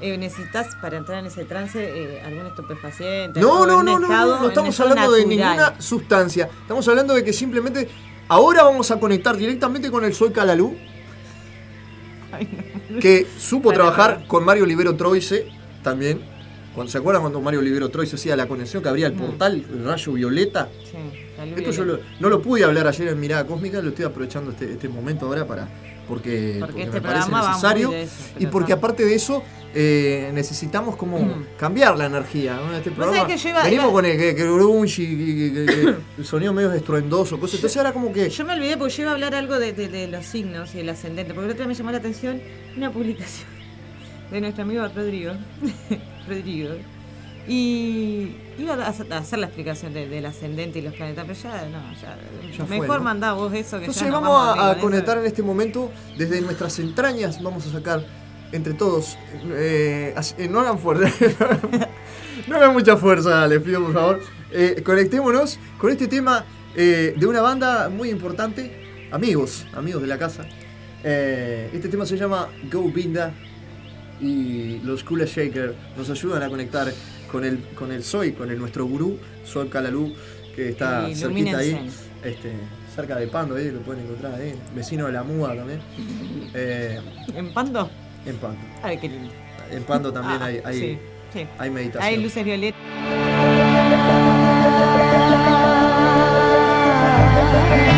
eh, 0.02 0.18
necesitas 0.18 0.76
para 0.82 0.98
entrar 0.98 1.20
en 1.20 1.28
ese 1.28 1.46
trance 1.46 1.80
eh, 1.82 2.22
algún 2.26 2.48
estupefaciente. 2.48 3.40
No, 3.40 3.66
no, 3.66 3.84
no, 3.84 4.00
no, 4.00 4.08
estado- 4.08 4.40
no, 4.40 4.48
estamos 4.50 4.80
hablando 4.80 5.12
de 5.12 5.26
ninguna 5.26 5.80
sustancia. 5.80 6.50
Estamos 6.62 6.88
hablando 6.88 7.14
de 7.14 7.24
que 7.24 7.34
simplemente 7.34 7.88
ahora 8.28 8.64
vamos 8.64 8.90
a 8.92 9.00
conectar 9.00 9.38
directamente 9.38 9.90
con 9.92 10.04
el 10.04 10.14
Soy 10.14 10.32
Calalú, 10.32 10.76
que 13.02 13.28
supo 13.38 13.72
trabajar 13.74 14.26
con 14.28 14.44
Mario 14.46 14.64
Olivero 14.64 14.96
Troise 14.96 15.48
también. 15.84 16.22
¿Se 16.88 16.98
acuerdan 16.98 17.22
cuando 17.24 17.42
Mario 17.42 17.60
Olivero 17.60 17.90
Troise 17.90 18.16
hacía 18.16 18.36
la 18.38 18.48
conexión 18.48 18.82
que 18.82 18.88
abría 18.90 19.08
el 19.08 19.14
Mm. 19.14 19.18
portal, 19.18 19.66
el 19.74 19.84
rayo 19.86 20.14
violeta? 20.14 20.70
Sí, 20.90 20.98
Esto 21.58 21.72
yo 21.72 21.84
violeta. 21.84 22.08
lo- 22.10 22.20
no 22.22 22.30
lo 22.30 22.42
pude 22.42 22.64
hablar 22.64 22.88
ayer 22.88 23.10
en 23.10 23.20
Mirada 23.20 23.46
Cósmica, 23.46 23.82
lo 23.82 23.90
estoy 23.90 24.06
aprovechando 24.06 24.52
este, 24.52 24.72
este 24.74 24.88
momento 24.88 25.26
ahora 25.26 25.46
para 25.46 25.68
porque, 26.12 26.58
porque 26.60 26.84
este 26.84 27.00
me 27.00 27.02
parece 27.02 27.32
necesario 27.32 27.94
eso, 27.94 28.14
y 28.38 28.46
porque 28.48 28.74
aparte 28.74 29.06
de 29.06 29.16
eso 29.16 29.42
eh, 29.74 30.30
necesitamos 30.34 30.98
como 30.98 31.18
Mm. 31.20 31.46
cambiar 31.58 31.98
la 31.98 32.08
energía. 32.08 32.60
Este 32.76 32.92
programa 32.92 33.26
que 33.26 33.36
iba- 33.48 33.64
venimos 33.64 33.86
iba- 33.86 33.94
con 33.94 34.06
el, 34.06 34.18
que, 34.18 34.36
que 34.36 34.42
el 34.42 34.52
grunge 34.54 35.02
y 35.04 35.16
que- 35.16 35.54
que- 35.54 35.66
que 35.66 35.96
el 36.18 36.26
sonido 36.26 36.52
medio 36.52 36.74
estruendoso, 36.74 37.40
cosas. 37.40 37.56
Entonces 37.56 37.78
ahora 37.78 37.94
como 37.94 38.12
que 38.12 38.30
Yo 38.30 38.44
me 38.44 38.52
olvidé 38.54 38.76
porque 38.76 38.94
yo 38.96 39.04
iba 39.04 39.12
a 39.12 39.14
hablar 39.14 39.34
algo 39.34 39.58
de, 39.60 39.72
de- 39.72 39.88
de 39.88 40.08
los 40.10 40.26
signos 40.26 40.76
y 40.76 40.82
el 40.82 40.90
ascendente, 40.90 41.34
porque 41.34 41.46
el 41.46 41.52
otro 41.52 41.64
día 41.64 41.68
me 41.70 41.76
llamó 41.76 41.92
la 41.92 42.00
atención 42.00 42.42
una 42.76 42.92
publicación 42.92 43.48
de 44.32 44.42
nuestro 44.42 44.64
amigo 44.64 44.86
Rodrigo. 44.94 45.34
Rodrigo. 46.28 46.72
Y 47.48 48.36
iba 48.60 48.74
a 48.76 48.88
hacer 49.18 49.40
la 49.40 49.48
explicación 49.48 49.94
de- 49.94 50.08
del 50.08 50.26
ascendente 50.26 50.80
y 50.80 50.82
los 50.84 50.94
planetas, 50.94 51.26
pero 51.28 51.40
ya 51.40 51.66
no, 51.70 51.94
ya. 52.02 52.18
Ya 52.58 52.66
fue, 52.66 52.80
mejor 52.82 52.98
¿no? 53.00 53.04
mandá 53.04 53.34
vos 53.34 53.52
eso 53.54 53.78
que 53.78 53.86
Entonces 53.86 54.04
ya 54.04 54.10
nos 54.12 54.22
vamos 54.22 54.58
a, 54.58 54.70
a 54.70 54.72
eso. 54.74 54.82
conectar 54.82 55.18
en 55.18 55.26
este 55.26 55.42
momento 55.42 55.92
desde 56.18 56.40
nuestras 56.42 56.78
entrañas, 56.80 57.42
vamos 57.42 57.66
a 57.68 57.72
sacar 57.72 58.06
entre 58.52 58.74
todos, 58.74 59.18
eh, 59.50 60.14
eh, 60.38 60.48
no 60.50 60.60
hagan 60.60 60.78
fuerza, 60.78 61.10
no 62.48 62.56
hagan 62.58 62.74
mucha 62.74 62.98
fuerza, 62.98 63.48
les 63.48 63.62
pido 63.62 63.82
por 63.82 63.94
favor, 63.94 64.20
Eh, 64.54 64.82
conectémonos 64.84 65.58
con 65.78 65.90
este 65.92 66.08
tema 66.08 66.44
eh, 66.76 67.14
de 67.18 67.26
una 67.26 67.40
banda 67.42 67.88
muy 67.90 68.10
importante, 68.10 69.08
amigos, 69.12 69.66
amigos 69.74 70.02
de 70.02 70.08
la 70.10 70.18
casa. 70.18 70.46
Eh, 71.04 71.70
este 71.74 71.88
tema 71.88 72.06
se 72.06 72.18
llama 72.18 72.50
Go 72.70 72.84
Binda 72.92 73.32
y 74.20 74.80
los 74.84 75.04
Kula 75.06 75.24
Shaker 75.26 75.74
nos 75.98 76.10
ayudan 76.10 76.44
a 76.44 76.50
conectar 76.50 76.92
con 77.32 77.46
el, 77.46 77.60
con 77.76 77.92
el 77.92 78.04
Soy, 78.04 78.34
con 78.34 78.52
el 78.52 78.60
nuestro 78.60 78.86
gurú, 78.86 79.18
Sol 79.46 79.70
Calalú, 79.70 80.14
que 80.56 80.70
está 80.70 81.08
cerquita 81.16 81.60
ahí, 81.60 81.90
este, 82.24 82.52
cerca 82.94 83.16
de 83.16 83.28
Pando, 83.28 83.56
ahí 83.56 83.72
lo 83.72 83.80
pueden 83.80 84.04
encontrar 84.04 84.36
ahí, 84.36 84.54
vecino 84.76 85.06
de 85.06 85.14
la 85.14 85.24
Muda 85.24 85.56
también. 85.56 85.80
Eh, 86.54 87.00
¿En 87.34 87.54
Pando? 87.54 87.90
en 88.26 88.36
Pando. 88.36 88.60
Ay, 88.84 88.98
qué 88.98 89.08
lindo. 89.08 89.32
En 89.72 89.84
Pando 89.84 90.12
también 90.12 90.42
Ah, 90.42 90.46
hay, 90.48 90.62
hay, 90.66 90.80
sí, 90.80 90.98
sí. 91.34 91.48
hay 91.58 91.70
meditación. 91.70 92.04
Hay 92.04 92.22
luces 92.22 92.44
violetas. 92.44 92.82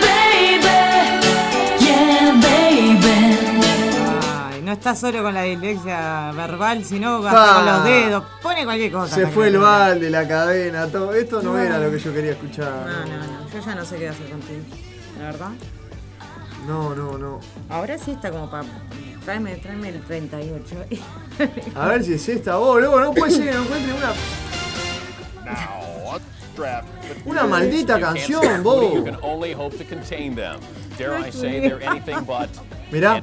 baby. 0.00 0.76
Yeah, 1.80 2.32
baby. 2.42 3.06
Ay, 4.52 4.62
no 4.62 4.72
está 4.72 4.94
solo 4.94 5.22
con 5.22 5.34
la 5.34 5.42
dislexia 5.42 6.32
verbal, 6.32 6.84
sino 6.84 7.26
hasta 7.26 7.30
Ah. 7.50 7.54
con 7.56 7.66
los 7.66 7.84
dedos. 7.84 8.24
Pone 8.42 8.64
cualquier 8.64 8.92
cosa. 8.92 9.14
Se 9.14 9.26
fue 9.26 9.48
el 9.48 9.58
balde, 9.58 10.10
la 10.10 10.26
cadena, 10.28 10.86
todo. 10.86 11.14
Esto 11.14 11.42
no 11.42 11.52
No. 11.54 11.58
era 11.58 11.78
lo 11.78 11.90
que 11.90 11.98
yo 11.98 12.12
quería 12.12 12.32
escuchar. 12.32 12.70
No, 12.86 13.06
no, 13.06 13.16
no. 13.26 13.50
Yo 13.52 13.60
ya 13.64 13.74
no 13.74 13.84
sé 13.84 13.96
qué 13.96 14.08
hacer 14.08 14.30
contigo. 14.30 14.60
La 15.18 15.24
verdad. 15.26 15.50
No, 16.66 16.94
no, 16.94 17.16
no. 17.18 17.40
Ahora 17.70 17.96
sí 17.98 18.10
está 18.12 18.30
como 18.30 18.50
para. 18.50 18.64
Tráeme, 19.24 19.56
tráeme 19.56 19.88
el 19.90 20.02
38. 20.02 20.76
A 21.74 21.86
ver 21.88 22.04
si 22.04 22.14
es 22.14 22.28
esta 22.28 22.56
vos, 22.56 22.78
luego 22.80 23.00
no 23.00 23.12
puede 23.12 23.32
ser 23.32 23.46
que 23.46 23.52
no 23.54 23.62
encuentre 23.62 23.92
una. 23.94 24.12
Say 31.32 31.60
they're 31.60 31.88
anything 31.88 32.24
but. 32.26 32.48
Mirá. 32.92 33.22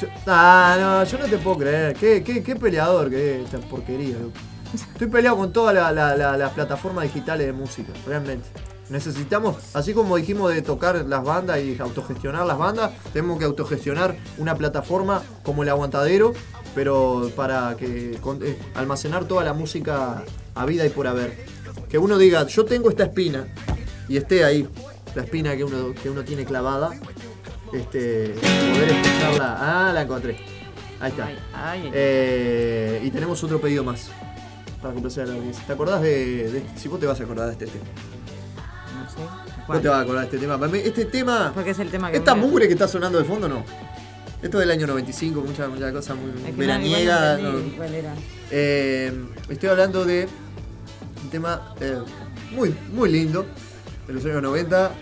Yo- 0.00 0.08
ah, 0.26 0.76
no, 0.78 1.04
yo 1.04 1.18
no 1.18 1.24
te 1.26 1.38
puedo 1.38 1.58
creer. 1.58 1.94
Qué, 1.94 2.22
qué, 2.24 2.42
qué 2.42 2.56
peleador 2.56 3.10
que 3.10 3.36
es 3.40 3.44
esta 3.44 3.58
porquería, 3.68 4.16
loco. 4.18 4.32
Estoy 4.74 5.06
peleado 5.06 5.36
con 5.36 5.52
todas 5.52 5.72
la- 5.74 5.92
la- 5.92 6.16
la- 6.16 6.36
las 6.36 6.52
plataformas 6.52 7.04
digitales 7.04 7.46
de 7.46 7.52
música, 7.52 7.92
realmente. 8.06 8.48
Necesitamos, 8.90 9.56
así 9.74 9.94
como 9.94 10.16
dijimos 10.16 10.52
de 10.52 10.60
tocar 10.60 10.96
las 11.06 11.24
bandas 11.24 11.58
y 11.60 11.78
autogestionar 11.80 12.44
las 12.44 12.58
bandas, 12.58 12.90
tenemos 13.12 13.38
que 13.38 13.44
autogestionar 13.46 14.14
una 14.36 14.54
plataforma 14.56 15.22
como 15.42 15.62
el 15.62 15.68
Aguantadero, 15.70 16.34
pero 16.74 17.30
para 17.34 17.76
que 17.78 18.18
con- 18.20 18.44
eh, 18.44 18.58
almacenar 18.74 19.24
toda 19.24 19.42
la 19.44 19.52
música 19.54 20.22
a 20.54 20.66
vida 20.66 20.84
y 20.84 20.90
por 20.90 21.06
haber. 21.06 21.46
Que 21.94 21.98
uno 21.98 22.18
diga, 22.18 22.44
yo 22.48 22.64
tengo 22.64 22.90
esta 22.90 23.04
espina 23.04 23.46
y 24.08 24.16
esté 24.16 24.44
ahí, 24.44 24.68
la 25.14 25.22
espina 25.22 25.54
que 25.56 25.62
uno, 25.62 25.94
que 25.94 26.10
uno 26.10 26.24
tiene 26.24 26.44
clavada, 26.44 26.90
este, 27.72 28.34
poder 28.34 28.88
escucharla. 28.90 29.56
Ah, 29.60 29.92
la 29.92 30.02
encontré. 30.02 30.36
Ahí 30.98 31.12
está. 31.12 31.28
Eh, 31.94 33.00
y 33.00 33.10
tenemos 33.12 33.44
otro 33.44 33.60
pedido 33.60 33.84
más 33.84 34.10
para 34.82 34.92
complacer 34.92 35.22
a 35.22 35.26
la 35.28 35.34
audiencia. 35.34 35.62
¿Te 35.64 35.72
acordás 35.72 36.02
de, 36.02 36.50
de- 36.50 36.62
Si 36.74 36.88
vos 36.88 36.98
te 36.98 37.06
vas 37.06 37.20
a 37.20 37.22
acordar 37.22 37.46
de 37.46 37.52
este 37.52 37.66
tema. 37.66 37.84
No 38.98 39.08
sé. 39.08 39.62
Vos 39.68 39.80
te 39.80 39.86
vas 39.86 39.98
a 39.98 40.00
acordar 40.00 40.22
de 40.22 40.26
este 40.34 40.38
tema. 40.44 40.58
Para 40.58 40.72
mí, 40.72 40.80
Este 40.82 41.04
tema. 41.04 41.52
Porque 41.54 41.70
es 41.70 41.78
el 41.78 41.92
tema 41.92 42.10
que. 42.10 42.16
Esta 42.16 42.34
me- 42.34 42.40
mugre 42.40 42.66
que 42.66 42.72
está 42.72 42.88
sonando 42.88 43.18
de 43.18 43.24
fondo, 43.24 43.48
no. 43.48 43.62
Esto 44.42 44.60
es 44.60 44.66
del 44.66 44.72
año 44.72 44.88
95, 44.88 45.42
mucha, 45.42 45.68
mucha 45.68 45.92
cosa 45.92 46.16
muy 46.16 46.32
no, 46.32 46.58
veraniega. 46.58 47.38
no 47.38 47.52
no. 47.52 47.76
cuál 47.76 47.94
era. 47.94 48.12
Eh, 48.50 49.12
estoy 49.48 49.68
hablando 49.68 50.04
de 50.04 50.28
tema 51.34 51.74
eh, 51.80 51.98
muy, 52.52 52.72
muy 52.92 53.10
lindo 53.10 53.44
de 54.06 54.12
los 54.12 54.24
años 54.24 54.40
90, 54.40 54.92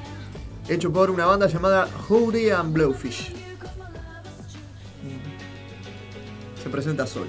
hecho 0.66 0.90
por 0.90 1.10
una 1.10 1.26
banda 1.26 1.46
llamada 1.46 1.86
Hoodie 2.08 2.50
and 2.50 2.72
Blowfish. 2.72 3.34
Se 6.62 6.70
presenta 6.70 7.06
solo. 7.06 7.26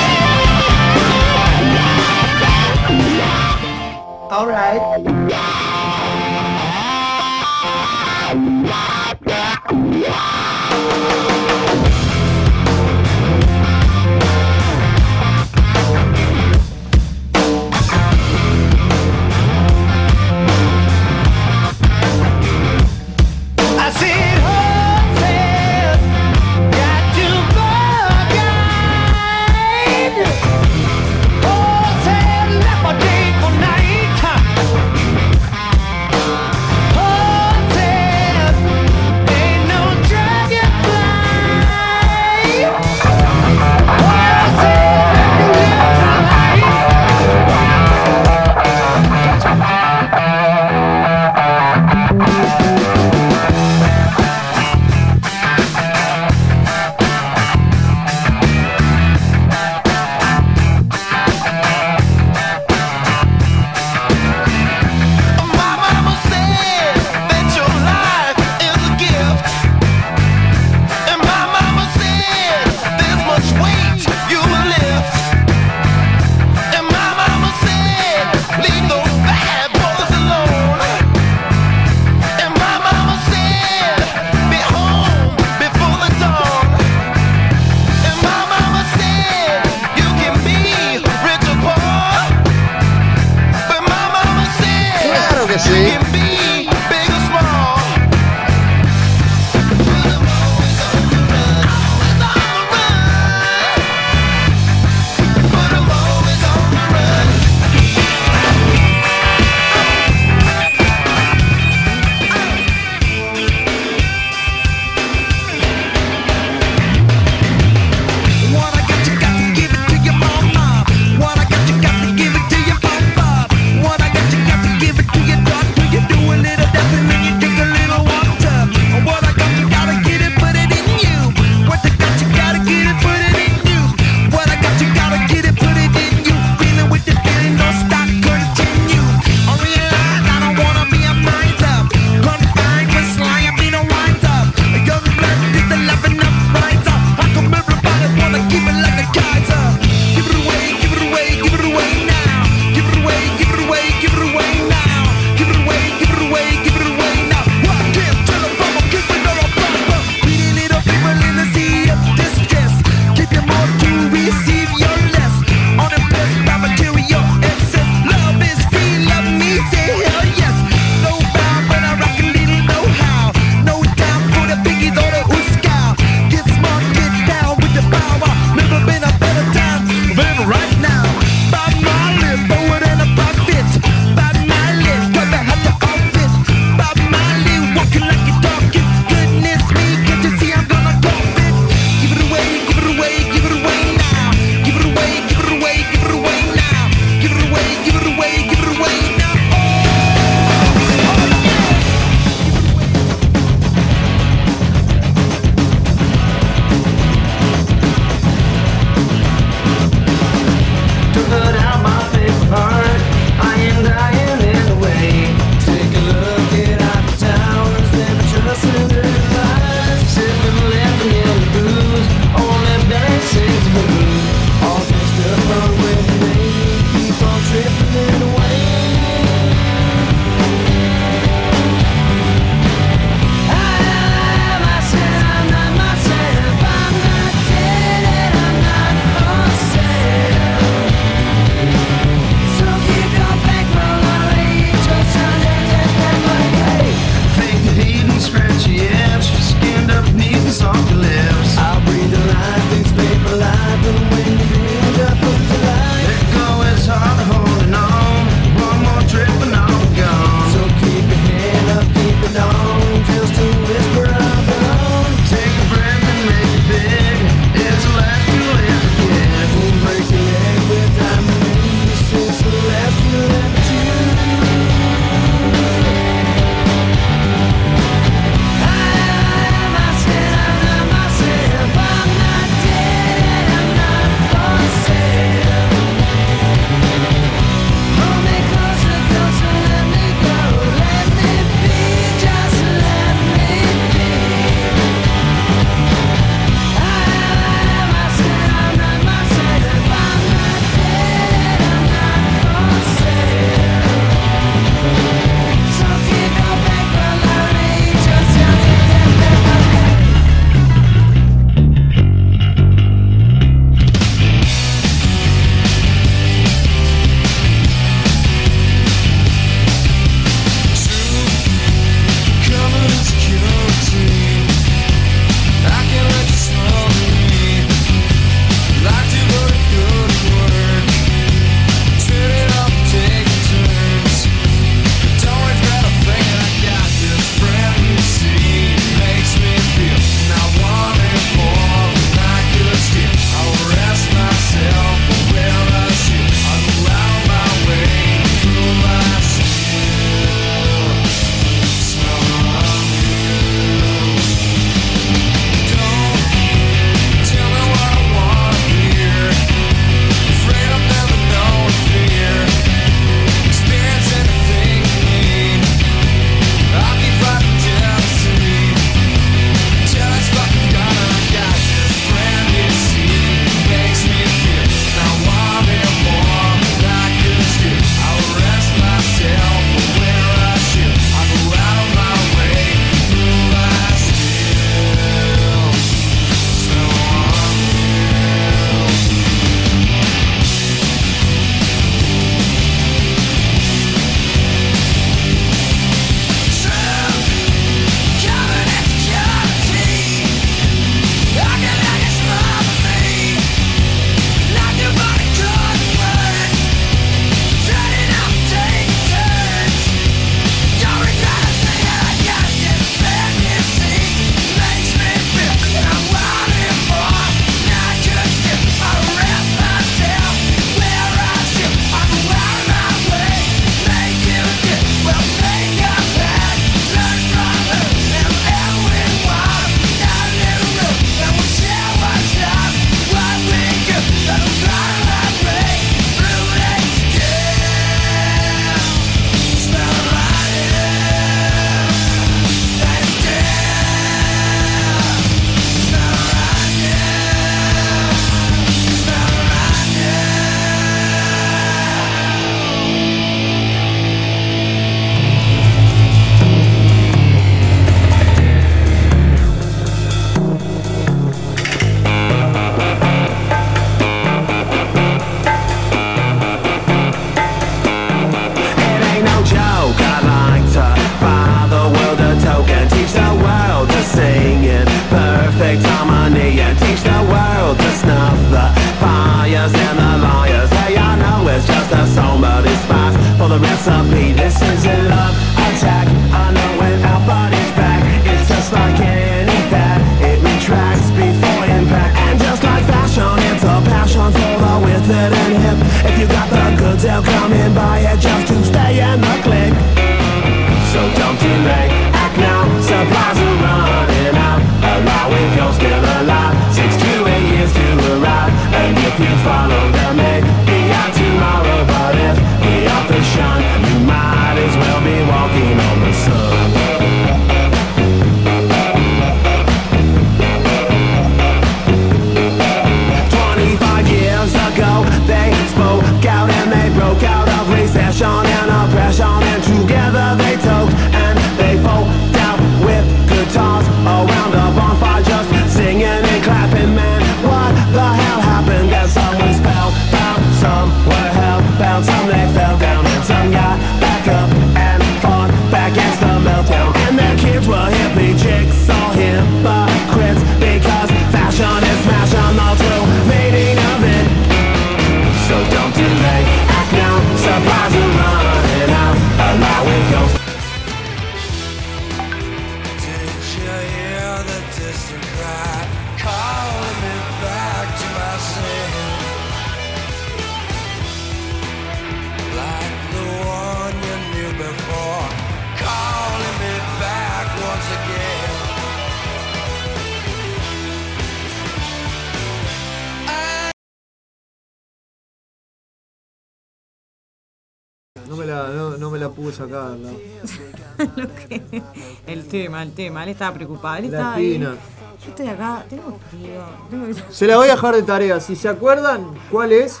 que- 591.48 591.82
el 592.26 592.44
tema, 592.46 592.82
el 592.82 592.92
tema. 592.92 593.22
Él 593.24 593.30
estaba 593.30 593.54
preocupado. 593.54 593.96
Él 593.96 594.04
estaba 594.06 594.34
ahí. 594.34 594.58
Yo 594.58 595.28
estoy 595.28 595.48
acá, 595.48 595.84
tengo 595.88 596.18
frío. 596.30 596.62
tengo- 596.90 597.06
Se 597.30 597.46
la 597.46 597.56
voy 597.56 597.68
a 597.68 597.72
dejar 597.72 597.94
de 597.94 598.02
tarea. 598.02 598.40
Si 598.40 598.56
se 598.56 598.68
acuerdan 598.68 599.26
cuál 599.50 599.72
es, 599.72 600.00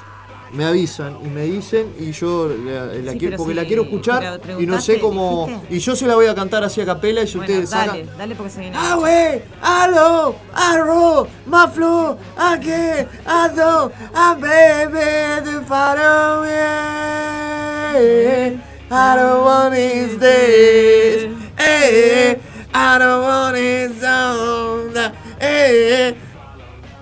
me 0.52 0.64
avisan 0.64 1.16
y 1.24 1.28
me 1.28 1.42
dicen 1.42 1.94
y 1.98 2.10
yo 2.10 2.48
la, 2.48 2.86
la 2.86 3.12
Sí, 3.12 3.18
quiero, 3.18 3.36
porque 3.36 3.52
si- 3.52 3.56
la 3.56 3.64
quiero 3.66 3.82
escuchar 3.82 4.40
y 4.58 4.66
no 4.66 4.80
sé 4.80 4.98
cómo. 4.98 5.46
dijiste. 5.46 5.74
Y 5.76 5.78
yo 5.78 5.94
se 5.94 6.06
la 6.06 6.14
voy 6.16 6.26
a 6.26 6.34
cantar 6.34 6.64
así 6.64 6.80
a 6.80 6.86
capela 6.86 7.22
y 7.22 7.26
si 7.28 7.36
Bueno, 7.36 7.52
ustedes 7.52 7.70
dale, 7.70 8.00
sacan. 8.04 8.18
dale 8.18 8.34
porque 8.34 8.50
se 8.50 8.60
viene. 8.60 8.76
Ah, 8.78 8.94
güey, 8.96 9.42
aló, 9.62 10.34
arro, 10.54 11.28
maflo, 11.46 12.18
a 12.36 12.58
qué, 12.58 13.06
ado, 13.26 13.92
a 14.14 14.34
bebé 14.34 15.40
de 15.42 15.60
faro, 15.66 16.44
yeah. 16.46 18.66
I 18.92 19.16
don't 19.16 19.44
want 19.44 19.74
is 19.74 20.18
this, 20.18 21.32
eh, 21.58 22.40
I 22.74 22.98
don't 22.98 23.22
want 23.22 23.56
is 23.56 24.02
on, 24.02 25.12
eh. 25.40 26.14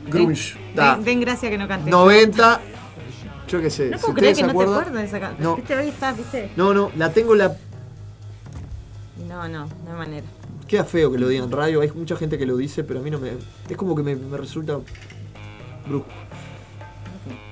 Grunge, 0.07 0.55
da. 0.75 0.97
Den, 0.97 1.05
den 1.05 1.21
gracia 1.21 1.49
que 1.49 1.57
no 1.57 1.67
canté. 1.67 1.91
90, 1.91 2.61
yo 3.49 3.63
qué 3.63 3.71
sé, 3.71 3.89
No 3.89 3.97
si 3.97 4.03
puedo 4.03 4.15
creer 4.15 4.37
que 4.37 4.43
no 4.43 4.49
te 4.49 4.53
acuerdas 4.53 4.93
de 4.93 5.05
esa 5.05 5.21
canción. 5.21 5.43
No. 5.43 5.57
Viste, 5.57 5.77
hoy 5.77 5.89
está, 5.89 6.13
viste. 6.13 6.51
No, 6.57 6.75
no, 6.75 6.93
la 6.95 7.11
tengo 7.11 7.35
la 7.35 7.57
No, 9.27 9.49
no, 9.49 9.67
no 9.67 9.91
hay 9.91 9.97
manera. 9.97 10.27
Queda 10.67 10.85
feo 10.85 11.11
que 11.11 11.19
lo 11.19 11.29
digan 11.29 11.51
radio, 11.51 11.81
hay 11.81 11.91
mucha 11.93 12.17
gente 12.17 12.37
que 12.37 12.45
lo 12.45 12.59
dice, 12.59 12.85
pero 12.85 13.01
a 13.01 13.03
mí 13.03 13.11
no 13.11 13.19
me. 13.19 13.31
Es 13.67 13.77
como 13.79 13.97
que 13.97 14.03
me, 14.03 14.15
me 14.15 14.37
resulta 14.37 14.79
brusco. 15.87 16.11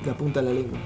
La 0.05 0.15
punta 0.15 0.41
de 0.43 0.47
la 0.47 0.53
lengua. 0.53 0.79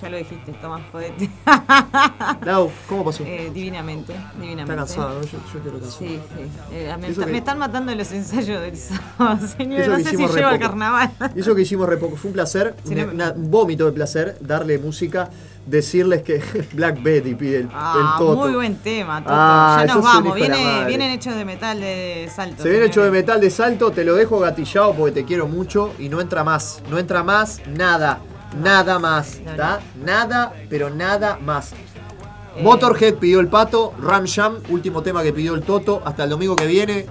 Ya 0.00 0.08
lo 0.08 0.16
dijiste, 0.16 0.52
Tomás, 0.52 0.80
jodete. 0.90 1.28
Lau, 2.44 2.70
¿cómo 2.88 3.04
pasó? 3.04 3.22
Eh, 3.26 3.50
divinamente, 3.52 4.14
divinamente. 4.40 4.72
Está 4.72 4.76
cansado, 4.76 5.20
¿no? 5.20 5.22
Yo, 5.26 5.38
yo 5.52 5.60
quiero 5.60 5.78
cansado. 5.78 5.98
Sí, 5.98 6.20
sí. 6.36 6.50
Eh, 6.72 6.96
me, 6.98 7.06
Eso 7.08 7.12
está- 7.12 7.26
que- 7.26 7.32
me 7.32 7.38
están 7.38 7.58
matando 7.58 7.94
los 7.94 8.12
ensayos 8.12 8.60
del 8.62 8.76
sábado, 8.76 9.46
señor. 9.58 9.80
Eso 9.80 9.90
No 9.90 9.96
sé 9.98 10.10
si 10.16 10.26
llego 10.26 10.48
al 10.48 10.58
carnaval. 10.58 11.10
Y 11.34 11.40
Eso 11.40 11.54
que 11.54 11.62
hicimos 11.62 11.86
re 11.88 11.96
poco. 11.98 12.16
Fue 12.16 12.28
un 12.28 12.34
placer, 12.34 12.74
Sí, 12.84 12.94
una- 12.94 13.02
no 13.02 13.08
me- 13.08 13.14
una- 13.14 13.32
un 13.32 13.50
vómito 13.50 13.84
de 13.86 13.92
placer, 13.92 14.38
darle 14.40 14.78
música, 14.78 15.28
decirles 15.66 16.22
que 16.22 16.40
Black 16.72 17.02
Betty 17.02 17.34
pide 17.34 17.58
el, 17.58 17.68
Ah, 17.74 18.14
el 18.18 18.24
toto. 18.26 18.36
muy 18.40 18.52
buen 18.54 18.76
tema, 18.76 19.20
Toto. 19.20 19.34
Ah, 19.36 19.84
ya 19.86 19.94
nos 19.94 20.04
vamos. 20.04 20.34
Viene, 20.34 20.84
vienen 20.86 21.10
hechos 21.10 21.34
de 21.34 21.44
metal 21.44 21.78
de 21.78 22.30
salto. 22.34 22.62
Se 22.62 22.70
viene 22.70 22.86
hecho 22.86 23.02
de 23.02 23.10
metal 23.10 23.38
de 23.40 23.50
salto, 23.50 23.90
te 23.90 24.04
lo 24.04 24.14
dejo 24.14 24.38
gatillado 24.38 24.94
porque 24.94 25.12
te 25.12 25.24
quiero 25.26 25.46
mucho 25.46 25.92
y 25.98 26.08
no 26.08 26.20
entra 26.22 26.42
más. 26.42 26.82
No 26.88 26.98
entra 26.98 27.22
más 27.22 27.60
nada. 27.68 28.20
Nada 28.56 28.98
más. 28.98 29.34
¿Está? 29.36 29.80
Nada, 30.04 30.52
pero 30.68 30.90
nada 30.90 31.38
más. 31.40 31.72
Eh. 31.72 32.62
Motorhead 32.62 33.14
pidió 33.14 33.40
el 33.40 33.48
pato, 33.48 33.94
Ram 34.02 34.26
Jam, 34.26 34.56
último 34.70 35.02
tema 35.02 35.22
que 35.22 35.32
pidió 35.32 35.54
el 35.54 35.62
Toto. 35.62 36.02
Hasta 36.04 36.24
el 36.24 36.30
domingo 36.30 36.56
que 36.56 36.66
viene. 36.66 37.06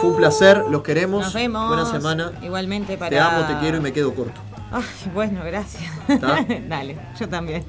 Fue 0.00 0.10
un 0.10 0.16
placer, 0.16 0.64
los 0.70 0.82
queremos. 0.82 1.22
Nos 1.24 1.34
vemos. 1.34 1.68
Buena 1.68 1.86
semana. 1.90 2.32
Igualmente 2.42 2.96
para. 2.98 3.10
Te 3.10 3.18
amo, 3.18 3.46
te 3.46 3.58
quiero 3.60 3.78
y 3.78 3.80
me 3.80 3.92
quedo 3.92 4.14
corto. 4.14 4.40
Ay, 4.70 4.82
bueno, 5.14 5.40
gracias. 5.44 5.84
Dale, 6.68 6.98
yo 7.18 7.28
también. 7.28 7.64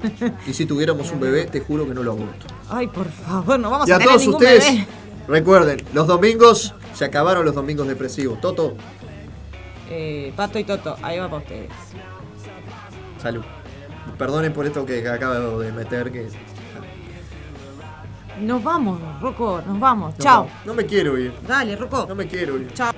Y 0.46 0.52
si 0.52 0.66
tuviéramos 0.66 1.10
un 1.12 1.20
bebé, 1.20 1.46
te 1.46 1.60
juro 1.60 1.86
que 1.86 1.94
no 1.94 2.02
lo 2.02 2.12
aborto. 2.12 2.46
Ay, 2.68 2.88
por 2.88 3.08
favor, 3.08 3.58
no 3.60 3.70
vamos 3.70 3.88
Y 3.88 3.92
a 3.92 3.94
a 3.94 3.98
tener 3.98 4.08
todos 4.08 4.22
ningún 4.22 4.42
ustedes, 4.42 4.64
bebé. 4.64 4.86
recuerden, 5.28 5.84
los 5.94 6.06
domingos 6.08 6.74
se 6.94 7.04
acabaron 7.04 7.44
los 7.44 7.54
domingos 7.54 7.86
depresivos. 7.86 8.40
Toto, 8.40 8.74
Eh, 9.88 10.32
Pato 10.36 10.58
y 10.58 10.64
Toto, 10.64 10.96
ahí 11.00 11.18
va 11.20 11.26
para 11.30 11.42
ustedes. 11.42 11.70
Salud. 13.18 13.42
Perdonen 14.18 14.52
por 14.52 14.66
esto 14.66 14.86
que 14.86 15.06
acabo 15.08 15.60
de 15.60 15.72
meter, 15.72 16.10
que 16.10 16.28
Nos 18.40 18.62
vamos, 18.62 19.00
Rocco, 19.20 19.62
nos 19.66 19.78
vamos. 19.78 20.14
No, 20.18 20.24
Chao. 20.24 20.48
No 20.64 20.74
me 20.74 20.86
quiero 20.86 21.18
ir. 21.18 21.32
Dale, 21.46 21.76
Rocco. 21.76 22.06
No 22.08 22.14
me 22.14 22.26
quiero 22.26 22.56
ir. 22.56 22.72
Chao. 22.72 22.92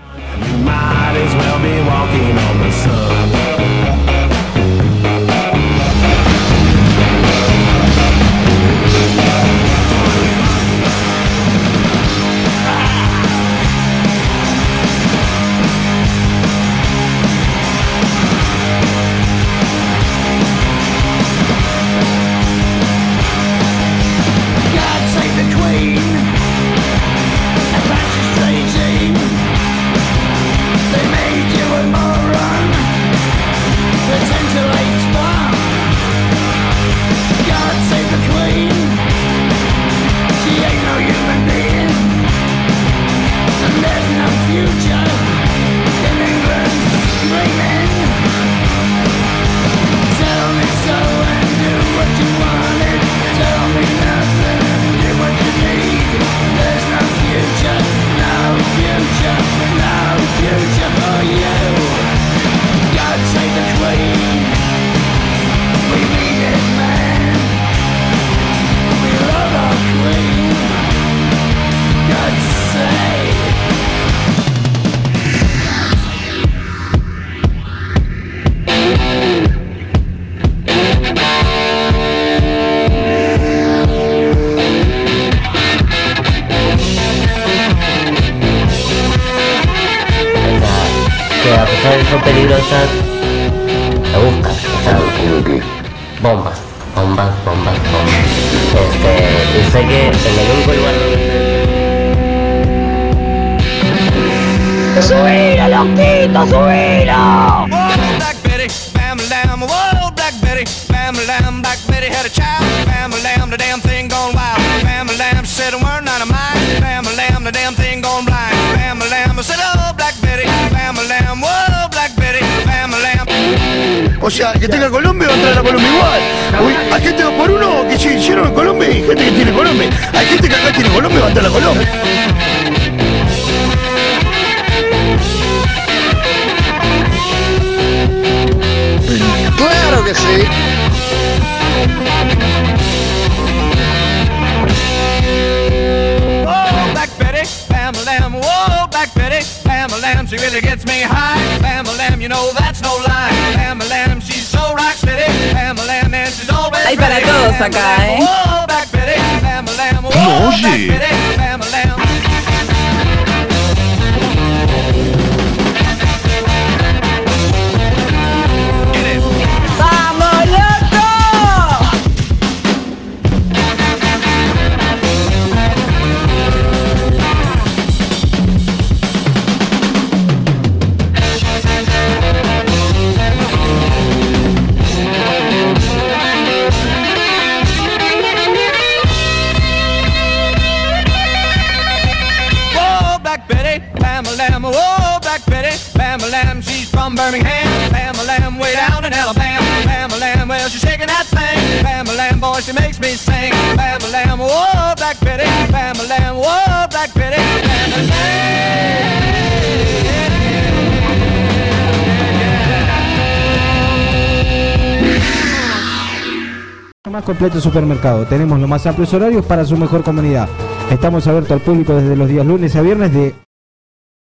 Tenemos 218.28 218.60
los 218.60 218.68
más 218.68 218.86
amplios 218.86 219.12
horarios 219.12 219.44
para 219.44 219.64
su 219.64 219.76
mejor 219.76 220.04
comunidad. 220.04 220.48
Estamos 220.90 221.26
abiertos 221.26 221.50
al 221.52 221.60
público 221.60 221.96
desde 221.96 222.14
los 222.14 222.28
días 222.28 222.46
lunes 222.46 222.76
a 222.76 222.80
viernes 222.80 223.12
de 223.12 223.34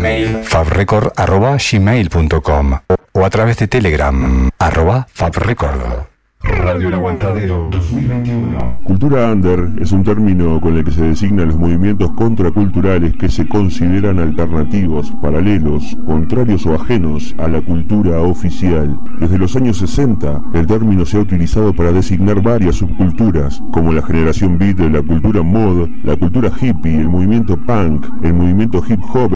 fabrecord.gmail.com 0.44 2.78
o 3.12 3.22
a 3.22 3.28
través 3.28 3.58
de 3.58 3.68
Telegram, 3.68 4.48
arroba 4.58 5.06
fabrecord. 5.12 6.06
Radio 6.46 6.88
El 6.88 6.94
Aguantadero 6.94 7.68
2021. 7.70 8.78
Cultura 8.84 9.32
under 9.32 9.68
es 9.80 9.90
un 9.90 10.04
término 10.04 10.60
con 10.60 10.76
el 10.76 10.84
que 10.84 10.92
se 10.92 11.02
designan 11.02 11.48
los 11.48 11.56
movimientos 11.56 12.12
contraculturales 12.12 13.14
que 13.14 13.28
se 13.28 13.48
consideran 13.48 14.20
alternativos, 14.20 15.12
paralelos, 15.20 15.96
contrarios 16.06 16.64
o 16.66 16.74
ajenos 16.74 17.34
a 17.38 17.48
la 17.48 17.60
cultura 17.60 18.20
oficial. 18.20 18.98
Desde 19.18 19.38
los 19.38 19.56
años 19.56 19.78
60, 19.78 20.42
el 20.54 20.66
término 20.66 21.04
se 21.04 21.16
ha 21.16 21.20
utilizado 21.20 21.72
para 21.72 21.92
designar 21.92 22.40
varias 22.40 22.76
subculturas, 22.76 23.60
como 23.72 23.92
la 23.92 24.02
generación 24.02 24.56
beat, 24.56 24.78
la 24.78 25.02
cultura 25.02 25.42
mod, 25.42 25.88
la 26.04 26.16
cultura 26.16 26.50
hippie, 26.60 27.00
el 27.00 27.08
movimiento 27.08 27.56
punk, 27.56 28.06
el 28.22 28.34
movimiento 28.34 28.82
hip 28.88 29.00
hop, 29.12 29.16